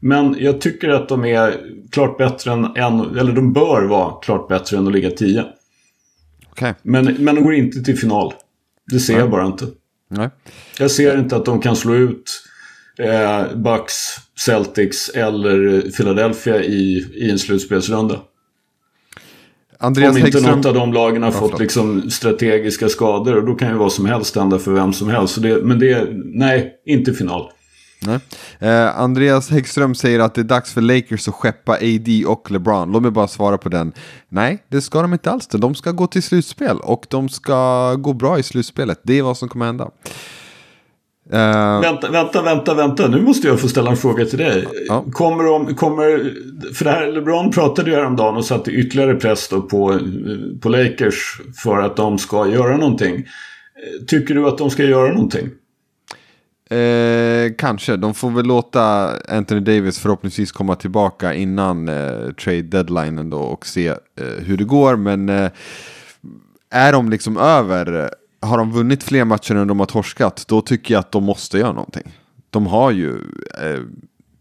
Men 0.00 0.36
jag 0.38 0.60
tycker 0.60 0.88
att 0.88 1.08
de 1.08 1.24
är 1.24 1.54
klart 1.90 2.18
bättre 2.18 2.52
än, 2.52 2.64
eller 3.18 3.32
de 3.32 3.52
bör 3.52 3.82
vara 3.82 4.14
klart 4.22 4.48
bättre 4.48 4.76
än 4.76 4.86
att 4.86 4.92
ligga 4.92 5.10
10. 5.10 5.44
Okej, 6.50 6.74
Men, 6.82 7.04
men 7.18 7.34
de 7.34 7.44
går 7.44 7.54
inte 7.54 7.82
till 7.82 7.98
final. 7.98 8.32
Det 8.92 8.98
ser 8.98 9.18
jag 9.18 9.30
bara 9.30 9.46
inte. 9.46 9.66
nej. 10.10 10.30
Jag 10.78 10.90
ser 10.90 11.18
inte 11.18 11.36
att 11.36 11.44
de 11.44 11.60
kan 11.60 11.76
slå 11.76 11.94
ut 11.94 12.24
eh, 12.98 13.56
Bucks, 13.56 13.94
Celtics 14.38 15.08
eller 15.08 15.80
Philadelphia 15.96 16.62
i, 16.62 17.06
i 17.14 17.30
en 17.30 17.38
slutspelsrunda. 17.38 18.20
Andreas 19.78 20.10
Om 20.10 20.16
inte 20.16 20.38
Häggström, 20.38 20.56
något 20.56 20.66
av 20.66 20.74
de 20.74 20.92
lagen 20.92 21.22
har 21.22 21.30
fått 21.30 21.40
förlåt. 21.40 21.60
liksom 21.60 22.10
strategiska 22.10 22.88
skador. 22.88 23.36
Och 23.36 23.46
då 23.46 23.54
kan 23.54 23.68
ju 23.68 23.74
vad 23.74 23.92
som 23.92 24.06
helst 24.06 24.36
hända 24.36 24.58
för 24.58 24.72
vem 24.72 24.92
som 24.92 25.08
helst. 25.08 25.42
Det, 25.42 25.64
men 25.64 25.78
det, 25.78 26.08
nej, 26.24 26.74
inte 26.86 27.12
final. 27.12 27.50
Eh, 28.58 28.98
Andreas 28.98 29.50
Häggström 29.50 29.94
säger 29.94 30.20
att 30.20 30.34
det 30.34 30.40
är 30.40 30.44
dags 30.44 30.72
för 30.72 30.80
Lakers 30.80 31.28
att 31.28 31.34
skeppa 31.34 31.72
AD 31.72 32.24
och 32.26 32.50
LeBron. 32.50 32.92
Låt 32.92 33.02
mig 33.02 33.10
bara 33.10 33.28
svara 33.28 33.58
på 33.58 33.68
den. 33.68 33.92
Nej, 34.28 34.64
det 34.68 34.82
ska 34.82 35.02
de 35.02 35.12
inte 35.12 35.30
alls. 35.30 35.46
De 35.46 35.74
ska 35.74 35.90
gå 35.90 36.06
till 36.06 36.22
slutspel 36.22 36.76
och 36.76 37.06
de 37.10 37.28
ska 37.28 37.94
gå 37.94 38.12
bra 38.12 38.38
i 38.38 38.42
slutspelet. 38.42 39.00
Det 39.02 39.18
är 39.18 39.22
vad 39.22 39.36
som 39.36 39.48
kommer 39.48 39.66
hända. 39.66 39.90
Eh, 41.32 41.80
Vänta, 41.80 42.10
vänta, 42.10 42.42
vänta, 42.42 42.74
vänta. 42.74 43.08
Nu 43.08 43.22
måste 43.22 43.48
jag 43.48 43.60
få 43.60 43.68
ställa 43.68 43.90
en 43.90 43.96
fråga 43.96 44.24
till 44.24 44.38
dig. 44.38 44.66
Ja. 44.88 45.04
Kommer 45.12 45.44
de, 45.44 45.74
kommer, 45.74 46.34
för 46.74 46.84
det 46.84 46.90
här, 46.90 47.12
LeBron 47.12 47.50
pratade 47.50 47.90
ju 47.90 47.96
häromdagen 47.96 48.36
och 48.36 48.44
satte 48.44 48.70
ytterligare 48.70 49.14
press 49.14 49.48
på, 49.48 49.98
på 50.60 50.68
Lakers 50.68 51.40
för 51.62 51.80
att 51.80 51.96
de 51.96 52.18
ska 52.18 52.48
göra 52.48 52.76
någonting. 52.76 53.14
Eh, 53.16 54.04
Tycker 54.06 54.34
du 54.34 54.48
att 54.48 54.58
de 54.58 54.70
ska 54.70 54.84
göra 54.84 55.12
någonting? 55.12 55.50
Eh, 56.70 57.52
kanske, 57.58 57.96
de 57.96 58.14
får 58.14 58.30
väl 58.30 58.46
låta 58.46 59.10
Anthony 59.28 59.60
Davis 59.60 59.98
förhoppningsvis 59.98 60.52
komma 60.52 60.74
tillbaka 60.76 61.34
innan 61.34 61.88
eh, 61.88 62.32
trade 62.44 62.62
deadlinen 62.62 63.30
då 63.30 63.38
och 63.38 63.66
se 63.66 63.88
eh, 63.88 63.96
hur 64.38 64.56
det 64.56 64.64
går. 64.64 64.96
Men 64.96 65.28
eh, 65.28 65.50
är 66.70 66.92
de 66.92 67.10
liksom 67.10 67.36
över, 67.36 68.10
har 68.44 68.58
de 68.58 68.72
vunnit 68.72 69.02
fler 69.02 69.24
matcher 69.24 69.54
än 69.54 69.68
de 69.68 69.80
har 69.80 69.86
torskat, 69.86 70.44
då 70.48 70.60
tycker 70.60 70.94
jag 70.94 71.00
att 71.00 71.12
de 71.12 71.24
måste 71.24 71.58
göra 71.58 71.72
någonting. 71.72 72.12
De 72.50 72.66
har 72.66 72.90
ju 72.90 73.10
eh, 73.62 73.80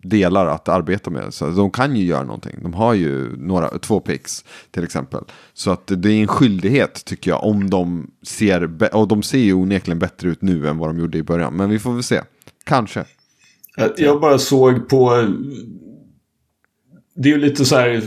delar 0.03 0.47
att 0.47 0.69
arbeta 0.69 1.09
med, 1.09 1.33
så 1.33 1.49
de 1.49 1.71
kan 1.71 1.95
ju 1.95 2.05
göra 2.05 2.23
någonting. 2.23 2.59
De 2.61 2.73
har 2.73 2.93
ju 2.93 3.35
några, 3.37 3.79
två 3.79 3.99
picks 3.99 4.45
till 4.71 4.83
exempel. 4.83 5.23
Så 5.53 5.71
att 5.71 5.87
det 5.87 6.11
är 6.11 6.21
en 6.21 6.27
skyldighet 6.27 7.05
tycker 7.05 7.31
jag, 7.31 7.43
om 7.43 7.69
de 7.69 8.11
ser, 8.23 8.95
och 8.95 9.07
de 9.07 9.23
ser 9.23 9.37
ju 9.37 9.53
onekligen 9.53 9.99
bättre 9.99 10.29
ut 10.29 10.41
nu 10.41 10.67
än 10.67 10.77
vad 10.77 10.89
de 10.89 10.99
gjorde 10.99 11.17
i 11.17 11.23
början. 11.23 11.53
Men 11.53 11.69
vi 11.69 11.79
får 11.79 11.93
väl 11.93 12.03
se. 12.03 12.21
Kanske. 12.63 13.05
Jag 13.97 14.21
bara 14.21 14.37
såg 14.37 14.89
på 14.89 15.27
det 17.15 17.29
är 17.29 17.33
ju 17.33 17.39
lite 17.39 17.65
så 17.65 17.75
här 17.75 18.01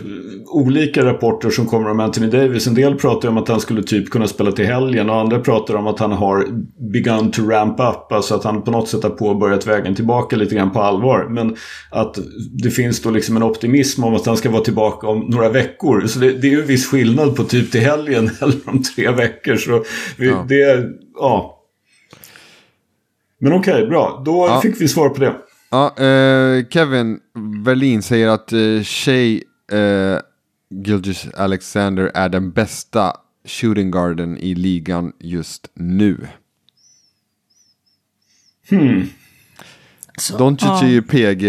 olika 0.46 1.04
rapporter 1.04 1.50
som 1.50 1.66
kommer 1.66 1.90
om 1.90 2.00
Anthony 2.00 2.26
Davis. 2.26 2.66
En 2.66 2.74
del 2.74 2.94
pratar 2.94 3.28
om 3.28 3.38
att 3.38 3.48
han 3.48 3.61
skulle 3.61 3.82
typ 3.82 4.11
kunna 4.11 4.26
spela 4.26 4.52
till 4.52 4.66
helgen 4.66 5.11
och 5.11 5.16
andra 5.16 5.40
pratar 5.40 5.74
om 5.74 5.86
att 5.86 5.98
han 5.98 6.12
har 6.12 6.46
begun 6.92 7.30
to 7.30 7.42
ramp 7.42 7.80
up. 7.80 8.12
Alltså 8.12 8.34
att 8.34 8.44
han 8.44 8.62
på 8.62 8.70
något 8.70 8.88
sätt 8.88 9.02
har 9.02 9.11
påbörjat 9.11 9.66
vägen 9.66 9.94
tillbaka 9.94 10.36
lite 10.36 10.54
grann 10.54 10.70
på 10.72 10.80
allvar. 10.80 11.26
Men 11.30 11.57
att 11.90 12.18
det 12.62 12.70
finns 12.70 13.02
då 13.02 13.11
liksom 13.11 13.36
en 13.36 13.42
optimism 13.42 14.04
om 14.04 14.14
att 14.14 14.26
han 14.26 14.36
ska 14.36 14.50
vara 14.50 14.62
tillbaka 14.62 15.07
om 15.07 15.18
några 15.20 15.48
veckor. 15.48 16.07
Så 16.07 16.18
det, 16.18 16.32
det 16.32 16.46
är 16.46 16.50
ju 16.52 16.61
en 16.61 16.66
viss 16.66 16.86
skillnad 16.86 17.36
på 17.36 17.44
typ 17.44 17.72
till 17.72 17.80
helgen 17.80 18.30
eller 18.40 18.54
om 18.64 18.82
tre 18.82 19.11
veckor. 19.11 19.57
Så 19.57 19.84
vi, 20.18 20.26
Ja. 20.28 20.44
det, 20.48 20.84
ja. 21.20 21.52
Men 23.40 23.52
okej, 23.52 23.86
bra. 23.86 24.22
Då 24.24 24.46
Ja. 24.48 24.61
fick 24.61 24.80
vi 24.80 24.88
svar 24.88 25.09
på 25.09 25.20
det. 25.20 25.34
Ja, 25.70 25.96
eh, 26.04 26.66
Kevin 26.70 27.20
Berlin 27.64 28.02
säger 28.02 28.28
att 28.28 28.52
eh, 28.52 28.82
Shea 28.82 29.40
eh, 29.72 30.20
Gilgis 30.70 31.26
Alexander 31.34 32.10
är 32.14 32.28
den 32.28 32.52
bästa 32.52 33.12
shooting 33.44 33.90
guarden 33.90 34.38
i 34.38 34.54
ligan 34.54 35.12
just 35.20 35.70
nu. 35.74 36.26
Så, 40.18 40.38
Doncic 40.38 40.68
ja. 40.68 40.84
är 40.84 40.88
ju 40.88 41.02
PG. 41.02 41.42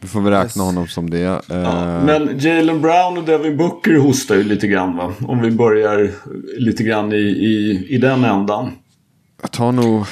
Vi 0.00 0.08
får 0.08 0.20
väl 0.20 0.32
räkna 0.32 0.44
Yes. 0.44 0.56
honom 0.56 0.88
som 0.88 1.10
det. 1.10 1.22
Eh, 1.24 1.40
Ja, 1.56 2.02
men 2.04 2.38
Jalen 2.38 2.80
Brown 2.80 3.18
och 3.18 3.24
Devin 3.24 3.56
Booker 3.56 3.96
hostar 3.96 4.34
ju 4.34 4.42
lite 4.44 4.66
grann 4.66 4.96
va? 4.96 5.14
Om 5.20 5.40
vi 5.42 5.50
börjar 5.50 6.10
lite 6.58 6.82
grann 6.82 7.12
i, 7.12 7.16
i, 7.16 7.86
i 7.88 7.98
den 7.98 8.24
ändan. 8.24 8.70
Jag 9.42 9.50
tar 9.52 9.72
nog... 9.72 10.04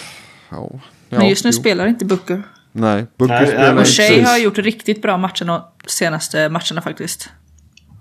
Ja, 0.50 0.70
ja, 1.08 1.18
Men 1.18 1.28
just 1.28 1.44
nu 1.44 1.50
jo. 1.50 1.60
spelar 1.60 1.86
inte 1.86 2.04
Booker. 2.04 2.42
Nej, 2.72 3.06
Nej, 3.18 3.46
spelar 3.46 3.58
nej, 3.58 3.68
men 3.68 3.72
Och 3.78 3.80
inte. 3.80 3.90
Shea 3.90 4.26
har 4.28 4.38
gjort 4.38 4.58
riktigt 4.58 5.02
bra 5.02 5.16
matcher 5.16 5.44
de 5.44 5.60
senaste 5.86 6.48
matcherna 6.48 6.80
faktiskt. 6.82 7.28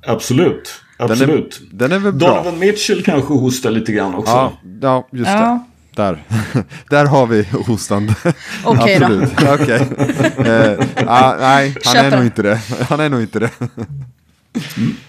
Absolut. 0.08 0.82
Den 0.98 1.08
är, 1.08 1.12
Absolut. 1.14 1.62
den 1.72 1.92
är 1.92 2.00
väl 2.00 2.14
bra. 2.14 2.28
Donovan 2.30 2.60
Mitchell 2.60 3.04
kanske 3.04 3.34
hostar 3.34 3.72
lite 3.72 3.92
grann 3.92 4.16
också. 4.16 4.32
Ja, 4.32 4.54
ja, 4.82 5.08
just 5.12 5.32
Ja. 5.32 5.40
det. 5.96 6.02
Där. 6.04 6.24
Där 6.90 7.06
har 7.06 7.28
vi 7.28 7.44
hostan. 7.44 8.12
Okej 8.64 9.00
då. 9.00 9.06
Absolut. 9.06 9.32
Okej. 9.62 9.88
Eh, 10.38 11.08
ah, 11.08 11.36
nej, 11.40 11.76
han 11.86 11.96
är 11.98 12.04
Köper. 12.04 12.18
nog 12.18 12.26
inte 12.26 12.42
det. 12.42 12.60
Han 12.90 13.00
är 13.00 13.10
nog 13.10 13.22
inte 13.22 13.40
det. 13.40 13.50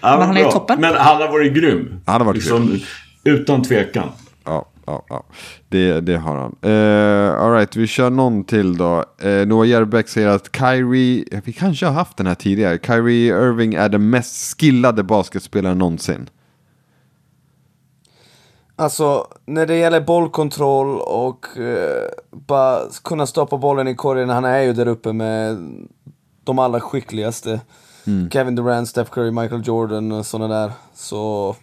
Ja, 0.01 0.17
Men 0.17 0.21
han 0.27 0.37
är 0.37 0.41
bra. 0.43 0.51
toppen. 0.51 0.81
Men 0.81 0.95
han 0.95 1.21
har 1.21 1.27
varit 1.27 1.53
grym. 1.53 2.01
Han 2.05 2.21
har 2.21 2.25
varit 2.25 2.37
liksom, 2.37 2.79
Utan 3.23 3.63
tvekan. 3.63 4.09
Ja, 4.45 4.65
ja, 4.89 5.05
ja. 5.09 5.23
Det, 5.69 6.01
det 6.01 6.17
har 6.17 6.35
han. 6.35 6.71
Uh, 6.71 7.41
Alright, 7.41 7.75
vi 7.75 7.87
kör 7.87 8.09
någon 8.09 8.43
till 8.43 8.77
då. 8.77 9.05
Uh, 9.25 9.47
Noah 9.47 9.67
Järbeck 9.67 10.07
säger 10.07 10.27
att 10.27 10.55
Kyrie, 10.55 11.41
vi 11.43 11.53
kanske 11.53 11.85
har 11.85 11.93
haft 11.93 12.17
den 12.17 12.27
här 12.27 12.35
tidigare. 12.35 12.79
Kyrie 12.85 13.27
Irving 13.27 13.73
är 13.73 13.89
den 13.89 14.09
mest 14.09 14.59
skillade 14.59 15.03
basketspelaren 15.03 15.77
någonsin. 15.77 16.29
Alltså, 18.75 19.27
när 19.45 19.65
det 19.65 19.75
gäller 19.75 20.01
bollkontroll 20.01 20.99
och 20.99 21.57
eh, 21.57 22.09
bara 22.31 22.81
kunna 23.03 23.25
stoppa 23.25 23.57
bollen 23.57 23.87
i 23.87 23.95
korgen, 23.95 24.29
han 24.29 24.45
är 24.45 24.59
ju 24.61 24.73
där 24.73 24.87
uppe 24.87 25.13
med 25.13 25.57
de 26.43 26.59
allra 26.59 26.79
skickligaste. 26.79 27.61
Mm. 28.07 28.29
Kevin 28.29 28.55
Durant, 28.55 28.87
Steph 28.89 29.11
Curry, 29.11 29.31
Michael 29.31 29.61
Jordan 29.65 30.11
och 30.11 30.25
sådana 30.25 30.61
där. 30.61 30.71
Så... 30.93 31.55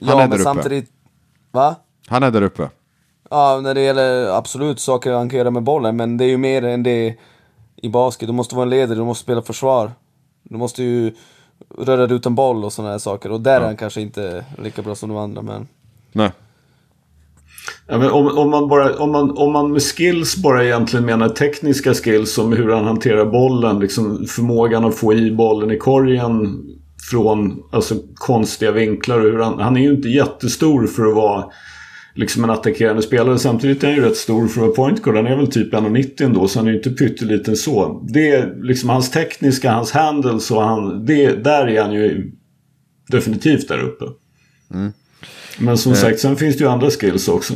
Han 0.00 0.08
Ja, 0.08 0.14
är 0.14 0.16
där 0.18 0.28
men 0.28 0.32
uppe. 0.32 0.42
samtidigt... 0.44 0.90
Va? 1.50 1.76
Han 2.08 2.22
är 2.22 2.30
där 2.30 2.42
uppe. 2.42 2.68
Ja, 3.30 3.60
när 3.62 3.74
det 3.74 3.80
gäller 3.80 4.26
absolut 4.38 4.80
saker 4.80 5.12
han 5.12 5.30
kan 5.30 5.38
göra 5.38 5.50
med 5.50 5.62
bollen, 5.62 5.96
men 5.96 6.16
det 6.16 6.24
är 6.24 6.28
ju 6.28 6.38
mer 6.38 6.64
än 6.64 6.82
det 6.82 7.14
i 7.82 7.88
basket. 7.88 8.28
Du 8.28 8.32
måste 8.32 8.54
vara 8.54 8.62
en 8.62 8.70
ledare, 8.70 8.98
du 8.98 9.04
måste 9.04 9.22
spela 9.22 9.42
försvar. 9.42 9.90
Du 10.42 10.56
måste 10.56 10.82
ju 10.82 11.12
röra 11.78 12.06
dig 12.06 12.16
utan 12.16 12.34
boll 12.34 12.64
och 12.64 12.72
sådana 12.72 12.90
här 12.90 12.98
saker. 12.98 13.32
Och 13.32 13.40
där 13.40 13.60
är 13.60 13.64
han 13.64 13.76
kanske 13.76 14.00
inte 14.00 14.44
lika 14.62 14.82
bra 14.82 14.94
som 14.94 15.08
de 15.08 15.18
andra, 15.18 15.42
men... 15.42 15.68
Nej. 16.12 16.30
Ja, 17.86 17.98
men 17.98 18.10
om, 18.10 18.38
om, 18.38 18.50
man 18.50 18.68
bara, 18.68 18.96
om, 18.96 19.12
man, 19.12 19.38
om 19.38 19.52
man 19.52 19.72
med 19.72 19.82
skills 19.82 20.36
bara 20.36 20.64
egentligen 20.64 21.06
menar 21.06 21.28
tekniska 21.28 21.94
skills 21.94 22.34
som 22.34 22.52
hur 22.52 22.72
han 22.72 22.84
hanterar 22.84 23.24
bollen, 23.24 23.78
liksom 23.78 24.26
förmågan 24.26 24.84
att 24.84 24.94
få 24.94 25.14
i 25.14 25.30
bollen 25.30 25.70
i 25.70 25.78
korgen 25.78 26.64
från 27.10 27.62
alltså, 27.70 27.94
konstiga 28.14 28.72
vinklar. 28.72 29.18
Och 29.18 29.32
hur 29.32 29.38
han, 29.38 29.60
han 29.60 29.76
är 29.76 29.80
ju 29.80 29.90
inte 29.90 30.08
jättestor 30.08 30.86
för 30.86 31.06
att 31.06 31.14
vara 31.14 31.44
liksom 32.18 32.44
en 32.44 32.50
attackerande 32.50 33.02
spelare. 33.02 33.38
Samtidigt 33.38 33.82
är 33.82 33.86
han 33.86 33.96
ju 33.96 34.02
rätt 34.02 34.16
stor 34.16 34.48
för 34.48 34.60
att 34.60 34.66
vara 34.66 34.76
point 34.88 35.02
guard. 35.02 35.16
Han 35.16 35.26
är 35.26 35.36
väl 35.36 35.50
typ 35.50 35.74
1,90 35.74 36.24
ändå, 36.24 36.48
så 36.48 36.58
han 36.58 36.66
är 36.66 36.70
ju 36.70 36.76
inte 36.76 36.90
pytteliten 36.90 37.56
så. 37.56 38.06
Det 38.08 38.30
är 38.30 38.54
liksom 38.62 38.88
hans 38.88 39.10
tekniska, 39.10 39.72
hans 39.72 39.92
handles 39.92 40.50
och 40.50 40.62
han, 40.62 41.06
det, 41.06 41.44
där 41.44 41.66
är 41.66 41.82
han 41.82 41.92
ju 41.92 42.32
definitivt 43.08 43.68
där 43.68 43.78
uppe. 43.78 44.04
Men 45.58 45.78
som 45.78 45.94
sagt, 45.94 46.20
sen 46.20 46.36
finns 46.36 46.56
det 46.56 46.64
ju 46.64 46.70
andra 46.70 46.90
skills 46.90 47.28
också. 47.28 47.54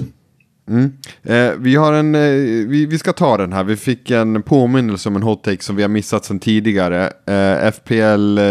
Eh, 1.23 1.51
vi 1.59 1.77
har 1.77 1.93
en, 1.93 2.15
eh, 2.15 2.21
vi, 2.69 2.87
vi 2.87 2.99
ska 2.99 3.13
ta 3.13 3.37
den 3.37 3.53
här. 3.53 3.65
Vi 3.65 3.77
fick 3.77 4.11
en 4.11 4.43
påminnelse 4.43 5.09
om 5.09 5.17
en 5.17 5.23
hot 5.23 5.45
take 5.45 5.63
som 5.63 5.77
vi 5.77 5.83
har 5.83 5.89
missat 5.89 6.25
sedan 6.25 6.39
tidigare. 6.39 7.13
Eh, 7.27 7.73
FPL 7.73 8.39
eh, 8.39 8.45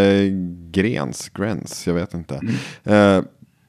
Grens, 0.72 1.30
Grens, 1.30 1.88
jag 1.88 1.94
vet 1.94 2.14
inte. 2.14 2.42
Eh, 2.84 3.22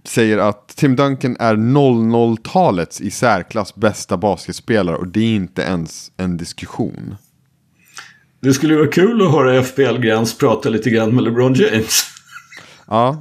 säger 0.04 0.38
att 0.38 0.68
Tim 0.68 0.96
Duncan 0.96 1.36
är 1.40 1.54
00-talets 1.56 3.00
i 3.00 3.10
särklass 3.10 3.74
bästa 3.74 4.16
basketspelare 4.16 4.96
och 4.96 5.08
det 5.08 5.20
är 5.20 5.34
inte 5.34 5.62
ens 5.62 6.12
en 6.16 6.36
diskussion. 6.36 7.14
Det 8.40 8.52
skulle 8.52 8.72
ju 8.72 8.78
vara 8.78 8.90
kul 8.90 9.22
att 9.26 9.32
höra 9.32 9.62
FBL-gräns 9.62 10.38
prata 10.38 10.68
lite 10.68 10.90
grann 10.90 11.14
med 11.14 11.24
LeBron 11.24 11.54
James. 11.54 12.02
Ja, 12.88 13.16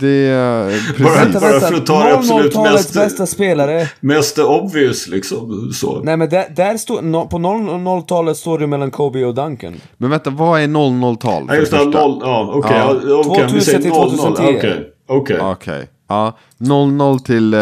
det 0.00 0.08
är 0.08 0.64
Bara- 1.02 1.12
precis. 1.14 1.40
bara 1.40 1.60
för 1.60 1.74
att 1.74 1.86
ta 1.86 2.04
det 2.04 2.14
absolut 2.14 2.52
00-talets 2.54 2.74
mest- 2.74 2.94
bästa 2.94 3.26
spelare. 3.26 3.88
Mest 4.00 4.38
obvious 4.38 5.08
liksom. 5.08 5.70
Så. 5.74 6.00
Nej 6.02 6.16
men 6.16 6.28
där, 6.28 6.46
där 6.56 6.76
står, 6.76 7.02
no, 7.02 7.26
på 7.28 7.38
00-talet 7.38 8.36
står 8.36 8.58
det 8.58 8.66
mellan 8.66 8.90
Kobe 8.90 9.24
och 9.24 9.34
Duncan. 9.34 9.74
Men 9.96 10.10
vänta, 10.10 10.30
vad 10.30 10.60
är 10.60 10.66
00-tal? 10.66 11.44
Ja, 11.48 11.56
just 11.56 11.70
det 11.70 11.76
ja, 11.76 12.52
okej. 12.54 12.76
Ja. 12.76 13.00
Ja. 13.04 13.18
vi 13.18 13.24
2000 13.24 13.60
säger 13.60 13.78
till 13.80 13.90
00. 13.90 14.10
2010. 14.10 14.42
Okej. 14.58 14.90
Okej. 15.06 15.38
Okej. 15.40 15.88
Ja, 16.08 16.36
00 16.58 17.20
till 17.20 17.54
eh, 17.54 17.60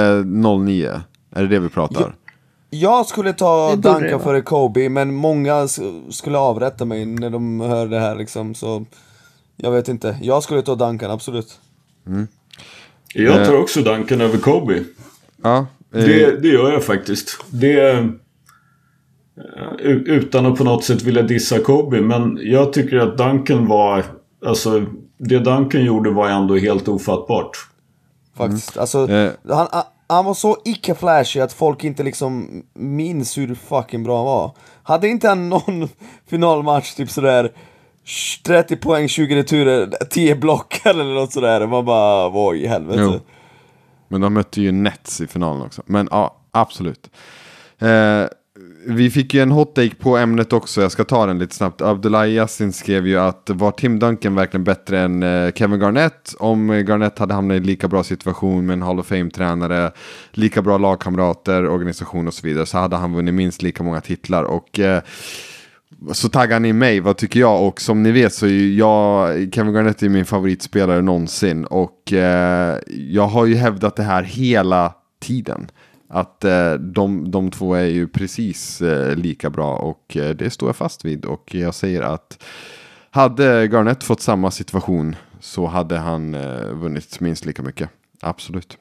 09. 0.59 1.01
Är 1.35 1.43
det 1.43 1.49
det 1.49 1.59
vi 1.59 1.69
pratar? 1.69 2.15
Jag 2.71 3.07
skulle 3.07 3.33
ta 3.33 3.71
Det 3.71 3.77
borde 3.77 3.89
det 3.89 3.95
Duncan 4.01 4.11
vara. 4.13 4.23
före 4.23 4.41
Kobe, 4.43 4.89
men 4.89 5.15
många 5.15 5.63
s- 5.63 5.81
skulle 6.11 6.39
avrätta 6.39 6.85
mig 6.85 7.07
när 7.07 7.31
de 7.31 7.61
hör 7.61 7.87
det 7.87 8.01
här 8.01 8.17
liksom, 8.17 8.55
så... 8.55 8.85
Jag 9.57 9.71
vet 9.71 9.89
inte. 9.89 10.17
Jag 10.23 10.43
skulle 10.43 10.63
ta 10.63 10.75
Duncan, 10.75 11.11
absolut. 11.11 11.59
Jag 13.15 13.47
tar 13.47 13.57
också 13.57 13.81
Duncan 13.81 14.21
över 14.21 14.39
Kobe. 14.39 14.85
Ja. 15.43 15.57
eh, 15.95 16.05
Det, 16.05 16.41
det 16.43 16.49
gör 16.49 16.73
jag 16.73 16.85
faktiskt. 16.85 17.45
Det... 17.51 17.91
eh, 17.91 18.05
u- 19.79 20.05
Utan 20.07 20.47
att 20.47 20.59
på 20.59 20.65
något 20.65 20.85
sätt 20.85 21.03
vilja 21.03 21.23
dissa 21.23 21.59
Kobe. 21.59 22.01
Men 22.01 22.39
jag 22.43 22.73
tycker 22.73 22.97
att 22.97 23.19
Duncan 23.19 23.67
var... 23.67 24.05
Alltså, 24.47 24.85
det 25.19 25.39
Duncan 25.39 25.85
gjorde 25.85 26.11
var 26.11 26.29
ändå 26.29 26.57
helt 26.57 26.89
ofattbart. 26.89 27.51
Faktiskt. 28.37 28.77
Alltså, 28.79 29.11
Eh. 29.11 29.33
han, 29.49 29.69
han- 30.09 30.25
var 30.25 30.35
så 30.35 30.57
icke-flashy 30.65 31.41
att 31.41 31.53
folk 31.53 31.85
inte 31.85 32.03
liksom 32.03 32.63
minns 32.75 33.39
hur 33.39 33.55
fucking 33.55 34.03
bra 34.05 34.17
han 34.17 34.27
var. 34.27 34.51
Hade 34.83 35.09
inte 35.09 35.29
han 35.29 35.49
någon 35.49 35.89
finalmatch, 36.31 36.95
typ 36.95 37.11
sådär 37.11 37.53
30 38.47 38.77
poäng, 38.77 39.09
20 39.09 39.37
returer, 39.37 39.91
10 40.11 40.35
blockar 40.37 40.91
eller 40.91 41.15
något 41.15 41.33
sådär. 41.33 41.67
Man 41.67 41.85
bara, 41.85 42.29
vad 42.29 42.57
i 42.57 42.67
helvete. 42.67 43.01
Jo. 43.03 43.21
Men 44.09 44.21
de 44.21 44.35
mötte 44.35 44.61
ju 44.61 44.73
Nets 44.73 45.21
i 45.21 45.27
finalen 45.27 45.63
också. 45.63 45.83
Men 45.87 46.09
ja, 46.11 46.37
absolut. 46.51 47.11
Eh, 47.79 48.25
vi 48.87 49.11
fick 49.11 49.35
ju 49.35 49.41
en 49.41 49.51
hot 49.51 49.75
take 49.75 49.95
på 49.95 50.17
ämnet 50.17 50.53
också, 50.53 50.83
jag 50.83 50.93
ska 50.93 51.05
ta 51.05 51.27
den 51.27 51.39
lite 51.39 51.55
snabbt. 51.55 51.83
Abdullahi 51.83 52.35
Yassin 52.35 52.73
skrev 52.73 53.07
ju 53.07 53.19
att 53.19 53.51
var 53.51 53.71
Tim 53.71 53.99
Duncan 53.99 54.35
verkligen 54.35 54.65
bättre 54.65 55.01
än 55.01 55.23
eh, 55.23 55.53
Kevin 55.53 55.81
Garnett? 55.81 56.35
Om 56.39 56.71
eh, 56.71 56.79
Garnett 56.79 57.19
hade 57.19 57.35
hamnat 57.35 57.55
i 57.55 57.59
en 57.59 57.63
lika 57.63 57.89
bra 57.89 58.05
situation 58.05 58.67
med 58.67 58.75
en 58.75 58.83
Hall 58.83 59.01
of 59.01 59.07
Fame-tränare, 59.07 59.91
lika 60.31 60.63
bra 60.63 60.79
lagkamrater, 60.79 61.69
organisation 61.69 62.27
och 62.27 62.35
så 62.35 62.47
vidare, 62.47 62.67
så 62.67 62.79
hade 62.79 62.97
han 62.97 63.15
vunnit 63.15 63.35
minst 63.35 63.63
lika 63.63 63.83
många 63.83 64.01
titlar. 64.01 64.45
Och 64.45 64.81
eh, 64.81 65.03
så 66.13 66.29
taggar 66.29 66.61
ni 66.61 66.73
mig, 66.73 67.01
vad 67.01 67.17
tycker 67.17 67.41
jag? 67.41 67.67
Och 67.67 67.81
som 67.81 68.03
ni 68.03 68.13
vet 68.13 68.35
så 68.35 68.47
är 68.47 68.51
ju 68.51 68.75
jag, 68.75 69.29
Kevin 69.55 69.73
Garnett 69.73 70.03
är 70.03 70.09
min 70.09 70.25
favoritspelare 70.25 71.03
någonsin. 71.03 71.65
Och 71.65 72.13
eh, 72.13 72.79
jag 72.87 73.27
har 73.27 73.47
ju 73.47 73.55
hävdat 73.55 73.97
det 73.97 74.03
här 74.03 74.23
hela 74.23 74.95
tiden. 75.21 75.71
Att 76.15 76.45
eh, 76.45 76.73
de, 76.73 77.31
de 77.31 77.51
två 77.51 77.75
är 77.75 77.85
ju 77.85 78.09
precis 78.09 78.83
eh, 78.83 79.17
lika 79.17 79.51
bra 79.51 79.77
och 79.77 80.17
eh, 80.17 80.31
det 80.31 80.51
står 80.51 80.69
jag 80.69 80.77
fast 80.77 81.05
vid. 81.05 81.25
Och 81.25 81.55
jag 81.55 81.75
säger 81.75 82.03
att 82.03 82.45
hade 83.11 83.67
Garnett 83.67 84.05
fått 84.05 84.21
samma 84.21 84.51
situation 84.51 85.17
så 85.41 85.67
hade 85.67 85.99
han 85.99 86.35
eh, 86.35 86.73
vunnit 86.73 87.21
minst 87.21 87.45
lika 87.45 87.63
mycket. 87.63 87.91
Absolut. 88.21 88.79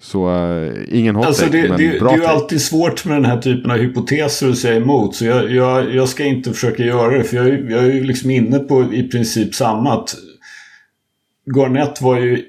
Så 0.00 0.30
uh, 0.30 0.98
ingen 0.98 1.16
hot 1.16 1.26
alltså 1.26 1.44
take, 1.44 1.62
det, 1.62 1.68
men 1.68 1.78
det, 1.78 2.00
bra 2.00 2.10
Det 2.10 2.16
är 2.16 2.18
ju 2.18 2.26
alltid 2.26 2.62
svårt 2.62 3.04
med 3.04 3.16
den 3.16 3.24
här 3.24 3.40
typen 3.40 3.70
av 3.70 3.76
hypoteser 3.76 4.50
att 4.50 4.58
säga 4.58 4.76
emot. 4.76 5.14
Så 5.14 5.24
jag, 5.24 5.50
jag, 5.50 5.94
jag 5.94 6.08
ska 6.08 6.24
inte 6.24 6.52
försöka 6.52 6.82
göra 6.82 7.18
det. 7.18 7.24
För 7.24 7.36
jag, 7.36 7.70
jag 7.70 7.84
är 7.84 7.92
ju 7.92 8.04
liksom 8.04 8.30
inne 8.30 8.58
på 8.58 8.94
i 8.94 9.08
princip 9.08 9.54
samma. 9.54 9.94
Att 9.94 10.14
Garnett 11.56 12.02
var 12.02 12.18
ju... 12.18 12.44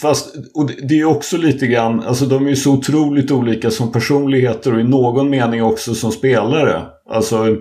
Fast, 0.00 0.34
och 0.54 0.70
det 0.82 1.00
är 1.00 1.04
också 1.04 1.36
lite 1.36 1.66
grann, 1.66 2.00
alltså 2.00 2.26
de 2.26 2.46
är 2.46 2.50
ju 2.50 2.56
så 2.56 2.72
otroligt 2.72 3.30
olika 3.30 3.70
som 3.70 3.92
personligheter 3.92 4.74
och 4.74 4.80
i 4.80 4.84
någon 4.84 5.30
mening 5.30 5.62
också 5.62 5.94
som 5.94 6.12
spelare. 6.12 6.82
Alltså 7.08 7.56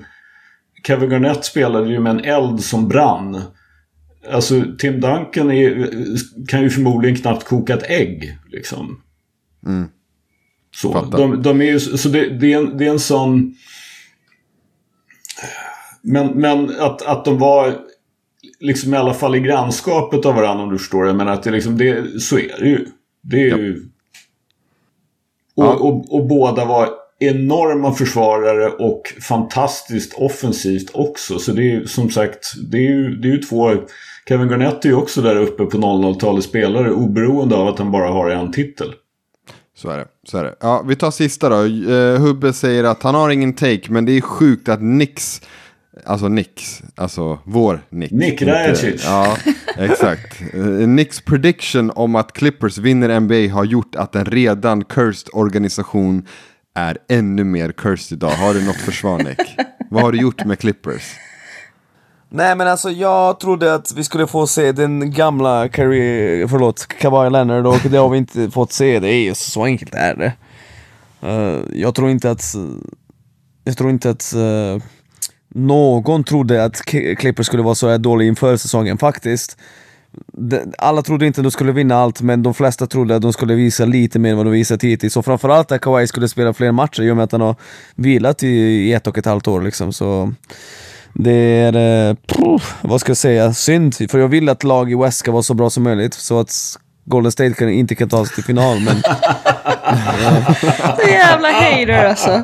Kevin 0.88 1.10
Garnett 1.10 1.46
spelade 1.46 1.90
ju 1.90 2.00
med 2.00 2.12
en 2.12 2.20
eld 2.20 2.64
som 2.64 2.88
brann. 2.88 3.42
Alltså 4.32 4.64
Tim 4.78 5.02
Duncan 5.02 5.52
är, 5.52 5.90
kan 6.48 6.62
ju 6.62 6.70
förmodligen 6.70 7.18
knappt 7.18 7.44
koka 7.44 7.74
ett 7.74 7.90
ägg. 7.90 8.38
Liksom. 8.50 9.02
Så, 10.76 10.94
Fattar. 10.94 11.18
de, 11.18 11.42
de 11.42 11.62
är 11.62 11.66
ju, 11.66 11.80
så 11.80 12.10
det, 12.10 12.30
det, 12.30 12.54
är 12.54 12.58
en, 12.58 12.78
det 12.78 12.86
är 12.86 12.90
en 12.90 13.00
sån... 13.00 13.56
Men, 16.02 16.28
men 16.28 16.70
att, 16.80 17.02
att 17.02 17.26
de 17.26 17.38
var 17.38 17.80
liksom 18.62 18.94
i 18.94 18.98
alla 18.98 19.14
fall 19.14 19.36
i 19.36 19.40
grannskapet 19.40 20.26
av 20.26 20.36
varandra 20.36 20.64
om 20.64 20.72
du 20.72 20.78
förstår. 20.78 21.08
Jag 21.08 21.16
menar 21.16 21.34
att 21.34 21.44
det 21.44 21.52
liksom, 21.52 21.78
det, 21.78 22.22
så 22.22 22.40
är 22.40 22.60
det 22.60 22.70
ju. 22.70 22.86
Det 23.22 23.42
är 23.50 23.58
ju... 23.58 23.86
Och, 25.56 25.64
Ja. 25.64 25.74
och, 25.74 26.16
och 26.16 26.28
båda 26.28 26.66
var 26.66 26.90
enorma 27.20 27.94
försvarare 27.94 28.70
och 28.70 29.02
fantastiskt 29.22 30.14
offensivt 30.14 30.90
också. 30.94 31.40
Så 31.40 31.52
det 31.52 31.72
är 31.72 31.86
som 31.86 32.10
sagt, 32.10 32.54
det 32.72 32.78
är 32.78 32.90
ju, 32.92 33.16
det 33.16 33.28
är 33.28 33.32
ju 33.32 33.38
två... 33.38 33.74
Kevin 34.28 34.50
Garnett 34.50 34.86
är 34.86 34.90
ju 34.90 34.96
också 34.96 35.22
där 35.22 35.36
uppe 35.36 35.66
på 35.66 35.78
00-talets 35.78 36.48
spelare 36.48 36.92
oberoende 36.92 37.56
av 37.56 37.68
att 37.68 37.80
han 37.80 37.92
bara 37.92 38.10
har 38.10 38.30
en 38.30 38.52
titel. 38.52 38.94
Så 39.78 39.90
är 39.90 39.98
det. 39.98 40.06
Så 40.28 40.38
är 40.38 40.44
det. 40.44 40.56
Ja, 40.60 40.84
vi 40.88 40.96
tar 40.96 41.12
sista 41.12 41.50
då. 41.50 41.56
Uh, 41.56 42.20
Hubbe 42.20 42.54
säger 42.54 42.84
att 42.84 43.04
han 43.04 43.16
har 43.16 43.30
ingen 43.30 43.54
take, 43.54 43.82
men 43.90 44.06
det 44.06 44.12
är 44.18 44.22
sjukt 44.22 44.70
att 44.70 44.82
Nix, 44.82 45.42
alltså 46.06 46.28
Nix, 46.28 46.82
alltså 46.96 47.40
vår 47.44 47.82
Nick. 47.90 48.12
Nick 48.12 48.42
Rajacic. 48.42 49.04
Ja, 49.06 49.38
exakt. 49.78 50.42
Uh, 50.56 50.88
Nicks 50.88 51.22
prediction 51.22 51.92
om 51.96 52.16
att 52.16 52.34
Clippers 52.34 52.78
vinner 52.78 53.20
NBA 53.20 53.54
har 53.56 53.66
gjort 53.66 53.96
att 53.96 54.16
en 54.16 54.26
redan 54.26 54.84
cursed 54.84 55.30
organisation 55.34 56.28
är 56.76 56.98
ännu 57.10 57.44
mer 57.44 57.72
cursed 57.72 58.18
idag. 58.18 58.32
Har 58.32 58.54
du 58.54 58.66
något 58.66 58.76
försvar 58.76 59.18
Nick? 59.18 59.58
Vad 59.90 60.04
har 60.04 60.12
du 60.12 60.22
gjort 60.22 60.46
med 60.46 60.60
Clippers? 60.60 61.16
Nej 62.34 62.56
men 62.56 62.68
alltså 62.68 62.90
jag 62.90 63.40
trodde 63.40 63.74
att 63.74 63.94
vi 63.96 64.04
skulle 64.04 64.28
få 64.28 64.48
se 64.48 64.72
den 64.72 65.14
gamla 65.14 65.70
Curry, 65.70 66.48
förlåt, 66.48 66.88
Kawhi 66.88 67.30
Leonard 67.30 67.68
och 67.68 67.80
det 67.92 67.98
har 67.98 68.10
vi 68.10 68.18
inte 68.18 68.52
fått 68.52 68.72
se, 68.72 69.00
det 69.00 69.08
är 69.08 69.24
ju 69.24 69.36
så 69.36 69.66
enkelt 69.66 69.96
är 69.96 70.16
det. 70.16 70.34
Eh, 71.22 71.60
jag 71.82 71.96
tror 71.96 72.10
inte 72.10 72.32
att, 72.32 72.56
jag 73.64 73.78
tror 73.78 73.90
inte 73.90 74.10
att 74.10 74.34
eh, 74.34 74.84
någon 75.54 76.24
trodde 76.24 76.64
att 76.64 76.86
Clippers 77.18 77.46
skulle 77.46 77.64
vara 77.64 77.76
så 77.76 77.90
här 77.90 77.98
dålig 77.98 78.28
inför 78.28 78.58
säsongen 78.58 78.98
faktiskt. 78.98 79.58
Alla 80.78 81.02
trodde 81.02 81.28
inte 81.28 81.42
att 81.42 81.46
de 81.46 81.52
skulle 81.52 81.72
vinna 81.72 81.96
allt, 81.96 82.22
men 82.22 82.44
de 82.44 82.54
flesta 82.54 82.88
trodde 82.88 83.16
att 83.16 83.22
de 83.22 83.34
skulle 83.34 83.54
visa 83.54 83.86
lite 83.86 84.20
mer 84.20 84.32
än 84.32 84.38
vad 84.38 84.46
de 84.46 84.52
visat 84.52 84.84
hittills. 84.84 85.18
Och 85.18 85.26
framförallt 85.26 85.72
att 85.72 85.82
Kawhi 85.82 86.08
skulle 86.08 86.28
spela 86.28 86.54
fler 86.54 86.72
matcher 86.72 87.02
i 87.02 87.12
och 87.12 87.16
med 87.16 87.24
att 87.24 87.32
han 87.32 87.42
har 87.42 87.56
vilat 87.96 88.44
i, 88.44 88.94
ett 88.94 89.08
och 89.08 89.18
ett 89.18 89.26
halvt 89.26 89.48
år 89.48 89.62
liksom. 89.62 89.94
Så 89.94 90.34
det 91.14 91.32
är, 91.34 92.10
eh, 92.10 92.16
vad 92.82 93.02
ska 93.02 93.10
jag 93.10 93.18
säga, 93.18 93.54
synd. 93.54 94.12
För 94.12 94.20
jag 94.20 94.28
vill 94.28 94.50
att 94.50 94.64
lag 94.64 94.92
i 94.92 94.96
West 94.96 95.18
ska 95.18 95.32
vara 95.32 95.44
så 95.44 95.54
bra 95.54 95.70
som 95.70 95.84
möjligt. 95.84 96.14
Så 96.14 96.40
att 96.40 96.54
Golden 97.06 97.32
State 97.32 97.54
kan, 97.54 97.70
inte 97.70 97.96
kan 97.96 98.10
ta 98.10 98.26
sig 98.26 98.36
till 98.36 98.44
final. 98.44 98.80
Men 98.80 98.96
Så 100.98 101.10
jävla 101.10 101.52
hater 101.52 102.06
alltså. 102.06 102.44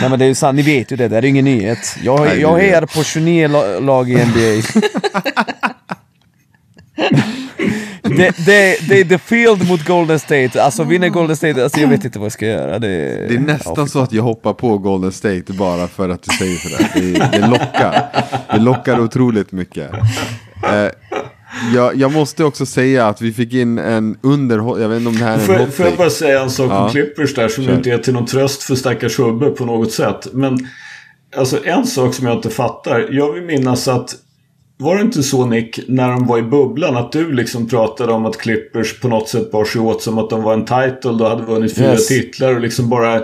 Nej 0.00 0.10
men 0.10 0.18
det 0.18 0.24
är 0.24 0.28
ju 0.28 0.34
sant, 0.34 0.56
ni 0.56 0.62
vet 0.62 0.92
ju 0.92 0.96
det, 0.96 1.08
det 1.08 1.16
är 1.16 1.24
ingen 1.24 1.44
nyhet. 1.44 1.96
Jag, 2.02 2.20
Nej, 2.20 2.40
jag 2.40 2.56
hejar 2.58 2.82
på 2.86 3.04
29 3.04 3.48
la- 3.48 3.78
lag 3.80 4.10
i 4.10 4.14
NBA. 4.14 4.62
det, 8.02 8.36
det, 8.46 8.88
det 8.88 9.00
är 9.00 9.04
the 9.04 9.18
field 9.18 9.68
mot 9.68 9.84
Golden 9.86 10.18
State, 10.20 10.62
alltså 10.62 10.84
vinner 10.84 11.08
Golden 11.08 11.36
State, 11.36 11.62
alltså 11.64 11.80
jag 11.80 11.88
vet 11.88 12.04
inte 12.04 12.18
vad 12.18 12.26
jag 12.26 12.32
ska 12.32 12.46
göra. 12.46 12.78
Det, 12.78 12.88
Det 13.28 13.34
är 13.34 13.38
nästan 13.38 13.88
så 13.88 14.00
att 14.00 14.12
jag 14.12 14.22
hoppar 14.22 14.52
på 14.52 14.78
Golden 14.78 15.12
State 15.12 15.52
bara 15.52 15.88
för 15.88 16.08
att 16.08 16.22
du 16.22 16.36
säger 16.36 16.56
sådär. 16.56 16.90
Det, 16.94 17.38
det 17.38 17.46
lockar. 17.46 18.02
Det 18.52 18.58
lockar 18.58 19.00
otroligt 19.00 19.52
mycket. 19.52 19.92
Eh, 19.92 20.88
jag, 21.74 21.96
jag 21.96 22.12
måste 22.12 22.44
också 22.44 22.66
säga 22.66 23.06
att 23.06 23.20
vi 23.22 23.32
fick 23.32 23.52
in 23.52 23.78
en 23.78 24.18
underhåll... 24.22 24.80
Jag 24.80 24.88
vet 24.88 24.96
inte 24.98 25.08
om 25.08 25.16
det 25.18 25.24
här 25.24 25.34
är 25.34 25.38
Får, 25.38 25.52
en 25.54 25.58
jag- 25.60 25.66
hot 25.66 25.74
får 25.74 25.86
jag 25.86 25.96
bara 25.96 26.10
säga 26.10 26.42
en 26.42 26.50
sak 26.50 26.70
Ja. 26.70 26.84
om 26.84 26.90
Clippers 26.90 27.34
där 27.34 27.48
som 27.48 27.64
Kör. 27.64 27.74
inte 27.74 27.90
är 27.90 27.98
till 27.98 28.12
någon 28.14 28.26
tröst 28.26 28.62
för 28.62 28.74
stackars 28.74 29.18
Hubbe 29.18 29.50
på 29.50 29.64
något 29.64 29.92
sätt. 29.92 30.28
Men 30.32 30.58
alltså 31.36 31.64
en 31.64 31.86
sak 31.86 32.14
som 32.14 32.26
jag 32.26 32.36
inte 32.36 32.50
fattar. 32.50 33.08
Jag 33.10 33.32
vill 33.32 33.42
minnas 33.42 33.88
att 33.88 34.14
var 34.76 34.96
det 34.96 35.02
inte 35.02 35.22
så 35.22 35.46
Nick, 35.46 35.80
när 35.88 36.08
de 36.08 36.26
var 36.26 36.38
i 36.38 36.42
bubblan, 36.42 36.96
att 36.96 37.12
du 37.12 37.32
liksom 37.32 37.68
pratade 37.68 38.12
om 38.12 38.26
att 38.26 38.36
Clippers 38.38 39.00
på 39.00 39.08
något 39.08 39.28
sätt 39.28 39.50
bar 39.52 39.64
sig 39.64 39.80
åt 39.80 40.02
som 40.02 40.18
att 40.18 40.30
de 40.30 40.42
var 40.42 40.52
en 40.54 40.64
title 40.64 41.10
och 41.10 41.28
hade 41.30 41.42
vunnit 41.42 41.74
fyra 41.76 41.92
Yes. 41.92 42.06
titlar 42.06 42.54
och 42.54 42.60
liksom 42.60 42.88
bara... 42.88 43.20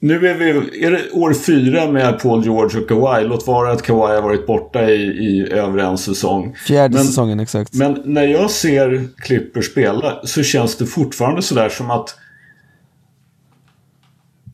Nu 0.00 0.26
är 0.28 0.34
vi, 0.34 0.84
är 0.84 0.90
det 0.90 1.10
år 1.12 1.34
fyra 1.34 1.90
med 1.90 2.18
Paul 2.20 2.44
George 2.44 2.80
och 2.80 2.88
Kawhi. 2.88 3.24
Låt 3.24 3.46
vara 3.46 3.72
att 3.72 3.82
Kawhi 3.82 4.14
har 4.14 4.22
varit 4.22 4.46
borta 4.46 4.90
i, 4.90 5.02
i 5.02 5.48
över 5.52 5.78
en 5.78 5.98
säsong. 5.98 6.54
Fjärde 6.66 6.94
Men- 6.94 7.04
säsongen 7.04 7.40
exakt. 7.40 7.74
Men 7.74 8.02
när 8.04 8.22
jag 8.22 8.50
ser 8.50 9.08
Clippers 9.16 9.66
spela 9.70 10.20
så 10.24 10.42
känns 10.42 10.76
det 10.76 10.86
fortfarande 10.86 11.42
sådär 11.42 11.68
som 11.68 11.90
att 11.90 12.14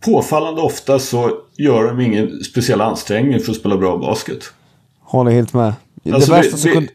påfallande 0.04 0.60
ofta 0.60 0.98
så 0.98 1.30
gör 1.56 1.84
de 1.86 2.00
ingen 2.00 2.44
speciell 2.44 2.80
ansträngning 2.80 3.40
för 3.40 3.50
att 3.50 3.56
spela 3.58 3.76
bra 3.76 3.96
basket. 3.98 4.52
Håller 5.00 5.30
helt 5.30 5.52
med. 5.52 5.72
Alltså, 6.12 6.30
det 6.32 6.36
värsta 6.36 6.52
det- 6.52 6.58
som 6.58 6.70
kunde... 6.70 6.88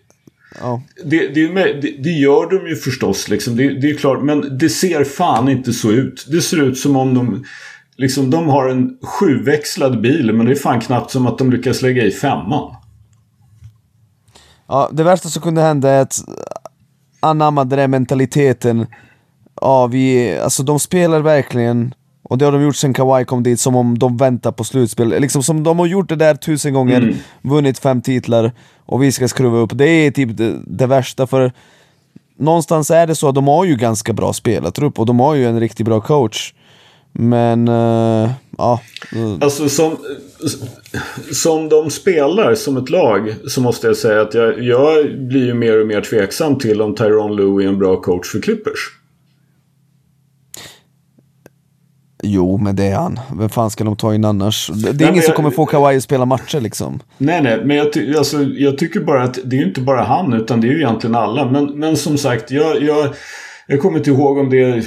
Ja. 0.62 0.82
Det, 1.06 1.28
det, 1.28 1.48
det, 1.82 1.92
det 2.04 2.10
gör 2.10 2.50
de 2.60 2.70
ju 2.70 2.76
förstås, 2.76 3.30
liksom. 3.30 3.56
det, 3.56 3.70
det 3.82 3.90
är 3.90 3.94
klart. 3.98 4.24
Men 4.24 4.58
det 4.58 4.70
ser 4.70 5.04
fan 5.04 5.50
inte 5.50 5.74
så 5.74 5.92
ut. 5.92 6.26
Det 6.32 6.42
ser 6.42 6.62
ut 6.62 6.78
som 6.78 6.96
om 6.96 7.14
de... 7.14 7.46
Liksom, 8.00 8.30
de 8.30 8.50
har 8.50 8.70
en 8.70 8.98
sjuväxlad 9.04 10.02
bil, 10.02 10.34
men 10.34 10.46
det 10.46 10.52
är 10.52 10.56
fan 10.56 10.80
knappt 10.80 11.12
som 11.12 11.28
att 11.28 11.38
de 11.38 11.52
lyckas 11.52 11.82
lägga 11.82 12.04
i 12.04 12.12
femman. 12.12 12.76
Ja, 14.68 14.90
det 14.92 15.04
värsta 15.04 15.30
som 15.30 15.42
kunde 15.42 15.62
hända 15.62 15.90
är 15.90 16.02
att 16.02 16.20
anamma 17.20 17.64
den 17.64 17.80
där 17.80 17.88
mentaliteten. 17.88 18.88
Ja, 19.62 19.88
vi, 19.88 20.38
alltså 20.40 20.64
de 20.64 20.80
spelar 20.80 21.22
verkligen, 21.22 21.94
och 22.24 22.38
det 22.38 22.46
har 22.46 22.52
de 22.52 22.62
gjort 22.62 22.76
sen 22.76 22.94
Kawhi 22.94 23.26
kom 23.26 23.44
dit, 23.44 23.60
som 23.60 23.76
om 23.76 24.00
de 24.00 24.18
väntar 24.18 24.52
på 24.52 24.64
slutspel. 24.64 25.10
Liksom 25.10 25.44
som 25.44 25.64
de 25.64 25.80
har 25.80 25.86
gjort 25.86 26.10
det 26.10 26.16
där 26.16 26.36
tusen 26.36 26.74
gånger, 26.74 27.16
vunnit 27.42 27.80
fem 27.80 28.02
titlar, 28.02 28.52
och 28.86 29.04
vi 29.04 29.12
ska 29.12 29.28
skruva 29.28 29.58
upp. 29.58 29.72
Det 29.74 29.86
är 29.86 30.12
typ 30.12 30.38
det, 30.38 30.56
det 30.68 30.88
värsta, 30.88 31.28
för 31.28 31.52
någonstans 32.38 32.92
är 32.92 33.08
det 33.08 33.16
så 33.16 33.30
att 33.30 33.36
de 33.36 33.48
har 33.48 33.66
ju 33.66 33.76
ganska 33.76 34.14
bra 34.14 34.34
spelartrupp, 34.34 35.00
och 35.00 35.06
de 35.06 35.20
har 35.20 35.36
ju 35.36 35.48
en 35.48 35.60
riktigt 35.60 35.86
bra 35.86 36.02
coach. 36.02 36.54
Men, 37.14 37.68
eh, 37.68 38.32
ja. 38.58 38.82
Alltså 39.42 39.70
som, 39.70 39.98
som 41.32 41.70
de 41.70 41.90
spelar 41.90 42.56
som 42.56 42.78
ett 42.78 42.90
lag 42.90 43.36
så 43.48 43.62
måste 43.62 43.88
jag 43.88 43.98
säga 43.98 44.22
att 44.22 44.34
jag, 44.34 44.64
jag 44.64 45.20
blir 45.20 45.46
ju 45.46 45.54
mer 45.54 45.82
och 45.82 45.88
mer 45.88 46.02
tveksam 46.02 46.58
till 46.58 46.82
om 46.82 46.96
Tyron 46.96 47.36
Lue 47.36 47.64
är 47.64 47.68
en 47.68 47.80
bra 47.80 48.02
coach 48.02 48.28
för 48.32 48.42
Clippers. 48.42 48.80
Jo, 52.24 52.58
men 52.58 52.76
det 52.76 52.84
är 52.84 52.96
han. 52.96 53.20
Vem 53.38 53.50
fan 53.50 53.70
ska 53.72 53.84
de 53.84 53.96
ta 53.96 54.16
in 54.16 54.26
annars? 54.26 54.68
Det, 54.74 54.90
är 54.90 54.94
men 54.94 55.02
ingen 55.02 55.14
som 55.22 55.30
jag- 55.30 55.36
kommer 55.36 55.50
få 55.52 55.66
Kawhi 55.66 55.98
att 55.98 56.04
spela 56.04 56.26
matcher 56.26 56.60
liksom. 56.62 57.00
Nej, 57.18 57.42
nej, 57.44 57.62
men 57.66 57.78
jag, 57.78 57.94
ty- 57.94 58.16
alltså, 58.16 58.44
jag 58.44 58.78
tycker 58.78 59.00
bara 59.00 59.24
att 59.24 59.40
det 59.44 59.56
är 59.56 59.60
ju 59.60 59.68
inte 59.68 59.82
bara 59.82 60.04
han 60.04 60.34
utan 60.34 60.62
det 60.62 60.68
är 60.68 60.72
ju 60.72 60.78
egentligen 60.78 61.16
alla. 61.16 61.52
Men, 61.52 61.80
men 61.80 61.98
som 61.98 62.18
sagt, 62.18 62.52
jag, 62.52 62.84
jag, 62.84 63.10
jag 63.68 63.82
kommer 63.82 63.98
inte 63.98 64.10
ihåg 64.10 64.38
om 64.38 64.50
det 64.50 64.64
är 64.64 64.84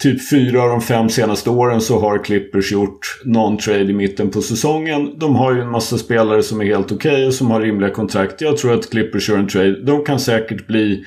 typ 0.00 0.30
fyra 0.30 0.62
av 0.62 0.68
de 0.68 0.80
fem 0.80 1.08
senaste 1.08 1.50
åren 1.50 1.80
så 1.80 2.00
har 2.00 2.24
Clippers 2.24 2.72
gjort 2.72 3.20
någon 3.24 3.58
trade 3.58 3.80
i 3.80 3.92
mitten 3.92 4.30
på 4.30 4.42
säsongen. 4.42 5.18
De 5.18 5.36
har 5.36 5.54
ju 5.54 5.60
en 5.60 5.70
massa 5.70 5.98
spelare 5.98 6.42
som 6.42 6.60
är 6.60 6.64
helt 6.64 6.92
okej 6.92 7.26
och 7.26 7.34
som 7.34 7.50
har 7.50 7.60
rimliga 7.60 7.90
kontrakt. 7.90 8.40
Jag 8.40 8.56
tror 8.56 8.74
att 8.74 8.90
Clippers 8.90 9.28
gör 9.28 9.38
en 9.38 9.48
trade. 9.48 9.84
De 9.84 10.04
kan 10.04 10.20
säkert 10.20 10.66
bli, 10.66 11.04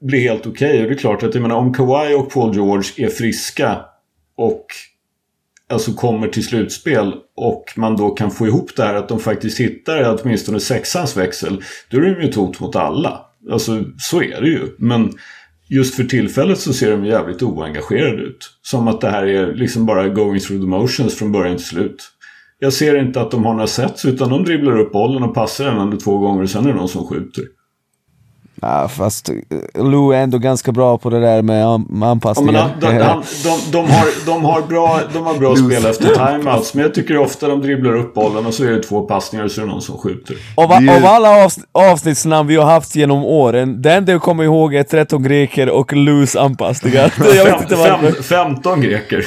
bli 0.00 0.20
helt 0.20 0.46
okej. 0.46 0.82
Och 0.82 0.88
det 0.88 0.94
är 0.94 0.98
klart 0.98 1.22
att 1.22 1.34
jag 1.34 1.42
menar, 1.42 1.56
om 1.56 1.74
Kawhi 1.74 2.14
och 2.14 2.30
Paul 2.30 2.54
George 2.54 2.90
är 2.96 3.08
friska 3.08 3.78
och 4.36 4.66
alltså 5.68 5.92
kommer 5.92 6.28
till 6.28 6.44
slutspel 6.44 7.14
och 7.36 7.64
man 7.76 7.96
då 7.96 8.10
kan 8.10 8.30
få 8.30 8.46
ihop 8.46 8.76
det 8.76 8.82
här 8.82 8.94
att 8.94 9.08
de 9.08 9.20
faktiskt 9.20 9.60
hittar 9.60 10.18
åtminstone 10.22 10.60
sexans 10.60 11.16
växel. 11.16 11.62
Då 11.90 11.96
är 11.96 12.00
de 12.00 12.22
ju 12.22 12.28
ett 12.28 12.34
hot 12.34 12.60
mot 12.60 12.76
alla. 12.76 13.20
Alltså 13.50 13.84
så 13.98 14.22
är 14.22 14.40
det 14.40 14.48
ju. 14.48 14.68
Men 14.78 15.12
just 15.68 15.94
för 15.94 16.04
tillfället 16.04 16.58
så 16.58 16.72
ser 16.72 16.90
de 16.90 17.04
jävligt 17.04 17.42
oengagerade 17.42 18.22
ut. 18.22 18.50
Som 18.62 18.88
att 18.88 19.00
det 19.00 19.10
här 19.10 19.26
är 19.26 19.54
liksom 19.54 19.86
bara 19.86 20.08
going 20.08 20.40
through 20.40 20.62
the 20.62 20.68
motions 20.68 21.14
från 21.14 21.32
början 21.32 21.56
till 21.56 21.66
slut. 21.66 22.10
Jag 22.58 22.72
ser 22.72 22.98
inte 22.98 23.20
att 23.20 23.30
de 23.30 23.44
har 23.44 23.52
några 23.52 23.66
sets 23.66 24.04
utan 24.04 24.30
de 24.30 24.44
dribblar 24.44 24.80
upp 24.80 24.92
bollen 24.92 25.22
och 25.22 25.34
passar 25.34 25.64
den 25.64 25.78
under 25.78 25.96
två 25.96 26.18
gånger 26.18 26.42
och 26.42 26.50
sen 26.50 26.64
är 26.64 26.68
det 26.68 26.74
någon 26.74 26.88
som 26.88 27.06
skjuter. 27.06 27.44
Ja, 28.62 28.88
fast 28.88 29.28
eh, 29.28 29.84
Lou 29.84 30.12
är 30.14 30.18
ändå 30.22 30.38
ganska 30.38 30.72
bra 30.72 30.98
på 30.98 31.10
det 31.10 31.20
där 31.20 31.42
med, 31.42 31.66
an- 31.66 31.86
med 31.90 32.06
Ja, 32.06 32.10
anpassningar. 32.10 32.70
men 32.80 32.80
de, 32.80 32.98
de, 32.98 33.22
de, 33.44 33.58
de, 33.72 33.90
har, 33.90 34.26
de 34.26 34.44
har 34.44 34.62
bra, 34.62 35.00
de 35.12 35.26
har 35.26 35.34
bra 35.38 35.56
spel 35.56 35.86
efter 35.86 36.08
timeouts. 36.14 36.74
Men 36.74 36.82
jag 36.82 36.94
tycker 36.94 37.18
ofta 37.18 37.48
de 37.48 37.60
dribblar 37.62 37.96
upp 37.96 38.14
bollen 38.14 38.46
och 38.46 38.54
så 38.54 38.64
är 38.64 38.70
det 38.70 38.82
två 38.82 39.02
passningar 39.02 39.44
och 39.44 39.50
så 39.50 39.60
är 39.60 39.64
det 39.64 39.70
någon 39.72 39.82
som 39.82 39.98
skjuter. 39.98 40.36
Av, 40.54 40.72
av 40.72 41.04
alla 41.06 41.44
avs 41.44 41.58
avsnittsnamn 41.72 42.48
vi 42.48 42.56
har 42.56 42.64
haft 42.66 42.96
genom 42.96 43.24
åren, 43.24 43.82
enda 43.86 44.12
jag 44.12 44.22
kommer 44.22 44.44
ihåg 44.44 44.74
är 44.74 44.82
13 44.82 45.22
greker 45.22 45.70
och 45.70 45.92
Lus 45.92 46.36
anpassningar. 46.36 47.12
Jag 47.36 47.44
vet 47.44 47.60
inte 47.62 47.76
Fem, 47.76 47.98
varför. 48.02 48.22
fem, 48.22 48.54
15 48.54 48.80
greker. 48.80 49.22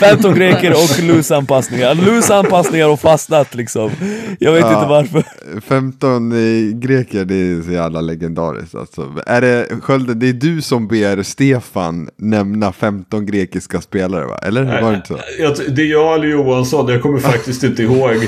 15 0.00 0.34
greker 0.34 0.70
och 0.72 1.02
Lus 1.02 1.30
anpassningar. 1.30 1.94
Lus 1.94 2.30
anpassningar 2.30 2.88
och 2.88 3.00
fastnat 3.00 3.54
liksom. 3.54 3.90
Jag 4.38 4.52
vet 4.52 4.60
Ja. 4.62 4.74
inte 4.74 4.88
varför. 4.88 5.24
15 5.60 6.32
eh, 6.32 6.38
greker, 6.78 7.24
det 7.24 7.34
är 7.34 7.62
så 7.62 7.72
jävla 7.72 8.00
legendariskt 8.00 8.61
alltså. 8.74 9.12
Är 9.26 9.40
det, 9.40 9.66
Skölden, 9.82 10.18
det 10.18 10.28
är 10.28 10.32
du 10.32 10.62
som 10.62 10.88
ber 10.88 11.22
Stefan 11.22 12.08
nämna 12.16 12.72
15 12.72 13.26
grekiska 13.26 13.80
spelare 13.80 14.24
va? 14.26 14.38
Eller 14.42 14.82
var 14.82 14.90
det 14.90 14.96
inte 14.96 15.08
så? 15.08 15.18
Jag, 15.38 15.56
det 15.76 15.82
är 15.82 15.86
jag 15.86 16.14
eller 16.14 16.26
Johansson, 16.28 16.88
jag 16.88 17.02
kommer 17.02 17.18
faktiskt 17.18 17.64
inte 17.64 17.82
ihåg. 17.82 18.12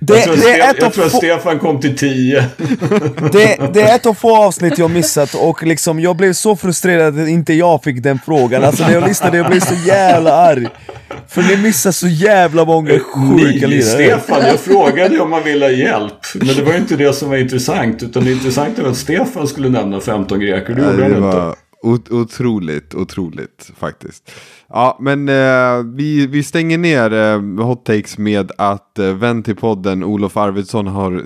Det- 0.00 0.14
jag 0.14 0.22
tror, 0.24 0.34
att 0.34 0.40
det 0.42 0.50
är 0.50 0.62
Ste- 0.66 0.70
ett 0.70 0.76
jag 0.78 0.86
av 0.86 0.90
tror 0.90 1.04
att 1.06 1.12
få- 1.12 1.18
Stefan 1.18 1.58
kom 1.58 1.80
till 1.80 1.96
10. 1.98 2.44
Det, 3.32 3.72
det 3.74 3.80
är 3.82 3.94
ett 3.94 4.06
av 4.06 4.14
få 4.14 4.36
avsnitt 4.36 4.78
jag 4.78 4.90
missat 4.90 5.34
och 5.34 5.62
liksom 5.62 6.00
jag 6.00 6.16
blev 6.16 6.32
så 6.32 6.56
frustrerad 6.56 7.20
att 7.20 7.28
inte 7.28 7.52
jag 7.54 7.82
fick 7.84 8.02
den 8.02 8.18
frågan. 8.26 8.64
Alltså 8.64 8.82
när 8.82 8.92
jag 8.94 9.08
lyssnade 9.08 9.36
jag 9.36 9.46
blev 9.50 9.60
så 9.60 9.74
jävla 9.86 10.32
arg. 10.32 10.66
För 11.28 11.42
ni 11.42 11.56
missar 11.56 11.90
så 11.92 12.08
jävla 12.08 12.64
många 12.64 12.90
sjuka 12.98 13.36
Ni, 13.36 13.66
lirare. 13.66 13.82
Stefan, 13.82 14.42
jag 14.46 14.60
frågade 14.60 15.20
om 15.20 15.30
man 15.30 15.44
ville 15.44 15.64
ha 15.64 15.70
hjälp. 15.72 16.12
Men 16.34 16.46
det 16.56 16.62
var 16.62 16.72
ju 16.72 16.78
inte 16.78 16.96
det 16.96 17.12
som 17.12 17.30
var 17.30 17.36
intressant. 17.36 18.02
Utan 18.02 18.24
det 18.24 18.32
intressanta 18.32 18.82
var 18.82 18.90
att 18.90 18.96
Stefan 19.16 19.48
skulle 19.48 19.68
nämna 19.68 20.00
15 20.00 20.40
greker. 20.40 20.74
Det 20.74 20.82
gjorde 20.82 21.02
han 21.02 21.10
det 21.10 21.16
inte. 21.26 21.54
ot- 21.82 22.10
otroligt, 22.10 22.94
otroligt 22.94 23.70
faktiskt. 23.78 24.30
Ja, 24.68 24.96
men 25.00 25.28
eh, 25.28 25.94
vi, 25.94 26.26
vi 26.26 26.42
stänger 26.42 26.78
ner 26.78 27.12
eh, 27.12 27.64
hot 27.66 27.84
takes 27.84 28.18
med 28.18 28.52
att 28.58 28.98
eh, 28.98 29.06
vän 29.06 29.42
till 29.42 29.56
podden 29.56 30.04
Olof 30.04 30.36
Arvidsson 30.36 30.86
har 30.86 31.24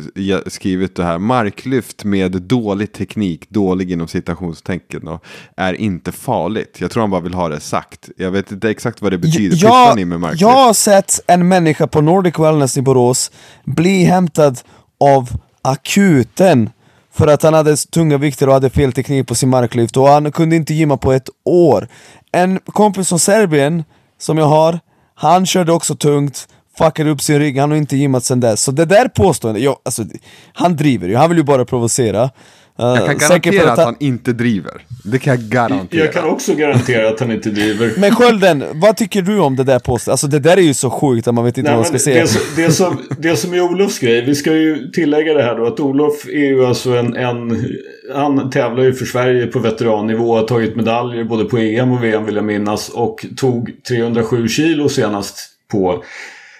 skrivit 0.50 0.96
det 0.96 1.04
här. 1.04 1.18
Marklyft 1.18 2.04
med 2.04 2.32
dålig 2.42 2.92
teknik, 2.92 3.50
dålig 3.50 3.92
inom 3.92 4.08
citationstecken 4.08 5.08
och 5.08 5.24
är 5.56 5.72
inte 5.74 6.12
farligt. 6.12 6.76
Jag 6.80 6.90
tror 6.90 7.00
han 7.00 7.10
bara 7.10 7.20
vill 7.20 7.34
ha 7.34 7.48
det 7.48 7.60
sagt. 7.60 8.08
Jag 8.16 8.30
vet 8.30 8.52
inte 8.52 8.70
exakt 8.70 9.02
vad 9.02 9.12
det 9.12 9.18
betyder. 9.18 9.94
Ni 9.96 10.04
med 10.04 10.20
marklyft? 10.20 10.40
jag 10.40 10.48
har 10.66 10.72
sett 10.74 11.20
en 11.26 11.48
människa 11.48 11.86
på 11.86 12.00
Nordic 12.00 12.38
Wellness 12.38 12.76
i 12.78 12.82
Borås 12.82 13.30
bli 13.64 14.04
hämtad 14.04 14.58
av 15.00 15.28
akuten 15.62 16.70
för 17.16 17.26
att 17.26 17.42
han 17.42 17.54
hade 17.54 17.76
tunga 17.76 18.18
vikter 18.18 18.46
och 18.46 18.54
hade 18.54 18.70
fel 18.70 18.92
teknik 18.92 19.26
på 19.26 19.34
sin 19.34 19.48
marklyft 19.48 19.96
och 19.96 20.08
han 20.08 20.32
kunde 20.32 20.56
inte 20.56 20.74
gymma 20.74 20.96
på 20.96 21.12
ett 21.12 21.28
år. 21.44 21.88
En 22.32 22.58
kompis 22.58 23.08
från 23.08 23.18
Serbien 23.18 23.84
som 24.18 24.38
jag 24.38 24.46
har, 24.46 24.78
han 25.14 25.46
körde 25.46 25.72
också 25.72 25.94
tungt, 25.94 26.48
fuckade 26.78 27.10
upp 27.10 27.22
sin 27.22 27.38
rygg, 27.38 27.58
han 27.58 27.70
har 27.70 27.78
inte 27.78 27.96
gymmat 27.96 28.24
sen 28.24 28.40
dess. 28.40 28.62
Så 28.62 28.72
det 28.72 28.84
där 28.84 29.08
påståendet, 29.08 29.62
jag, 29.62 29.76
alltså, 29.84 30.04
han 30.52 30.76
driver 30.76 31.08
ju, 31.08 31.16
han 31.16 31.28
vill 31.28 31.38
ju 31.38 31.44
bara 31.44 31.64
provocera. 31.64 32.30
Jag 32.78 33.06
kan 33.06 33.18
garantera 33.18 33.72
att 33.72 33.78
att 33.78 33.84
han 33.84 33.96
inte 33.98 34.32
driver. 34.32 34.82
Det 35.04 35.18
kan 35.18 35.34
jag 35.34 35.44
garantera. 35.44 36.04
Jag 36.04 36.12
kan 36.12 36.24
också 36.28 36.54
garantera 36.54 37.08
att 37.08 37.20
han 37.20 37.32
inte 37.32 37.50
driver. 37.50 37.92
Men 37.98 38.14
Skölden, 38.14 38.64
vad 38.74 38.96
tycker 38.96 39.22
du 39.22 39.38
om 39.38 39.56
det 39.56 39.64
där 39.64 39.78
påståendet? 39.78 40.08
Alltså 40.08 40.26
det 40.26 40.38
där 40.38 40.56
är 40.56 40.60
ju 40.60 40.74
så 40.74 40.90
sjukt 40.90 41.28
att 41.28 41.34
man 41.34 41.44
vet 41.44 41.58
inte 41.58 41.70
Nej, 41.70 41.76
vad 41.76 41.92
man 41.92 42.00
ska 42.00 42.10
det, 42.10 42.16
säga. 42.16 42.26
som- 42.26 42.42
det, 42.56 42.72
som, 42.72 42.98
det 43.18 43.36
som 43.36 43.54
är 43.54 43.60
Olofs 43.60 43.98
grej, 43.98 44.24
vi 44.24 44.34
ska 44.34 44.52
ju 44.52 44.90
tillägga 44.90 45.34
det 45.34 45.42
här 45.42 45.56
då 45.56 45.66
att 45.66 45.80
Olof 45.80 46.26
är 46.26 46.46
ju 46.46 46.66
alltså 46.66 46.90
en, 46.90 47.16
en 47.16 47.66
han 48.14 48.50
tävlar 48.50 48.82
ju 48.84 48.92
för 48.92 49.04
Sverige 49.04 49.46
på 49.46 49.58
veterannivå, 49.58 50.36
har 50.36 50.42
tagit 50.42 50.76
medaljer 50.76 51.24
både 51.24 51.44
på 51.44 51.58
EM 51.58 51.92
och 51.92 52.04
VM 52.04 52.24
vill 52.26 52.36
jag 52.36 52.44
minnas 52.44 52.88
och 52.88 53.26
tog 53.36 53.70
307 53.88 54.48
kilo 54.48 54.88
senast 54.88 55.38
på 55.72 55.92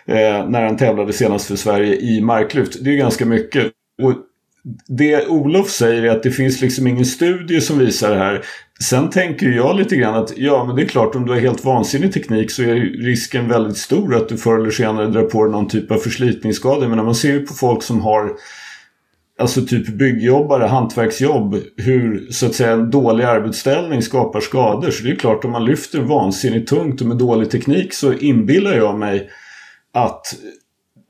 eh, 0.09 0.49
när 0.49 0.63
han 0.63 0.77
tävlade 0.77 1.13
senast 1.13 1.47
för 1.47 1.57
Sverige 1.57 1.95
i 1.97 2.21
marklyft. 2.21 2.77
Det 2.85 2.91
är 2.91 2.93
ju 2.93 2.99
ganska 2.99 3.27
mycket. 3.27 3.67
Och 4.03 4.13
det 4.89 5.27
Olof 5.27 5.71
säger 5.71 6.03
är 6.03 6.11
att 6.11 6.23
det 6.23 6.31
finns 6.31 6.61
liksom 6.61 6.87
ingen 6.87 7.05
studie 7.05 7.61
som 7.61 7.79
visar 7.79 8.11
det 8.11 8.19
här. 8.19 8.45
Sen 8.85 9.11
tänker 9.11 9.47
jag 9.47 9.77
lite 9.77 9.97
grann 9.97 10.15
att 10.15 10.33
ja, 10.37 10.65
men 10.65 10.77
det 10.77 10.83
är 10.83 10.87
klart 10.87 11.15
om 11.15 11.27
du 11.27 11.33
har 11.33 11.41
helt 11.41 11.65
vansinnig 11.65 12.13
teknik 12.13 12.51
så 12.51 12.63
är 12.63 12.75
risken 13.05 13.49
väldigt 13.49 13.77
stor 13.77 14.17
att 14.17 14.29
du 14.29 14.37
förr 14.37 14.59
eller 14.59 14.71
senare 14.71 15.07
drar 15.07 15.23
på 15.23 15.43
dig 15.43 15.53
någon 15.53 15.69
typ 15.69 15.91
av 15.91 15.97
förslitningsskada. 15.97 16.89
Men 16.89 17.05
man 17.05 17.15
ser 17.15 17.33
ju 17.33 17.47
på 17.47 17.55
folk 17.55 17.83
som 17.83 18.01
har 18.01 18.37
Alltså 19.39 19.67
typ 19.67 19.89
byggjobbare, 19.89 20.65
hantverksjobb, 20.65 21.57
hur 21.77 22.31
så 22.31 22.47
att 22.47 22.55
säga 22.55 22.73
en 22.73 22.91
dålig 22.91 23.25
arbetsställning 23.25 24.03
skapar 24.03 24.41
skador. 24.41 24.91
Så 24.91 25.05
det 25.05 25.11
är 25.11 25.17
klart 25.17 25.45
om 25.45 25.51
man 25.51 25.65
lyfter 25.65 26.01
vansinnigt 26.01 26.69
tungt 26.69 27.01
och 27.01 27.07
med 27.07 27.17
dålig 27.17 27.51
teknik 27.51 27.95
så 27.95 28.13
inbillar 28.13 28.77
jag 28.77 28.99
mig 28.99 29.31
att 29.95 30.23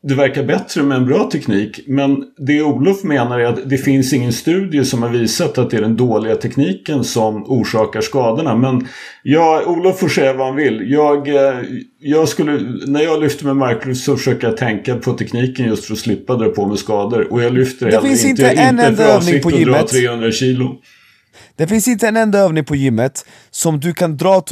det 0.08 0.14
verkar 0.14 0.42
bättre 0.42 0.82
med 0.82 0.96
en 0.96 1.06
bra 1.06 1.30
teknik. 1.32 1.80
Men 1.86 2.24
det 2.38 2.62
Olof 2.62 3.04
menar 3.04 3.40
är 3.40 3.44
att 3.44 3.70
det 3.70 3.78
finns 3.78 4.12
ingen 4.12 4.32
studie 4.32 4.84
som 4.84 5.02
har 5.02 5.10
visat 5.10 5.58
att 5.58 5.70
det 5.70 5.76
är 5.76 5.80
den 5.80 5.96
dåliga 5.96 6.36
tekniken 6.36 7.04
som 7.04 7.44
orsakar 7.44 8.00
skadorna. 8.00 8.56
Men 8.56 8.88
ja, 9.22 9.62
Olof 9.66 9.98
får 9.98 10.08
säga 10.08 10.32
vad 10.32 10.46
han 10.46 10.56
vill. 10.56 10.90
Jag, 10.90 11.28
eh, 11.28 11.60
jag 12.00 12.28
skulle, 12.28 12.60
när 12.86 13.00
jag 13.00 13.22
lyfter 13.22 13.44
med 13.44 13.56
marklyft 13.56 14.04
så 14.04 14.16
försöker 14.16 14.46
jag 14.46 14.56
tänka 14.56 14.96
på 14.96 15.12
tekniken 15.12 15.66
just 15.66 15.84
för 15.84 15.92
att 15.92 15.98
slippa 15.98 16.36
dra 16.36 16.48
på 16.48 16.66
mig 16.66 16.76
skador. 16.76 17.32
Och 17.32 17.42
jag 17.42 17.52
lyfter 17.52 17.86
Det 17.86 17.92
heller 17.92 18.08
finns 18.08 18.24
inte, 18.24 18.42
inte 18.42 18.60
en 18.60 18.68
inte 18.70 18.86
enda 18.86 19.04
för 19.04 19.12
övning 19.12 19.42
på 19.42 19.48
att 19.48 19.54
dra 19.54 19.60
gymmet. 19.60 19.88
300 19.88 20.30
kilo. 20.32 20.76
Det 21.56 21.66
finns 21.66 21.88
inte 21.88 22.08
en 22.08 22.16
enda 22.16 22.38
övning 22.38 22.64
på 22.64 22.76
gymmet 22.76 23.24
som 23.50 23.80
du 23.80 23.92
kan 23.94 24.16
dra, 24.16 24.42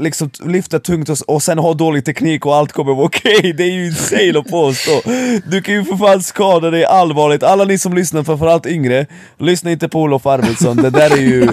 liksom 0.00 0.30
lyfta 0.44 0.78
tungt 0.78 1.08
och, 1.08 1.16
och 1.26 1.42
sen 1.42 1.58
ha 1.58 1.74
dålig 1.74 2.04
teknik 2.04 2.46
och 2.46 2.56
allt 2.56 2.72
kommer 2.72 2.94
vara 2.94 3.06
okej. 3.06 3.52
Det 3.56 3.62
är 3.62 3.70
ju 3.72 3.86
insane 3.86 4.38
att 4.38 4.50
påstå. 4.50 5.00
Du 5.46 5.62
kan 5.62 5.74
ju 5.74 5.84
för 5.84 5.96
fan 5.96 6.22
skada 6.22 6.70
dig 6.70 6.84
allvarligt. 6.84 7.42
Alla 7.42 7.64
ni 7.64 7.78
som 7.78 7.94
lyssnar, 7.94 8.22
framförallt 8.24 8.66
yngre, 8.66 9.06
lyssna 9.38 9.70
inte 9.70 9.88
på 9.88 10.00
Olof 10.02 10.26
Arvidsson. 10.26 10.76
Det 10.76 10.90
där 10.90 11.10
är 11.10 11.16
ju, 11.22 11.48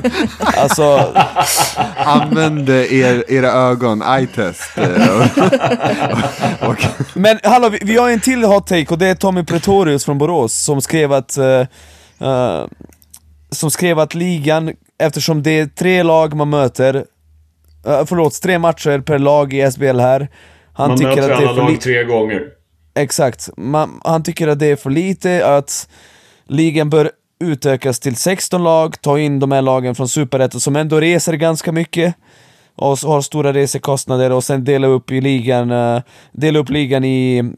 alltså, 0.58 1.14
Använd 1.98 2.70
er, 2.70 3.24
era 3.32 3.52
ögon, 3.52 4.02
eye-test. 4.02 4.70
och- 6.62 6.86
Men 7.14 7.40
hallå, 7.44 7.70
vi, 7.70 7.80
vi 7.82 7.98
har 7.98 8.10
en 8.10 8.20
till 8.20 8.44
hot 8.44 8.68
take 8.68 8.86
och 8.90 8.98
det 8.98 9.08
är 9.08 9.16
Tommy 9.16 9.44
Pretorius 9.44 10.06
från 10.06 10.18
Borås 10.18 10.54
som 10.64 10.82
skrev 10.82 11.14
att 11.14 11.38
eh, 11.38 11.46
eh, 12.30 12.64
Som 13.50 13.72
skrev 13.72 14.00
att 14.00 14.14
ligan, 14.14 14.74
eftersom 15.00 15.44
det 15.44 15.60
är 15.60 15.66
tre 15.66 16.04
lag 16.04 16.36
man 16.36 16.50
möter 16.50 16.96
uh, 16.96 18.06
Förlåt, 18.06 18.42
tre 18.42 18.60
matcher 18.60 19.00
per 19.00 19.20
lag 19.20 19.54
i 19.54 19.72
SBL 19.72 20.00
här 20.00 20.28
Han 20.74 20.90
Man 20.90 20.98
tycker 20.98 21.10
möter 21.16 21.32
att 21.32 21.40
det 21.40 21.44
är 21.44 21.48
för 21.48 21.56
lag 21.56 21.82
tre 21.82 22.04
gånger. 22.04 22.44
Exakt, 22.96 23.50
man, 23.58 24.02
han 24.04 24.24
tycker 24.24 24.48
att 24.48 24.60
det 24.60 24.68
är 24.68 24.76
för 24.76 24.90
lite, 24.90 25.56
att 25.58 25.90
ligan 26.48 26.90
bör 26.90 27.12
utökas 27.40 28.00
till 28.00 28.16
16 28.16 28.64
lag, 28.64 29.02
ta 29.02 29.20
in 29.20 29.40
de 29.40 29.52
här 29.52 29.62
lagen 29.62 29.96
från 29.96 30.10
Superettan 30.10 30.62
som 30.62 30.76
ändå 30.76 31.00
reser 31.00 31.34
ganska 31.34 31.72
mycket 31.72 32.16
och 32.76 32.98
har 32.98 33.22
stora 33.22 33.54
resekostnader 33.54 34.32
och 34.32 34.44
sen 34.44 34.64
dela 34.64 34.88
upp 34.88 35.12
i 35.12 35.22
ligan, 35.22 35.72
eh, 35.72 36.02
dela 36.32 36.60
upp 36.60 36.70
ligan 36.70 37.04
i 37.04 37.54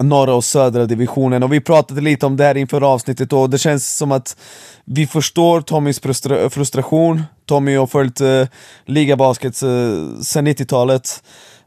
norra 0.00 0.34
och 0.34 0.44
södra 0.44 0.86
divisionen 0.86 1.42
och 1.42 1.52
vi 1.52 1.60
pratade 1.60 2.00
lite 2.00 2.26
om 2.26 2.36
det 2.36 2.44
här 2.44 2.56
inför 2.56 2.80
avsnittet 2.80 3.32
och 3.32 3.50
det 3.50 3.58
känns 3.58 3.96
som 3.96 4.12
att 4.12 4.36
vi 4.84 5.06
förstår 5.06 5.60
Tommys 5.60 6.00
frustra 6.00 6.50
frustration. 6.50 7.22
Tommy 7.46 7.76
har 7.76 7.86
följt 7.86 8.20
uh, 8.20 8.46
ligabasket 8.86 9.62
uh, 9.62 10.20
sedan 10.20 10.48
90-talet. 10.48 11.22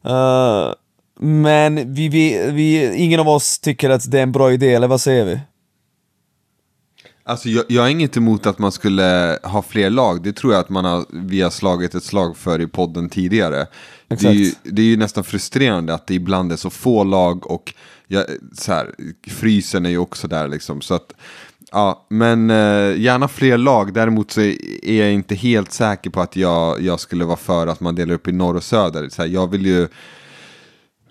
Eh, 0.06 0.74
men 1.20 1.94
vi, 1.94 2.10
vi, 2.10 2.52
vi, 2.52 2.96
ingen 2.96 3.20
av 3.20 3.30
oss 3.30 3.60
tycker 3.60 3.90
att 3.90 4.12
det 4.12 4.20
är 4.20 4.24
en 4.24 4.32
bra 4.32 4.52
idé, 4.52 4.74
eller 4.74 4.88
vad 4.88 5.02
säger 5.02 5.26
vi? 5.26 5.40
Alltså 7.24 7.50
jag, 7.50 7.66
jag 7.70 7.86
är 7.86 7.90
inget 7.90 8.18
emot 8.18 8.46
att 8.46 8.60
man 8.60 8.72
skulle 8.72 9.40
ha 9.44 9.62
fler 9.62 9.90
lag. 9.90 10.24
Det 10.24 10.34
tror 10.34 10.54
jag 10.54 10.60
att 10.60 10.70
man 10.70 10.86
har, 10.86 11.06
vi 11.10 11.42
har 11.42 11.50
slagit 11.50 11.96
ett 11.96 12.04
slag 12.04 12.38
för 12.38 12.62
i 12.62 12.68
podden 12.68 13.10
tidigare. 13.10 13.68
Det 14.08 14.24
är, 14.24 14.32
ju, 14.32 14.48
Exakt. 14.48 14.62
det 14.64 14.82
är 14.82 14.86
ju 14.86 14.98
nästan 14.98 15.24
frustrerande 15.24 15.94
att 15.94 16.08
det 16.08 16.14
ibland 16.14 16.52
är 16.52 16.56
så 16.56 16.70
få 16.70 17.04
lag 17.04 17.52
och 17.52 17.74
jag, 18.12 18.26
så 18.54 18.74
här, 18.74 18.92
frysen 19.28 19.86
är 19.86 19.90
ju 19.90 19.98
också 19.98 20.28
där 20.28 20.48
liksom. 20.48 20.82
Så 20.82 20.94
att, 20.94 21.14
ja, 21.72 22.06
men 22.10 22.50
eh, 22.50 23.00
gärna 23.00 23.28
fler 23.28 23.58
lag. 23.58 23.94
Däremot 23.94 24.32
så 24.32 24.42
är 24.42 25.00
jag 25.00 25.12
inte 25.12 25.36
helt 25.36 25.72
säker 25.72 26.10
på 26.10 26.22
att 26.22 26.36
jag, 26.36 26.82
jag 26.82 27.00
skulle 27.00 27.26
vara 27.26 27.38
för 27.38 27.68
att 27.68 27.80
man 27.80 27.96
delar 27.96 28.14
upp 28.14 28.28
i 28.28 28.32
norr 28.32 28.56
och 28.56 28.64
söder. 28.64 29.10
Så 29.10 29.22
här, 29.22 29.30
jag 29.30 29.52
vill 29.52 29.66
ju 29.66 29.88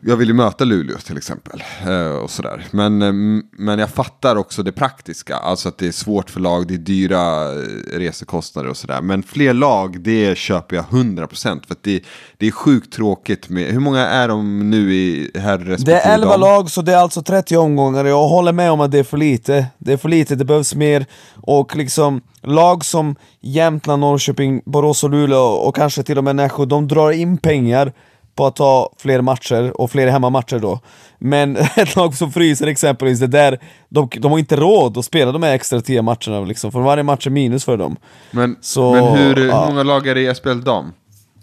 jag 0.03 0.17
vill 0.17 0.29
ju 0.29 0.35
möta 0.35 0.65
Luleå 0.65 0.99
till 0.99 1.17
exempel. 1.17 1.63
Eh, 1.87 2.13
och 2.13 2.31
sådär. 2.31 2.67
Men, 2.71 3.03
eh, 3.03 3.13
men 3.53 3.79
jag 3.79 3.91
fattar 3.91 4.37
också 4.37 4.63
det 4.63 4.73
praktiska. 4.73 5.37
Alltså 5.37 5.69
att 5.69 5.79
det 5.79 5.87
är 5.87 5.93
svårt 5.93 6.31
för 6.31 6.41
lag, 6.41 6.69
det 6.69 6.75
är 6.75 6.79
dyra 6.79 7.53
eh, 7.53 7.99
resekostnader 7.99 8.69
och 8.69 8.77
sådär. 8.77 9.01
Men 9.01 9.23
fler 9.23 9.55
lag, 9.55 10.01
det 10.01 10.39
köper 10.39 10.77
jag 10.77 10.85
100%. 10.85 11.67
För 11.67 11.77
det, 11.81 12.03
det 12.39 12.47
är 12.47 12.51
sjukt 12.51 12.93
tråkigt 12.93 13.49
med, 13.49 13.67
hur 13.73 13.81
många 13.81 14.07
är 14.07 14.29
de 14.29 14.71
nu 14.71 14.95
i 14.95 15.31
här 15.35 15.59
respektive 15.59 15.97
Det 15.97 16.01
är 16.01 16.15
11 16.15 16.31
dam? 16.31 16.41
lag, 16.41 16.71
så 16.71 16.83
det 16.83 16.93
är 16.93 16.97
alltså 16.99 17.23
30 17.23 17.57
omgångar. 17.57 18.05
Jag 18.05 18.29
håller 18.29 18.53
med 18.53 18.71
om 18.71 18.81
att 18.81 18.91
det 18.91 18.99
är 18.99 19.05
för 19.05 19.17
lite. 19.17 19.67
Det 19.79 19.93
är 19.93 19.97
för 19.97 20.09
lite, 20.09 20.35
det 20.35 20.45
behövs 20.45 20.75
mer. 20.75 21.07
Och 21.35 21.77
liksom 21.77 22.21
lag 22.43 22.85
som 22.85 23.17
Jämtland, 23.41 24.01
Norrköping, 24.01 24.63
Borås 24.65 25.05
och 25.05 25.11
Luleå 25.11 25.41
och 25.41 25.77
kanske 25.77 26.03
till 26.03 26.19
och 26.19 26.25
med 26.25 26.37
Nässjö, 26.37 26.65
de 26.65 26.89
drar 26.89 27.11
in 27.11 27.39
pengar 27.39 27.93
på 28.35 28.47
att 28.47 28.57
ta 28.57 28.93
fler 28.99 29.21
matcher 29.21 29.81
och 29.81 29.91
fler 29.91 30.07
hemmamatcher 30.09 30.59
då. 30.59 30.81
Men 31.19 31.57
ett 31.77 31.97
lag 31.97 32.15
som 32.15 32.33
Fryser 32.33 32.67
exempelvis, 32.67 33.21
det 33.21 33.27
där, 33.27 33.59
de, 33.89 34.09
de 34.17 34.31
har 34.31 34.39
inte 34.39 34.57
råd 34.57 34.99
att 34.99 35.05
spela 35.05 35.33
de 35.33 35.43
här 35.43 35.55
extra 35.55 35.81
10 35.81 36.03
matcherna 36.03 36.41
liksom, 36.41 36.73
för 36.73 36.81
varje 36.81 37.03
match 37.03 37.27
är 37.27 37.31
minus 37.31 37.65
för 37.65 37.77
dem. 37.77 37.97
Men, 38.31 38.57
Så, 38.61 38.93
men 38.93 39.05
hur, 39.05 39.37
hur 39.37 39.49
ja. 39.49 39.67
många 39.67 39.83
lag 39.83 40.07
är 40.07 40.15
det 40.15 40.31
i 40.31 40.35
SPL 40.35 40.61
dam? 40.61 40.93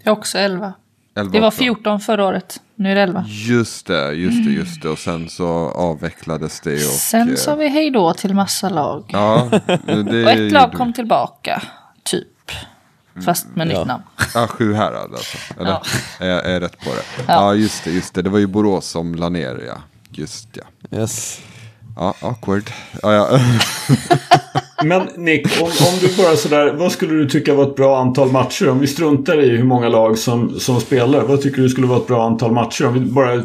Jag 0.03 0.11
är 0.11 0.17
också 0.17 0.37
11. 0.37 0.73
11 1.17 1.31
Det 1.31 1.39
var 1.39 1.47
också. 1.47 1.57
14 1.57 1.99
förra 1.99 2.25
året. 2.25 2.61
Nu 2.75 2.91
är 2.91 2.95
det 2.95 3.01
11. 3.01 3.25
Just 3.27 3.87
det, 3.87 4.13
just 4.13 4.45
det, 4.45 4.51
just 4.51 4.81
det. 4.81 4.89
Och 4.89 4.99
sen 4.99 5.29
så 5.29 5.47
avvecklades 5.69 6.59
det. 6.59 6.73
Och, 6.73 6.79
Sen 6.79 7.29
eh, 7.29 7.35
sa 7.35 7.55
vi 7.55 7.67
hej 7.67 7.91
då 7.91 8.13
till 8.13 8.33
massa 8.33 8.69
lag. 8.69 9.03
Ja, 9.07 9.49
det 9.85 10.23
Och 10.25 10.31
ett 10.31 10.51
lag 10.51 10.73
kom 10.73 10.93
tillbaka, 10.93 11.61
typ. 12.03 12.27
Fast 13.25 13.47
med 13.55 13.67
Ja. 13.71 13.77
nytt 13.79 13.87
namn. 13.87 14.03
Ja, 14.33 14.47
Sjuhärad 14.47 15.11
alltså. 15.13 15.37
Eller? 15.59 15.69
Ja. 15.71 15.81
Är, 16.19 16.29
jag- 16.29 16.45
är 16.45 16.53
jag 16.53 16.61
rätt 16.61 16.79
på 16.79 16.89
det? 16.89 17.23
Ja. 17.33 17.53
just 17.55 17.83
det, 17.83 17.91
just 17.91 18.13
det. 18.13 18.21
Det 18.21 18.29
var 18.29 18.39
ju 18.39 18.47
Borås 18.47 18.85
som 18.87 19.15
la 19.15 19.29
ner, 19.29 19.63
ja. 19.67 19.73
Just 20.11 20.47
ja. 20.53 20.97
Yes. 20.99 21.39
Ja, 21.95 22.13
awkward. 22.21 22.69
Ja, 23.01 23.13
ja. 23.13 23.39
Men 24.83 25.07
Nick, 25.15 25.61
om, 25.61 25.67
om 25.67 25.99
du 26.01 26.15
bara 26.17 26.35
sådär, 26.35 26.73
vad 26.73 26.91
skulle 26.91 27.13
du 27.13 27.29
tycka 27.29 27.53
var 27.53 27.63
ett 27.63 27.75
bra 27.75 28.01
antal 28.01 28.31
matcher? 28.31 28.69
Om 28.69 28.79
vi 28.79 28.87
struntar 28.87 29.41
i 29.43 29.49
hur 29.49 29.63
många 29.63 29.89
lag 29.89 30.17
som, 30.17 30.59
som 30.59 30.81
spelar, 30.81 31.21
vad 31.21 31.41
tycker 31.41 31.61
du 31.61 31.69
skulle 31.69 31.87
vara 31.87 31.99
ett 31.99 32.07
bra 32.07 32.25
antal 32.25 32.51
matcher? 32.51 32.85
Om 32.87 32.93
vi 32.93 32.99
bara 32.99 33.43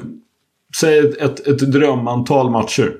säger 0.80 1.04
ett, 1.08 1.16
ett, 1.40 1.46
ett 1.46 1.72
drömantal 1.72 2.50
matcher 2.50 2.92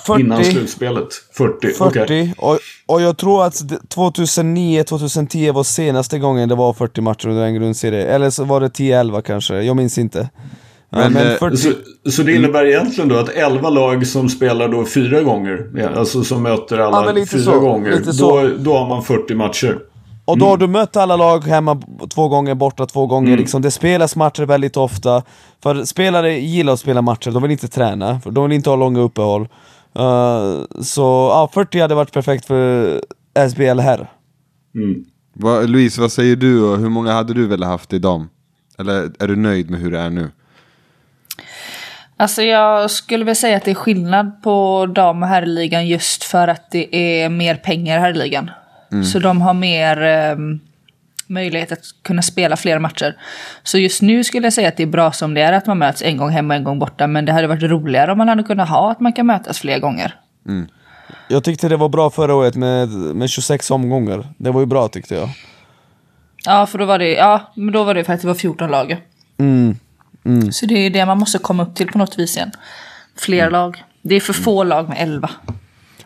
40. 0.00 0.20
innan 0.20 0.44
slutspelet. 0.44 1.08
40, 1.32 1.68
40 1.72 2.00
okej. 2.02 2.34
och, 2.38 2.58
och 2.86 3.02
jag 3.02 3.16
tror 3.18 3.44
att 3.44 3.54
2009-2010 3.54 5.52
var 5.52 5.64
senaste 5.64 6.18
gången 6.18 6.48
det 6.48 6.54
var 6.54 6.72
40 6.72 7.00
matcher 7.00 7.28
under 7.28 7.44
en 7.44 7.54
grundserie, 7.54 8.02
eller 8.06 8.30
så 8.30 8.44
var 8.44 8.60
det 8.60 8.68
10-11 8.68 9.20
kanske, 9.22 9.62
jag 9.62 9.76
minns 9.76 9.98
inte. 9.98 10.28
Men, 10.90 11.12
men 11.12 11.26
eh, 11.32 11.38
40, 11.38 11.56
Så, 11.56 11.70
så 12.10 12.22
det 12.22 12.34
innebär 12.34 12.66
egentligen 12.66 13.08
då 13.08 13.16
att 13.16 13.28
11 13.28 13.70
lag 13.70 14.06
som 14.06 14.28
spelar 14.28 14.68
då 14.68 14.84
fyra 14.84 15.22
gånger, 15.22 15.90
alltså 15.96 16.24
som 16.24 16.42
möter 16.42 16.78
alla 16.78 17.18
Ja, 17.20 17.26
fyra 17.26 17.42
så, 17.42 17.60
gånger, 17.60 17.90
lite 17.90 18.12
så. 18.12 18.40
då, 18.42 18.50
då 18.58 18.76
har 18.78 18.88
man 18.88 19.02
40 19.02 19.34
matcher. 19.34 19.78
och 20.24 20.38
då 20.38 20.46
har 20.46 20.56
du 20.56 20.66
mött 20.66 20.96
alla 20.96 21.16
lag 21.16 21.44
hemma 21.44 21.82
två 22.14 22.28
gånger, 22.28 22.54
borta 22.54 22.86
två 22.86 23.06
gånger, 23.06 23.36
liksom. 23.36 23.62
det 23.62 23.70
spelas 23.70 24.16
matcher 24.16 24.42
väldigt 24.42 24.76
ofta. 24.76 25.22
För 25.62 25.84
spelare 25.84 26.32
gillar 26.38 26.72
att 26.72 26.80
spela 26.80 27.02
matcher, 27.02 27.30
de 27.30 27.42
vill 27.42 27.52
inte 27.52 27.68
träna, 27.68 28.20
för 28.20 28.30
de 28.30 28.44
vill 28.44 28.52
inte 28.52 28.70
ha 28.70 28.76
långa 28.76 29.00
uppehåll. 29.00 29.48
Uh, 29.98 30.80
så 30.82 31.02
ja, 31.32 31.50
40 31.54 31.80
hade 31.80 31.94
varit 31.94 32.12
perfekt 32.12 32.46
för 32.46 33.00
SBL 33.50 33.80
här. 33.80 34.10
Mm. 34.74 35.04
Vad, 35.32 35.70
Louise, 35.70 36.00
vad 36.00 36.12
säger 36.12 36.36
du 36.36 36.62
och 36.62 36.78
hur 36.78 36.88
många 36.88 37.12
hade 37.12 37.34
du 37.34 37.46
velat 37.46 37.68
haft 37.68 37.92
i 37.92 37.98
dam? 37.98 38.28
Eller 38.78 39.10
är 39.18 39.28
du 39.28 39.36
nöjd 39.36 39.70
med 39.70 39.80
hur 39.80 39.90
det 39.90 39.98
är 39.98 40.10
nu? 40.10 40.30
Alltså 42.16 42.42
jag 42.42 42.90
skulle 42.90 43.24
väl 43.24 43.36
säga 43.36 43.56
att 43.56 43.64
det 43.64 43.70
är 43.70 43.74
skillnad 43.74 44.42
på 44.42 44.86
dam 44.86 45.22
och 45.22 45.28
herrligan 45.28 45.86
just 45.86 46.24
för 46.24 46.48
att 46.48 46.70
det 46.70 46.96
är 46.96 47.28
mer 47.28 47.54
pengar 47.54 47.98
i 47.98 48.00
herrligan. 48.00 48.50
Så 49.04 49.18
de 49.18 49.40
har 49.40 49.54
mer 49.54 50.02
ehm, 50.02 50.60
möjlighet 51.26 51.72
att 51.72 51.84
kunna 52.02 52.22
spela 52.22 52.56
fler 52.56 52.78
matcher. 52.78 53.16
Så 53.62 53.78
just 53.78 54.02
nu 54.02 54.24
skulle 54.24 54.46
jag 54.46 54.52
säga 54.52 54.68
att 54.68 54.76
det 54.76 54.82
är 54.82 54.86
bra 54.86 55.12
som 55.12 55.34
det 55.34 55.40
är 55.40 55.52
att 55.52 55.66
man 55.66 55.78
möts 55.78 56.02
en 56.02 56.16
gång 56.16 56.30
hemma 56.30 56.54
och 56.54 56.58
en 56.58 56.64
gång 56.64 56.78
borta. 56.78 57.06
Men 57.06 57.24
det 57.24 57.32
hade 57.32 57.46
varit 57.46 57.62
roligare 57.62 58.12
om 58.12 58.18
man 58.18 58.28
hade 58.28 58.42
kunnat 58.42 58.68
ha 58.68 58.90
att 58.90 59.00
man 59.00 59.12
kan 59.12 59.26
mötas 59.26 59.58
fler 59.58 59.78
gånger. 59.78 60.14
Jag 61.28 61.44
tyckte 61.44 61.68
det 61.68 61.76
var 61.76 61.88
bra 61.88 62.10
förra 62.10 62.34
året 62.34 62.54
med, 62.56 62.88
med 62.88 63.30
26 63.30 63.70
omgångar. 63.70 64.28
Det 64.38 64.50
var 64.50 64.60
ju 64.60 64.66
bra 64.66 64.88
tyckte 64.88 65.14
jag. 65.14 65.28
Ja, 66.44 66.66
för 66.66 66.78
då 66.78 66.84
var 66.84 66.98
det, 66.98 67.12
ja, 67.12 67.52
men 67.54 67.72
då 67.72 67.84
var 67.84 67.94
det 67.94 68.04
för 68.04 68.12
att 68.12 68.20
det 68.20 68.26
var 68.26 68.34
14 68.34 68.70
lag. 68.70 68.96
Mm. 69.38 69.76
Mm. 70.24 70.52
Så 70.52 70.66
det 70.66 70.74
är 70.74 70.90
det 70.90 71.06
man 71.06 71.18
måste 71.18 71.38
komma 71.38 71.62
upp 71.62 71.74
till 71.74 71.86
på 71.86 71.98
något 71.98 72.18
vis 72.18 72.36
igen. 72.36 72.50
Fler 73.16 73.50
lag. 73.50 73.84
Det 74.02 74.14
är 74.14 74.20
för 74.20 74.32
få 74.32 74.64
lag 74.64 74.88
med 74.88 74.96
11. 75.00 75.30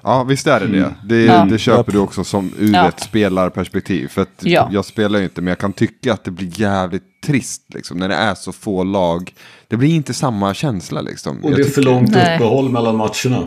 Ja, 0.02 0.24
visst 0.24 0.46
är 0.46 0.60
det 0.60 0.66
det. 0.66 0.94
Det, 1.04 1.24
Ja. 1.24 1.44
det 1.50 1.58
köper 1.58 1.92
du 1.92 1.98
också 1.98 2.24
som 2.24 2.52
ur 2.58 2.74
Ja. 2.74 2.88
ett 2.88 3.00
spelarperspektiv. 3.00 4.08
För 4.08 4.22
att 4.22 4.28
Ja. 4.42 4.68
jag 4.72 4.84
spelar 4.84 5.18
ju 5.18 5.24
inte, 5.24 5.40
men 5.40 5.48
jag 5.48 5.58
kan 5.58 5.72
tycka 5.72 6.12
att 6.12 6.24
det 6.24 6.30
blir 6.30 6.60
jävligt 6.60 7.02
trist 7.26 7.62
liksom, 7.74 7.96
när 7.98 8.08
det 8.08 8.14
är 8.14 8.34
så 8.34 8.52
få 8.52 8.84
lag. 8.84 9.32
Det 9.68 9.76
blir 9.76 9.94
inte 9.94 10.14
samma 10.14 10.54
känsla 10.54 11.00
liksom. 11.00 11.44
Och 11.44 11.50
det 11.50 11.62
är 11.62 11.64
för 11.64 11.82
långt 11.82 12.10
Nej. 12.10 12.36
uppehåll 12.36 12.68
mellan 12.70 12.96
matcherna. 12.96 13.46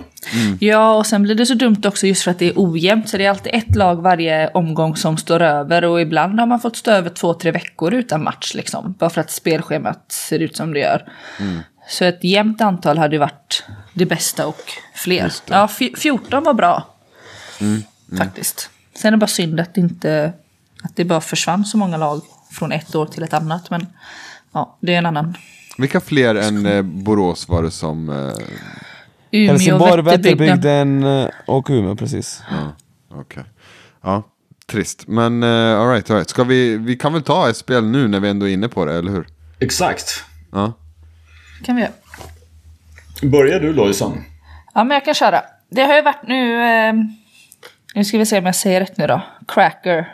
Ja, 0.59 0.95
och 0.95 1.05
sen 1.05 1.23
blir 1.23 1.35
det 1.35 1.45
så 1.45 1.53
dumt 1.53 1.81
också 1.85 2.07
just 2.07 2.21
för 2.23 2.31
att 2.31 2.39
det 2.39 2.45
är 2.49 2.53
ojämnt. 2.55 3.09
Så 3.09 3.17
det 3.17 3.25
är 3.25 3.30
alltid 3.30 3.51
ett 3.55 3.75
lag 3.75 3.95
varje 4.01 4.47
omgång 4.49 4.95
som 4.95 5.17
står 5.17 5.41
över. 5.41 5.84
Och 5.85 6.01
ibland 6.01 6.39
har 6.39 6.47
man 6.47 6.59
fått 6.59 6.75
stå 6.75 6.91
över 6.91 7.09
två, 7.09 7.34
tre 7.34 7.51
veckor 7.51 7.93
utan 7.93 8.23
match 8.23 8.53
liksom. 8.55 8.95
Bara 8.99 9.09
för 9.09 9.21
att 9.21 9.31
spelschemat 9.31 10.11
ser 10.11 10.39
ut 10.39 10.55
som 10.57 10.73
det 10.73 10.80
gör. 10.80 11.01
Så 11.89 12.05
ett 12.05 12.23
jämnt 12.23 12.61
antal 12.61 12.97
hade 12.97 13.17
varit 13.17 13.63
det 13.94 14.06
bästa 14.06 14.48
och 14.48 14.61
fler. 14.95 15.34
Ja, 15.48 15.65
fj- 15.68 15.95
14 15.98 16.44
var 16.44 16.53
bra. 16.53 16.88
Faktiskt. 18.18 18.70
Sen 18.95 19.07
är 19.07 19.11
det 19.11 19.18
bara 19.18 19.28
synd 19.28 19.60
att 19.60 19.76
det 19.76 19.82
inte... 19.82 20.34
Att 20.84 20.95
det 20.95 21.06
bara 21.06 21.22
försvann 21.22 21.65
så 21.65 21.78
många 21.78 21.98
lag 21.98 22.22
från 22.52 22.72
ett 22.72 22.95
år 22.95 23.06
till 23.06 23.24
ett 23.24 23.34
annat. 23.34 23.70
Men 23.70 23.88
ja, 24.52 24.78
det 24.82 24.94
är 24.94 24.98
en 24.98 25.06
annan. 25.06 25.38
Vilka 25.78 26.02
fler 26.02 26.36
än 26.36 26.65
eh, 26.65 26.82
Borås 26.82 27.48
var 27.49 27.64
det 27.64 27.72
som... 27.72 28.10
Eh, 28.10 28.15
Umeå, 29.32 29.52
Helsingborg, 29.52 30.02
Vätterbygden. 30.02 31.03
Eh, 31.03 31.28
och 31.48 31.68
Umeå 31.70 31.95
precis. 31.95 32.41
Okej. 33.11 33.44
Ja, 34.03 34.24
trist. 34.68 35.07
Men 35.07 35.44
uh, 35.44 35.80
alright, 35.80 36.10
all 36.10 36.15
right. 36.15 36.30
Ska 36.30 36.44
vi, 36.44 36.78
vi 36.78 36.95
kan 36.95 37.14
väl 37.14 37.24
ta 37.24 37.49
ett 37.49 37.57
spel 37.57 37.86
nu 37.86 38.07
när 38.07 38.20
vi 38.20 38.30
ändå 38.30 38.48
är 38.49 38.53
inne 38.53 38.68
på 38.68 38.86
det, 38.86 38.94
eller 38.94 39.11
hur? 39.11 39.28
Exakt. 39.60 40.24
Ja. 40.52 40.74
Kan 41.65 41.76
vi 41.76 41.82
göra. 41.82 41.91
Börjar 43.23 43.59
du 43.59 43.73
Lojsan? 43.73 44.23
Ja, 44.73 44.83
men 44.83 44.95
jag 44.95 45.05
kan 45.05 45.13
köra. 45.13 45.41
Det 45.69 45.81
har 45.81 45.95
ju 45.95 46.01
varit 46.01 46.27
nu... 46.27 46.63
Eh, 46.63 46.93
nu 47.95 48.03
ska 48.03 48.17
vi 48.17 48.25
se 48.25 48.37
om 48.37 48.45
jag 48.45 48.55
säger 48.55 48.79
rätt 48.79 48.97
nu 48.97 49.07
då. 49.07 49.21
Cracker. 49.47 50.07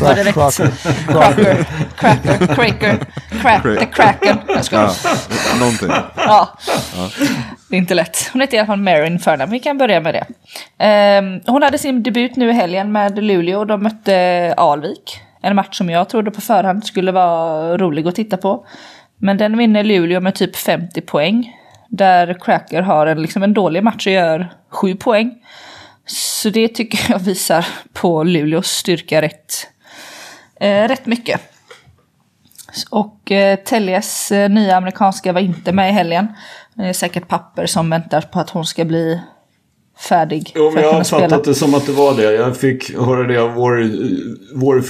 Var 0.00 0.14
det 0.14 0.24
rätt? 0.24 0.34
Cracker. 0.34 1.64
Cracker. 1.96 2.34
Cracker. 2.54 2.54
Cracker. 2.54 2.98
Crack. 3.42 3.62
The 3.62 3.86
Kraken. 3.86 4.38
Jag 4.48 4.64
ja, 4.70 4.90
någonting. 5.58 5.88
Ja. 6.16 6.48
Det 7.68 7.76
är 7.76 7.78
inte 7.78 7.94
lätt. 7.94 8.30
Hon 8.32 8.40
heter 8.40 8.56
i 8.56 8.60
alla 8.60 8.66
fall 8.66 8.78
Marin 8.78 9.18
förnamn. 9.18 9.52
Vi 9.52 9.60
kan 9.60 9.78
börja 9.78 10.00
med 10.00 10.14
det. 10.14 10.26
Ehm, 10.78 11.40
hon 11.46 11.62
hade 11.62 11.78
sin 11.78 12.02
debut 12.02 12.36
nu 12.36 12.50
i 12.50 12.52
helgen 12.52 12.92
med 12.92 13.24
Luleå. 13.24 13.64
De 13.64 13.82
mötte 13.82 14.54
Alvik. 14.56 15.20
En 15.42 15.56
match 15.56 15.78
som 15.78 15.90
jag 15.90 16.08
trodde 16.08 16.30
på 16.30 16.40
förhand 16.40 16.86
skulle 16.86 17.12
vara 17.12 17.76
rolig 17.78 18.06
att 18.06 18.14
titta 18.14 18.36
på. 18.36 18.66
Men 19.18 19.36
den 19.36 19.58
vinner 19.58 19.84
Luleå 19.84 20.20
med 20.20 20.34
typ 20.34 20.56
50 20.56 21.00
poäng. 21.00 21.56
Där 21.88 22.34
Cracker 22.40 22.82
har 22.82 23.06
en, 23.06 23.22
liksom 23.22 23.42
en 23.42 23.54
dålig 23.54 23.82
match 23.82 24.06
och 24.06 24.12
gör 24.12 24.52
7 24.68 24.96
poäng. 24.96 25.34
Så 26.06 26.50
det 26.50 26.68
tycker 26.68 27.12
jag 27.12 27.18
visar 27.18 27.66
på 27.92 28.22
Luleås 28.22 28.68
styrka 28.68 29.22
rätt, 29.22 29.66
eh, 30.60 30.88
rätt 30.88 31.06
mycket. 31.06 31.40
Och 32.90 33.32
eh, 33.32 33.58
Teljes 33.58 34.32
eh, 34.32 34.50
nya 34.50 34.76
amerikanska 34.76 35.32
var 35.32 35.40
inte 35.40 35.72
med 35.72 35.90
i 35.90 35.92
helgen. 35.92 36.28
Det 36.74 36.82
är 36.82 36.92
säkert 36.92 37.28
papper 37.28 37.66
som 37.66 37.90
väntar 37.90 38.20
på 38.20 38.40
att 38.40 38.50
hon 38.50 38.64
ska 38.64 38.84
bli 38.84 39.20
färdig 39.98 40.52
Jo, 40.54 40.70
men 40.74 40.82
jag 40.82 40.92
har 40.92 41.04
fattat 41.04 41.44
det 41.44 41.54
som 41.54 41.74
att 41.74 41.86
det 41.86 41.92
var 41.92 42.14
det. 42.16 42.32
Jag 42.32 42.56
fick 42.56 42.96
höra 42.98 43.26
det 43.26 43.36
av 43.42 43.54
vår, 43.54 43.90
vår, 44.54 44.82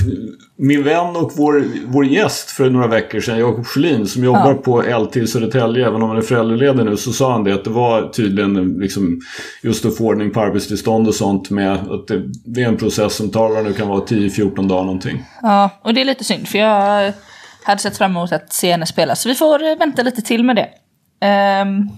min 0.56 0.82
vän 0.84 1.16
och 1.16 1.32
vår, 1.36 1.64
vår 1.86 2.06
gäst 2.06 2.50
för 2.50 2.70
några 2.70 2.86
veckor 2.86 3.20
sedan, 3.20 3.38
Jakob 3.38 3.66
Schelin, 3.66 4.06
som 4.06 4.24
jobbar 4.24 4.50
Ja. 4.50 4.54
på 4.54 4.82
LT 4.82 5.28
Södertälje, 5.28 5.86
även 5.86 6.02
om 6.02 6.08
han 6.08 6.18
är 6.18 6.22
föräldraledig 6.22 6.84
nu, 6.84 6.96
så 6.96 7.12
sa 7.12 7.32
han 7.32 7.44
det 7.44 7.54
att 7.54 7.64
det 7.64 7.70
var 7.70 8.08
tydligen 8.08 8.78
liksom 8.78 9.20
just 9.62 9.84
att 9.84 9.96
få 9.96 10.04
ordning 10.04 10.30
på 10.30 10.40
arbetstillstånd 10.40 11.08
och 11.08 11.14
sånt 11.14 11.50
med 11.50 11.72
att 11.72 12.06
det, 12.08 12.22
det 12.44 12.62
är 12.62 12.68
en 12.68 12.76
process 12.76 13.14
som 13.14 13.30
tar 13.30 13.48
vad 13.48 13.64
nu 13.64 13.72
kan 13.72 13.88
vara 13.88 14.00
10-14 14.00 14.68
dagar 14.68 14.84
någonting. 14.84 15.24
Ja, 15.42 15.70
och 15.82 15.94
det 15.94 16.00
är 16.00 16.04
lite 16.04 16.24
synd 16.24 16.48
för 16.48 16.58
jag 16.58 17.12
hade 17.64 17.80
sett 17.80 17.96
fram 17.98 18.10
emot 18.10 18.32
att 18.32 18.52
se 18.52 18.70
henne 18.70 18.86
spela. 18.86 19.16
Så 19.16 19.28
vi 19.28 19.34
får 19.34 19.78
vänta 19.78 20.02
lite 20.02 20.22
till 20.22 20.44
med 20.44 20.56
det. 20.56 20.68
Ehm, 21.26 21.88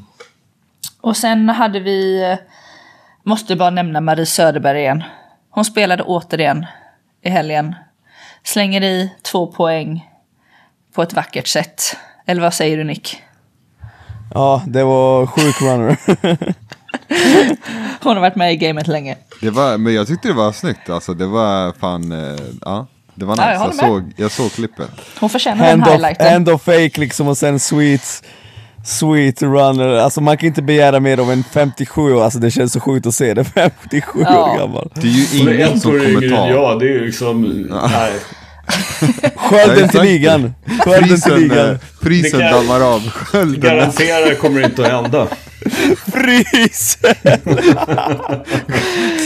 och 1.00 1.16
sen 1.16 1.48
hade 1.48 1.80
vi, 1.80 2.22
måste 3.27 3.57
bara 3.57 3.70
nämna 3.70 4.01
Marie 4.01 4.27
Söderberg 4.27 4.78
igen. 4.81 5.03
Hon 5.51 5.65
spelade 5.65 6.03
återigen 6.03 6.66
i 7.23 7.31
helgen. 7.31 7.74
Slänger 8.44 8.82
i 8.82 9.12
två 9.23 9.47
poäng 9.47 10.11
på 10.94 11.03
ett 11.03 11.12
vackert 11.12 11.47
sätt. 11.47 11.97
Eller 12.27 12.43
vad 12.43 12.55
säger 12.55 12.77
du 12.77 12.85
Nick? 12.85 13.23
Ja, 14.35 14.62
det 14.66 14.85
var 14.85 15.27
sjuk 15.27 15.61
runner. 15.62 15.97
Hon 18.03 18.15
har 18.16 18.20
varit 18.20 18.36
med 18.36 18.53
i 18.53 18.57
gamet 18.57 18.86
länge. 18.86 19.16
Det 19.40 19.51
var, 19.51 19.78
men 19.78 19.94
jag 19.94 20.07
tyckte 20.07 20.28
det 20.28 20.35
var 20.35 20.53
snyggt, 20.53 20.90
alltså 20.90 21.15
det 21.15 21.27
var 21.27 21.73
fan, 21.81 22.12
eh, 22.12 22.36
ja. 22.61 22.86
Det 23.15 23.24
var 23.24 23.36
Ja, 23.36 23.43
nice, 23.44 23.55
jag 23.55 23.62
jag, 23.62 23.77
med. 23.77 23.86
såg, 23.86 24.12
jag 24.16 24.31
såg 24.31 24.53
klippet. 24.53 24.90
Hon 25.20 25.31
förtjänar 25.31 25.65
den 25.66 25.70
hand, 25.82 25.82
of, 25.82 25.89
highlighten. 25.93 26.32
hand 26.32 26.48
of 26.48 26.62
fake 26.62 27.01
liksom 27.01 27.28
och 27.28 27.39
sen 27.39 27.61
sweet 27.61 28.24
Sweet 28.86 29.42
runner, 29.42 29.88
alltså 29.88 30.20
man 30.20 30.36
kan 30.36 30.46
inte 30.46 30.62
begära 30.62 31.00
mer 31.00 31.18
av 31.18 31.32
en 31.32 31.44
57 31.52 32.00
år, 32.14 32.24
alltså 32.24 32.38
det 32.38 32.50
känns 32.50 32.72
så 32.72 32.80
sjukt 32.80 33.06
att 33.06 33.14
se 33.14 33.34
det, 33.34 33.44
57 33.54 34.02
Ja. 34.24 34.52
år 34.52 34.58
gammal. 34.58 34.90
Det 34.94 35.06
är 35.08 35.10
ju 35.10 35.38
ingen 35.38 35.80
som 35.80 35.90
kommer 35.92 36.28
ta. 36.36 36.48
jag. 36.50 36.78
Det 36.80 36.84
är 36.84 36.88
ju 36.92 37.06
liksom... 37.06 37.42
Nej. 37.92 38.12
Skölden 39.36 39.88
till 39.88 40.00
ligan! 40.00 40.54
Skölden 40.84 41.02
till 41.08 41.32
Prisen, 41.32 41.40
ligan! 41.40 41.70
eh, 41.70 41.76
prisen 42.02 42.40
dammar 42.40 42.80
av 42.94 43.10
skölden. 43.10 43.60
Garanterar 43.60 44.34
kommer 44.34 44.60
det 44.60 44.66
inte 44.66 44.82
att 44.86 45.02
hända. 45.02 45.26
Frys! 46.12 46.98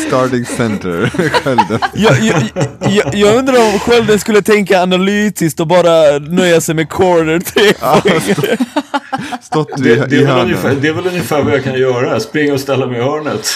Starting 0.06 0.44
center, 0.44 1.10
skölden. 1.30 1.78
jag, 1.94 2.20
jag, 2.20 2.42
jag, 2.80 3.14
jag 3.14 3.36
undrar 3.36 3.72
om 3.72 3.78
Skölden 3.78 4.18
skulle 4.18 4.42
tänka 4.42 4.82
analytiskt 4.82 5.60
och 5.60 5.66
bara 5.66 6.18
nöja 6.18 6.60
sig 6.60 6.74
med 6.74 6.88
corner 6.88 7.38
tre. 7.38 7.72
Stått 9.42 9.68
Det, 9.76 10.06
det, 10.06 10.16
i 10.16 10.22
är 10.22 10.26
väl 10.26 10.38
ungefär, 10.38 10.74
det 10.74 10.88
är 10.88 10.92
väl 10.92 11.06
ungefär 11.06 11.42
vad 11.42 11.54
jag 11.54 11.64
kan 11.64 11.74
göra. 11.78 12.20
Springa 12.20 12.52
och 12.54 12.60
ställa 12.60 12.86
mig 12.86 12.98
i 12.98 13.02
hörnet. 13.02 13.46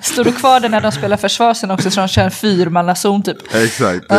Står 0.00 0.24
du 0.24 0.32
kvar 0.32 0.60
där 0.60 0.68
när 0.68 0.80
de 0.80 0.92
spelar 0.92 1.16
försvar 1.16 1.54
sen 1.54 1.70
också 1.70 1.90
så 1.90 2.00
de 2.00 2.08
kör 2.08 2.22
en 2.22 2.30
fyrmannazon 2.30 3.22
typ? 3.22 3.36
Exakt. 3.54 4.04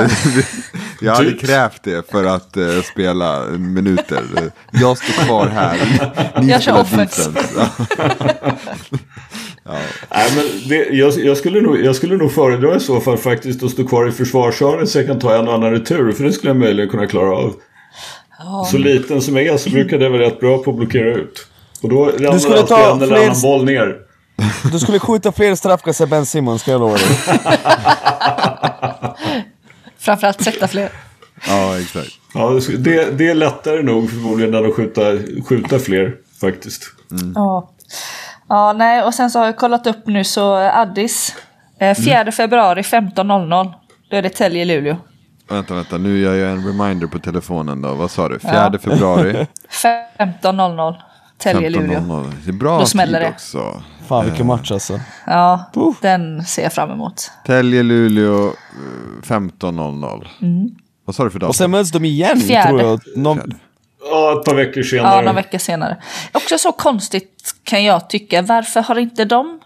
Jag 1.04 1.16
hade 1.16 1.32
Typ. 1.32 1.42
krävt 1.42 1.84
det 1.84 2.12
för 2.12 2.26
att 2.26 2.58
eh, 2.58 2.82
spela 2.92 3.40
minuter. 3.50 4.24
Jag 4.72 4.98
står 4.98 5.24
kvar 5.26 5.48
här. 5.48 5.78
Ni 6.42 6.51
Jag 6.52 6.62
kör 6.62 6.78
defense. 6.78 7.32
Ja. 9.64 9.78
Nej, 10.12 10.32
men 10.36 10.70
det, 10.70 10.90
jag, 10.90 11.14
jag, 11.14 11.38
skulle 11.38 11.62
nog, 11.62 11.82
jag 11.82 11.96
skulle 11.96 12.18
nog 12.18 12.32
föredra 12.32 12.76
i 12.76 12.80
så 12.80 13.00
fall 13.00 13.18
faktiskt 13.18 13.64
att 13.64 13.72
stå 13.72 13.88
kvar 13.88 14.08
i 14.08 14.12
försvarshörnet 14.12 14.90
så 14.90 15.00
jag 15.00 15.08
kan 15.08 15.20
ta 15.20 15.36
en 15.36 15.48
och 15.48 15.54
annan 15.54 15.72
retur. 15.72 16.12
För 16.12 16.24
det 16.24 16.34
skulle 16.34 16.50
jag 16.50 16.58
möjligen 16.58 16.90
kunna 16.90 17.08
klara 17.08 17.36
av. 17.36 17.56
Så 18.72 18.78
liten 18.78 19.22
som 19.22 19.36
jag 19.36 19.46
är 19.46 19.58
så 19.58 19.70
brukar 19.70 19.98
det 19.98 20.10
vara 20.10 20.22
rätt 20.22 20.40
bra 20.40 20.58
på 20.58 20.72
att 20.72 20.78
blockera 20.78 21.16
ut. 21.16 21.48
Och 21.82 21.90
då 21.90 22.06
ramlar 22.06 22.38
skulle 22.40 22.56
alltid 22.56 22.68
ta 22.68 22.92
en 22.92 23.02
eller 23.02 23.24
annan 23.24 23.42
boll 23.42 23.66
ner. 23.66 23.98
Du 24.72 24.80
skulle 24.80 25.00
skjuta 25.00 25.32
fler 25.32 25.56
straffkast 25.56 26.02
än 26.02 26.10
Ben 26.10 26.26
Simmons, 26.26 26.62
ska 26.62 26.72
jag 26.72 26.82
lova 26.82 26.94
dig. 26.94 27.06
Framförallt 30.00 30.42
sätta 30.42 30.68
fler. 30.68 30.90
ja, 31.48 31.80
exakt. 31.80 32.12
Ja, 32.34 32.60
det, 32.78 33.18
det 33.18 33.28
är 33.28 33.34
lättare 33.34 33.82
nog 33.82 34.10
förmodligen 34.10 34.54
än 34.54 34.66
att 34.66 34.76
skjuta, 34.76 35.02
skjuta 35.50 35.80
fler 35.80 36.16
faktiskt. 36.42 36.84
Ja. 37.36 37.70
Ja, 38.50 38.74
nej, 38.74 39.04
och 39.04 39.14
sen 39.14 39.30
så 39.32 39.40
har 39.40 39.46
jag 39.46 39.58
kollat 39.58 39.88
upp 39.88 40.08
nu 40.08 40.24
så 40.24 40.56
Addis. 40.56 41.36
Eh, 41.80 41.96
4 41.98 42.32
februari 42.32 42.82
15.00. 42.82 43.74
Då 44.10 44.18
är 44.18 44.22
det 44.22 44.30
Tälje-Luleå. 44.30 44.98
Vänta, 45.50 45.74
vänta. 45.74 45.98
Nu 45.98 46.20
gör 46.20 46.36
jag 46.36 46.52
en 46.52 46.68
reminder 46.68 47.08
på 47.08 47.20
telefonen 47.20 47.82
då. 47.82 47.94
Vad 47.94 48.12
sa 48.12 48.30
du? 48.30 48.40
4 48.40 48.80
februari. 48.84 49.48
15.00. 49.70 50.96
Tälje-Luleå. 51.38 52.00
15.00. 52.00 52.32
Det 52.46 52.52
är 52.52 52.54
bra 52.54 52.80
Då 52.80 52.86
smäller 52.86 53.20
tid 53.20 53.28
det. 53.28 53.34
också. 53.34 53.82
Fan 54.08 54.26
vilken 54.26 54.48
match 54.48 54.72
alltså. 54.72 55.00
Ja, 55.26 55.72
den 56.02 56.44
ser 56.46 56.64
jag 56.64 56.74
fram 56.74 56.92
emot. 56.92 57.32
Tälje, 57.46 57.84
Luleå, 57.84 58.48
eh, 58.48 58.54
15.00. 59.24 60.28
Vad 61.06 61.16
sa 61.16 61.24
du 61.24 61.30
för 61.30 61.40
datum? 61.40 61.50
Och 61.50 61.56
sen 61.56 61.72
möts 61.72 61.92
de 61.92 62.06
igen 62.06 62.40
Fjärde. 62.40 62.68
tror 62.68 62.82
jag. 62.82 63.00
Någon, 63.16 63.38
Fjärde. 63.38 63.56
Ja, 64.10 64.40
ett 64.40 64.46
par 64.46 64.56
veckor 64.56 64.84
senare. 64.84 65.16
Ja, 65.16 65.22
några 65.22 65.34
veckor 65.34 65.58
senare. 65.58 65.98
Också 66.34 66.58
så 66.58 66.72
konstigt 66.72 67.56
kan 67.64 67.84
jag 67.84 68.10
tycka. 68.10 68.42
Varför 68.42 68.82
har 68.82 69.00
inte 69.00 69.26
de 69.26 69.60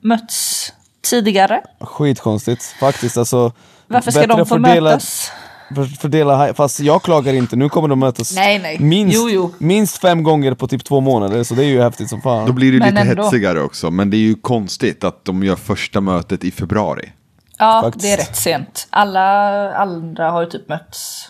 mötts 0.00 0.72
tidigare? 1.10 1.60
skitkonstigt 1.80 2.62
faktiskt. 2.80 3.16
Alltså, 3.16 3.52
Varför 3.86 4.10
ska 4.10 4.26
de 4.26 4.38
få 4.38 4.44
fördela- 4.44 4.90
mötas? 4.90 5.30
för- 5.74 5.84
Fördela, 6.00 6.54
fast 6.54 6.80
jag 6.80 7.02
klagar 7.02 7.32
inte, 7.32 7.56
nu 7.56 7.68
kommer 7.68 7.88
de 7.88 7.98
mötas 7.98 8.34
Nej, 8.36 8.58
nej. 8.58 8.78
Minst, 8.78 9.16
Jo, 9.16 9.28
jo. 9.30 9.54
minst 9.58 9.98
fem 9.98 10.22
gånger 10.22 10.54
på 10.54 10.68
typ 10.68 10.84
två 10.84 11.00
månader, 11.00 11.44
så 11.44 11.54
det 11.54 11.64
är 11.64 11.68
ju 11.68 11.82
häftigt 11.82 12.08
som 12.10 12.22
fan. 12.22 12.46
Då 12.46 12.52
blir 12.52 12.72
det 12.72 12.78
Men 12.78 12.94
lite 12.94 13.00
ändå. 13.10 13.22
hetsigare 13.22 13.60
också. 13.62 13.90
Men 13.90 14.10
det 14.10 14.16
är 14.16 14.18
ju 14.18 14.34
konstigt 14.34 15.04
att 15.04 15.24
de 15.24 15.42
gör 15.44 15.56
första 15.56 16.00
mötet 16.00 16.44
i 16.44 16.50
februari. 16.50 17.12
Ja, 17.58 17.80
Faktiskt. 17.84 18.02
det 18.04 18.12
är 18.12 18.16
rätt 18.16 18.36
sent. 18.36 18.86
Alla 18.90 19.74
andra 19.74 20.30
har 20.30 20.40
ju 20.42 20.50
typ 20.50 20.68
mötts. 20.68 21.28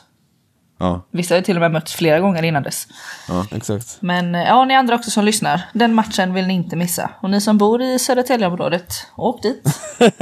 Ja. 0.79 1.07
Vissa 1.11 1.35
har 1.35 1.39
ju 1.39 1.45
till 1.45 1.57
och 1.57 1.61
med 1.61 1.73
mötts 1.73 1.95
flera 1.95 2.21
gånger 2.21 2.43
innan 2.43 2.63
dess. 2.63 2.87
Exakt. 3.51 3.99
Men 4.01 4.35
eh, 4.35 4.43
ja, 4.43 4.65
ni 4.65 4.75
andra 4.75 4.95
också 4.95 5.11
som 5.11 5.25
lyssnar. 5.25 5.61
Den 5.73 5.95
matchen 5.95 6.35
vill 6.35 6.47
ni 6.47 6.55
inte 6.55 6.77
missa. 6.77 7.11
Och 7.21 7.31
ni 7.31 7.41
som 7.41 7.59
bor 7.59 7.83
i 7.83 7.99
Södertäljeområdet, 7.99 9.07
åk 9.17 9.43
dit. 9.43 9.63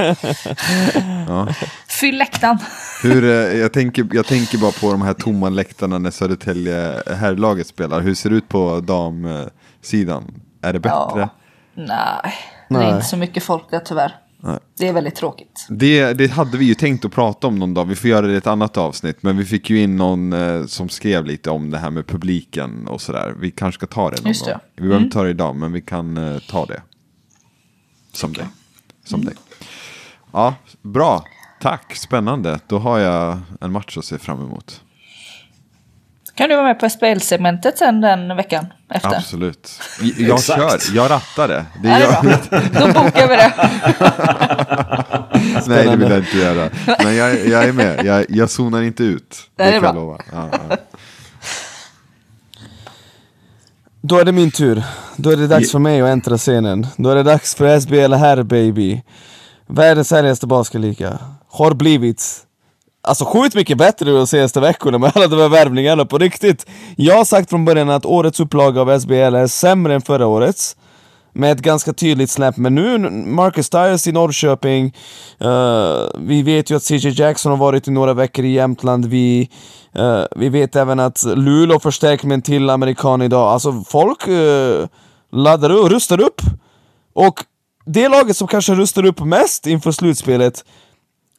Fyll 1.87 2.17
läktaren. 2.17 2.57
Hur, 3.03 3.23
eh, 3.23 3.59
jag, 3.59 3.73
tänker, 3.73 4.07
jag 4.11 4.25
tänker 4.25 4.57
bara 4.57 4.71
på 4.71 4.91
de 4.91 5.01
här 5.01 5.13
tomma 5.13 5.49
läktarna 5.49 5.97
när 5.97 6.11
Södertälje 6.11 7.03
herrlaget 7.15 7.67
spelar. 7.67 8.01
Hur 8.01 8.15
ser 8.15 8.29
det 8.29 8.35
ut 8.35 8.49
på 8.49 8.79
damsidan? 8.79 10.41
Är 10.61 10.73
det 10.73 10.79
bättre? 10.79 11.19
Ja. 11.19 11.29
Nej, 11.73 12.33
det 12.69 12.75
är 12.75 12.79
Nej. 12.79 12.93
inte 12.93 13.05
så 13.05 13.17
mycket 13.17 13.43
folk 13.43 13.71
där 13.71 13.79
tyvärr. 13.79 14.15
Nej. 14.45 14.59
Det 14.77 14.87
är 14.87 14.93
väldigt 14.93 15.15
tråkigt. 15.15 15.67
Det, 15.69 16.13
det 16.13 16.31
hade 16.31 16.57
vi 16.57 16.65
ju 16.65 16.75
tänkt 16.75 17.05
att 17.05 17.11
prata 17.11 17.47
om 17.47 17.59
någon 17.59 17.73
dag. 17.73 17.85
Vi 17.85 17.95
får 17.95 18.09
göra 18.09 18.27
det 18.27 18.33
i 18.33 18.35
ett 18.35 18.47
annat 18.47 18.77
avsnitt. 18.77 19.23
Men 19.23 19.37
vi 19.37 19.45
fick 19.45 19.69
ju 19.69 19.81
in 19.81 19.95
någon 19.95 20.33
eh, 20.33 20.65
som 20.65 20.89
skrev 20.89 21.25
lite 21.25 21.49
om 21.49 21.71
det 21.71 21.77
här 21.77 21.89
med 21.89 22.07
publiken 22.07 22.87
och 22.87 23.01
sådär. 23.01 23.35
Vi 23.39 23.51
kanske 23.51 23.79
ska 23.79 23.87
ta 23.87 24.09
det 24.09 24.21
någon 24.21 24.27
Just 24.27 24.45
det. 24.45 24.51
gång. 24.51 24.61
Vi 24.75 24.81
behöver 24.81 25.05
inte 25.05 25.13
ta 25.17 25.23
det 25.23 25.29
idag, 25.29 25.55
men 25.55 25.71
vi 25.73 25.81
kan 25.81 26.17
eh, 26.17 26.39
ta 26.39 26.65
det. 26.65 26.81
Someday. 28.13 28.45
Someday. 29.03 29.35
Ja, 30.31 30.55
bra. 30.81 31.23
Tack, 31.61 31.95
spännande. 31.95 32.59
Då 32.67 32.79
har 32.79 32.99
jag 32.99 33.39
en 33.61 33.71
match 33.71 33.97
att 33.97 34.05
se 34.05 34.17
fram 34.17 34.41
emot. 34.45 34.81
Kan 36.35 36.49
du 36.49 36.55
vara 36.55 36.65
med 36.65 36.79
på 36.79 36.89
SPL-segmentet 36.89 37.77
sen 37.77 38.01
den 38.01 38.35
veckan 38.35 38.65
efter? 38.89 39.15
Absolut. 39.15 39.69
Jag 40.17 40.43
kör, 40.43 40.79
jag 40.95 41.11
rattar 41.11 41.47
det. 41.47 41.65
det 41.83 41.89
Ja, 41.89 41.95
är 41.95 41.99
det 41.99 42.05
är 42.05 42.39
jag, 42.51 42.69
bra. 42.71 42.81
Då 42.85 42.87
bokar 42.87 43.27
vi 43.27 43.35
det. 43.35 43.53
nej, 45.67 45.85
det 45.87 45.95
vill 45.95 46.09
jag 46.09 46.19
inte 46.19 46.37
göra. 46.37 46.69
Men 47.03 47.15
jag, 47.15 47.47
jag 47.47 47.63
är 47.63 47.71
med, 47.73 48.05
jag, 48.05 48.25
jag 48.29 48.49
zonar 48.49 48.81
inte 48.81 49.03
ut. 49.03 49.37
Det 49.55 49.63
är 49.63 49.71
kan 49.71 49.81
bra. 49.81 49.89
jag 49.89 49.95
lova. 49.95 50.17
Ja, 50.31 50.49
ja. 50.69 50.77
Då 54.01 54.17
är 54.19 54.25
det 54.25 54.31
min 54.31 54.51
tur. 54.51 54.83
Då 55.15 55.29
är 55.31 55.35
det 55.37 55.47
dags 55.47 55.71
för 55.71 55.79
mig 55.79 56.01
att 56.01 56.07
äntra 56.09 56.37
scenen. 56.37 56.87
Då 56.97 57.09
är 57.09 57.15
det 57.15 57.23
dags 57.23 57.55
för 57.55 57.79
SBL 57.79 58.13
här 58.13 58.43
baby. 58.43 59.01
Världens 59.67 60.11
härligaste 60.11 60.47
basketliga. 60.47 61.19
Har 61.49 61.73
blivit 61.73 62.23
Alltså 63.05 63.25
sjukt 63.25 63.55
mycket 63.55 63.77
bättre 63.77 64.11
de 64.11 64.27
senaste 64.27 64.59
veckorna 64.59 64.97
med 64.97 65.11
alla 65.15 65.27
de 65.27 65.35
här 65.35 65.49
värvningarna 65.49 66.05
på 66.05 66.17
riktigt. 66.17 66.65
Jag 66.95 67.17
har 67.17 67.25
sagt 67.25 67.49
från 67.49 67.65
början 67.65 67.89
att 67.89 68.05
årets 68.05 68.39
upplaga 68.39 68.81
av 68.81 68.99
SBL 68.99 69.13
är 69.13 69.47
sämre 69.47 69.95
än 69.95 70.01
förra 70.01 70.27
årets. 70.27 70.75
Med 71.33 71.51
ett 71.51 71.61
ganska 71.61 71.93
tydligt 71.93 72.29
släpp, 72.29 72.57
men 72.57 72.75
nu 72.75 72.97
Marcus 73.09 73.69
Tyres 73.69 74.07
i 74.07 74.11
Norrköping 74.11 74.95
uh, 75.41 76.07
Vi 76.19 76.41
vet 76.41 76.71
ju 76.71 76.75
att 76.75 76.83
CJ 76.83 77.09
Jackson 77.09 77.49
har 77.49 77.57
varit 77.57 77.87
i 77.87 77.91
några 77.91 78.13
veckor 78.13 78.45
i 78.45 78.51
Jämtland 78.51 79.05
Vi, 79.05 79.49
uh, 79.99 80.23
vi 80.35 80.49
vet 80.49 80.75
även 80.75 80.99
att 80.99 81.23
Luleå 81.23 81.79
förstärker 81.79 82.27
med 82.27 82.35
en 82.35 82.41
till 82.41 82.69
amerikan 82.69 83.21
idag 83.21 83.53
Alltså 83.53 83.83
folk 83.87 84.27
uh, 84.27 84.85
laddar 85.31 85.69
upp, 85.69 85.91
rustar 85.91 86.21
upp 86.21 86.41
Och 87.13 87.43
det 87.85 88.09
laget 88.09 88.37
som 88.37 88.47
kanske 88.47 88.75
rustar 88.75 89.05
upp 89.05 89.19
mest 89.19 89.67
inför 89.67 89.91
slutspelet 89.91 90.63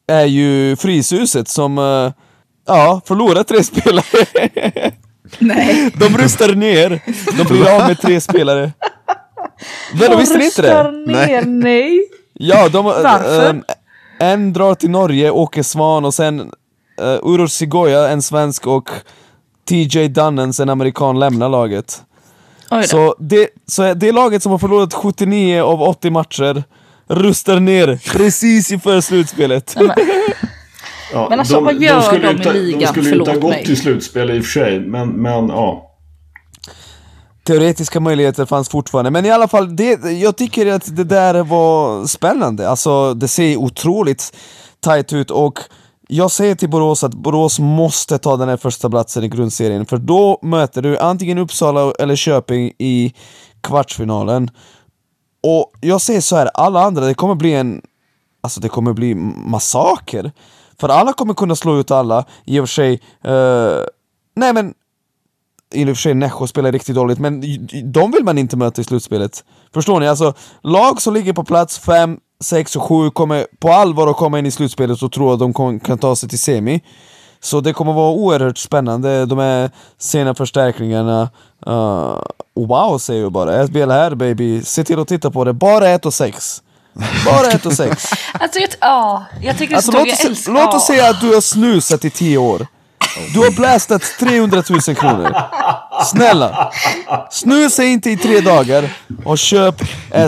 är 0.07 0.25
ju 0.25 0.75
Fryshuset 0.75 1.47
som, 1.47 1.77
eh, 1.77 2.11
ja, 2.67 3.01
förlorar 3.05 3.43
tre 3.43 3.63
spelare. 3.63 4.25
Nej. 5.39 5.91
De 5.95 6.17
rustar 6.17 6.55
ner, 6.55 7.01
de 7.37 7.43
blir 7.43 7.75
av 7.75 7.87
med 7.87 8.01
tre 8.01 8.21
spelare. 8.21 8.71
Men 9.99 10.17
visste 10.17 10.37
ni 10.37 10.45
inte 10.45 10.61
det? 10.61 10.91
ner, 10.91 11.45
nej. 11.45 12.07
Ja, 12.33 12.69
de, 12.69 12.85
Varför? 12.85 13.49
ehm, 13.49 13.63
en 14.19 14.53
drar 14.53 14.75
till 14.75 14.89
Norge, 14.89 15.31
Åke 15.31 15.63
Svan 15.63 16.05
och 16.05 16.13
sen 16.13 16.39
uh, 17.01 17.19
Urur 17.23 17.47
Sigoya, 17.47 18.09
en 18.09 18.21
svensk 18.21 18.67
och 18.67 18.89
TJ 19.69 20.07
Dunnens, 20.07 20.59
en 20.59 20.69
amerikan, 20.69 21.19
lämnar 21.19 21.49
laget. 21.49 22.01
Så 22.85 23.15
det, 23.19 23.49
så 23.65 23.93
det 23.93 24.11
laget 24.11 24.43
som 24.43 24.51
har 24.51 24.59
förlorat 24.59 24.93
79 24.93 25.61
av 25.61 25.81
80 25.81 26.09
matcher 26.09 26.63
rustar 27.07 27.59
ner 27.59 27.99
precis 28.17 28.71
inför 28.71 29.01
slutspelet. 29.01 29.73
Nej, 29.77 29.87
men, 29.97 30.05
Ja, 31.13 31.27
Men 31.29 31.39
alltså, 31.39 31.59
vad 31.59 31.81
gör 31.81 32.01
skulle 32.01 32.27
de 32.27 32.37
inte- 32.37 32.49
i 32.49 32.53
ligan? 32.53 32.79
De 32.79 32.87
skulle 32.87 33.09
ju 33.09 33.15
inte 33.15 33.31
ha 33.31 33.39
gått 33.39 33.49
mig. 33.49 33.65
till 33.65 33.77
slutspel 33.77 34.31
i 34.31 34.39
och 34.39 34.43
för 34.45 34.51
sig. 34.51 34.79
Men, 34.79 35.09
men 35.09 35.49
ja. 35.49 35.83
Teoretiska 37.43 37.99
möjligheter 37.99 38.45
fanns 38.45 38.69
fortfarande, 38.69 39.11
men 39.11 39.25
i 39.25 39.31
alla 39.31 39.47
fall, 39.47 39.75
det, 39.75 40.11
jag 40.11 40.37
tycker 40.37 40.73
att 40.73 40.95
det 40.95 41.03
där 41.03 41.43
var 41.43 42.05
spännande. 42.05 42.69
Alltså, 42.69 43.13
det 43.13 43.27
ser 43.27 43.57
otroligt 43.57 44.35
tight 44.83 45.13
ut 45.13 45.31
och 45.31 45.59
jag 46.07 46.31
säger 46.31 46.55
till 46.55 46.69
Borås 46.69 47.03
att 47.03 47.13
Borås 47.13 47.59
måste 47.59 48.17
ta 48.17 48.37
den 48.37 48.49
här 48.49 48.57
första 48.57 48.89
platsen 48.89 49.23
i 49.23 49.27
grundserien, 49.27 49.85
för 49.85 49.97
då 49.97 50.39
möter 50.41 50.81
du 50.81 50.97
antingen 50.97 51.37
Uppsala 51.37 51.93
eller 51.99 52.15
Köping 52.15 52.71
i 52.79 53.13
kvartsfinalen. 53.63 54.49
Och 55.43 55.73
jag 55.81 56.01
säger 56.01 56.21
så 56.21 56.35
här, 56.35 56.49
alla 56.53 56.81
andra, 56.81 57.05
det 57.05 57.13
kommer 57.13 57.35
bli 57.35 57.53
en... 57.53 57.81
Alltså 58.41 58.59
det 58.59 58.69
kommer 58.69 58.93
bli 58.93 59.15
massaker. 59.15 60.31
För 60.79 60.89
alla 60.89 61.13
kommer 61.13 61.33
kunna 61.33 61.55
slå 61.55 61.79
ut 61.79 61.91
alla, 61.91 62.25
i 62.45 62.59
och 62.59 62.69
för 62.69 62.73
sig... 62.73 62.93
Uh, 63.27 63.85
nej 64.35 64.53
men... 64.53 64.73
I 65.73 65.83
och 65.83 65.87
för 65.87 65.95
sig 65.95 66.13
Nässjö 66.13 66.47
spelar 66.47 66.71
riktigt 66.71 66.95
dåligt, 66.95 67.19
men 67.19 67.41
de 67.93 68.11
vill 68.11 68.23
man 68.23 68.37
inte 68.37 68.57
möta 68.57 68.81
i 68.81 68.83
slutspelet. 68.83 69.43
Förstår 69.73 69.99
ni? 69.99 70.07
Alltså, 70.07 70.33
lag 70.61 71.01
som 71.01 71.13
ligger 71.13 71.33
på 71.33 71.43
plats 71.43 71.79
5, 71.79 72.17
6 72.43 72.75
och 72.75 72.83
7 72.83 73.09
kommer 73.09 73.47
på 73.59 73.69
allvar 73.69 74.07
att 74.07 74.17
komma 74.17 74.39
in 74.39 74.45
i 74.45 74.51
slutspelet 74.51 75.03
och 75.03 75.11
tro 75.11 75.31
att 75.31 75.39
de 75.39 75.79
kan 75.79 75.97
ta 75.97 76.15
sig 76.15 76.29
till 76.29 76.39
semi. 76.39 76.81
Så 77.39 77.61
det 77.61 77.73
kommer 77.73 77.93
vara 77.93 78.11
oerhört 78.11 78.57
spännande, 78.57 79.25
de 79.25 79.39
här 79.39 79.71
sena 79.97 80.35
förstärkningarna. 80.35 81.29
Uh, 81.67 82.21
wow 82.55 82.97
säger 82.97 83.21
jag 83.21 83.31
bara, 83.31 83.67
SBL 83.67 83.91
här 83.91 84.15
baby, 84.15 84.61
se 84.63 84.83
till 84.83 84.99
att 84.99 85.07
titta 85.07 85.31
på 85.31 85.43
det. 85.43 85.53
Bara 85.53 85.89
1 85.89 86.05
och 86.05 86.13
6. 86.13 86.61
Bara 87.25 87.47
1 87.47 87.65
och 87.65 87.73
6. 87.73 88.05
Alltså, 88.39 88.59
jag, 88.59 88.69
ja, 88.79 89.25
jag 89.41 89.57
tycker 89.57 89.75
Alltså, 89.75 89.91
det 89.91 89.97
låt, 89.97 90.07
jag 90.07 90.13
oss, 90.13 90.25
älskar... 90.25 90.53
låt 90.53 90.73
oss 90.73 90.85
säga 90.85 91.09
att 91.09 91.21
du 91.21 91.33
har 91.33 91.41
snusat 91.41 92.05
i 92.05 92.09
10 92.09 92.37
år. 92.37 92.67
Du 93.33 93.39
har 93.39 93.51
blastat 93.51 94.01
300 94.19 94.63
000 94.69 94.81
kronor. 94.95 95.35
Snälla, 96.05 96.71
snusa 97.31 97.83
inte 97.83 98.09
i 98.09 98.17
tre 98.17 98.39
dagar 98.39 98.89
och 99.23 99.37
köp 99.37 99.75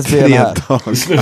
SBL 0.04 0.34
här. 0.34 0.54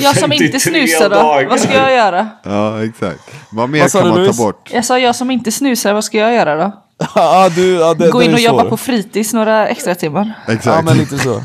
Jag 0.01 0.17
som 0.17 0.31
Inte 0.31 0.59
snusar 0.59 1.09
då, 1.09 1.49
vad 1.49 1.59
ska 1.59 1.73
jag 1.73 1.95
göra? 1.95 2.29
Ja, 2.43 2.83
exakt. 2.83 3.19
Vad 3.49 3.69
mer 3.69 3.81
Vad 3.81 3.91
kan 3.91 4.03
du, 4.03 4.09
man 4.09 4.25
ta 4.25 4.43
bort? 4.43 4.69
Jag 4.71 4.85
sa 4.85 4.99
jag 4.99 5.15
som 5.15 5.31
inte 5.31 5.51
snusar, 5.51 5.93
vad 5.93 6.03
ska 6.03 6.17
jag 6.17 6.33
göra 6.33 6.55
då? 6.55 6.83
ja, 7.15 7.49
du, 7.55 7.73
ja, 7.73 7.93
det, 7.93 8.09
Gå 8.09 8.23
in 8.23 8.33
och 8.33 8.39
jobba 8.39 8.65
på 8.65 8.77
fritids 8.77 9.33
några 9.33 9.67
extra 9.67 9.95
timmar. 9.95 10.33
Exakt. 10.47 10.65
Ja 10.65 10.81
men 10.81 10.97
lite 10.97 11.17
så. 11.17 11.43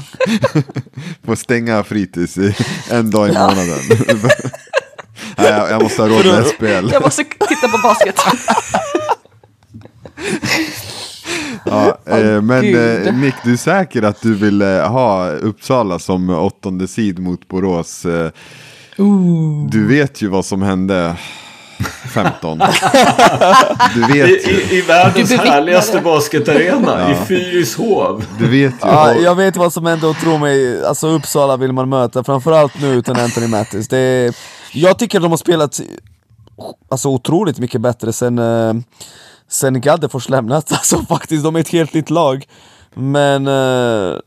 Få 1.26 1.36
stänga 1.36 1.84
fritids 1.84 2.38
en 2.90 3.10
dag 3.10 3.28
i 3.28 3.32
månaden. 3.32 3.78
Nej, 5.36 5.52
jag, 5.70 5.82
måste 5.82 6.02
ha 6.02 6.08
råd 6.08 6.26
med 6.26 6.46
SPL. 6.46 6.92
Jag 6.92 7.02
måste 7.02 7.24
titta 7.24 7.68
på 7.68 7.78
basket. 7.82 8.16
Ja, 11.64 11.98
eh, 12.06 12.42
men 12.42 12.74
eh, 12.74 13.14
Nick, 13.14 13.34
du 13.44 13.52
är 13.52 13.56
säker 13.56 14.02
att 14.02 14.22
du 14.22 14.34
vill 14.34 14.62
eh, 14.62 14.68
ha 14.68 15.30
Uppsala 15.30 15.98
som 15.98 16.30
åttonde 16.30 16.88
sid 16.88 17.18
mot 17.18 17.48
Borås? 17.48 18.04
Eh, 18.04 18.30
du 19.70 19.86
vet 19.86 20.22
ju 20.22 20.28
vad 20.28 20.44
som 20.44 20.62
hände 20.62 21.16
15. 22.14 22.58
Du 23.94 24.18
I, 24.18 24.22
vet 24.22 24.48
ju. 24.48 24.52
i, 24.52 24.78
I 24.78 24.82
världens 24.82 25.28
Du 25.28 25.36
härligaste 25.36 26.00
basketarena, 26.00 27.12
i 27.12 27.14
Fyrishov. 27.14 28.24
Du 28.38 28.48
vet 28.48 28.72
ju. 28.72 28.78
Ja, 28.80 29.14
jag 29.14 29.34
vet 29.34 29.56
vad 29.56 29.72
som 29.72 29.86
hände 29.86 30.06
och 30.06 30.16
tro 30.16 30.38
mig, 30.38 30.86
alltså 30.86 31.08
Uppsala 31.08 31.56
vill 31.56 31.72
man 31.72 31.88
möta, 31.88 32.24
framförallt 32.24 32.80
nu 32.80 32.94
utan 32.94 33.16
Anthony 33.16 33.46
Mattis. 33.46 33.88
Det 33.88 33.98
är, 33.98 34.34
jag 34.72 34.98
tycker 34.98 35.20
de 35.20 35.30
har 35.30 35.38
spelat 35.38 35.80
alltså, 36.90 37.08
otroligt 37.08 37.58
mycket 37.58 37.80
bättre 37.80 38.12
sen, 38.12 38.40
sen 39.52 39.80
Gaddefors 39.80 40.28
lämnat. 40.28 40.72
Alltså 40.72 40.98
faktiskt, 41.02 41.44
de 41.44 41.56
är 41.56 41.60
ett 41.60 41.68
helt 41.68 41.94
nytt 41.94 42.10
lag. 42.10 42.44
Men 42.94 43.46
eh, 43.46 44.18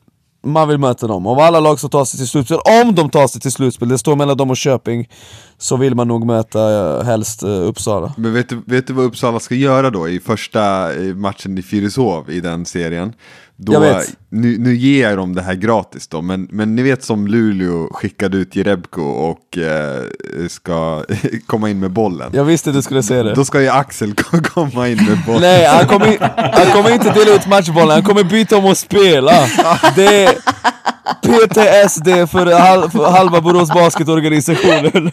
man 0.45 0.67
vill 0.67 0.77
möta 0.77 1.07
dem. 1.07 1.27
Av 1.27 1.39
alla 1.39 1.59
lag 1.59 1.79
som 1.79 1.89
tar 1.89 2.05
sig 2.05 2.17
till 2.17 2.27
slutspel, 2.27 2.57
om 2.83 2.95
de 2.95 3.09
tar 3.09 3.27
sig 3.27 3.41
till 3.41 3.51
slutspel, 3.51 3.89
det 3.89 3.97
står 3.97 4.15
mellan 4.15 4.37
dem 4.37 4.49
och 4.49 4.57
Köping, 4.57 5.09
så 5.57 5.77
vill 5.77 5.95
man 5.95 6.07
nog 6.07 6.25
möta 6.25 6.97
eh, 6.99 7.03
helst 7.03 7.43
eh, 7.43 7.49
Uppsala. 7.49 8.13
Men 8.17 8.33
vet 8.33 8.49
du, 8.49 8.61
vet 8.65 8.87
du 8.87 8.93
vad 8.93 9.05
Uppsala 9.05 9.39
ska 9.39 9.55
göra 9.55 9.89
då 9.89 10.09
i 10.09 10.19
första 10.19 10.93
eh, 10.93 11.15
matchen 11.15 11.57
i 11.57 11.61
Fyrishov 11.61 12.29
i 12.29 12.41
den 12.41 12.65
serien? 12.65 13.13
Då. 13.57 14.01
Nu, 14.29 14.57
nu 14.57 14.75
ger 14.75 15.09
jag 15.09 15.17
dem 15.17 15.35
det 15.35 15.41
här 15.41 15.53
gratis 15.53 16.07
då, 16.07 16.21
men, 16.21 16.47
men 16.51 16.75
ni 16.75 16.81
vet 16.81 17.03
som 17.03 17.27
Luleå 17.27 17.93
skickade 17.93 18.37
ut 18.37 18.55
Jerebko 18.55 19.01
och 19.01 19.57
eh, 19.57 20.03
ska 20.49 21.03
komma 21.45 21.69
in 21.69 21.79
med 21.79 21.91
bollen. 21.91 22.31
Jag 22.33 22.43
visste 22.43 22.71
du 22.71 22.81
skulle 22.81 23.03
säga 23.03 23.23
det. 23.23 23.33
Då 23.33 23.45
ska 23.45 23.61
ju 23.61 23.69
Axel 23.69 24.13
komma 24.43 24.87
in 24.89 24.97
med 24.97 25.17
bollen. 25.25 25.41
Nej, 25.41 25.65
han 25.65 25.87
kommer, 25.87 26.17
han 26.53 26.71
kommer 26.71 26.93
inte 26.93 27.13
dela 27.13 27.35
ut 27.35 27.47
matchbollen, 27.47 27.89
han 27.89 28.03
kommer 28.03 28.23
byta 28.23 28.57
om 28.57 28.65
att 28.65 28.77
spela. 28.77 29.31
Det 29.95 30.37
PTSD 31.21 32.07
för, 32.31 32.59
hal, 32.59 32.91
för 32.91 33.09
halva 33.11 33.41
Borås 33.41 33.69
basketorganisationen. 33.73 35.11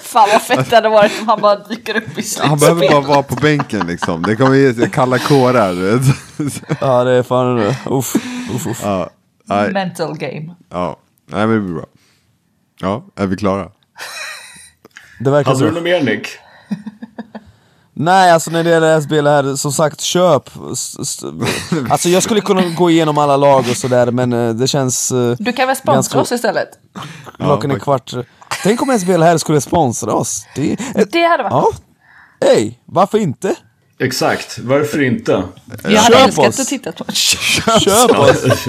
Fan 0.00 0.28
vad 0.32 0.42
fett 0.42 0.70
det 0.70 0.76
hade 0.76 0.88
varit 0.88 1.12
om 1.20 1.28
han 1.28 1.40
bara 1.40 1.56
dyker 1.56 1.96
upp 1.96 2.18
i 2.18 2.22
Han 2.42 2.58
behöver 2.58 2.80
bara 2.80 2.88
slutspelet. 2.88 3.08
vara 3.08 3.22
på 3.22 3.34
bänken 3.34 3.86
liksom. 3.86 4.22
Det 4.22 4.36
kommer 4.36 4.54
ge 4.56 4.88
kalla 4.88 5.18
kårar. 5.18 5.72
du. 5.72 6.00
Ja, 6.80 7.04
det 7.04 7.10
är 7.12 7.22
fan 7.22 7.56
det. 7.56 7.76
Uff, 7.90 8.14
uff, 8.54 8.66
uff. 8.66 8.80
ja, 8.82 9.10
nej, 9.44 9.72
Mental 9.72 10.16
game. 10.18 10.54
ja, 10.70 10.96
nej, 11.26 11.46
men 11.46 11.56
det 11.56 11.60
blir 11.60 11.74
bra. 11.74 11.86
Ja, 12.80 13.04
är 13.16 13.26
vi 13.26 13.36
klara? 13.36 13.68
Det 15.20 15.30
verkar 15.30 15.50
Hade 15.50 15.64
du 15.64 15.68
så. 15.68 15.74
något 15.74 15.82
mer 15.82 16.02
Nick? 16.02 16.28
Nej, 17.98 18.30
alltså 18.30 18.50
när 18.50 18.64
det 18.64 18.70
gäller 18.70 19.00
SBL 19.00 19.26
här, 19.26 19.56
som 19.56 19.72
sagt, 19.72 20.00
köp. 20.00 20.50
Alltså 21.90 22.08
jag 22.08 22.22
skulle 22.22 22.40
kunna 22.40 22.62
gå 22.68 22.90
igenom 22.90 23.18
alla 23.18 23.36
lag 23.36 23.64
och 23.70 23.76
sådär, 23.76 24.10
men 24.10 24.32
eh, 24.32 24.54
det 24.54 24.68
känns... 24.68 25.12
eh, 25.12 25.36
Du 25.38 25.52
kan 25.52 25.66
väl 25.66 25.76
sponsra 25.76 25.94
Ganska- 25.94 26.20
oss 26.20 26.32
istället? 26.32 26.68
Klockan 27.38 27.70
är 27.70 27.78
kvart. 27.78 28.12
Tänk 28.62 28.82
om 28.82 28.98
SBL 28.98 29.22
här 29.22 29.38
skulle 29.38 29.60
sponsra 29.60 30.12
oss. 30.12 30.46
Det, 30.54 30.72
eh, 30.72 30.78
Det 31.12 31.22
hade 31.22 31.42
varit 31.42 31.52
ja. 32.40 32.46
Ey, 32.48 32.74
varför 32.84 33.18
inte? 33.18 33.54
Exakt, 33.98 34.58
varför 34.58 35.02
inte? 35.02 35.42
Jag 35.84 36.00
hade 36.00 36.16
Köp 36.16 36.24
älskat 36.26 36.48
oss. 36.48 36.60
att 36.60 36.66
titta 36.66 36.92
på. 36.92 37.04
Köp 37.12 38.18
oss! 38.18 38.44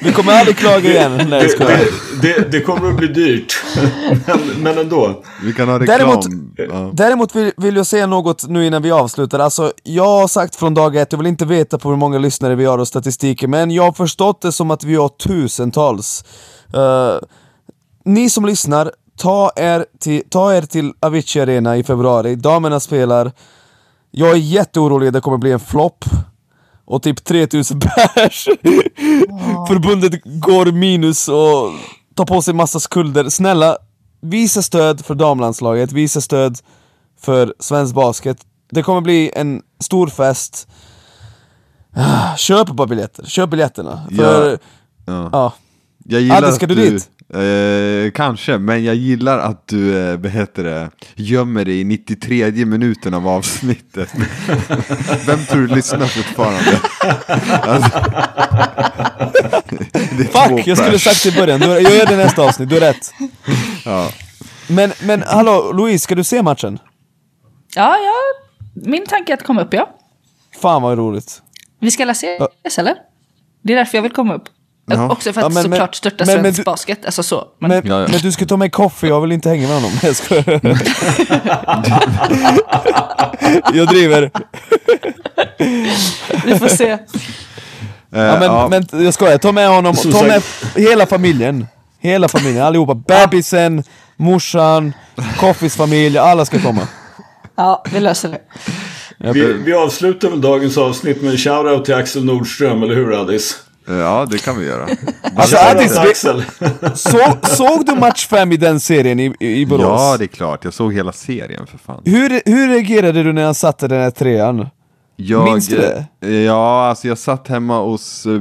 Vi 0.00 0.12
kommer 0.12 0.32
aldrig 0.32 0.56
klaga 0.56 0.90
igen. 0.90 1.16
Nej, 1.28 1.48
Det, 1.58 1.66
det, 1.66 1.88
det, 2.22 2.48
det 2.50 2.60
kommer 2.60 2.88
att 2.88 2.96
bli 2.96 3.06
dyrt. 3.08 3.64
Men, 4.26 4.38
men 4.62 4.78
ändå. 4.78 5.22
Vi 5.42 5.52
kan 5.52 5.68
ha 5.68 5.78
reklam. 5.80 5.98
Däremot, 5.98 6.26
ja. 6.56 6.90
däremot 6.92 7.36
vill, 7.36 7.52
vill 7.56 7.76
jag 7.76 7.86
säga 7.86 8.06
något 8.06 8.48
nu 8.48 8.66
innan 8.66 8.82
vi 8.82 8.90
avslutar. 8.90 9.38
Alltså, 9.38 9.72
jag 9.82 10.06
har 10.20 10.28
sagt 10.28 10.56
från 10.56 10.74
dag 10.74 10.96
ett, 10.96 11.12
jag 11.12 11.18
vill 11.18 11.26
inte 11.26 11.44
veta 11.44 11.78
på 11.78 11.88
hur 11.88 11.96
många 11.96 12.18
lyssnare 12.18 12.54
vi 12.54 12.64
har 12.64 12.78
och 12.78 12.88
statistiken, 12.88 13.50
men 13.50 13.70
jag 13.70 13.82
har 13.82 13.92
förstått 13.92 14.42
det 14.42 14.52
som 14.52 14.70
att 14.70 14.84
vi 14.84 14.94
har 14.94 15.08
tusentals. 15.08 16.24
Eh, 16.74 17.16
ni 18.04 18.30
som 18.30 18.46
lyssnar, 18.46 18.92
ta 19.18 19.50
er 19.56 19.86
till, 20.00 20.22
ta 20.30 20.54
er 20.54 20.62
till 20.62 20.92
Avicii 21.00 21.42
Arena 21.42 21.76
i 21.76 21.84
februari. 21.84 22.34
Damerna 22.34 22.80
spelar. 22.80 23.32
Jag 24.10 24.30
är 24.30 24.36
jätteorolig, 24.36 25.12
det 25.12 25.20
kommer 25.20 25.38
bli 25.38 25.52
en 25.52 25.60
flopp. 25.60 26.04
Och 26.84 27.02
typ 27.02 27.24
3000 27.24 27.80
pers. 28.14 28.48
Förbundet 29.68 30.12
går 30.24 30.72
minus 30.72 31.28
och 31.28 31.72
tar 32.14 32.24
på 32.24 32.42
sig 32.42 32.54
massa 32.54 32.80
skulder. 32.80 33.28
Snälla, 33.28 33.76
visa 34.20 34.62
stöd 34.62 35.04
för 35.04 35.14
damlandslaget, 35.14 35.92
visa 35.92 36.20
stöd 36.20 36.58
för 37.20 37.54
svensk 37.58 37.94
basket. 37.94 38.38
Det 38.70 38.82
kommer 38.82 39.00
bli 39.00 39.30
en 39.34 39.62
stor 39.80 40.06
fest. 40.06 40.68
Ah, 41.96 42.36
Köp 42.36 42.68
bara 42.70 42.86
biljetter, 42.86 43.24
köp 43.24 43.50
biljetterna. 43.50 44.02
För, 44.16 44.50
ja. 44.50 44.56
Ja. 45.06 45.28
Ja. 45.32 45.52
Jag 46.04 46.20
gillar 46.20 46.36
Adde, 46.36 46.52
ska 46.52 46.64
att 46.64 46.68
du 46.68 46.74
dit? 46.74 47.10
Eh, 47.34 48.10
kanske, 48.10 48.58
men 48.58 48.84
jag 48.84 48.94
gillar 48.94 49.38
att 49.38 49.66
du 49.68 49.98
eh, 49.98 50.16
vad 50.16 50.30
heter 50.30 50.64
det, 50.64 50.90
gömmer 51.14 51.64
dig 51.64 51.80
i 51.80 51.84
93 51.84 52.64
minuten 52.64 53.14
av 53.14 53.28
avsnittet. 53.28 54.08
Vem 55.26 55.44
tror 55.44 55.60
du 55.60 55.74
lyssnar 55.74 56.06
fortfarande? 56.06 56.80
Alltså, 57.62 57.90
Fuck, 60.32 60.66
jag 60.66 60.78
skulle 60.78 60.98
sagt 60.98 61.22
det 61.22 61.28
i 61.28 61.32
början. 61.32 61.60
Du, 61.60 61.66
jag 61.66 61.82
gör 61.94 62.06
det 62.06 62.16
nästa 62.16 62.42
avsnitt, 62.42 62.68
du 62.68 62.74
har 62.74 62.80
rätt. 62.80 63.14
Ja. 63.84 64.08
Men, 64.68 64.92
men 65.02 65.22
hallå, 65.22 65.72
Louise, 65.72 66.04
ska 66.04 66.14
du 66.14 66.24
se 66.24 66.42
matchen? 66.42 66.78
Ja, 67.74 67.96
ja. 67.96 68.12
Min 68.74 69.06
tanke 69.06 69.32
är 69.32 69.36
att 69.36 69.42
komma 69.42 69.62
upp, 69.62 69.74
ja. 69.74 69.96
Fan 70.62 70.82
vad 70.82 70.98
roligt. 70.98 71.42
Vi 71.80 71.90
ska 71.90 72.02
alla 72.02 72.12
ses, 72.12 72.78
eller? 72.78 72.94
Det 73.62 73.72
är 73.72 73.76
därför 73.76 73.98
jag 73.98 74.02
vill 74.02 74.12
komma 74.12 74.34
upp. 74.34 74.44
Ja. 74.86 75.10
Också 75.10 75.32
för 75.32 75.40
att 75.40 75.44
Ja, 75.44 75.48
men- 75.48 75.62
såklart 75.62 75.80
men- 75.80 75.92
störta 75.94 76.24
men- 76.24 76.34
men 76.34 76.42
svensk 76.44 76.58
du- 76.60 76.64
basket, 76.64 77.06
alltså 77.06 77.22
så. 77.22 77.44
Men, 77.60 77.68
Men, 77.70 77.86
Ja, 77.86 78.00
ja. 78.00 78.08
men 78.10 78.20
du 78.20 78.32
ska 78.32 78.46
ta 78.46 78.56
med 78.56 78.72
kaffe, 78.74 79.06
jag 79.06 79.20
vill 79.20 79.32
inte 79.32 79.48
hänga 79.48 79.66
med 79.68 79.76
honom. 79.76 79.90
Jag 80.02 80.16
skojar. 80.16 80.44
Jag 83.74 83.88
driver. 83.88 84.30
vi 86.46 86.58
får 86.58 86.68
se. 86.68 86.90
Eh, 86.90 86.98
Ja, 88.10 88.38
men, 88.38 88.42
ja. 88.42 88.68
men 88.68 89.04
jag 89.04 89.14
skojar, 89.14 89.38
ta 89.38 89.52
med 89.52 89.68
honom, 89.68 89.94
ta 89.96 90.22
med 90.22 90.42
hela 90.76 91.06
familjen. 91.06 91.66
Hela 92.00 92.28
familjen, 92.28 92.64
allihopa. 92.64 92.94
Bebisen, 92.94 93.82
morsan, 94.16 94.92
Koffis 95.40 95.76
familj, 95.76 96.18
alla 96.18 96.44
ska 96.44 96.58
komma. 96.60 96.88
Ja, 97.56 97.84
vi 97.92 98.00
löser 98.00 98.28
det. 98.28 98.38
Vi, 99.32 99.52
vi 99.52 99.72
avslutar 99.74 100.30
väl 100.30 100.40
dagens 100.40 100.78
avsnitt 100.78 101.22
med 101.22 101.30
en 101.30 101.38
shoutout 101.38 101.84
till 101.84 101.94
Axel 101.94 102.24
Nordström, 102.24 102.82
eller 102.82 102.94
hur 102.94 103.20
Addis? 103.20 103.56
Ja, 103.86 104.26
det 104.30 104.38
kan 104.38 104.58
vi 104.58 104.66
göra. 104.66 104.88
Alltså 105.36 105.56
Addis, 105.56 105.96
Axel. 105.96 106.44
så, 106.94 107.18
såg 107.42 107.86
du 107.86 107.94
match 107.94 108.26
5 108.26 108.52
i 108.52 108.56
den 108.56 108.80
serien 108.80 109.20
i, 109.20 109.34
i 109.38 109.66
Borås? 109.66 109.84
Ja, 109.84 110.16
det 110.18 110.24
är 110.24 110.28
klart. 110.28 110.64
Jag 110.64 110.74
såg 110.74 110.94
hela 110.94 111.12
serien 111.12 111.66
för 111.66 111.78
fan. 111.78 112.02
hur, 112.04 112.42
hur 112.44 112.68
reagerade 112.68 113.22
du 113.22 113.32
när 113.32 113.44
han 113.44 113.54
satte 113.54 113.88
den 113.88 114.00
här 114.00 114.10
trean? 114.10 114.68
Jag, 115.16 115.44
Minns 115.44 115.68
du 115.68 115.76
det? 115.76 116.28
Ja, 116.28 116.88
alltså 116.88 117.08
jag 117.08 117.18
satt 117.18 117.48
hemma 117.48 117.80
hos 117.80 118.26
eh, 118.26 118.40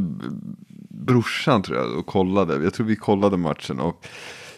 brorsan 0.89 1.61
tror 1.61 1.77
jag 1.77 1.97
och 1.97 2.05
kollade. 2.05 2.63
Jag 2.63 2.73
tror 2.73 2.85
vi 2.85 2.95
kollade 2.95 3.37
matchen 3.37 3.79
och 3.79 4.05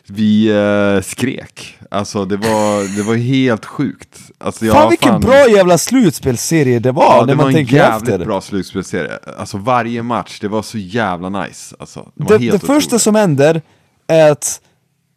vi 0.08 0.48
eh, 0.48 1.02
skrek. 1.04 1.78
Alltså 1.92 2.26
det 2.26 2.38
var, 2.38 2.98
det 2.98 3.04
var 3.04 3.16
helt 3.16 3.66
sjukt. 3.66 4.20
Alltså, 4.38 4.66
jag 4.66 4.76
fan 4.76 4.90
vilken 4.90 5.20
bra 5.20 5.50
jävla 5.50 5.78
slutspelsserie 5.78 6.80
det 6.80 6.92
var 6.92 7.04
Ja, 7.04 7.20
när 7.20 7.28
det 7.28 7.36
man 7.36 7.44
var 7.44 7.50
en 7.50 7.54
tänker 7.56 7.76
jävligt 7.76 8.10
efter. 8.10 8.26
bra 8.26 8.42
slutspelsserie. 8.42 9.12
Alltså 9.38 9.58
varje 9.58 10.04
match, 10.04 10.40
det 10.42 10.48
var 10.48 10.62
så 10.62 10.78
jävla 10.78 11.30
nice. 11.30 11.76
Alltså, 11.80 12.12
det 12.16 12.24
var 12.24 12.38
Det, 12.40 12.46
helt 12.46 12.62
det 12.62 12.68
första 12.68 13.00
som 13.00 13.16
händer 13.16 13.62
är 14.08 14.32
att 14.32 14.62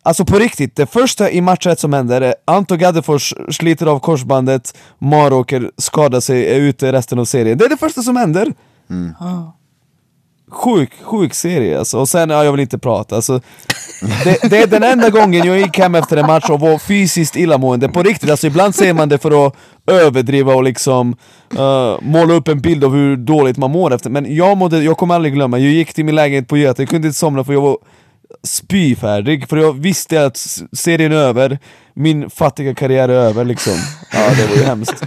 Alltså 0.02 0.24
på 0.24 0.38
riktigt, 0.38 0.76
det 0.76 0.86
första 0.86 1.30
i 1.30 1.40
match 1.40 1.66
ett 1.66 1.80
som 1.80 1.92
händer 1.92 2.20
är 2.20 2.34
Anto 2.44 2.76
Gaddefors 2.76 3.34
sliter 3.50 3.86
av 3.86 3.98
korsbandet, 3.98 4.76
Maråker 4.98 5.70
skadar 5.78 6.20
sig, 6.20 6.46
är 6.54 6.60
ute 6.60 6.92
resten 6.92 7.18
av 7.18 7.24
serien. 7.24 7.58
Det 7.58 7.64
är 7.64 7.68
det 7.68 7.76
första 7.76 8.02
som 8.02 8.16
händer! 8.16 8.52
Sjuk, 10.50 10.90
sjuk 11.02 11.34
serie 11.34 11.78
alltså. 11.78 11.98
Och 11.98 12.08
sen, 12.08 12.30
ja, 12.30 12.44
jag 12.44 12.52
vill 12.52 12.60
inte 12.60 12.78
prata. 12.78 13.16
Alltså, 13.16 13.40
det, 14.24 14.50
det 14.50 14.58
är 14.58 14.66
den 14.66 14.82
enda 14.82 15.10
gången 15.10 15.46
jag 15.46 15.58
gick 15.58 15.78
hem 15.78 15.94
efter 15.94 16.16
en 16.16 16.26
match 16.26 16.50
och 16.50 16.60
var 16.60 16.78
fysiskt 16.78 17.36
illamående. 17.36 17.88
På 17.88 18.02
riktigt, 18.02 18.30
alltså 18.30 18.46
ibland 18.46 18.74
ser 18.74 18.92
man 18.92 19.08
det 19.08 19.18
för 19.18 19.46
att 19.46 19.54
överdriva 19.86 20.54
och 20.54 20.62
liksom 20.62 21.16
uh, 21.58 21.96
måla 22.00 22.34
upp 22.34 22.48
en 22.48 22.60
bild 22.60 22.84
av 22.84 22.94
hur 22.94 23.16
dåligt 23.16 23.56
man 23.56 23.70
mår 23.70 23.94
efter. 23.94 24.10
Men 24.10 24.34
jag 24.34 24.56
mådde, 24.56 24.82
jag 24.82 24.96
kommer 24.96 25.14
aldrig 25.14 25.34
glömma, 25.34 25.58
jag 25.58 25.72
gick 25.72 25.94
till 25.94 26.04
min 26.04 26.14
lägenhet 26.14 26.48
på 26.48 26.56
Göta, 26.56 26.82
jag 26.82 26.88
kunde 26.88 27.08
inte 27.08 27.18
somna 27.18 27.44
för 27.44 27.52
jag 27.52 27.60
var 27.60 27.78
spyfärdig. 28.46 29.48
För 29.48 29.56
jag 29.56 29.80
visste 29.80 30.24
att 30.26 30.36
serien 30.72 31.12
är 31.12 31.16
över, 31.16 31.58
min 31.94 32.30
fattiga 32.30 32.74
karriär 32.74 33.08
är 33.08 33.14
över 33.14 33.44
liksom. 33.44 33.72
Ja, 34.12 34.30
det 34.36 34.46
var 34.46 34.56
ju 34.56 34.62
hemskt. 34.62 35.02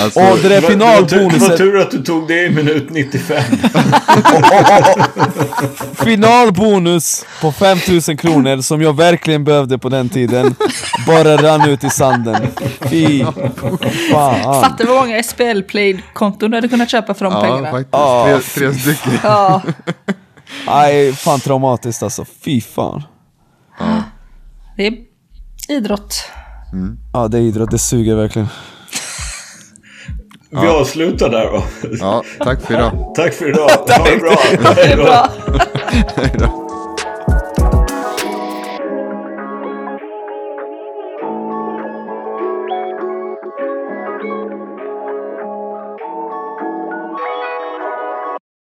Alltså, 0.00 0.20
Och 0.20 0.38
det 0.42 0.48
där 0.48 0.60
var- 0.60 0.70
det 0.70 0.76
var 0.76 0.96
tur- 1.02 1.18
Det 1.18 1.24
var 1.24 1.30
finalbonusen, 1.30 1.56
tur 1.56 1.78
att 1.80 1.90
du 1.90 2.02
tog 2.02 2.28
det 2.28 2.44
i 2.46 2.50
minut 2.50 2.90
95. 2.90 3.42
finalbonus 6.04 7.26
på 7.40 7.52
5000 7.52 8.16
kronor 8.16 8.60
som 8.60 8.82
jag 8.82 8.96
verkligen 8.96 9.44
behövde 9.44 9.78
på 9.78 9.88
den 9.88 10.08
tiden, 10.08 10.54
bara 11.06 11.36
rann 11.36 11.68
ut 11.70 11.84
i 11.84 11.90
sanden. 11.90 12.46
Fy 12.90 13.24
fan. 14.12 14.62
Fattar 14.62 14.84
vad 14.86 14.96
många 14.96 15.22
SPL 15.22 15.60
Play-konton 15.68 16.50
du 16.50 16.56
hade 16.56 16.68
kunnat 16.68 16.90
köpa 16.90 17.14
för 17.14 17.24
de 17.24 17.34
ja, 17.34 17.40
pengarna. 17.40 17.70
faktiskt. 17.70 17.88
Ja. 17.92 18.40
Tre, 18.54 18.68
tre 18.70 18.74
stycken. 18.80 19.18
Ja, 19.22 19.62
Nej, 20.66 21.12
fan 21.12 21.40
traumatiskt 21.40 22.02
alltså. 22.02 22.24
Fy 22.24 22.60
fan. 22.60 23.02
det 24.76 24.86
är 24.86 24.94
idrott. 25.68 26.24
Ja, 27.12 27.28
det 27.28 27.38
är 27.38 27.42
idrott, 27.42 27.70
det 27.70 27.78
suger 27.78 28.14
verkligen. 28.14 28.48
Vi 30.50 30.68
avslutar 30.68 31.28
där 31.30 31.44
då. 31.44 31.64
Ja, 32.00 32.22
tack 32.38 32.62
för 32.62 32.74
idag. 32.74 33.12
Tack 33.16 33.34
för 33.34 33.48
idag. 33.48 33.68
Ha 33.88 34.04
det 34.04 34.16
bra. 34.16 34.36
Det 34.74 34.92
är 34.92 34.96
bra. 34.96 35.28
Hej 36.16 36.34
då. 36.38 36.67